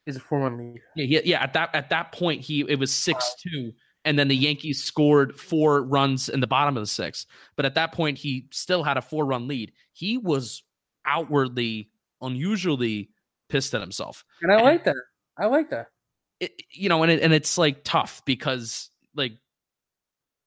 He's 0.06 0.16
a 0.16 0.20
four 0.20 0.40
run 0.40 0.56
lead. 0.58 0.80
Yeah, 0.96 1.04
yeah, 1.04 1.20
yeah. 1.24 1.42
At 1.42 1.52
that 1.54 1.74
at 1.74 1.90
that 1.90 2.12
point, 2.12 2.42
he 2.42 2.60
it 2.60 2.78
was 2.78 2.92
six 2.92 3.34
two, 3.42 3.72
and 4.04 4.18
then 4.18 4.28
the 4.28 4.36
Yankees 4.36 4.82
scored 4.82 5.38
four 5.38 5.82
runs 5.82 6.28
in 6.28 6.40
the 6.40 6.46
bottom 6.46 6.76
of 6.76 6.82
the 6.82 6.86
six. 6.86 7.26
But 7.56 7.64
at 7.64 7.74
that 7.74 7.92
point, 7.92 8.18
he 8.18 8.48
still 8.50 8.82
had 8.82 8.96
a 8.96 9.02
four 9.02 9.24
run 9.24 9.48
lead. 9.48 9.72
He 9.92 10.18
was 10.18 10.62
outwardly, 11.06 11.90
unusually 12.20 13.10
pissed 13.48 13.74
at 13.74 13.80
himself. 13.80 14.24
And 14.42 14.52
I 14.52 14.60
like 14.60 14.84
that. 14.84 14.96
I 15.38 15.46
like 15.46 15.70
that. 15.70 15.88
It, 16.40 16.52
you 16.70 16.88
know, 16.88 17.02
and 17.02 17.10
it, 17.10 17.22
and 17.22 17.32
it's 17.32 17.56
like 17.56 17.84
tough 17.84 18.22
because 18.24 18.90
like 19.14 19.32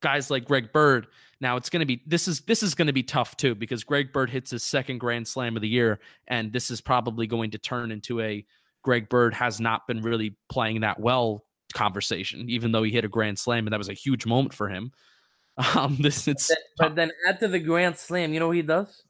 guys 0.01 0.29
like 0.29 0.45
Greg 0.45 0.71
Bird. 0.71 1.07
Now 1.39 1.55
it's 1.55 1.69
going 1.69 1.81
to 1.81 1.85
be 1.85 2.01
this 2.05 2.27
is 2.27 2.41
this 2.41 2.63
is 2.63 2.75
going 2.75 2.87
to 2.87 2.93
be 2.93 3.03
tough 3.03 3.37
too 3.37 3.55
because 3.55 3.83
Greg 3.83 4.11
Bird 4.11 4.29
hits 4.29 4.51
his 4.51 4.63
second 4.63 4.99
Grand 4.99 5.27
Slam 5.27 5.55
of 5.55 5.61
the 5.61 5.67
year, 5.67 5.99
and 6.27 6.51
this 6.51 6.71
is 6.71 6.81
probably 6.81 7.27
going 7.27 7.51
to 7.51 7.57
turn 7.57 7.91
into 7.91 8.21
a 8.21 8.45
Greg 8.83 9.09
Bird 9.09 9.33
has 9.33 9.59
not 9.59 9.87
been 9.87 10.01
really 10.01 10.35
playing 10.49 10.81
that 10.81 10.99
well 10.99 11.43
conversation, 11.73 12.49
even 12.49 12.71
though 12.71 12.83
he 12.83 12.91
hit 12.91 13.05
a 13.05 13.09
Grand 13.09 13.39
Slam 13.39 13.65
and 13.65 13.73
that 13.73 13.77
was 13.77 13.89
a 13.89 13.93
huge 13.93 14.25
moment 14.25 14.53
for 14.53 14.69
him. 14.69 14.91
Um, 15.75 15.97
this 15.99 16.27
it's 16.27 16.51
but 16.77 16.95
then 16.95 17.11
after 17.27 17.47
the 17.47 17.57
Grand 17.57 17.97
Slam, 17.97 18.31
you 18.31 18.39
know 18.39 18.45
what 18.45 18.57
he 18.57 18.61
does? 18.61 19.01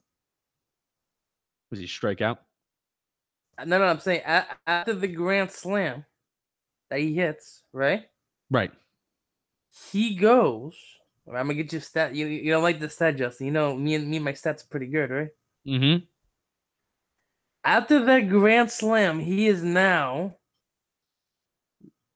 Was 1.70 1.78
he 1.78 1.86
strike 1.86 2.22
out? 2.22 2.40
No, 3.66 3.78
no, 3.78 3.84
I'm 3.84 4.00
saying 4.00 4.22
after 4.66 4.94
the 4.94 5.08
Grand 5.08 5.50
Slam 5.50 6.06
that 6.88 7.00
he 7.00 7.14
hits, 7.14 7.64
right? 7.74 8.04
Right. 8.50 8.70
He 9.92 10.14
goes. 10.14 10.74
I'm 11.28 11.34
gonna 11.34 11.54
get 11.54 11.72
you 11.72 11.80
stat. 11.80 12.14
You 12.14 12.26
you 12.26 12.50
don't 12.50 12.62
like 12.62 12.80
the 12.80 12.88
stat, 12.88 13.16
Justin? 13.16 13.48
You 13.48 13.52
know 13.52 13.76
me 13.76 13.94
and 13.94 14.08
me 14.08 14.16
and 14.16 14.24
my 14.24 14.32
stats 14.32 14.66
pretty 14.68 14.86
good, 14.86 15.10
right? 15.10 15.28
Mm-hmm. 15.66 16.04
After 17.64 18.04
that 18.06 18.30
Grand 18.30 18.70
Slam, 18.70 19.20
he 19.20 19.46
is 19.46 19.62
now 19.62 20.37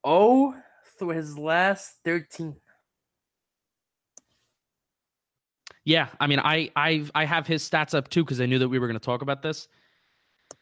oh 0.05 0.55
through 0.99 1.11
his 1.11 1.39
last 1.39 1.97
thirteen. 2.05 2.57
Yeah, 5.85 6.09
I 6.21 6.27
mean, 6.27 6.39
I 6.39 6.71
I 6.77 7.05
I 7.15 7.25
have 7.25 7.47
his 7.47 7.69
stats 7.69 7.95
up 7.95 8.09
too 8.09 8.25
because 8.25 8.41
I 8.41 8.47
knew 8.47 8.59
that 8.59 8.69
we 8.69 8.79
were 8.79 8.87
going 8.87 8.99
to 8.99 9.05
talk 9.05 9.23
about 9.23 9.43
this. 9.43 9.69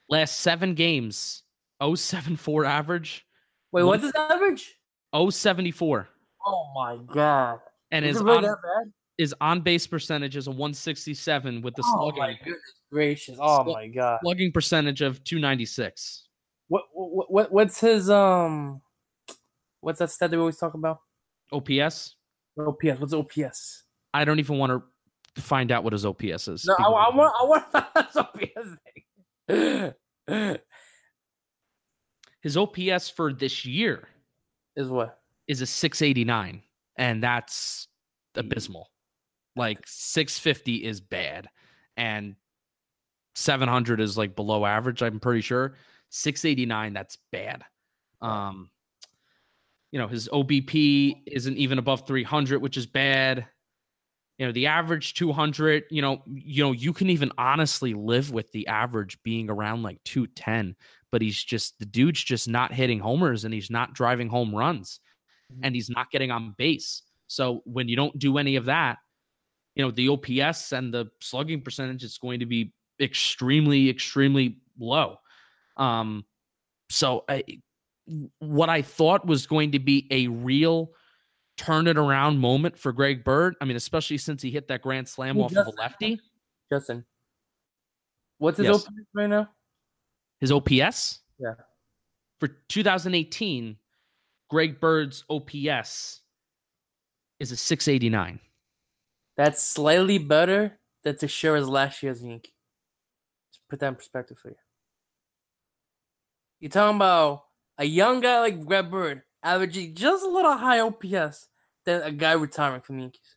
Last 0.09 0.41
seven 0.41 0.75
games, 0.75 1.45
074 1.81 2.65
average. 2.65 3.27
Wait, 3.71 3.85
what's 3.85 4.03
his 4.03 4.13
average? 4.17 4.77
074. 5.15 6.09
Oh 6.47 6.73
my 6.75 6.99
god! 7.13 7.59
And 7.91 8.05
is 8.05 8.17
his 8.17 8.23
really 8.23 8.49
on, 8.49 8.93
his 9.19 9.35
on 9.41 9.61
base 9.61 9.87
percentage 9.87 10.37
is 10.37 10.47
a 10.47 10.51
167 10.51 11.63
with 11.63 11.75
the 11.75 11.83
Oh 11.85 11.93
slugging 11.93 12.19
my 12.21 12.39
goodness 12.43 12.75
gracious! 12.91 13.39
Oh 13.41 13.65
my 13.65 13.89
god! 13.89 14.21
slugging 14.23 14.53
percentage 14.53 15.03
of 15.03 15.23
296. 15.25 16.29
What 16.69 16.85
what 16.93 17.31
what 17.31 17.53
what's 17.53 17.81
his 17.81 18.09
um? 18.09 18.81
What's 19.81 19.99
that 19.99 20.11
stat 20.11 20.31
that 20.31 20.37
we 20.37 20.41
always 20.41 20.59
talk 20.59 20.75
about? 20.75 21.01
OPS. 21.53 22.17
OPS. 22.59 23.01
What's 23.01 23.13
OPS? 23.15 23.85
I 24.13 24.25
don't 24.25 24.39
even 24.39 24.59
want 24.59 24.83
to 25.35 25.41
find 25.41 25.73
out 25.73 25.85
what 25.85 25.93
his 25.93 26.05
OPS 26.05 26.49
is. 26.49 26.65
No, 26.67 26.75
I, 26.79 26.85
I 26.85 27.15
want 27.15 27.35
I 27.41 27.45
want 27.45 27.65
his 28.07 28.17
OPS. 28.17 28.77
Thing. 29.49 30.59
His 32.43 32.57
OPS 32.57 33.11
for 33.11 33.33
this 33.33 33.65
year 33.67 34.09
Is 34.77 34.89
what? 34.89 35.19
is 35.47 35.61
a 35.61 35.67
689 35.67 36.63
and 36.97 37.23
that's 37.23 37.89
abysmal 38.37 38.89
like 39.57 39.79
650 39.85 40.77
is 40.85 41.01
bad 41.01 41.49
and 41.97 42.37
700 43.35 44.01
is 44.01 44.17
like 44.17 44.37
below 44.37 44.65
average 44.65 45.03
i'm 45.03 45.19
pretty 45.19 45.41
sure 45.41 45.75
689 46.11 46.93
that's 46.93 47.19
bad 47.33 47.65
um 48.23 48.71
you 49.93 49.99
know 49.99 50.09
his 50.09 50.29
obp 50.33 51.23
isn't 51.27 51.57
even 51.57 51.79
above 51.79 52.07
300 52.07 52.61
which 52.61 52.77
is 52.77 52.87
bad 52.87 53.47
you 54.39 54.47
know 54.47 54.53
the 54.53 54.67
average 54.67 55.15
200 55.15 55.85
you 55.91 56.03
know 56.03 56.23
you 56.27 56.65
know 56.65 56.73
you 56.73 56.93
can 56.93 57.11
even 57.11 57.31
honestly 57.37 57.95
live 57.95 58.31
with 58.31 58.51
the 58.53 58.67
average 58.69 59.23
being 59.23 59.51
around 59.51 59.83
like 59.83 60.03
210 60.05 60.77
but 61.11 61.23
he's 61.23 61.43
just 61.43 61.79
the 61.79 61.87
dude's 61.87 62.23
just 62.23 62.49
not 62.49 62.73
hitting 62.73 63.01
homers 63.01 63.45
and 63.45 63.53
he's 63.53 63.71
not 63.71 63.95
driving 63.95 64.29
home 64.29 64.55
runs 64.55 65.01
and 65.63 65.75
he's 65.75 65.91
not 65.91 66.11
getting 66.11 66.31
on 66.31 66.55
base. 66.57 67.03
So 67.27 67.63
when 67.65 67.89
you 67.89 67.97
don't 67.97 68.19
do 68.19 68.39
any 68.39 68.57
of 68.57 68.67
that, 68.67 68.99
you 69.75 69.85
know, 69.85 69.91
the 69.91 70.09
OPS 70.09 70.73
and 70.73 70.93
the 70.93 71.07
slugging 71.21 71.63
percentage 71.63 72.03
is 72.03 72.19
going 72.19 72.41
to 72.41 72.47
be 72.47 72.73
extremely, 73.01 73.89
extremely 73.89 74.59
low. 74.79 75.17
Um, 75.77 76.25
so 76.89 77.25
I, 77.29 77.45
what 78.39 78.69
I 78.69 78.83
thought 78.83 79.27
was 79.27 79.47
going 79.47 79.73
to 79.73 79.79
be 79.79 80.07
a 80.11 80.27
real 80.29 80.93
turn 81.57 81.87
it 81.87 81.99
around 81.99 82.39
moment 82.39 82.79
for 82.79 82.93
Greg 82.93 83.23
Bird. 83.23 83.55
I 83.61 83.65
mean, 83.67 83.77
especially 83.77 84.19
since 84.19 84.43
he 84.43 84.51
hit 84.51 84.69
that 84.69 84.83
grand 84.83 85.09
slam 85.09 85.37
He 85.37 85.43
off 85.43 85.55
of 85.55 85.67
a 85.67 85.71
lefty. 85.71 86.21
Justin. 86.73 87.05
What's 88.39 88.59
his 88.59 88.67
Yes. 88.67 88.87
OPS 88.87 88.95
right 89.15 89.27
now? 89.29 89.51
His 90.41 90.51
OPS? 90.51 91.21
Yeah. 91.39 91.55
For 92.39 92.49
2018, 92.69 93.77
Greg 94.49 94.81
Bird's 94.81 95.25
OPS 95.29 96.23
is 97.39 97.53
a 97.53 97.57
689. 97.57 98.41
That's 99.37 99.63
slightly 99.63 100.19
better 100.19 100.79
than 101.05 101.17
Teixeira's 101.17 101.69
last 101.69 102.03
year's 102.03 102.23
Yankee. 102.23 102.55
Just 103.53 103.69
put 103.69 103.81
that 103.81 103.89
in 103.89 103.95
perspective 103.95 104.39
for 104.39 104.49
you. 104.49 104.57
You're 106.61 106.71
talking 106.71 106.97
about 106.97 107.45
a 107.81 107.85
young 107.85 108.21
guy 108.21 108.41
like 108.41 108.65
Greg 108.65 108.91
Bird 108.91 109.23
averaging 109.43 109.95
just 109.95 110.23
a 110.23 110.29
little 110.29 110.57
high 110.57 110.81
OPS 110.81 111.49
than 111.87 112.03
a 112.03 112.13
guy 112.13 112.33
retiring 112.33 112.83
from 112.83 112.97
the 112.97 113.03
Yankees. 113.03 113.37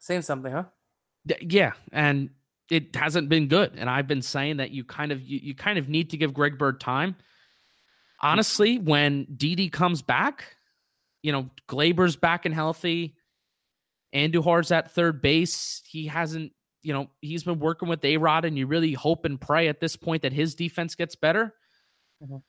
Saying 0.00 0.22
something, 0.22 0.50
huh? 0.50 0.64
Yeah, 1.42 1.74
and 1.92 2.30
it 2.70 2.96
hasn't 2.96 3.28
been 3.28 3.46
good. 3.46 3.74
And 3.76 3.88
I've 3.88 4.08
been 4.08 4.22
saying 4.22 4.56
that 4.56 4.70
you 4.70 4.82
kind 4.82 5.12
of 5.12 5.22
you, 5.22 5.38
you 5.40 5.54
kind 5.54 5.78
of 5.78 5.88
need 5.88 6.10
to 6.10 6.16
give 6.16 6.32
Greg 6.32 6.58
Bird 6.58 6.80
time. 6.80 7.16
Honestly, 8.20 8.78
when 8.78 9.26
Didi 9.36 9.68
comes 9.68 10.00
back, 10.00 10.56
you 11.22 11.32
know, 11.32 11.50
Gleyber's 11.68 12.16
back 12.16 12.46
and 12.46 12.54
healthy. 12.54 13.14
Andujar's 14.14 14.72
at 14.72 14.92
third 14.92 15.22
base. 15.22 15.82
He 15.86 16.06
hasn't, 16.06 16.52
you 16.82 16.92
know, 16.92 17.08
he's 17.20 17.44
been 17.44 17.58
working 17.58 17.88
with 17.88 18.04
A 18.04 18.16
Rod, 18.16 18.44
and 18.44 18.56
you 18.56 18.66
really 18.66 18.94
hope 18.94 19.24
and 19.24 19.40
pray 19.40 19.68
at 19.68 19.80
this 19.80 19.96
point 19.96 20.22
that 20.22 20.32
his 20.32 20.54
defense 20.54 20.94
gets 20.94 21.14
better. 21.14 21.54
Mhm. 22.22 22.42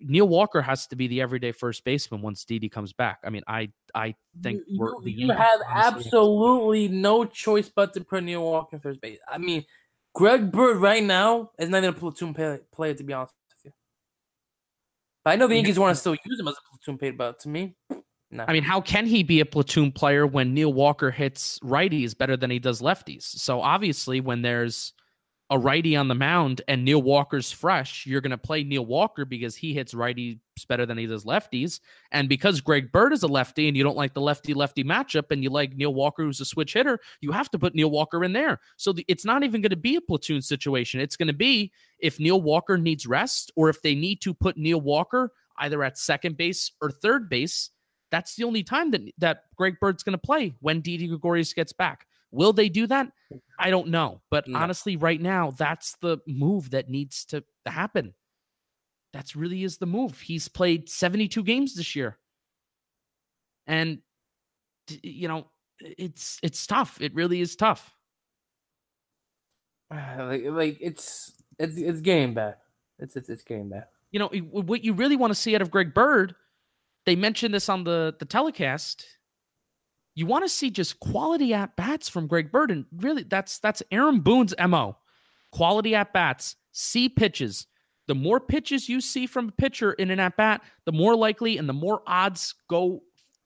Neil 0.00 0.28
Walker 0.28 0.60
has 0.60 0.86
to 0.88 0.96
be 0.96 1.06
the 1.06 1.20
everyday 1.22 1.52
first 1.52 1.84
baseman 1.84 2.20
once 2.20 2.44
Didi 2.44 2.68
comes 2.68 2.92
back. 2.92 3.18
I 3.24 3.30
mean, 3.30 3.42
I 3.46 3.72
I 3.94 4.14
think 4.42 4.60
you, 4.66 4.76
you- 5.04 5.10
you 5.26 5.30
have 5.32 5.60
absolutely 5.68 6.88
no 6.88 7.24
choice 7.24 7.68
but 7.70 7.94
to 7.94 8.04
put 8.04 8.22
Neil 8.24 8.42
Walker 8.42 8.78
first 8.78 9.00
base. 9.00 9.18
I 9.26 9.38
mean, 9.38 9.64
Greg 10.14 10.52
Bird 10.52 10.76
right 10.78 11.02
now 11.02 11.50
is 11.58 11.70
not 11.70 11.78
even 11.78 11.90
a 11.90 11.92
platoon 11.94 12.34
play, 12.34 12.58
player, 12.72 12.94
to 12.94 13.02
be 13.04 13.12
honest 13.14 13.32
with 13.48 13.64
you. 13.66 13.72
But 15.24 15.30
I 15.30 15.36
know 15.36 15.46
the 15.46 15.54
Yankees 15.54 15.78
want 15.78 15.94
to 15.94 16.00
still 16.00 16.16
use 16.24 16.38
him 16.40 16.48
as 16.48 16.54
a 16.54 16.68
platoon 16.70 16.98
player, 16.98 17.12
but 17.12 17.38
to 17.40 17.48
me, 17.48 17.74
no. 18.30 18.44
I 18.46 18.52
mean, 18.52 18.62
how 18.62 18.80
can 18.80 19.06
he 19.06 19.22
be 19.22 19.40
a 19.40 19.46
platoon 19.46 19.92
player 19.92 20.26
when 20.26 20.52
Neil 20.52 20.72
Walker 20.72 21.10
hits 21.10 21.58
righties 21.60 22.16
better 22.16 22.36
than 22.36 22.50
he 22.50 22.58
does 22.58 22.80
lefties? 22.82 23.22
So 23.22 23.60
obviously, 23.62 24.20
when 24.20 24.42
there's 24.42 24.92
a 25.50 25.58
righty 25.58 25.96
on 25.96 26.06
the 26.06 26.14
mound 26.14 26.62
and 26.68 26.84
Neil 26.84 27.02
Walker's 27.02 27.50
fresh, 27.50 28.06
you're 28.06 28.20
going 28.20 28.30
to 28.30 28.38
play 28.38 28.62
Neil 28.62 28.86
Walker 28.86 29.24
because 29.24 29.56
he 29.56 29.74
hits 29.74 29.92
righties 29.92 30.38
better 30.68 30.86
than 30.86 30.96
he 30.96 31.06
does 31.06 31.24
lefties. 31.24 31.80
And 32.12 32.28
because 32.28 32.60
Greg 32.60 32.92
Bird 32.92 33.12
is 33.12 33.24
a 33.24 33.26
lefty 33.26 33.66
and 33.66 33.76
you 33.76 33.82
don't 33.82 33.96
like 33.96 34.14
the 34.14 34.20
lefty 34.20 34.54
lefty 34.54 34.84
matchup 34.84 35.32
and 35.32 35.42
you 35.42 35.50
like 35.50 35.74
Neil 35.74 35.92
Walker, 35.92 36.22
who's 36.22 36.40
a 36.40 36.44
switch 36.44 36.74
hitter, 36.74 37.00
you 37.20 37.32
have 37.32 37.50
to 37.50 37.58
put 37.58 37.74
Neil 37.74 37.90
Walker 37.90 38.22
in 38.22 38.32
there. 38.32 38.60
So 38.76 38.92
the, 38.92 39.04
it's 39.08 39.24
not 39.24 39.42
even 39.42 39.60
going 39.60 39.70
to 39.70 39.76
be 39.76 39.96
a 39.96 40.00
platoon 40.00 40.40
situation. 40.40 41.00
It's 41.00 41.16
going 41.16 41.26
to 41.28 41.34
be 41.34 41.72
if 41.98 42.20
Neil 42.20 42.40
Walker 42.40 42.78
needs 42.78 43.06
rest 43.06 43.50
or 43.56 43.68
if 43.68 43.82
they 43.82 43.96
need 43.96 44.20
to 44.20 44.32
put 44.32 44.56
Neil 44.56 44.80
Walker 44.80 45.32
either 45.58 45.82
at 45.82 45.98
second 45.98 46.36
base 46.36 46.70
or 46.80 46.92
third 46.92 47.28
base. 47.28 47.70
That's 48.12 48.36
the 48.36 48.44
only 48.44 48.62
time 48.62 48.92
that 48.92 49.02
that 49.18 49.44
Greg 49.56 49.80
Bird's 49.80 50.04
going 50.04 50.12
to 50.12 50.18
play 50.18 50.54
when 50.60 50.80
Didi 50.80 51.08
Gregorius 51.08 51.52
gets 51.54 51.72
back. 51.72 52.06
Will 52.30 52.52
they 52.52 52.68
do 52.68 52.86
that? 52.86 53.10
I 53.58 53.70
don't 53.70 53.88
know. 53.88 54.20
But 54.30 54.48
No. 54.48 54.58
honestly, 54.58 54.96
right 54.96 55.20
now, 55.20 55.50
that's 55.52 55.96
the 56.00 56.18
move 56.26 56.70
that 56.70 56.88
needs 56.88 57.24
to 57.26 57.44
happen. 57.66 58.14
That's 59.12 59.34
really 59.34 59.64
is 59.64 59.78
the 59.78 59.86
move. 59.86 60.20
He's 60.20 60.48
played 60.48 60.88
72 60.88 61.42
games 61.42 61.74
this 61.74 61.96
year. 61.96 62.18
And 63.66 63.98
you 65.02 65.28
know, 65.28 65.46
it's 65.80 66.38
it's 66.42 66.66
tough. 66.66 67.00
It 67.00 67.14
really 67.14 67.40
is 67.40 67.56
tough. 67.56 67.94
like, 69.90 70.44
like 70.44 70.78
it's 70.80 71.32
it's 71.58 71.76
it's 71.76 72.00
getting 72.00 72.34
bad. 72.34 72.56
It's 72.98 73.16
it's 73.16 73.28
it's 73.28 73.42
getting 73.42 73.68
bad. 73.68 73.86
You 74.12 74.18
know, 74.20 74.28
what 74.28 74.82
you 74.82 74.92
really 74.92 75.16
want 75.16 75.30
to 75.30 75.34
see 75.34 75.54
out 75.54 75.62
of 75.62 75.70
Greg 75.70 75.94
Bird, 75.94 76.34
they 77.06 77.14
mentioned 77.16 77.54
this 77.54 77.68
on 77.68 77.84
the 77.84 78.14
the 78.18 78.24
telecast. 78.24 79.06
You 80.20 80.26
want 80.26 80.44
to 80.44 80.48
see 80.50 80.70
just 80.70 81.00
quality 81.00 81.54
at 81.54 81.76
bats 81.76 82.08
from 82.08 82.26
Greg 82.26 82.52
Bird, 82.52 82.70
and 82.70 82.84
really 82.98 83.22
that's 83.22 83.58
that's 83.58 83.82
Aaron 83.90 84.20
Boone's 84.20 84.54
mo. 84.68 84.98
Quality 85.50 85.94
at 85.94 86.12
bats, 86.12 86.56
see 86.72 87.08
pitches. 87.08 87.66
The 88.06 88.14
more 88.14 88.38
pitches 88.38 88.88
you 88.88 89.00
see 89.00 89.26
from 89.26 89.48
a 89.48 89.52
pitcher 89.52 89.92
in 89.92 90.10
an 90.10 90.20
at 90.20 90.36
bat, 90.36 90.62
the 90.84 90.92
more 90.92 91.16
likely 91.16 91.58
and 91.58 91.68
the 91.68 91.72
more 91.72 92.02
odds 92.06 92.54
go 92.68 93.02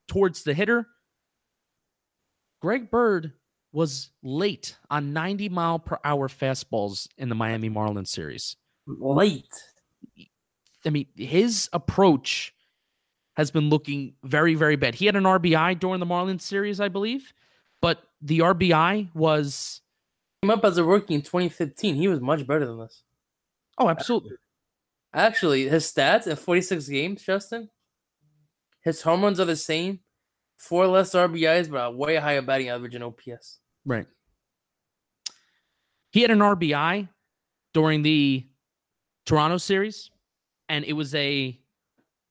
towards 0.09 0.43
the 0.43 0.55
hitter. 0.55 0.89
Greg 2.61 2.91
Bird 2.91 3.33
was 3.73 4.11
late 4.23 4.77
on 4.91 5.13
90 5.13 5.51
mile 5.51 5.79
per 5.79 5.99
hour 6.05 6.29
fastballs 6.29 7.07
in 7.19 7.29
the 7.29 7.35
Miami 7.35 7.69
Marlins 7.69 8.09
series. 8.09 8.57
Late. 8.87 9.47
I 10.87 10.91
mean, 10.91 11.07
his 11.15 11.69
approach 11.73 12.54
has 13.35 13.51
been 13.51 13.69
looking 13.69 14.15
very, 14.25 14.55
very 14.55 14.77
bad. 14.77 14.95
He 14.95 15.07
had 15.07 15.17
an 15.17 15.25
RBI 15.25 15.79
during 15.79 16.01
the 16.01 16.07
Marlins 16.07 16.43
series, 16.43 16.81
I 16.81 16.89
believe, 16.89 17.33
but 17.81 18.03
the 18.21 18.39
RBI 18.41 19.15
was 19.15 19.81
came 20.43 20.51
up 20.51 20.65
as 20.65 20.79
a 20.79 20.85
rookie 20.85 21.15
in 21.15 21.23
2015. 21.23 21.95
He 21.97 22.09
was 22.09 22.21
much 22.21 22.47
better 22.47 22.67
than 22.67 22.79
this. 22.79 23.03
Oh, 23.79 23.89
absolutely. 23.89 24.37
Actually, 25.13 25.69
his 25.69 25.85
stats 25.91 26.27
in 26.27 26.37
46 26.37 26.89
games, 26.89 27.23
Justin, 27.23 27.71
his 28.83 29.03
home 29.03 29.23
runs 29.23 29.41
are 29.41 29.45
the 29.45 29.57
same, 29.57 30.01
four 30.57 30.87
less 30.87 31.15
RBIs, 31.15 31.71
but 31.71 31.79
a 31.79 31.91
way 31.91 32.17
higher 32.17 32.43
batting 32.43 32.69
average 32.69 32.95
in 32.95 33.03
OPS. 33.03 33.59
Right. 33.85 34.07
He 36.11 36.23
had 36.23 36.31
an 36.31 36.39
RBI 36.39 37.09
during 37.73 38.03
the 38.03 38.47
Toronto 39.27 39.57
series, 39.57 40.11
and 40.69 40.85
it 40.85 40.93
was 40.93 41.15
a 41.15 41.59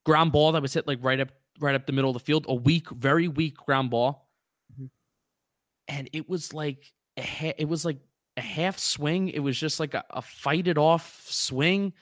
ground 0.06 0.32
ball 0.32 0.52
that 0.52 0.62
was 0.62 0.74
hit 0.74 0.88
like 0.88 1.00
right 1.02 1.20
up 1.20 1.30
right 1.60 1.76
up 1.76 1.86
the 1.86 1.94
middle 1.94 2.10
of 2.10 2.16
the 2.16 2.20
field, 2.20 2.46
a 2.48 2.56
weak, 2.56 2.90
very 2.90 3.28
weak 3.28 3.58
ground 3.58 3.90
ball. 3.90 4.30
Mm-hmm. 4.74 4.86
And 5.88 6.10
it 6.14 6.28
was 6.28 6.54
like 6.54 6.92
a 7.18 7.22
ha- 7.22 7.56
it 7.58 7.68
was 7.68 7.86
like 7.86 8.00
a 8.38 8.42
half 8.42 8.80
swing. 8.80 9.30
It 9.30 9.40
was 9.40 9.58
just 9.58 9.80
like 9.80 9.94
a, 9.94 10.04
a 10.10 10.22
fight 10.22 10.68
it 10.68 10.78
off 10.78 11.26
swing. 11.30 11.94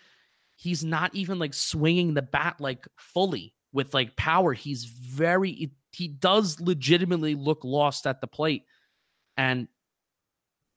He's 0.56 0.84
not 0.84 1.14
even 1.15 1.40
like 1.40 1.53
swinging 1.53 2.14
the 2.14 2.22
bat 2.22 2.57
like 2.60 2.88
fully 2.98 3.53
with 3.73 3.94
like 3.94 4.15
power. 4.15 4.53
He's 4.53 4.86
very 4.86 5.72
he 5.94 6.07
does 6.07 6.60
legitimately 6.61 7.36
look 7.36 7.64
lost 7.64 8.07
at 8.07 8.22
the 8.22 8.28
plate. 8.28 8.64
And 9.38 9.68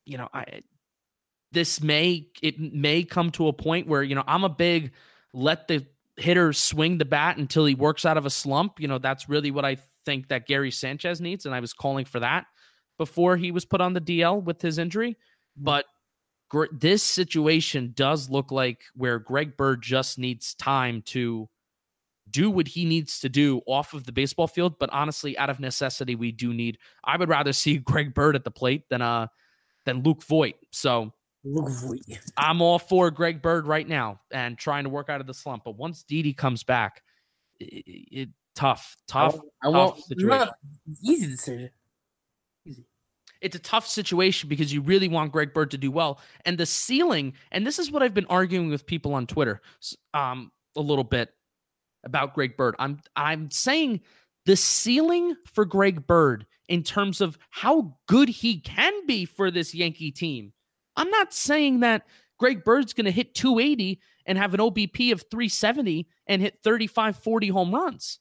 you 0.07 0.19
know, 0.19 0.29
I 0.33 0.63
this 1.53 1.81
may 1.81 2.29
it 2.43 2.59
may 2.59 3.05
come 3.05 3.31
to 3.33 3.49
a 3.49 3.53
point 3.53 3.87
where, 3.87 4.03
you 4.03 4.15
know, 4.15 4.25
I'm 4.27 4.45
a 4.45 4.49
big 4.49 4.93
let 5.33 5.69
the 5.69 5.87
hitter 6.17 6.53
swing 6.53 6.99
the 6.99 7.05
bat 7.05 7.37
until 7.37 7.65
he 7.65 7.75
works 7.75 8.05
out 8.05 8.17
of 8.17 8.27
a 8.27 8.31
slump. 8.31 8.81
You 8.81 8.89
know, 8.89 8.99
that's 8.99 9.29
really 9.29 9.51
what 9.51 9.65
I 9.65 9.79
think 10.05 10.29
that 10.29 10.47
Gary 10.47 10.71
Sanchez 10.71 11.21
needs. 11.21 11.47
And 11.47 11.55
I 11.55 11.61
was 11.61 11.73
calling 11.73 12.05
for 12.05 12.21
that 12.21 12.47
before 12.99 13.37
he 13.37 13.51
was 13.51 13.65
put 13.65 13.81
on 13.81 13.93
the 13.93 14.01
DL 14.01 14.43
with 14.43 14.63
his 14.63 14.79
injury. 14.79 15.13
Mm-hmm. 15.13 15.65
But 15.65 15.87
gr- 16.49 16.67
this 16.73 17.03
situation 17.03 17.93
does 17.95 18.31
look 18.31 18.53
like 18.53 18.83
where 18.95 19.19
Greg 19.19 19.57
Bird 19.57 19.83
just 19.83 20.19
needs 20.19 20.55
time 20.55 21.03
to 21.07 21.49
do 22.31 22.51
what 22.51 22.69
he 22.69 22.85
needs 22.85 23.21
to 23.21 23.29
do 23.29 23.61
off 23.67 23.93
of 23.93 24.05
the 24.05 24.13
baseball 24.13 24.47
field. 24.47 24.79
But 24.79 24.91
honestly, 24.91 25.37
out 25.37 25.51
of 25.51 25.61
necessity, 25.61 26.15
we 26.15 26.33
do 26.33 26.55
need. 26.55 26.79
I 27.05 27.17
would 27.17 27.29
rather 27.29 27.53
see 27.53 27.79
Greg 27.79 28.15
Bird 28.15 28.37
at 28.37 28.45
the 28.45 28.51
plate 28.51 28.89
than 28.89 29.03
uh 29.03 29.27
than 29.85 30.03
Luke 30.03 30.23
Voit. 30.23 30.55
So 30.71 31.13
I'm 32.37 32.63
all 32.63 32.79
for 32.79 33.11
Greg 33.11 33.43
Bird 33.43 33.67
right 33.67 33.87
now 33.87 34.21
and 34.31 34.57
trying 34.57 34.85
to 34.85 34.91
work 34.91 35.09
out 35.09 35.21
of 35.21 35.27
the 35.27 35.35
slump. 35.35 35.65
But 35.65 35.77
once 35.77 36.03
Didi 36.03 36.33
comes 36.33 36.63
back, 36.63 37.03
it, 37.61 37.85
it 38.11 38.29
tough, 38.55 38.97
tough, 39.07 39.39
I, 39.63 39.69
I 39.69 39.73
tough 39.73 40.01
situation. 40.01 40.49
Easy 41.03 41.27
decision. 41.27 41.71
Easy. 42.65 42.85
It's 43.41 43.57
a 43.57 43.61
tough 43.61 43.87
situation 43.87 44.49
because 44.49 44.73
you 44.73 44.81
really 44.81 45.09
want 45.09 45.33
Greg 45.33 45.53
Bird 45.53 45.71
to 45.73 45.79
do 45.79 45.91
well, 45.91 46.19
and 46.47 46.57
the 46.57 46.67
ceiling. 46.67 47.35
And 47.53 47.67
this 47.67 47.79
is 47.79 47.91
what 47.91 48.03
I've 48.03 48.15
been 48.15 48.27
arguing 48.31 48.71
with 48.71 48.87
people 48.87 49.13
on 49.13 49.27
Twitter, 49.27 49.61
um, 50.15 50.51
a 50.77 50.81
little 50.81 51.05
bit 51.05 51.31
about 52.05 52.35
Greg 52.35 52.57
Bird. 52.57 52.75
I'm 52.79 53.01
I'm 53.17 53.51
saying 53.51 54.01
the 54.47 54.57
ceiling 54.57 55.37
for 55.45 55.67
Greg 55.67 56.07
Bird 56.07 56.47
in 56.69 56.83
terms 56.83 57.21
of 57.21 57.39
how 57.51 57.99
good 58.07 58.31
he 58.31 58.61
can 58.61 59.07
be 59.07 59.27
for 59.27 59.51
this 59.51 59.75
Yankee 59.75 60.11
team. 60.11 60.55
I'm 60.97 61.11
not 61.11 61.33
saying 61.33 61.81
that 61.81 62.07
Greg 62.39 62.65
Bird's 62.65 62.93
going 62.93 63.05
to 63.07 63.11
hit 63.11 63.35
280 63.35 64.01
and 64.27 64.39
have 64.39 64.55
an 64.55 64.61
OBP 64.61 65.13
of 65.13 65.25
370 65.31 66.07
and 66.27 66.43
hit 66.43 66.59
35 66.63 67.17
40 67.17 67.49
home 67.49 67.75
runs. 67.75 68.19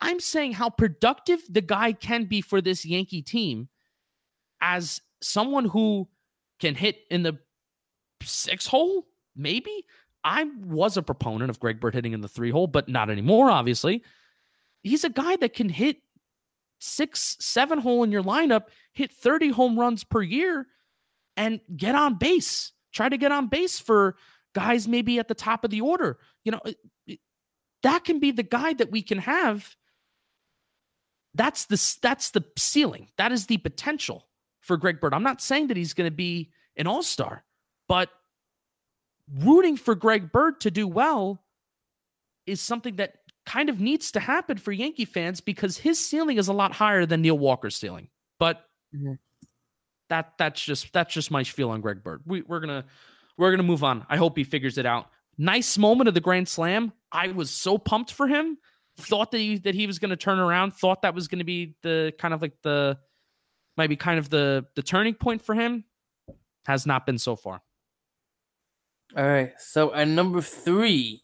I'm 0.00 0.20
saying 0.20 0.52
how 0.52 0.70
productive 0.70 1.40
the 1.48 1.60
guy 1.60 1.92
can 1.92 2.24
be 2.24 2.40
for 2.40 2.60
this 2.60 2.84
Yankee 2.84 3.22
team 3.22 3.68
as 4.60 5.00
someone 5.22 5.66
who 5.66 6.08
can 6.60 6.74
hit 6.74 6.98
in 7.10 7.22
the 7.22 7.38
six 8.22 8.66
hole, 8.66 9.06
maybe. 9.34 9.84
I 10.24 10.44
was 10.64 10.96
a 10.96 11.02
proponent 11.02 11.50
of 11.50 11.60
Greg 11.60 11.80
Bird 11.80 11.94
hitting 11.94 12.12
in 12.12 12.20
the 12.20 12.28
three 12.28 12.50
hole, 12.50 12.66
but 12.66 12.88
not 12.88 13.10
anymore, 13.10 13.50
obviously. 13.50 14.02
He's 14.82 15.04
a 15.04 15.08
guy 15.08 15.36
that 15.36 15.54
can 15.54 15.68
hit 15.68 15.98
six, 16.78 17.36
seven 17.40 17.78
hole 17.78 18.02
in 18.02 18.12
your 18.12 18.22
lineup, 18.22 18.64
hit 18.92 19.12
30 19.12 19.50
home 19.50 19.78
runs 19.78 20.04
per 20.04 20.22
year, 20.22 20.66
and 21.36 21.60
get 21.76 21.94
on 21.94 22.14
base. 22.16 22.72
Try 22.92 23.08
to 23.08 23.18
get 23.18 23.32
on 23.32 23.48
base 23.48 23.78
for 23.78 24.16
guys 24.54 24.88
maybe 24.88 25.18
at 25.18 25.28
the 25.28 25.34
top 25.34 25.64
of 25.64 25.70
the 25.70 25.82
order. 25.82 26.18
You 26.44 26.52
know, 26.52 26.60
that 27.82 28.04
can 28.04 28.18
be 28.18 28.30
the 28.30 28.42
guy 28.42 28.72
that 28.74 28.90
we 28.90 29.02
can 29.02 29.18
have. 29.18 29.76
That's 31.34 31.66
the 31.66 31.98
that's 32.00 32.30
the 32.30 32.44
ceiling. 32.56 33.08
That 33.18 33.32
is 33.32 33.46
the 33.46 33.58
potential 33.58 34.26
for 34.60 34.76
Greg 34.76 35.00
Bird. 35.00 35.12
I'm 35.14 35.22
not 35.22 35.42
saying 35.42 35.66
that 35.68 35.76
he's 35.76 35.92
going 35.92 36.10
to 36.10 36.16
be 36.16 36.50
an 36.76 36.86
all-star, 36.86 37.44
but 37.88 38.08
rooting 39.40 39.76
for 39.76 39.94
Greg 39.94 40.32
Bird 40.32 40.60
to 40.62 40.70
do 40.70 40.88
well 40.88 41.44
is 42.46 42.60
something 42.60 42.96
that 42.96 43.14
kind 43.44 43.68
of 43.68 43.80
needs 43.80 44.10
to 44.12 44.20
happen 44.20 44.56
for 44.56 44.72
Yankee 44.72 45.04
fans 45.04 45.40
because 45.40 45.78
his 45.78 46.04
ceiling 46.04 46.38
is 46.38 46.48
a 46.48 46.52
lot 46.52 46.72
higher 46.72 47.06
than 47.06 47.22
Neil 47.22 47.38
Walker's 47.38 47.76
ceiling. 47.76 48.08
But 48.38 48.64
mm-hmm. 48.94 49.14
That 50.08 50.32
that's 50.38 50.62
just 50.62 50.92
that's 50.92 51.12
just 51.12 51.30
my 51.30 51.44
feel 51.44 51.70
on 51.70 51.80
Greg 51.80 52.02
Bird. 52.02 52.22
We, 52.26 52.42
we're 52.42 52.60
gonna 52.60 52.84
we're 53.36 53.50
gonna 53.50 53.62
move 53.62 53.84
on. 53.84 54.06
I 54.08 54.16
hope 54.16 54.36
he 54.36 54.44
figures 54.44 54.78
it 54.78 54.86
out. 54.86 55.10
Nice 55.38 55.76
moment 55.76 56.08
of 56.08 56.14
the 56.14 56.20
Grand 56.20 56.48
Slam. 56.48 56.92
I 57.12 57.28
was 57.28 57.50
so 57.50 57.78
pumped 57.78 58.12
for 58.12 58.26
him. 58.26 58.58
Thought 58.98 59.32
that 59.32 59.38
he 59.38 59.58
that 59.58 59.74
he 59.74 59.86
was 59.86 59.98
gonna 59.98 60.16
turn 60.16 60.38
around. 60.38 60.72
Thought 60.74 61.02
that 61.02 61.14
was 61.14 61.28
gonna 61.28 61.44
be 61.44 61.74
the 61.82 62.12
kind 62.18 62.32
of 62.32 62.40
like 62.42 62.54
the 62.62 62.98
maybe 63.76 63.96
kind 63.96 64.18
of 64.18 64.30
the 64.30 64.66
the 64.74 64.82
turning 64.82 65.14
point 65.14 65.42
for 65.42 65.54
him. 65.54 65.84
Has 66.66 66.86
not 66.86 67.06
been 67.06 67.18
so 67.18 67.36
far. 67.36 67.62
All 69.16 69.24
right. 69.24 69.52
So 69.58 69.94
at 69.94 70.08
number 70.08 70.40
three, 70.40 71.22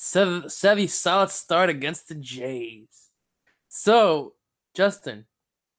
Sevy 0.00 0.88
solid 0.88 1.30
start 1.30 1.68
against 1.68 2.08
the 2.08 2.14
Jays. 2.14 3.10
So, 3.68 4.34
Justin, 4.74 5.26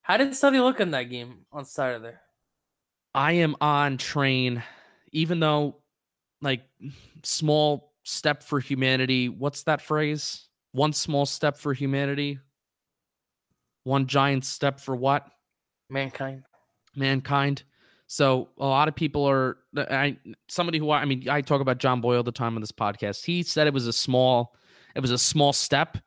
how 0.01 0.17
did 0.17 0.29
Sevy 0.29 0.61
look 0.61 0.79
in 0.79 0.91
that 0.91 1.03
game 1.03 1.45
on 1.51 1.65
Saturday? 1.65 2.15
I 3.13 3.33
am 3.33 3.55
on 3.61 3.97
train, 3.97 4.63
even 5.11 5.39
though, 5.39 5.77
like, 6.41 6.63
small 7.23 7.93
step 8.03 8.43
for 8.43 8.59
humanity. 8.59 9.29
What's 9.29 9.63
that 9.63 9.81
phrase? 9.81 10.47
One 10.71 10.93
small 10.93 11.25
step 11.25 11.57
for 11.57 11.73
humanity, 11.73 12.39
one 13.83 14.07
giant 14.07 14.45
step 14.45 14.79
for 14.79 14.95
what? 14.95 15.27
Mankind. 15.89 16.43
Mankind. 16.95 17.63
So 18.07 18.49
a 18.57 18.65
lot 18.65 18.87
of 18.87 18.95
people 18.95 19.25
are 19.25 19.57
I 19.75 20.17
somebody 20.49 20.77
who 20.77 20.91
I 20.91 21.05
mean 21.05 21.29
I 21.29 21.41
talk 21.41 21.61
about 21.61 21.77
John 21.77 22.01
Boyle 22.01 22.23
the 22.23 22.31
time 22.31 22.55
on 22.55 22.61
this 22.61 22.71
podcast. 22.71 23.23
He 23.23 23.43
said 23.43 23.67
it 23.67 23.73
was 23.73 23.87
a 23.87 23.93
small 23.93 24.55
it 24.95 24.99
was 24.99 25.11
a 25.11 25.17
small 25.17 25.53
step. 25.53 25.97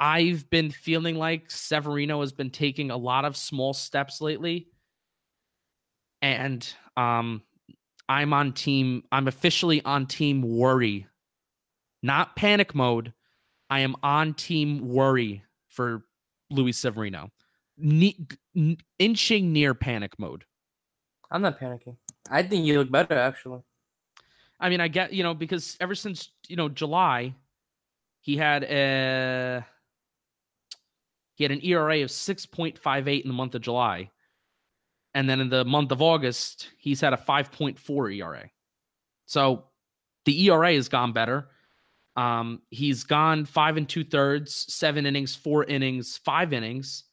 I've 0.00 0.48
been 0.48 0.70
feeling 0.70 1.16
like 1.16 1.50
Severino 1.50 2.20
has 2.20 2.32
been 2.32 2.50
taking 2.50 2.90
a 2.90 2.96
lot 2.96 3.24
of 3.24 3.36
small 3.36 3.72
steps 3.74 4.20
lately. 4.20 4.68
And 6.22 6.66
um 6.96 7.42
I'm 8.08 8.32
on 8.32 8.52
team 8.52 9.02
I'm 9.10 9.28
officially 9.28 9.82
on 9.82 10.06
team 10.06 10.42
worry. 10.42 11.06
Not 12.02 12.36
panic 12.36 12.74
mode. 12.74 13.12
I 13.70 13.80
am 13.80 13.96
on 14.02 14.34
team 14.34 14.88
worry 14.88 15.42
for 15.68 16.04
Luis 16.50 16.78
Severino. 16.78 17.30
Ne- 17.76 18.26
inching 18.98 19.52
near 19.52 19.74
panic 19.74 20.18
mode. 20.18 20.44
I'm 21.30 21.42
not 21.42 21.60
panicking. 21.60 21.96
I 22.30 22.42
think 22.42 22.64
you 22.64 22.78
look 22.78 22.90
better 22.90 23.18
actually. 23.18 23.60
I 24.60 24.70
mean, 24.70 24.80
I 24.80 24.88
get 24.88 25.12
you 25.12 25.22
know 25.22 25.34
because 25.34 25.76
ever 25.80 25.94
since 25.94 26.30
you 26.48 26.56
know 26.56 26.68
July, 26.68 27.34
he 28.20 28.36
had 28.36 28.64
a 28.64 29.64
he 31.38 31.44
had 31.44 31.52
an 31.52 31.64
ERA 31.64 32.02
of 32.02 32.10
six 32.10 32.46
point 32.46 32.76
five 32.76 33.06
eight 33.06 33.24
in 33.24 33.28
the 33.28 33.34
month 33.34 33.54
of 33.54 33.62
July, 33.62 34.10
and 35.14 35.30
then 35.30 35.40
in 35.40 35.48
the 35.48 35.64
month 35.64 35.92
of 35.92 36.02
August, 36.02 36.70
he's 36.76 37.00
had 37.00 37.12
a 37.12 37.16
five 37.16 37.52
point 37.52 37.78
four 37.78 38.10
ERA. 38.10 38.50
So 39.26 39.66
the 40.24 40.48
ERA 40.48 40.74
has 40.74 40.88
gone 40.88 41.12
better. 41.12 41.48
Um, 42.16 42.62
he's 42.70 43.04
gone 43.04 43.44
five 43.44 43.76
and 43.76 43.88
two 43.88 44.02
thirds, 44.02 44.52
seven 44.74 45.06
innings, 45.06 45.36
four 45.36 45.62
innings, 45.62 46.16
five 46.16 46.52
innings, 46.52 47.04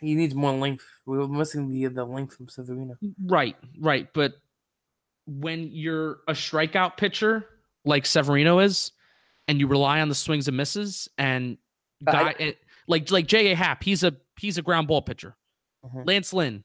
He 0.00 0.16
needs 0.16 0.34
more 0.34 0.52
length. 0.52 0.84
We 1.06 1.18
were 1.18 1.28
missing 1.28 1.68
the 1.68 1.86
the 1.86 2.04
length 2.04 2.34
from 2.34 2.48
Severino. 2.48 2.96
Right, 3.24 3.54
right. 3.78 4.08
But 4.12 4.34
when 5.26 5.68
you're 5.70 6.18
a 6.26 6.32
strikeout 6.32 6.96
pitcher 6.96 7.46
like 7.84 8.04
Severino 8.04 8.58
is, 8.58 8.90
and 9.46 9.60
you 9.60 9.68
rely 9.68 10.00
on 10.00 10.08
the 10.08 10.16
swings 10.16 10.48
and 10.48 10.56
misses, 10.56 11.08
and 11.16 11.56
guy, 12.04 12.34
it, 12.36 12.58
like 12.90 13.10
like 13.10 13.26
J.A. 13.26 13.54
Happ, 13.54 13.82
he's 13.82 14.04
a 14.04 14.14
he's 14.38 14.58
a 14.58 14.62
ground 14.62 14.88
ball 14.88 15.00
pitcher. 15.02 15.36
Mhm. 15.84 16.06
Lance 16.06 16.32
Lynn 16.32 16.64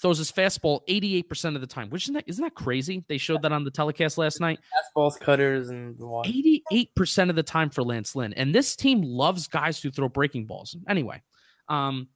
throws 0.00 0.18
his 0.18 0.30
fastball 0.30 0.80
88% 0.88 1.54
of 1.54 1.62
the 1.62 1.66
time, 1.66 1.88
which 1.88 2.04
isn't 2.04 2.14
that, 2.14 2.24
isn't 2.26 2.42
that 2.44 2.54
crazy? 2.54 3.02
They 3.08 3.16
showed 3.16 3.40
that 3.42 3.52
on 3.52 3.64
the 3.64 3.70
telecast 3.70 4.18
last 4.18 4.40
night. 4.40 4.60
Fastballs, 4.94 5.18
cutters, 5.18 5.70
and 5.70 5.96
88% 5.98 7.30
of 7.30 7.34
the 7.36 7.42
time 7.42 7.70
for 7.70 7.82
Lance 7.82 8.14
Lynn. 8.14 8.34
And 8.34 8.54
this 8.54 8.76
team 8.76 9.00
loves 9.00 9.48
guys 9.48 9.80
who 9.82 9.90
throw 9.90 10.10
breaking 10.10 10.44
balls. 10.44 10.76
Anyway, 10.86 11.22
um, 11.70 12.08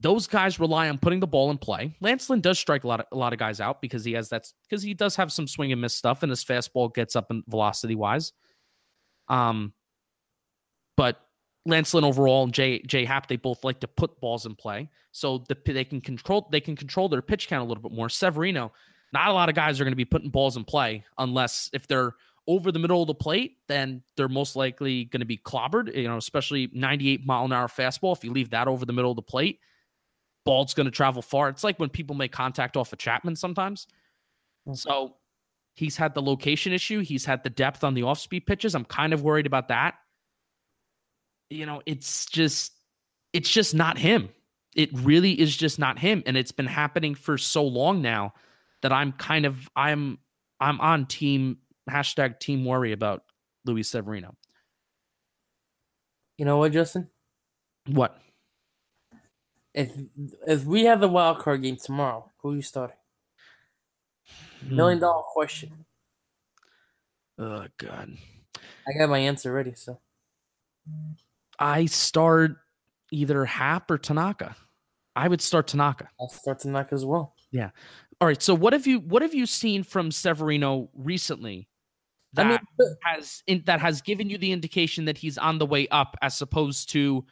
those 0.00 0.26
guys 0.26 0.58
rely 0.58 0.88
on 0.88 0.98
putting 0.98 1.20
the 1.20 1.26
ball 1.28 1.52
in 1.52 1.58
play. 1.58 1.94
Lance 2.00 2.28
Lynn 2.28 2.40
does 2.40 2.58
strike 2.58 2.82
a 2.82 2.88
lot 2.88 2.98
of, 3.00 3.06
a 3.12 3.16
lot 3.16 3.32
of 3.32 3.38
guys 3.38 3.60
out 3.60 3.80
because 3.80 4.04
he 4.04 4.12
has 4.14 4.30
that 4.30 4.46
because 4.68 4.82
he 4.82 4.92
does 4.92 5.14
have 5.14 5.30
some 5.30 5.46
swing 5.46 5.70
and 5.70 5.80
miss 5.80 5.94
stuff 5.94 6.24
and 6.24 6.30
his 6.30 6.44
fastball 6.44 6.92
gets 6.92 7.14
up 7.14 7.30
in 7.30 7.44
velocity 7.46 7.94
wise. 7.94 8.32
Um, 9.28 9.72
but 10.96 11.20
Lance 11.66 11.92
Lynn 11.92 12.04
overall 12.04 12.44
and 12.44 12.52
Jay 12.52 12.80
Jay 12.82 13.04
Happ 13.04 13.26
they 13.26 13.36
both 13.36 13.64
like 13.64 13.80
to 13.80 13.88
put 13.88 14.20
balls 14.20 14.46
in 14.46 14.54
play, 14.54 14.88
so 15.12 15.44
the, 15.48 15.56
they 15.64 15.84
can 15.84 16.00
control 16.00 16.48
they 16.50 16.60
can 16.60 16.76
control 16.76 17.08
their 17.08 17.22
pitch 17.22 17.48
count 17.48 17.62
a 17.62 17.68
little 17.68 17.82
bit 17.82 17.92
more. 17.92 18.08
Severino, 18.08 18.72
not 19.12 19.28
a 19.28 19.32
lot 19.32 19.48
of 19.48 19.54
guys 19.54 19.80
are 19.80 19.84
going 19.84 19.92
to 19.92 19.96
be 19.96 20.04
putting 20.04 20.30
balls 20.30 20.56
in 20.56 20.64
play 20.64 21.04
unless 21.18 21.70
if 21.72 21.86
they're 21.86 22.14
over 22.46 22.72
the 22.72 22.78
middle 22.78 23.02
of 23.02 23.06
the 23.06 23.14
plate, 23.14 23.58
then 23.68 24.02
they're 24.16 24.28
most 24.28 24.56
likely 24.56 25.04
going 25.04 25.20
to 25.20 25.26
be 25.26 25.36
clobbered. 25.36 25.94
You 25.94 26.08
know, 26.08 26.16
especially 26.16 26.70
98 26.72 27.26
mile 27.26 27.44
an 27.44 27.52
hour 27.52 27.68
fastball. 27.68 28.16
If 28.16 28.24
you 28.24 28.32
leave 28.32 28.50
that 28.50 28.66
over 28.66 28.86
the 28.86 28.92
middle 28.92 29.10
of 29.10 29.16
the 29.16 29.22
plate, 29.22 29.60
ball's 30.44 30.74
going 30.74 30.86
to 30.86 30.90
travel 30.90 31.22
far. 31.22 31.48
It's 31.48 31.64
like 31.64 31.78
when 31.78 31.90
people 31.90 32.16
make 32.16 32.32
contact 32.32 32.76
off 32.76 32.92
of 32.92 32.98
Chapman 32.98 33.36
sometimes. 33.36 33.86
Hmm. 34.66 34.74
So 34.74 35.16
he's 35.74 35.96
had 35.96 36.14
the 36.14 36.22
location 36.22 36.72
issue. 36.72 37.00
He's 37.00 37.24
had 37.24 37.42
the 37.42 37.50
depth 37.50 37.84
on 37.84 37.94
the 37.94 38.02
off 38.02 38.18
speed 38.18 38.46
pitches. 38.46 38.74
I'm 38.74 38.84
kind 38.84 39.12
of 39.12 39.22
worried 39.22 39.46
about 39.46 39.68
that. 39.68 39.94
You 41.50 41.66
know, 41.66 41.82
it's 41.84 42.26
just, 42.26 42.72
it's 43.32 43.50
just 43.50 43.74
not 43.74 43.98
him. 43.98 44.30
It 44.74 44.90
really 44.92 45.38
is 45.38 45.56
just 45.56 45.78
not 45.78 45.98
him. 45.98 46.22
And 46.26 46.36
it's 46.36 46.52
been 46.52 46.66
happening 46.66 47.14
for 47.14 47.36
so 47.36 47.64
long 47.64 48.00
now 48.02 48.34
that 48.82 48.92
I'm 48.92 49.12
kind 49.12 49.44
of, 49.44 49.68
I'm, 49.74 50.18
I'm 50.60 50.80
on 50.80 51.06
team 51.06 51.58
hashtag 51.90 52.38
team 52.38 52.64
worry 52.64 52.92
about 52.92 53.24
Luis 53.64 53.88
Severino. 53.88 54.36
You 56.38 56.44
know 56.44 56.58
what, 56.58 56.72
Justin? 56.72 57.08
What? 57.86 58.16
If 59.74 59.92
if 60.46 60.64
we 60.64 60.84
have 60.84 61.00
the 61.00 61.08
wild 61.08 61.38
card 61.38 61.62
game 61.62 61.76
tomorrow, 61.76 62.30
who 62.38 62.52
are 62.52 62.56
you 62.56 62.62
starting? 62.62 62.96
Hmm. 64.66 64.76
Million 64.76 64.98
dollar 65.00 65.22
question. 65.22 65.84
Oh 67.38 67.66
God. 67.78 68.16
I 68.56 68.98
got 68.98 69.08
my 69.08 69.18
answer 69.18 69.52
ready. 69.52 69.74
So 69.74 70.00
I 71.60 71.86
start 71.86 72.56
either 73.12 73.44
Happ 73.44 73.90
or 73.90 73.98
Tanaka. 73.98 74.56
I 75.14 75.28
would 75.28 75.42
start 75.42 75.68
Tanaka. 75.68 76.08
I'll 76.18 76.28
start 76.28 76.60
Tanaka 76.60 76.94
as 76.94 77.04
well. 77.04 77.34
Yeah. 77.52 77.70
All 78.20 78.28
right. 78.28 78.40
So 78.40 78.54
what 78.54 78.72
have 78.72 78.86
you 78.86 79.00
what 79.00 79.22
have 79.22 79.34
you 79.34 79.46
seen 79.46 79.82
from 79.82 80.10
Severino 80.10 80.88
recently 80.94 81.68
that 82.32 82.46
I 82.46 82.48
mean, 82.50 82.58
but- 82.78 82.86
has 83.04 83.42
in, 83.46 83.62
that 83.66 83.80
has 83.80 84.00
given 84.00 84.30
you 84.30 84.38
the 84.38 84.52
indication 84.52 85.04
that 85.06 85.18
he's 85.18 85.38
on 85.38 85.58
the 85.58 85.66
way 85.66 85.88
up 85.88 86.16
as 86.22 86.40
opposed 86.40 86.90
to 86.90 87.24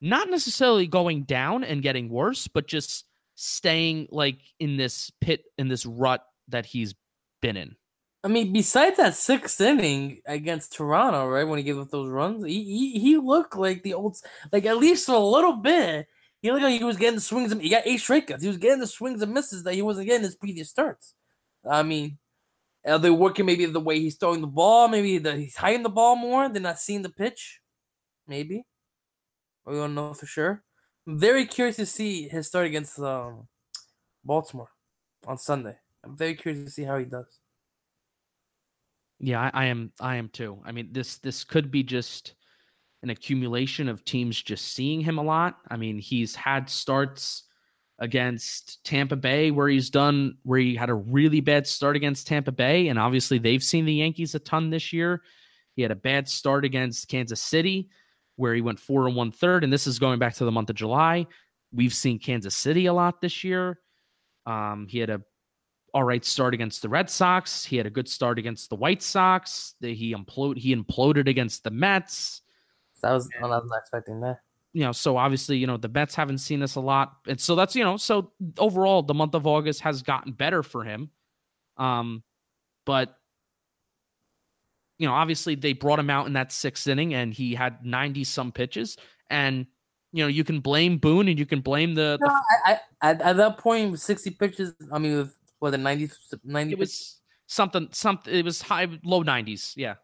not 0.00 0.30
necessarily 0.30 0.86
going 0.86 1.24
down 1.24 1.64
and 1.64 1.82
getting 1.82 2.08
worse, 2.08 2.48
but 2.48 2.66
just 2.66 3.04
staying 3.34 4.08
like 4.10 4.40
in 4.58 4.76
this 4.76 5.10
pit 5.20 5.44
in 5.58 5.68
this 5.68 5.86
rut 5.86 6.24
that 6.48 6.66
he's 6.66 6.94
been 7.42 7.56
in. 7.56 7.76
I 8.24 8.28
mean, 8.28 8.52
besides 8.52 8.96
that 8.96 9.14
sixth 9.14 9.60
inning 9.60 10.20
against 10.26 10.74
Toronto, 10.74 11.26
right 11.26 11.44
when 11.44 11.58
he 11.58 11.64
gave 11.64 11.78
up 11.78 11.90
those 11.90 12.08
runs, 12.08 12.44
he 12.44 12.64
he, 12.64 12.98
he 12.98 13.16
looked 13.16 13.56
like 13.56 13.82
the 13.82 13.94
old, 13.94 14.16
like 14.52 14.66
at 14.66 14.78
least 14.78 15.08
a 15.08 15.18
little 15.18 15.56
bit, 15.56 16.08
he 16.42 16.50
looked 16.50 16.64
like 16.64 16.78
he 16.78 16.84
was 16.84 16.96
getting 16.96 17.16
the 17.16 17.20
swings. 17.20 17.52
And, 17.52 17.62
he 17.62 17.68
got 17.68 17.86
eight 17.86 18.00
strikeouts. 18.00 18.42
He 18.42 18.48
was 18.48 18.56
getting 18.56 18.80
the 18.80 18.86
swings 18.86 19.22
and 19.22 19.32
misses 19.32 19.62
that 19.64 19.74
he 19.74 19.82
wasn't 19.82 20.06
getting 20.06 20.24
his 20.24 20.36
previous 20.36 20.68
starts. 20.68 21.14
I 21.68 21.82
mean, 21.82 22.18
are 22.84 22.98
they 22.98 23.10
working 23.10 23.46
maybe 23.46 23.66
the 23.66 23.80
way 23.80 24.00
he's 24.00 24.16
throwing 24.16 24.40
the 24.40 24.46
ball? 24.46 24.88
Maybe 24.88 25.18
that 25.18 25.38
he's 25.38 25.56
hiding 25.56 25.82
the 25.82 25.88
ball 25.88 26.16
more. 26.16 26.48
They're 26.48 26.62
not 26.62 26.78
seeing 26.80 27.02
the 27.02 27.10
pitch. 27.10 27.60
Maybe 28.26 28.64
we 29.64 29.74
don't 29.74 29.94
know 29.94 30.14
for 30.14 30.26
sure. 30.26 30.62
I'm 31.06 31.18
very 31.18 31.46
curious 31.46 31.76
to 31.76 31.86
see 31.86 32.28
his 32.28 32.46
start 32.46 32.66
against 32.66 32.98
um, 32.98 33.48
Baltimore 34.24 34.70
on 35.26 35.38
Sunday. 35.38 35.76
I'm 36.04 36.16
very 36.16 36.34
curious 36.34 36.64
to 36.64 36.70
see 36.70 36.84
how 36.84 36.98
he 36.98 37.04
does. 37.04 37.38
Yeah, 39.20 39.40
I, 39.40 39.50
I 39.52 39.64
am. 39.66 39.92
I 40.00 40.16
am 40.16 40.28
too. 40.28 40.58
I 40.64 40.72
mean, 40.72 40.90
this 40.92 41.18
this 41.18 41.44
could 41.44 41.70
be 41.70 41.82
just 41.82 42.34
an 43.02 43.10
accumulation 43.10 43.88
of 43.88 44.04
teams 44.04 44.40
just 44.40 44.72
seeing 44.72 45.00
him 45.00 45.18
a 45.18 45.22
lot. 45.22 45.58
I 45.68 45.76
mean, 45.76 45.98
he's 45.98 46.34
had 46.34 46.68
starts 46.68 47.44
against 48.00 48.84
Tampa 48.84 49.16
Bay 49.16 49.50
where 49.50 49.68
he's 49.68 49.90
done 49.90 50.36
where 50.44 50.58
he 50.60 50.76
had 50.76 50.90
a 50.90 50.94
really 50.94 51.40
bad 51.40 51.66
start 51.66 51.96
against 51.96 52.26
Tampa 52.26 52.52
Bay, 52.52 52.88
and 52.88 52.98
obviously 52.98 53.38
they've 53.38 53.62
seen 53.62 53.84
the 53.84 53.94
Yankees 53.94 54.34
a 54.34 54.38
ton 54.38 54.70
this 54.70 54.92
year. 54.92 55.22
He 55.74 55.82
had 55.82 55.90
a 55.90 55.96
bad 55.96 56.28
start 56.28 56.64
against 56.64 57.08
Kansas 57.08 57.40
City 57.40 57.88
where 58.36 58.54
he 58.54 58.60
went 58.60 58.78
four 58.78 59.06
and 59.06 59.16
one 59.16 59.32
third, 59.32 59.64
and 59.64 59.72
this 59.72 59.88
is 59.88 59.98
going 59.98 60.20
back 60.20 60.34
to 60.34 60.44
the 60.44 60.52
month 60.52 60.70
of 60.70 60.76
July. 60.76 61.26
We've 61.72 61.92
seen 61.92 62.20
Kansas 62.20 62.54
City 62.54 62.86
a 62.86 62.92
lot 62.92 63.20
this 63.20 63.42
year. 63.42 63.80
Um, 64.46 64.86
he 64.88 65.00
had 65.00 65.10
a 65.10 65.22
all 65.94 66.04
right 66.04 66.24
start 66.24 66.54
against 66.54 66.82
the 66.82 66.88
Red 66.88 67.10
Sox. 67.10 67.64
He 67.64 67.76
had 67.76 67.86
a 67.86 67.90
good 67.90 68.08
start 68.08 68.38
against 68.38 68.70
the 68.70 68.76
White 68.76 69.02
Sox. 69.02 69.74
He 69.80 70.14
imploded. 70.14 70.58
He 70.58 70.74
imploded 70.74 71.28
against 71.28 71.64
the 71.64 71.70
Mets. 71.70 72.42
That 73.02 73.12
was 73.12 73.28
I 73.40 73.46
was 73.46 73.64
not 73.66 73.78
expecting 73.78 74.20
that. 74.20 74.40
You 74.72 74.84
know, 74.84 74.92
so 74.92 75.16
obviously, 75.16 75.56
you 75.56 75.66
know, 75.66 75.76
the 75.76 75.88
Mets 75.88 76.14
haven't 76.14 76.38
seen 76.38 76.60
this 76.60 76.74
a 76.74 76.80
lot, 76.80 77.14
and 77.26 77.40
so 77.40 77.54
that's 77.54 77.74
you 77.74 77.84
know, 77.84 77.96
so 77.96 78.32
overall, 78.58 79.02
the 79.02 79.14
month 79.14 79.34
of 79.34 79.46
August 79.46 79.80
has 79.80 80.02
gotten 80.02 80.32
better 80.32 80.62
for 80.62 80.84
him. 80.84 81.10
Um, 81.76 82.22
but 82.84 83.16
you 84.98 85.06
know, 85.06 85.14
obviously, 85.14 85.54
they 85.54 85.72
brought 85.72 85.98
him 85.98 86.10
out 86.10 86.26
in 86.26 86.34
that 86.34 86.52
sixth 86.52 86.86
inning, 86.86 87.14
and 87.14 87.32
he 87.32 87.54
had 87.54 87.84
ninety 87.84 88.24
some 88.24 88.52
pitches, 88.52 88.96
and 89.30 89.66
you 90.12 90.24
know, 90.24 90.28
you 90.28 90.44
can 90.44 90.60
blame 90.60 90.98
Boone, 90.98 91.28
and 91.28 91.38
you 91.38 91.46
can 91.46 91.60
blame 91.60 91.94
the, 91.94 92.18
No, 92.20 92.28
the 92.28 92.32
I, 92.66 92.72
I 92.72 93.10
at, 93.10 93.22
at 93.22 93.36
that 93.36 93.98
sixty 93.98 94.30
pitches, 94.30 94.74
I 94.92 94.98
mean, 94.98 95.16
with 95.16 95.37
what 95.58 95.70
the 95.70 95.78
90, 95.78 96.10
90 96.44 96.72
it 96.72 96.78
was 96.78 97.20
something, 97.46 97.88
something. 97.92 98.32
It 98.34 98.44
was 98.44 98.62
high, 98.62 98.86
low 99.04 99.22
nineties, 99.22 99.74
yeah. 99.76 99.94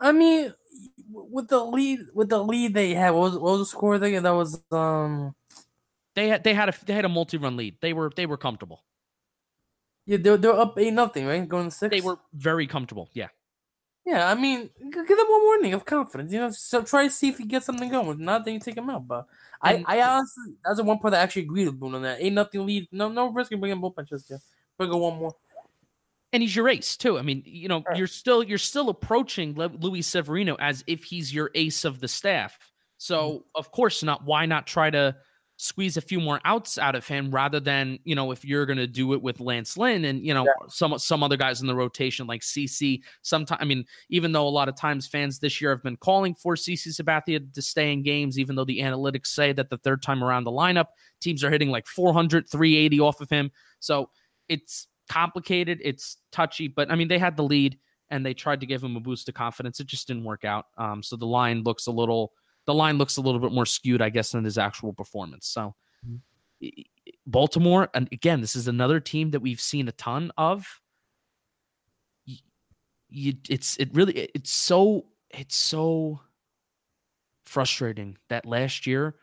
I 0.00 0.12
mean, 0.12 0.52
with 1.12 1.48
the 1.48 1.64
lead, 1.64 2.00
with 2.14 2.28
the 2.28 2.42
lead 2.42 2.74
they 2.74 2.94
had, 2.94 3.10
what 3.10 3.20
was 3.20 3.32
what 3.34 3.52
was 3.52 3.60
the 3.60 3.66
score 3.66 3.98
there? 3.98 4.20
That 4.20 4.30
was 4.30 4.60
um, 4.72 5.34
They 6.16 6.28
had 6.28 6.42
they 6.44 6.54
had 6.54 6.68
a 6.68 6.74
they 6.84 6.92
had 6.94 7.04
a 7.04 7.08
multi 7.08 7.36
run 7.36 7.56
lead. 7.56 7.76
They 7.80 7.92
were 7.92 8.10
they 8.16 8.26
were 8.26 8.36
comfortable. 8.36 8.82
yeah, 10.06 10.16
they're 10.20 10.36
they're 10.36 10.58
up 10.58 10.78
eight 10.78 10.92
nothing, 10.92 11.26
right? 11.26 11.46
Going 11.48 11.66
to 11.66 11.70
six. 11.70 11.90
They 11.90 12.00
were 12.00 12.18
very 12.34 12.66
comfortable. 12.66 13.08
Yeah. 13.14 13.28
Yeah, 14.04 14.28
I 14.28 14.34
mean, 14.34 14.68
give 14.80 15.06
them 15.06 15.26
one 15.28 15.42
warning 15.42 15.74
of 15.74 15.84
confidence. 15.84 16.32
You 16.32 16.40
know, 16.40 16.50
so 16.50 16.82
try 16.82 17.04
to 17.04 17.10
see 17.10 17.28
if 17.28 17.38
you 17.38 17.46
get 17.46 17.62
something 17.62 17.88
going. 17.88 18.08
If 18.08 18.18
not, 18.18 18.44
then 18.44 18.54
you 18.54 18.60
take 18.60 18.74
them 18.74 18.90
out. 18.90 19.06
But 19.06 19.26
I, 19.60 19.74
And- 19.74 19.84
I 19.86 20.02
honestly, 20.02 20.54
that's 20.64 20.78
the 20.78 20.82
one 20.82 20.98
part 20.98 21.12
that 21.12 21.22
actually 21.22 21.42
agreed 21.42 21.66
with 21.66 21.78
Boone 21.78 21.94
on 21.94 22.02
that. 22.02 22.18
Eight 22.20 22.32
nothing 22.32 22.66
lead. 22.66 22.88
No, 22.90 23.08
no 23.08 23.28
risk 23.30 23.52
in 23.52 23.60
bringing 23.60 23.80
bullpen 23.80 24.08
just 24.08 24.28
yet. 24.28 24.40
Go 24.86 24.96
one 24.98 25.18
more. 25.18 25.34
And 26.32 26.42
he's 26.42 26.56
your 26.56 26.68
ace 26.68 26.96
too. 26.96 27.18
I 27.18 27.22
mean, 27.22 27.42
you 27.44 27.68
know, 27.68 27.82
Right. 27.86 27.98
you're 27.98 28.06
still 28.06 28.42
you're 28.42 28.56
still 28.58 28.88
approaching 28.88 29.54
Luis 29.54 30.06
Severino 30.06 30.56
as 30.58 30.82
if 30.86 31.04
he's 31.04 31.32
your 31.32 31.50
ace 31.54 31.84
of 31.84 32.00
the 32.00 32.08
staff. 32.08 32.58
So 32.96 33.30
mm-hmm. 33.30 33.38
of 33.54 33.70
course 33.70 34.02
not. 34.02 34.24
Why 34.24 34.46
not 34.46 34.66
try 34.66 34.88
to 34.90 35.14
squeeze 35.58 35.96
a 35.96 36.00
few 36.00 36.18
more 36.18 36.40
outs 36.44 36.76
out 36.78 36.94
of 36.96 37.06
him 37.06 37.30
rather 37.30 37.60
than 37.60 37.98
you 38.04 38.14
know 38.14 38.32
if 38.32 38.44
you're 38.44 38.64
going 38.66 38.78
to 38.78 38.86
do 38.86 39.12
it 39.12 39.22
with 39.22 39.38
Lance 39.38 39.76
Lynn 39.76 40.06
and 40.06 40.24
you 40.26 40.32
know 40.32 40.44
Yeah. 40.44 40.52
some 40.68 40.98
some 40.98 41.22
other 41.22 41.36
guys 41.36 41.60
in 41.60 41.66
the 41.66 41.74
rotation 41.74 42.26
like 42.26 42.40
CC. 42.40 43.02
Sometimes 43.20 43.58
I 43.60 43.66
mean, 43.66 43.84
even 44.08 44.32
though 44.32 44.48
a 44.48 44.50
lot 44.50 44.70
of 44.70 44.74
times 44.76 45.06
fans 45.06 45.38
this 45.38 45.60
year 45.60 45.70
have 45.70 45.82
been 45.82 45.98
calling 45.98 46.34
for 46.34 46.54
CC 46.56 46.88
Sabathia 46.98 47.52
to 47.52 47.60
stay 47.62 47.92
in 47.92 48.02
games, 48.02 48.38
even 48.38 48.56
though 48.56 48.64
the 48.64 48.80
analytics 48.80 49.26
say 49.26 49.52
that 49.52 49.68
the 49.68 49.76
third 49.78 50.00
time 50.02 50.24
around 50.24 50.44
the 50.44 50.50
lineup 50.50 50.86
teams 51.20 51.44
are 51.44 51.50
hitting 51.50 51.70
like 51.70 51.86
400, 51.86 52.48
380 52.48 53.00
off 53.00 53.20
of 53.20 53.28
him. 53.28 53.50
So 53.80 54.08
it's 54.52 54.86
complicated, 55.08 55.80
it's 55.82 56.18
touchy, 56.30 56.68
but 56.68 56.90
I 56.90 56.94
mean 56.94 57.08
they 57.08 57.18
had 57.18 57.36
the 57.36 57.42
lead 57.44 57.78
and 58.10 58.24
they 58.24 58.34
tried 58.34 58.60
to 58.60 58.66
give 58.66 58.82
him 58.84 58.96
a 58.96 59.00
boost 59.00 59.28
of 59.28 59.34
confidence. 59.34 59.80
It 59.80 59.86
just 59.86 60.06
didn't 60.06 60.24
work 60.24 60.44
out. 60.44 60.66
Um, 60.78 61.02
so 61.02 61.16
the 61.16 61.26
line 61.26 61.62
looks 61.62 61.86
a 61.86 61.90
little 61.90 62.32
the 62.66 62.74
line 62.74 62.96
looks 62.98 63.16
a 63.16 63.20
little 63.20 63.40
bit 63.40 63.52
more 63.52 63.66
skewed, 63.66 64.00
I 64.02 64.10
guess, 64.10 64.30
than 64.32 64.44
his 64.44 64.58
actual 64.58 64.92
performance. 64.92 65.46
So 65.48 65.74
Mhm. 66.06 66.20
i- 66.62 66.84
Baltimore, 67.26 67.88
and 67.94 68.08
again, 68.12 68.40
this 68.40 68.54
is 68.54 68.68
another 68.68 69.00
team 69.00 69.30
that 69.32 69.40
we've 69.40 69.60
seen 69.60 69.88
a 69.88 69.92
ton 69.92 70.30
of. 70.36 70.80
Y- 72.26 72.36
You, 73.08 73.32
it's 73.48 73.76
it 73.78 73.88
really 73.94 74.14
it's 74.34 74.50
so 74.52 75.06
it's 75.30 75.56
so 75.56 76.20
frustrating 77.44 78.16
that 78.28 78.46
last 78.46 78.86
year 78.86 79.16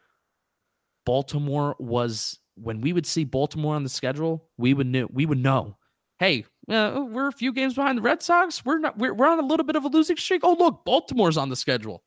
Baltimore 1.05 1.75
was 1.79 2.39
when 2.61 2.81
we 2.81 2.93
would 2.93 3.05
see 3.05 3.23
Baltimore 3.23 3.75
on 3.75 3.83
the 3.83 3.89
schedule, 3.89 4.45
we 4.57 4.73
would 4.73 4.87
know 4.87 5.07
we 5.11 5.25
would 5.25 5.39
know. 5.39 5.77
Hey, 6.19 6.45
uh, 6.69 7.05
we're 7.09 7.27
a 7.27 7.33
few 7.33 7.53
games 7.53 7.75
behind 7.75 7.97
the 7.97 8.01
Red 8.01 8.21
Sox. 8.21 8.65
We're 8.65 8.79
not. 8.79 8.97
We're, 8.97 9.13
we're 9.13 9.27
on 9.27 9.39
a 9.39 9.45
little 9.45 9.65
bit 9.65 9.75
of 9.75 9.85
a 9.85 9.87
losing 9.87 10.17
streak. 10.17 10.41
Oh, 10.43 10.53
look, 10.53 10.83
Baltimore's 10.85 11.37
on 11.37 11.49
the 11.49 11.55
schedule. 11.55 12.03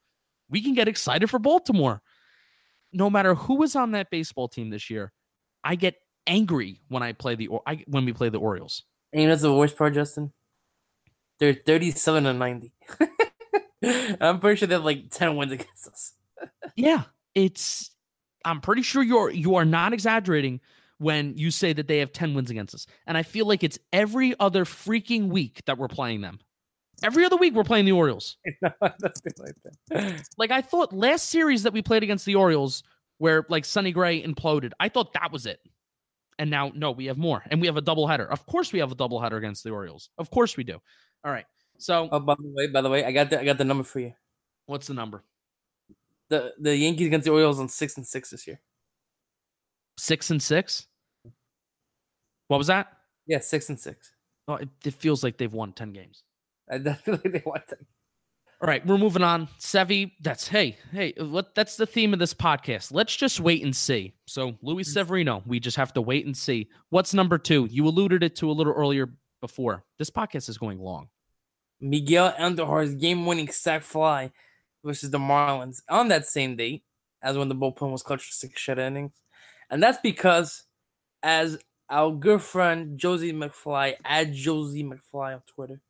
We 0.50 0.62
can 0.62 0.74
get 0.74 0.88
excited 0.88 1.28
for 1.28 1.38
Baltimore. 1.38 2.02
No 2.92 3.08
matter 3.08 3.34
who 3.34 3.62
is 3.62 3.74
on 3.74 3.92
that 3.92 4.10
baseball 4.10 4.48
team 4.48 4.68
this 4.68 4.90
year, 4.90 5.12
I 5.64 5.76
get 5.76 5.96
angry 6.26 6.82
when 6.88 7.02
I 7.02 7.12
play 7.12 7.34
the 7.34 7.48
or 7.48 7.62
I, 7.66 7.84
when 7.86 8.04
we 8.04 8.12
play 8.12 8.28
the 8.28 8.38
Orioles. 8.38 8.84
And 9.12 9.22
you 9.22 9.28
know 9.28 9.32
what's 9.32 9.42
the 9.42 9.54
worst 9.54 9.76
part, 9.76 9.94
Justin? 9.94 10.32
They're 11.38 11.54
37 11.54 12.26
and 12.26 12.38
90. 12.38 12.72
I'm 14.20 14.38
pretty 14.38 14.58
sure 14.58 14.68
they 14.68 14.74
have 14.74 14.84
like 14.84 15.10
10 15.10 15.36
wins 15.36 15.52
against 15.52 15.88
us. 15.88 16.12
Yeah, 16.76 17.04
it's. 17.34 17.91
I'm 18.44 18.60
pretty 18.60 18.82
sure 18.82 19.02
you're 19.02 19.30
you 19.30 19.56
are 19.56 19.64
not 19.64 19.92
exaggerating 19.92 20.60
when 20.98 21.36
you 21.36 21.50
say 21.50 21.72
that 21.72 21.88
they 21.88 21.98
have 21.98 22.12
10 22.12 22.34
wins 22.34 22.50
against 22.50 22.74
us. 22.74 22.86
And 23.06 23.18
I 23.18 23.22
feel 23.24 23.46
like 23.46 23.64
it's 23.64 23.78
every 23.92 24.34
other 24.38 24.64
freaking 24.64 25.28
week 25.28 25.62
that 25.66 25.76
we're 25.76 25.88
playing 25.88 26.20
them. 26.20 26.38
Every 27.02 27.24
other 27.24 27.36
week 27.36 27.54
we're 27.54 27.64
playing 27.64 27.86
the 27.86 27.92
Orioles. 27.92 28.36
Nothing 28.62 29.32
like 29.38 29.54
that. 29.90 30.24
Like 30.38 30.52
I 30.52 30.60
thought 30.60 30.92
last 30.92 31.28
series 31.28 31.64
that 31.64 31.72
we 31.72 31.82
played 31.82 32.02
against 32.04 32.24
the 32.24 32.36
Orioles 32.36 32.84
where 33.18 33.44
like 33.48 33.64
Sonny 33.64 33.90
Gray 33.92 34.22
imploded. 34.22 34.72
I 34.78 34.88
thought 34.88 35.12
that 35.14 35.32
was 35.32 35.46
it. 35.46 35.60
And 36.38 36.50
now 36.50 36.70
no, 36.74 36.92
we 36.92 37.06
have 37.06 37.18
more. 37.18 37.42
And 37.50 37.60
we 37.60 37.66
have 37.66 37.76
a 37.76 37.82
doubleheader. 37.82 38.28
Of 38.28 38.46
course 38.46 38.72
we 38.72 38.78
have 38.78 38.92
a 38.92 38.96
doubleheader 38.96 39.36
against 39.38 39.64
the 39.64 39.70
Orioles. 39.70 40.08
Of 40.18 40.30
course 40.30 40.56
we 40.56 40.62
do. 40.64 40.78
All 41.24 41.32
right. 41.32 41.46
So 41.78 42.08
Oh, 42.12 42.20
by 42.20 42.36
the 42.38 42.52
way, 42.54 42.66
by 42.68 42.80
the 42.80 42.90
way, 42.90 43.04
I 43.04 43.10
got 43.10 43.30
the 43.30 43.40
I 43.40 43.44
got 43.44 43.58
the 43.58 43.64
number 43.64 43.82
for 43.82 43.98
you. 43.98 44.12
what's 44.66 44.86
the 44.86 44.94
number? 44.94 45.24
The 46.32 46.54
the 46.58 46.74
Yankees 46.74 47.08
against 47.08 47.26
the 47.26 47.30
Orioles 47.30 47.60
on 47.60 47.68
six 47.68 47.98
and 47.98 48.06
six 48.06 48.30
this 48.30 48.46
year. 48.46 48.58
Six 49.98 50.30
and 50.30 50.42
six? 50.42 50.86
What 52.48 52.56
was 52.56 52.68
that? 52.68 52.90
Yeah, 53.26 53.40
six 53.40 53.68
and 53.68 53.78
six. 53.78 54.12
Oh, 54.48 54.54
it, 54.54 54.70
it 54.82 54.94
feels 54.94 55.22
like 55.22 55.36
they've 55.36 55.52
won 55.52 55.74
10 55.74 55.92
games. 55.92 56.22
I 56.70 56.78
definitely 56.78 57.30
they 57.32 57.42
want 57.44 57.68
to. 57.68 57.76
All 58.62 58.66
right, 58.66 58.86
we're 58.86 58.96
moving 58.96 59.22
on. 59.22 59.48
Sevi, 59.60 60.12
that's 60.22 60.48
hey, 60.48 60.78
hey, 60.90 61.12
what 61.18 61.54
that's 61.54 61.76
the 61.76 61.84
theme 61.84 62.14
of 62.14 62.18
this 62.18 62.32
podcast. 62.32 62.94
Let's 62.94 63.14
just 63.14 63.38
wait 63.38 63.62
and 63.62 63.76
see. 63.76 64.14
So, 64.26 64.56
Luis 64.62 64.88
mm. 64.88 64.94
Severino, 64.94 65.42
we 65.44 65.60
just 65.60 65.76
have 65.76 65.92
to 65.92 66.00
wait 66.00 66.24
and 66.24 66.34
see. 66.34 66.70
What's 66.88 67.12
number 67.12 67.36
two? 67.36 67.68
You 67.70 67.86
alluded 67.86 68.22
it 68.22 68.36
to 68.36 68.50
a 68.50 68.52
little 68.52 68.72
earlier 68.72 69.10
before. 69.42 69.84
This 69.98 70.08
podcast 70.08 70.48
is 70.48 70.56
going 70.56 70.78
long. 70.78 71.08
Miguel 71.78 72.32
Andujar's 72.40 72.94
game-winning 72.94 73.48
sac 73.48 73.82
fly 73.82 74.32
versus 74.84 75.10
the 75.10 75.18
Marlins 75.18 75.80
on 75.88 76.08
that 76.08 76.26
same 76.26 76.56
date 76.56 76.84
as 77.22 77.36
when 77.38 77.48
the 77.48 77.54
bullpen 77.54 77.90
was 77.92 78.02
clutched 78.02 78.26
for 78.26 78.32
six 78.32 78.60
shutout 78.60 78.78
innings, 78.78 79.12
and 79.70 79.82
that's 79.82 79.98
because, 80.02 80.64
as 81.22 81.58
our 81.88 82.10
good 82.10 82.42
friend 82.42 82.98
Josie 82.98 83.32
McFly 83.32 83.94
at 84.04 84.32
Josie 84.32 84.82
McFly 84.84 85.34
on 85.34 85.42
Twitter, 85.54 85.80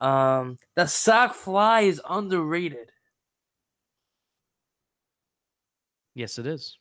um, 0.00 0.58
the 0.74 0.86
sac 0.86 1.34
fly 1.34 1.82
is 1.82 2.00
underrated, 2.08 2.90
Yes, 6.14 6.38
it 6.38 6.46
is. 6.46 6.78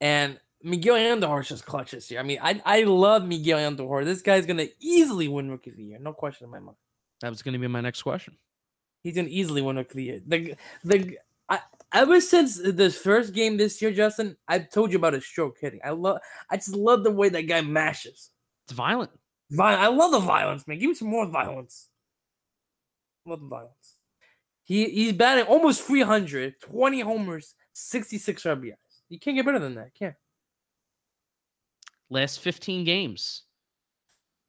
and 0.00 0.40
Miguel 0.62 0.96
Andujar 0.96 1.40
is 1.40 1.48
just 1.48 1.64
clutch 1.64 1.90
this 1.92 2.10
year. 2.10 2.20
I 2.20 2.22
mean, 2.22 2.38
I 2.42 2.60
I 2.64 2.82
love 2.84 3.24
Miguel 3.24 3.58
Andujar. 3.58 4.04
This 4.04 4.20
guy's 4.22 4.46
gonna 4.46 4.66
easily 4.78 5.28
win 5.28 5.50
Rookie 5.50 5.70
of 5.70 5.76
the 5.76 5.84
Year, 5.84 5.98
no 5.98 6.12
question 6.12 6.44
in 6.46 6.50
my 6.50 6.58
mind. 6.60 6.76
That 7.20 7.28
was 7.30 7.42
going 7.42 7.52
to 7.52 7.58
be 7.58 7.66
my 7.66 7.82
next 7.82 8.02
question. 8.02 8.36
He's 9.02 9.16
gonna 9.16 9.28
easily 9.28 9.62
win 9.62 9.76
Rookie 9.76 10.22
the. 10.26 10.56
The 10.84 11.18
I, 11.48 11.60
ever 11.92 12.20
since 12.20 12.60
this 12.62 12.96
first 12.96 13.32
game 13.34 13.56
this 13.56 13.80
year, 13.80 13.92
Justin, 13.92 14.36
I've 14.46 14.70
told 14.70 14.92
you 14.92 14.98
about 14.98 15.14
his 15.14 15.26
stroke 15.26 15.56
hitting. 15.60 15.80
I 15.84 15.90
love. 15.90 16.18
I 16.50 16.56
just 16.56 16.74
love 16.74 17.02
the 17.02 17.10
way 17.10 17.28
that 17.28 17.42
guy 17.42 17.60
mashes. 17.60 18.30
It's 18.66 18.72
violent. 18.72 19.10
Vi- 19.50 19.74
I 19.74 19.88
love 19.88 20.12
the 20.12 20.20
violence, 20.20 20.66
man. 20.68 20.78
Give 20.78 20.88
me 20.88 20.94
some 20.94 21.08
more 21.08 21.26
violence. 21.26 21.88
Love 23.26 23.40
the 23.40 23.48
violence. 23.48 23.96
He 24.64 24.88
he's 24.90 25.12
batting 25.12 25.46
almost 25.46 25.82
300, 25.82 26.60
20 26.60 27.00
homers, 27.00 27.54
66 27.72 28.42
RBIs. 28.44 28.74
You 29.08 29.18
can't 29.18 29.36
get 29.36 29.44
better 29.44 29.58
than 29.58 29.74
that, 29.74 29.94
can't. 29.98 30.14
Last 32.08 32.40
15 32.40 32.84
games, 32.84 33.42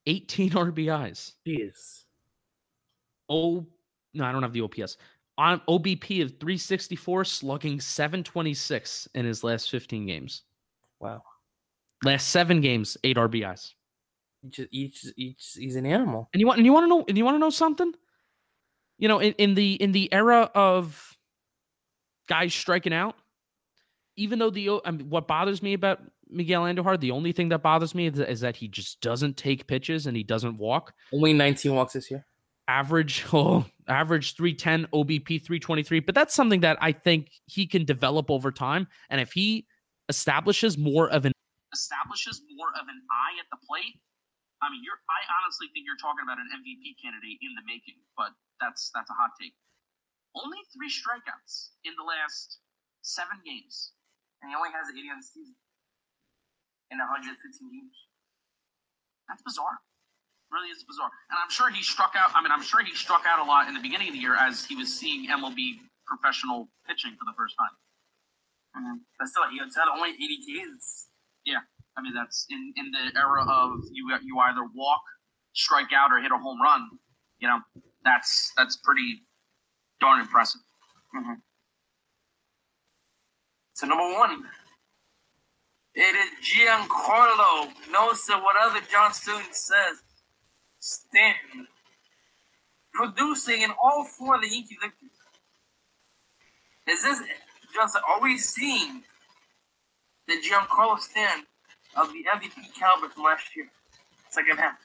18 0.06 0.52
RBIs. 0.52 1.34
Jeez. 1.48 2.04
Oh, 3.30 3.66
no, 4.14 4.26
I 4.26 4.32
don't 4.32 4.44
have 4.44 4.54
the 4.54 4.62
OPS. 4.62 4.98
On 5.38 5.62
OBP 5.68 6.24
of 6.24 6.32
364, 6.40 7.26
slugging 7.26 7.80
726 7.80 9.08
in 9.16 9.26
his 9.26 9.44
last 9.44 9.72
15 9.72 10.06
games. 10.06 10.44
Wow. 11.00 11.24
Last 12.04 12.30
seven 12.30 12.62
games, 12.62 12.98
eight 13.04 13.18
RBIs. 13.18 13.74
Each 14.44 14.60
each 14.72 15.06
each 15.18 15.56
he's 15.56 15.76
an 15.76 15.86
animal. 15.86 16.30
And 16.34 16.42
you 16.42 16.48
want 16.48 16.58
and 16.58 16.66
you 16.66 16.74
want 16.74 16.86
to 16.86 16.88
know 16.88 17.06
and 17.08 17.18
you 17.18 17.24
want 17.24 17.36
to 17.36 17.40
know 17.40 17.52
something? 17.52 17.94
You 18.98 19.08
know, 19.08 19.20
in, 19.20 19.34
in 19.34 19.54
the 19.54 19.74
in 19.76 19.92
the 19.92 20.12
era 20.12 20.50
of 20.56 21.16
guys 22.28 22.54
striking 22.54 22.94
out, 22.94 23.16
even 24.16 24.40
though 24.40 24.50
the 24.50 24.80
I 24.84 24.92
mean, 24.92 25.10
what 25.10 25.28
bothers 25.28 25.62
me 25.62 25.74
about 25.74 26.02
Miguel 26.28 26.64
Andujar, 26.64 27.00
the 27.00 27.12
only 27.12 27.32
thing 27.32 27.50
that 27.50 27.62
bothers 27.62 27.94
me 27.94 28.08
is, 28.08 28.20
is 28.20 28.40
that 28.42 28.56
he 28.56 28.68
just 28.68 29.02
doesn't 29.02 29.38
take 29.38 29.68
pitches 29.68 30.08
and 30.08 30.18
he 30.18 30.24
doesn't 30.24 30.58
walk. 30.58 30.94
Only 31.14 31.34
19 31.34 31.76
walks 31.76 31.94
this 31.94 32.10
year. 32.10 32.26
Average, 32.72 33.26
oh, 33.34 33.66
average 33.88 34.36
310 34.40 34.88
OBP 34.96 35.44
323, 35.44 36.00
but 36.00 36.16
that's 36.16 36.34
something 36.34 36.62
that 36.62 36.78
I 36.80 36.94
think 36.94 37.32
he 37.46 37.68
can 37.68 37.84
develop 37.84 38.32
over 38.32 38.52
time. 38.52 38.88
And 39.10 39.20
if 39.20 39.34
he 39.34 39.68
establishes 40.08 40.78
more 40.78 41.12
of 41.12 41.26
an 41.28 41.34
establishes 41.72 42.44
more 42.56 42.72
of 42.76 42.88
an 42.88 43.00
eye 43.12 43.36
at 43.40 43.48
the 43.52 43.60
plate, 43.68 44.00
I 44.64 44.72
mean, 44.72 44.84
you're 44.88 45.00
I 45.12 45.20
honestly 45.40 45.68
think 45.76 45.84
you're 45.84 46.00
talking 46.00 46.24
about 46.24 46.40
an 46.40 46.48
MVP 46.64 46.96
candidate 47.04 47.44
in 47.44 47.52
the 47.60 47.64
making, 47.68 48.00
but 48.16 48.32
that's 48.64 48.88
that's 48.96 49.12
a 49.12 49.18
hot 49.20 49.36
take. 49.36 49.56
Only 50.32 50.64
three 50.72 50.88
strikeouts 50.88 51.76
in 51.84 51.92
the 52.00 52.08
last 52.08 52.64
seven 53.04 53.44
games. 53.44 53.92
And 54.40 54.50
he 54.50 54.56
only 54.56 54.72
has 54.72 54.88
80 54.90 55.12
on 55.12 55.20
the 55.20 55.28
season. 55.28 55.56
In 56.90 56.98
115 57.00 57.36
games. 57.36 57.98
That's 59.28 59.44
bizarre. 59.44 59.80
Really 60.52 60.70
is 60.70 60.84
bizarre. 60.84 61.10
And 61.32 61.40
I'm 61.40 61.50
sure 61.50 61.72
he 61.72 61.82
struck 61.82 62.12
out. 62.20 62.36
I 62.36 62.44
mean, 62.44 62.52
I'm 62.52 62.62
sure 62.62 62.84
he 62.84 62.92
struck 62.94 63.24
out 63.26 63.40
a 63.40 63.48
lot 63.48 63.68
in 63.68 63.74
the 63.74 63.80
beginning 63.80 64.10
of 64.10 64.14
the 64.14 64.20
year 64.20 64.36
as 64.36 64.66
he 64.66 64.76
was 64.76 64.92
seeing 64.92 65.30
MLB 65.32 65.80
professional 66.06 66.68
pitching 66.84 67.16
for 67.16 67.24
the 67.24 67.32
first 67.40 67.56
time. 67.56 67.76
Mm-hmm. 68.76 68.98
But 69.18 69.28
still, 69.28 69.48
he 69.48 69.60
had 69.60 69.88
only 69.96 70.12
80 70.12 70.44
Ks. 70.44 71.08
Yeah, 71.46 71.64
I 71.98 72.02
mean, 72.02 72.14
that's 72.14 72.46
in, 72.50 72.74
in 72.76 72.92
the 72.92 73.18
era 73.18 73.44
of 73.44 73.80
you 73.92 74.12
you 74.24 74.40
either 74.40 74.64
walk, 74.76 75.02
strike 75.54 75.92
out, 75.96 76.12
or 76.12 76.20
hit 76.20 76.32
a 76.32 76.38
home 76.38 76.62
run. 76.62 76.88
You 77.40 77.48
know, 77.48 77.60
that's 78.04 78.52
that's 78.58 78.78
pretty 78.78 79.24
darn 80.00 80.22
impressive. 80.22 80.62
So 83.74 83.88
number 83.88 84.14
one, 84.14 84.44
it 85.96 86.16
is 86.16 86.30
Giancarlo. 86.46 87.72
No, 87.92 88.14
so 88.14 88.40
whatever 88.40 88.80
John 88.92 89.14
Stewart 89.14 89.56
says, 89.56 90.04
Stanton 90.82 91.68
producing 92.92 93.62
in 93.62 93.70
all 93.82 94.04
four 94.04 94.36
of 94.36 94.42
the 94.42 94.50
Yankee 94.50 94.78
victories. 94.82 95.12
Is 96.90 97.04
this 97.04 97.22
just 97.74 97.96
are 97.96 98.22
we 98.22 98.38
seeing 98.38 99.04
the 100.28 100.34
Giancarlo 100.34 101.00
Stanton 101.00 101.46
of 101.96 102.12
the 102.12 102.26
MVP 102.36 102.74
caliber 102.78 103.08
from 103.10 103.24
last 103.24 103.56
year? 103.56 103.68
Second 104.30 104.58
half. 104.58 104.78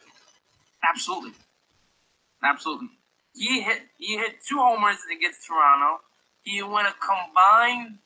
Absolutely, 0.89 1.33
absolutely. 2.45 2.91
He 3.35 3.63
hit 3.63 3.83
he 3.99 4.19
hit 4.19 4.37
two 4.47 4.59
homers 4.59 4.99
against 5.17 5.47
Toronto. 5.47 6.03
He 6.43 6.63
went 6.63 6.89
a 6.89 6.95
combined 7.01 7.99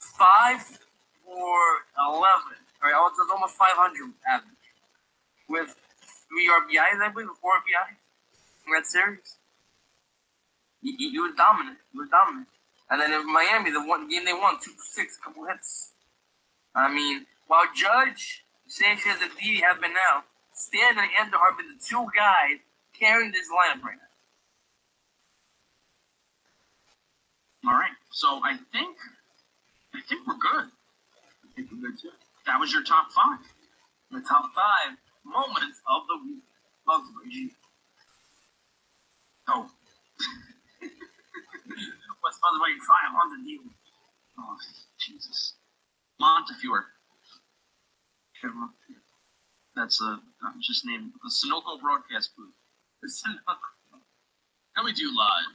five 0.00 0.60
for 1.24 1.56
eleven. 1.96 2.58
All 2.82 2.90
right, 2.90 2.94
oh, 2.94 3.08
it's 3.10 3.32
almost 3.32 3.54
five 3.54 3.76
hundred 3.76 4.12
average 4.28 4.54
with 5.48 5.76
three 6.28 6.48
RBIs, 6.48 7.00
I 7.00 7.08
believe, 7.10 7.28
or 7.28 7.36
four 7.40 7.52
RBIs 7.58 7.96
in 8.66 8.72
that 8.74 8.86
series. 8.86 9.36
He, 10.82 11.18
was 11.18 11.34
dominant. 11.36 11.78
He 11.92 11.98
was 11.98 12.08
dominant. 12.08 12.46
And 12.90 13.00
then 13.00 13.12
in 13.12 13.26
Miami, 13.32 13.70
the 13.70 13.84
one 13.84 14.08
game 14.08 14.24
they 14.24 14.32
won, 14.32 14.58
two 14.62 14.70
for 14.72 14.84
six, 14.84 15.16
couple 15.16 15.44
hits. 15.46 15.92
I 16.74 16.92
mean, 16.92 17.26
while 17.46 17.66
Judge, 17.74 18.44
Sanchez, 18.66 19.20
and 19.20 19.32
Didi 19.40 19.60
have 19.60 19.80
been 19.80 19.94
out, 20.08 20.24
Stan 20.54 20.98
and 20.98 21.10
Andor 21.20 21.38
have 21.48 21.58
been 21.58 21.68
the 21.68 21.82
two 21.82 22.06
guys 22.14 22.58
carrying 22.98 23.32
this 23.32 23.46
lineup 23.48 23.82
right 23.82 23.96
now. 27.64 27.70
All 27.70 27.78
right, 27.78 27.92
so 28.10 28.40
I 28.44 28.56
think 28.72 28.96
I 29.94 30.00
think 30.08 30.26
we're 30.26 30.38
good. 30.38 30.70
I 30.70 31.48
think 31.54 31.68
we're 31.72 31.90
good 31.90 31.98
too. 32.00 32.10
That 32.46 32.60
was 32.60 32.72
your 32.72 32.82
top 32.82 33.10
five. 33.10 33.40
The 34.10 34.20
top 34.20 34.54
five 34.54 34.96
moments 35.28 35.80
of 35.88 36.02
the 36.08 36.18
week 36.24 36.44
of. 36.88 37.02
Oh, 39.48 39.70
What's 42.20 42.38
by 42.38 42.48
the 42.52 42.60
way, 42.60 42.72
try 42.84 43.02
on 43.08 43.28
the 43.38 43.44
deal. 43.48 43.62
oh, 44.38 44.56
Jesus. 44.98 45.54
Montefiore. 46.20 46.86
That's 49.76 50.00
a 50.02 50.20
I'm 50.42 50.60
just 50.62 50.84
named 50.86 51.12
the 51.22 51.30
Sunoco 51.30 51.80
broadcast 51.80 52.30
booth. 52.36 52.54
The. 53.02 53.08
How 54.74 54.84
we 54.84 54.92
do 54.92 55.06
live? 55.10 55.50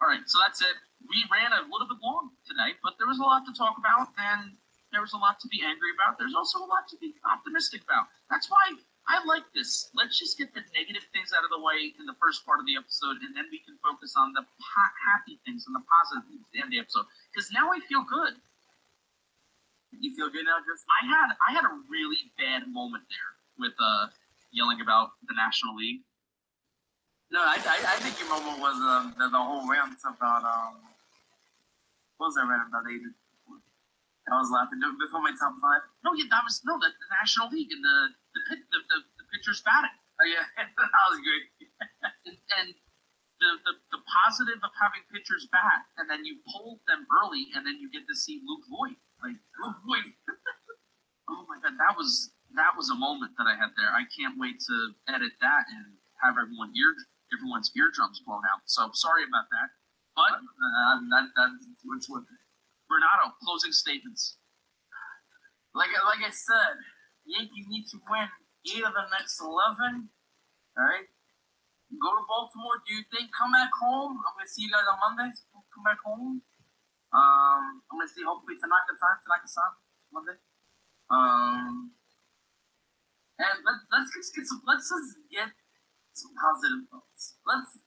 All 0.00 0.08
right. 0.08 0.20
So 0.26 0.38
that's 0.40 0.60
it. 0.60 0.76
We 1.08 1.24
ran 1.32 1.52
a 1.52 1.62
little 1.70 1.88
bit 1.88 1.98
long 2.02 2.30
tonight, 2.48 2.76
but 2.82 2.94
there 2.98 3.06
was 3.06 3.18
a 3.18 3.22
lot 3.22 3.44
to 3.46 3.52
talk 3.56 3.76
about, 3.78 4.08
and 4.18 4.52
there 4.94 5.02
was 5.02 5.12
a 5.12 5.18
lot 5.18 5.42
to 5.42 5.48
be 5.50 5.58
angry 5.66 5.90
about. 5.98 6.16
There's 6.16 6.38
also 6.38 6.62
a 6.62 6.68
lot 6.70 6.86
to 6.94 6.96
be 7.02 7.18
optimistic 7.26 7.82
about. 7.82 8.06
That's 8.30 8.46
why 8.46 8.78
I 9.10 9.20
like 9.26 9.44
this. 9.52 9.90
Let's 9.92 10.16
just 10.16 10.38
get 10.38 10.54
the 10.54 10.62
negative 10.72 11.04
things 11.10 11.34
out 11.34 11.42
of 11.42 11.50
the 11.50 11.58
way 11.58 11.92
in 11.98 12.06
the 12.06 12.16
first 12.22 12.46
part 12.46 12.62
of 12.62 12.64
the 12.64 12.78
episode, 12.78 13.20
and 13.26 13.34
then 13.34 13.50
we 13.50 13.58
can 13.60 13.74
focus 13.82 14.14
on 14.14 14.32
the 14.32 14.46
ha- 14.46 14.96
happy 15.12 15.42
things 15.42 15.66
and 15.66 15.74
the 15.74 15.82
positive 15.84 16.24
things 16.30 16.40
at 16.46 16.50
the 16.54 16.58
end 16.62 16.68
of 16.70 16.74
the 16.78 16.80
episode. 16.80 17.10
Because 17.34 17.50
now 17.50 17.74
I 17.74 17.82
feel 17.84 18.06
good. 18.06 18.38
You 19.98 20.14
feel 20.14 20.30
good 20.30 20.46
now, 20.46 20.58
Just 20.62 20.86
I 20.90 21.06
had 21.06 21.28
I 21.38 21.50
had 21.54 21.62
a 21.62 21.74
really 21.86 22.18
bad 22.34 22.66
moment 22.66 23.04
there 23.06 23.30
with 23.58 23.74
uh 23.78 24.10
yelling 24.50 24.80
about 24.80 25.18
the 25.26 25.34
National 25.34 25.74
League. 25.76 26.02
No, 27.30 27.42
I, 27.42 27.58
I, 27.58 27.78
I 27.94 27.96
think 27.98 28.18
your 28.18 28.28
moment 28.30 28.62
was 28.62 28.78
um, 28.78 29.14
the, 29.18 29.28
the 29.28 29.42
whole 29.42 29.66
rant 29.66 29.98
about 30.06 30.42
um. 30.42 30.78
What 32.18 32.30
was 32.30 32.34
that 32.34 32.46
rant 32.46 32.70
about? 32.70 32.86
They 32.86 32.98
I 34.30 34.40
was 34.40 34.48
laughing 34.48 34.80
before 34.80 35.20
my 35.20 35.36
top 35.36 35.52
five. 35.60 35.84
No, 36.00 36.16
yeah, 36.16 36.24
that 36.32 36.44
was 36.48 36.64
no 36.64 36.80
the, 36.80 36.88
the 36.88 37.08
National 37.12 37.52
League 37.52 37.68
and 37.72 37.84
the 37.84 37.96
the 38.32 38.40
pit, 38.48 38.60
the, 38.72 38.78
the, 38.88 38.98
the 39.20 39.24
pitchers 39.32 39.60
batting. 39.60 39.92
Oh 40.16 40.26
yeah, 40.26 40.48
that 40.56 41.04
was 41.12 41.20
great. 41.20 41.44
and, 42.24 42.36
and 42.56 42.68
the, 43.40 43.50
the 43.68 43.72
the 43.92 44.00
positive 44.08 44.60
of 44.64 44.72
having 44.80 45.04
pitchers 45.12 45.44
bat, 45.52 45.84
and 46.00 46.08
then 46.08 46.24
you 46.24 46.40
pull 46.48 46.80
them 46.88 47.04
early, 47.12 47.52
and 47.52 47.66
then 47.68 47.76
you 47.76 47.92
get 47.92 48.08
to 48.08 48.16
see 48.16 48.40
Luke 48.48 48.64
Voit. 48.72 48.96
Like 49.20 49.36
Luke 49.60 49.80
Voit. 49.84 50.08
oh 51.28 51.44
my 51.44 51.60
god, 51.60 51.76
that 51.76 51.92
was 51.92 52.32
that 52.56 52.72
was 52.80 52.88
a 52.88 52.96
moment 52.96 53.36
that 53.36 53.44
I 53.44 53.60
had 53.60 53.76
there. 53.76 53.92
I 53.92 54.08
can't 54.08 54.40
wait 54.40 54.56
to 54.72 54.76
edit 55.10 55.36
that 55.44 55.68
and 55.68 56.00
have 56.24 56.40
everyone 56.40 56.72
ear 56.72 56.96
everyone's 57.28 57.68
eardrums 57.76 58.22
blown 58.24 58.46
out. 58.48 58.64
So 58.66 58.88
sorry 58.94 59.24
about 59.28 59.50
that. 59.52 59.68
But 60.14 60.38
Uh, 60.38 60.94
that, 61.10 61.34
that's 61.34 61.82
it. 61.82 62.43
Bernardo, 62.94 63.34
closing 63.42 63.74
statements. 63.74 64.38
Like 65.74 65.90
like 66.06 66.22
I 66.22 66.30
said, 66.30 66.78
Yankees 67.26 67.66
need 67.66 67.90
to 67.90 67.98
win 68.06 68.30
eight 68.70 68.86
of 68.86 68.94
the 68.94 69.10
next 69.10 69.42
eleven. 69.42 70.14
All 70.78 70.86
right. 70.86 71.10
Go 71.98 72.14
to 72.14 72.22
Baltimore. 72.22 72.78
Do 72.86 72.94
you 72.94 73.02
think 73.10 73.34
come 73.34 73.50
back 73.50 73.74
home? 73.82 74.22
I'm 74.22 74.34
gonna 74.38 74.46
see 74.46 74.62
you 74.62 74.70
guys 74.70 74.86
on 74.86 75.02
Monday. 75.02 75.34
Come 75.74 75.82
back 75.82 75.98
home. 76.06 76.46
Um, 77.10 77.82
I'm 77.90 77.98
gonna 77.98 78.06
see 78.06 78.22
hopefully 78.22 78.54
Tanaka 78.62 78.94
time 78.94 79.18
Tanaka 79.26 79.50
san 79.50 79.70
Monday. 80.14 80.38
Um, 81.10 81.98
and 83.42 83.58
let, 83.66 83.78
let's 83.90 84.10
just 84.14 84.30
get 84.30 84.46
some. 84.46 84.62
Let's 84.62 84.86
just 84.86 85.18
get 85.26 85.50
some 86.14 86.34
positive 86.38 86.86
thoughts. 86.86 87.42
Let's. 87.42 87.82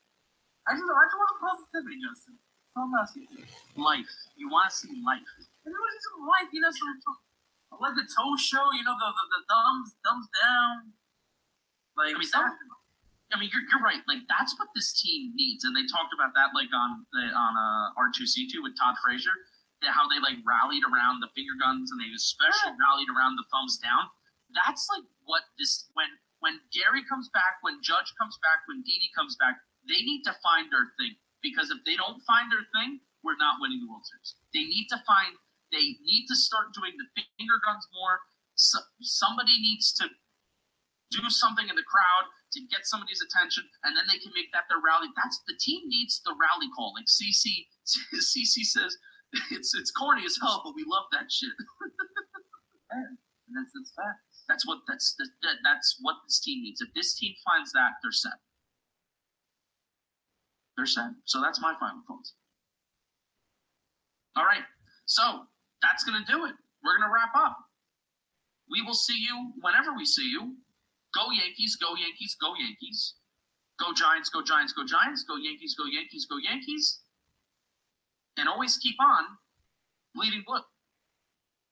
I 0.68 0.76
just 0.76 0.84
I 0.84 1.04
just 1.08 1.16
want 1.16 1.32
some 1.32 1.44
positivity, 1.48 1.96
Justin. 2.04 2.36
Life. 3.76 4.14
You 4.38 4.50
want 4.50 4.70
to 4.70 4.76
see 4.76 4.94
life. 5.02 5.26
And 5.66 5.74
it 5.74 5.82
was 5.82 5.94
just 5.98 6.18
like, 6.22 6.50
you 6.54 6.62
know, 6.62 6.70
some, 6.70 6.94
some 7.02 7.18
like 7.82 7.98
the 7.98 8.06
toe 8.06 8.38
show, 8.38 8.66
you 8.78 8.86
know, 8.86 8.96
the 8.96 9.10
the, 9.10 9.26
the 9.34 9.42
thumbs 9.50 9.90
thumbs 10.06 10.28
down. 10.38 10.94
Like 11.98 12.14
I 12.14 12.22
mean, 12.22 12.30
that, 12.32 12.54
I 13.34 13.36
mean, 13.42 13.50
you're, 13.50 13.66
you're 13.68 13.84
right. 13.84 14.00
Like 14.06 14.24
that's 14.30 14.54
what 14.62 14.70
this 14.78 14.94
team 14.94 15.34
needs, 15.34 15.66
and 15.66 15.74
they 15.76 15.84
talked 15.90 16.14
about 16.14 16.38
that 16.38 16.54
like 16.54 16.70
on 16.72 17.04
the 17.12 17.34
on 17.34 17.54
uh, 17.58 18.00
R 18.00 18.14
two 18.14 18.30
C 18.30 18.46
two 18.46 18.62
with 18.62 18.78
Todd 18.78 18.96
Frazier, 19.02 19.34
that 19.82 19.92
how 19.92 20.08
they 20.08 20.22
like 20.22 20.40
rallied 20.46 20.86
around 20.86 21.20
the 21.20 21.30
finger 21.34 21.58
guns 21.58 21.90
and 21.92 21.98
they 22.00 22.10
especially 22.14 22.78
rallied 22.78 23.10
around 23.12 23.36
the 23.36 23.46
thumbs 23.50 23.82
down. 23.82 24.10
That's 24.54 24.88
like 24.94 25.04
what 25.26 25.44
this 25.60 25.90
when 25.94 26.08
when 26.40 26.62
Gary 26.72 27.04
comes 27.04 27.28
back, 27.34 27.60
when 27.66 27.82
Judge 27.82 28.14
comes 28.16 28.38
back, 28.40 28.64
when 28.70 28.86
Didi 28.86 29.10
comes 29.18 29.36
back, 29.36 29.58
they 29.90 30.06
need 30.06 30.24
to 30.24 30.34
find 30.40 30.72
their 30.72 30.94
thing 30.96 31.18
because 31.42 31.70
if 31.70 31.82
they 31.86 31.96
don't 31.96 32.22
find 32.26 32.52
their 32.52 32.66
thing, 32.74 33.02
we're 33.24 33.40
not 33.40 33.60
winning 33.60 33.82
the 33.84 33.90
World 33.90 34.06
Series. 34.06 34.38
They 34.54 34.66
need 34.66 34.88
to 34.94 35.00
find. 35.04 35.36
They 35.72 36.00
need 36.00 36.32
to 36.32 36.36
start 36.36 36.72
doing 36.72 36.96
the 36.96 37.08
finger 37.36 37.60
guns 37.60 37.84
more. 37.92 38.24
So, 38.56 38.80
somebody 39.04 39.60
needs 39.60 39.92
to 40.00 40.08
do 41.12 41.28
something 41.30 41.68
in 41.68 41.76
the 41.76 41.86
crowd 41.86 42.32
to 42.56 42.60
get 42.72 42.88
somebody's 42.88 43.20
attention, 43.20 43.68
and 43.84 43.96
then 43.96 44.08
they 44.08 44.20
can 44.20 44.32
make 44.32 44.52
that 44.56 44.72
their 44.72 44.80
rally. 44.80 45.12
That's 45.16 45.44
the 45.44 45.60
team 45.60 45.88
needs 45.92 46.24
the 46.24 46.36
rally 46.36 46.72
call. 46.72 46.96
Like 46.96 47.12
CC, 47.12 47.68
CC 48.16 48.64
says, 48.76 48.96
it's 49.52 49.76
it's 49.76 49.92
corny 49.92 50.24
as 50.24 50.40
hell, 50.40 50.64
but 50.64 50.76
we 50.76 50.88
love 50.88 51.12
that 51.12 51.32
shit. 51.32 51.52
and 52.92 53.20
that's 53.52 53.76
it's 53.76 53.92
fact. 53.92 54.24
That's 54.48 54.66
what 54.66 54.88
that's 54.88 55.16
that, 55.20 55.60
that's 55.64 56.00
what 56.00 56.24
this 56.26 56.40
team 56.40 56.64
needs. 56.64 56.80
If 56.80 56.96
this 56.96 57.16
team 57.16 57.36
finds 57.44 57.72
that, 57.74 58.00
they're 58.02 58.16
set. 58.16 58.40
They're 60.78 60.86
set. 60.86 61.10
So 61.26 61.42
that's 61.42 61.60
my 61.60 61.74
final 61.80 62.02
thoughts. 62.08 62.34
All 64.38 64.46
right. 64.46 64.62
So 65.06 65.42
that's 65.82 66.04
gonna 66.04 66.24
do 66.28 66.46
it. 66.46 66.54
We're 66.84 66.98
gonna 66.98 67.12
wrap 67.12 67.34
up. 67.36 67.58
We 68.70 68.82
will 68.84 68.94
see 68.94 69.18
you 69.18 69.54
whenever 69.62 69.96
we 69.98 70.06
see 70.06 70.30
you. 70.30 70.56
Go 71.16 71.32
Yankees, 71.32 71.76
go 71.76 71.96
Yankees, 71.96 72.38
go 72.40 72.54
Yankees. 72.60 73.16
Go 73.80 73.94
Giants, 73.94 74.30
go 74.30 74.44
Giants, 74.44 74.74
go 74.74 74.86
Giants. 74.86 75.24
Go 75.24 75.36
Yankees, 75.38 75.76
go 75.76 75.86
Yankees, 75.86 76.26
go 76.30 76.38
Yankees. 76.38 77.02
And 78.38 78.48
always 78.48 78.78
keep 78.78 78.96
on 79.02 79.24
bleeding 80.14 80.44
blue. 80.46 80.62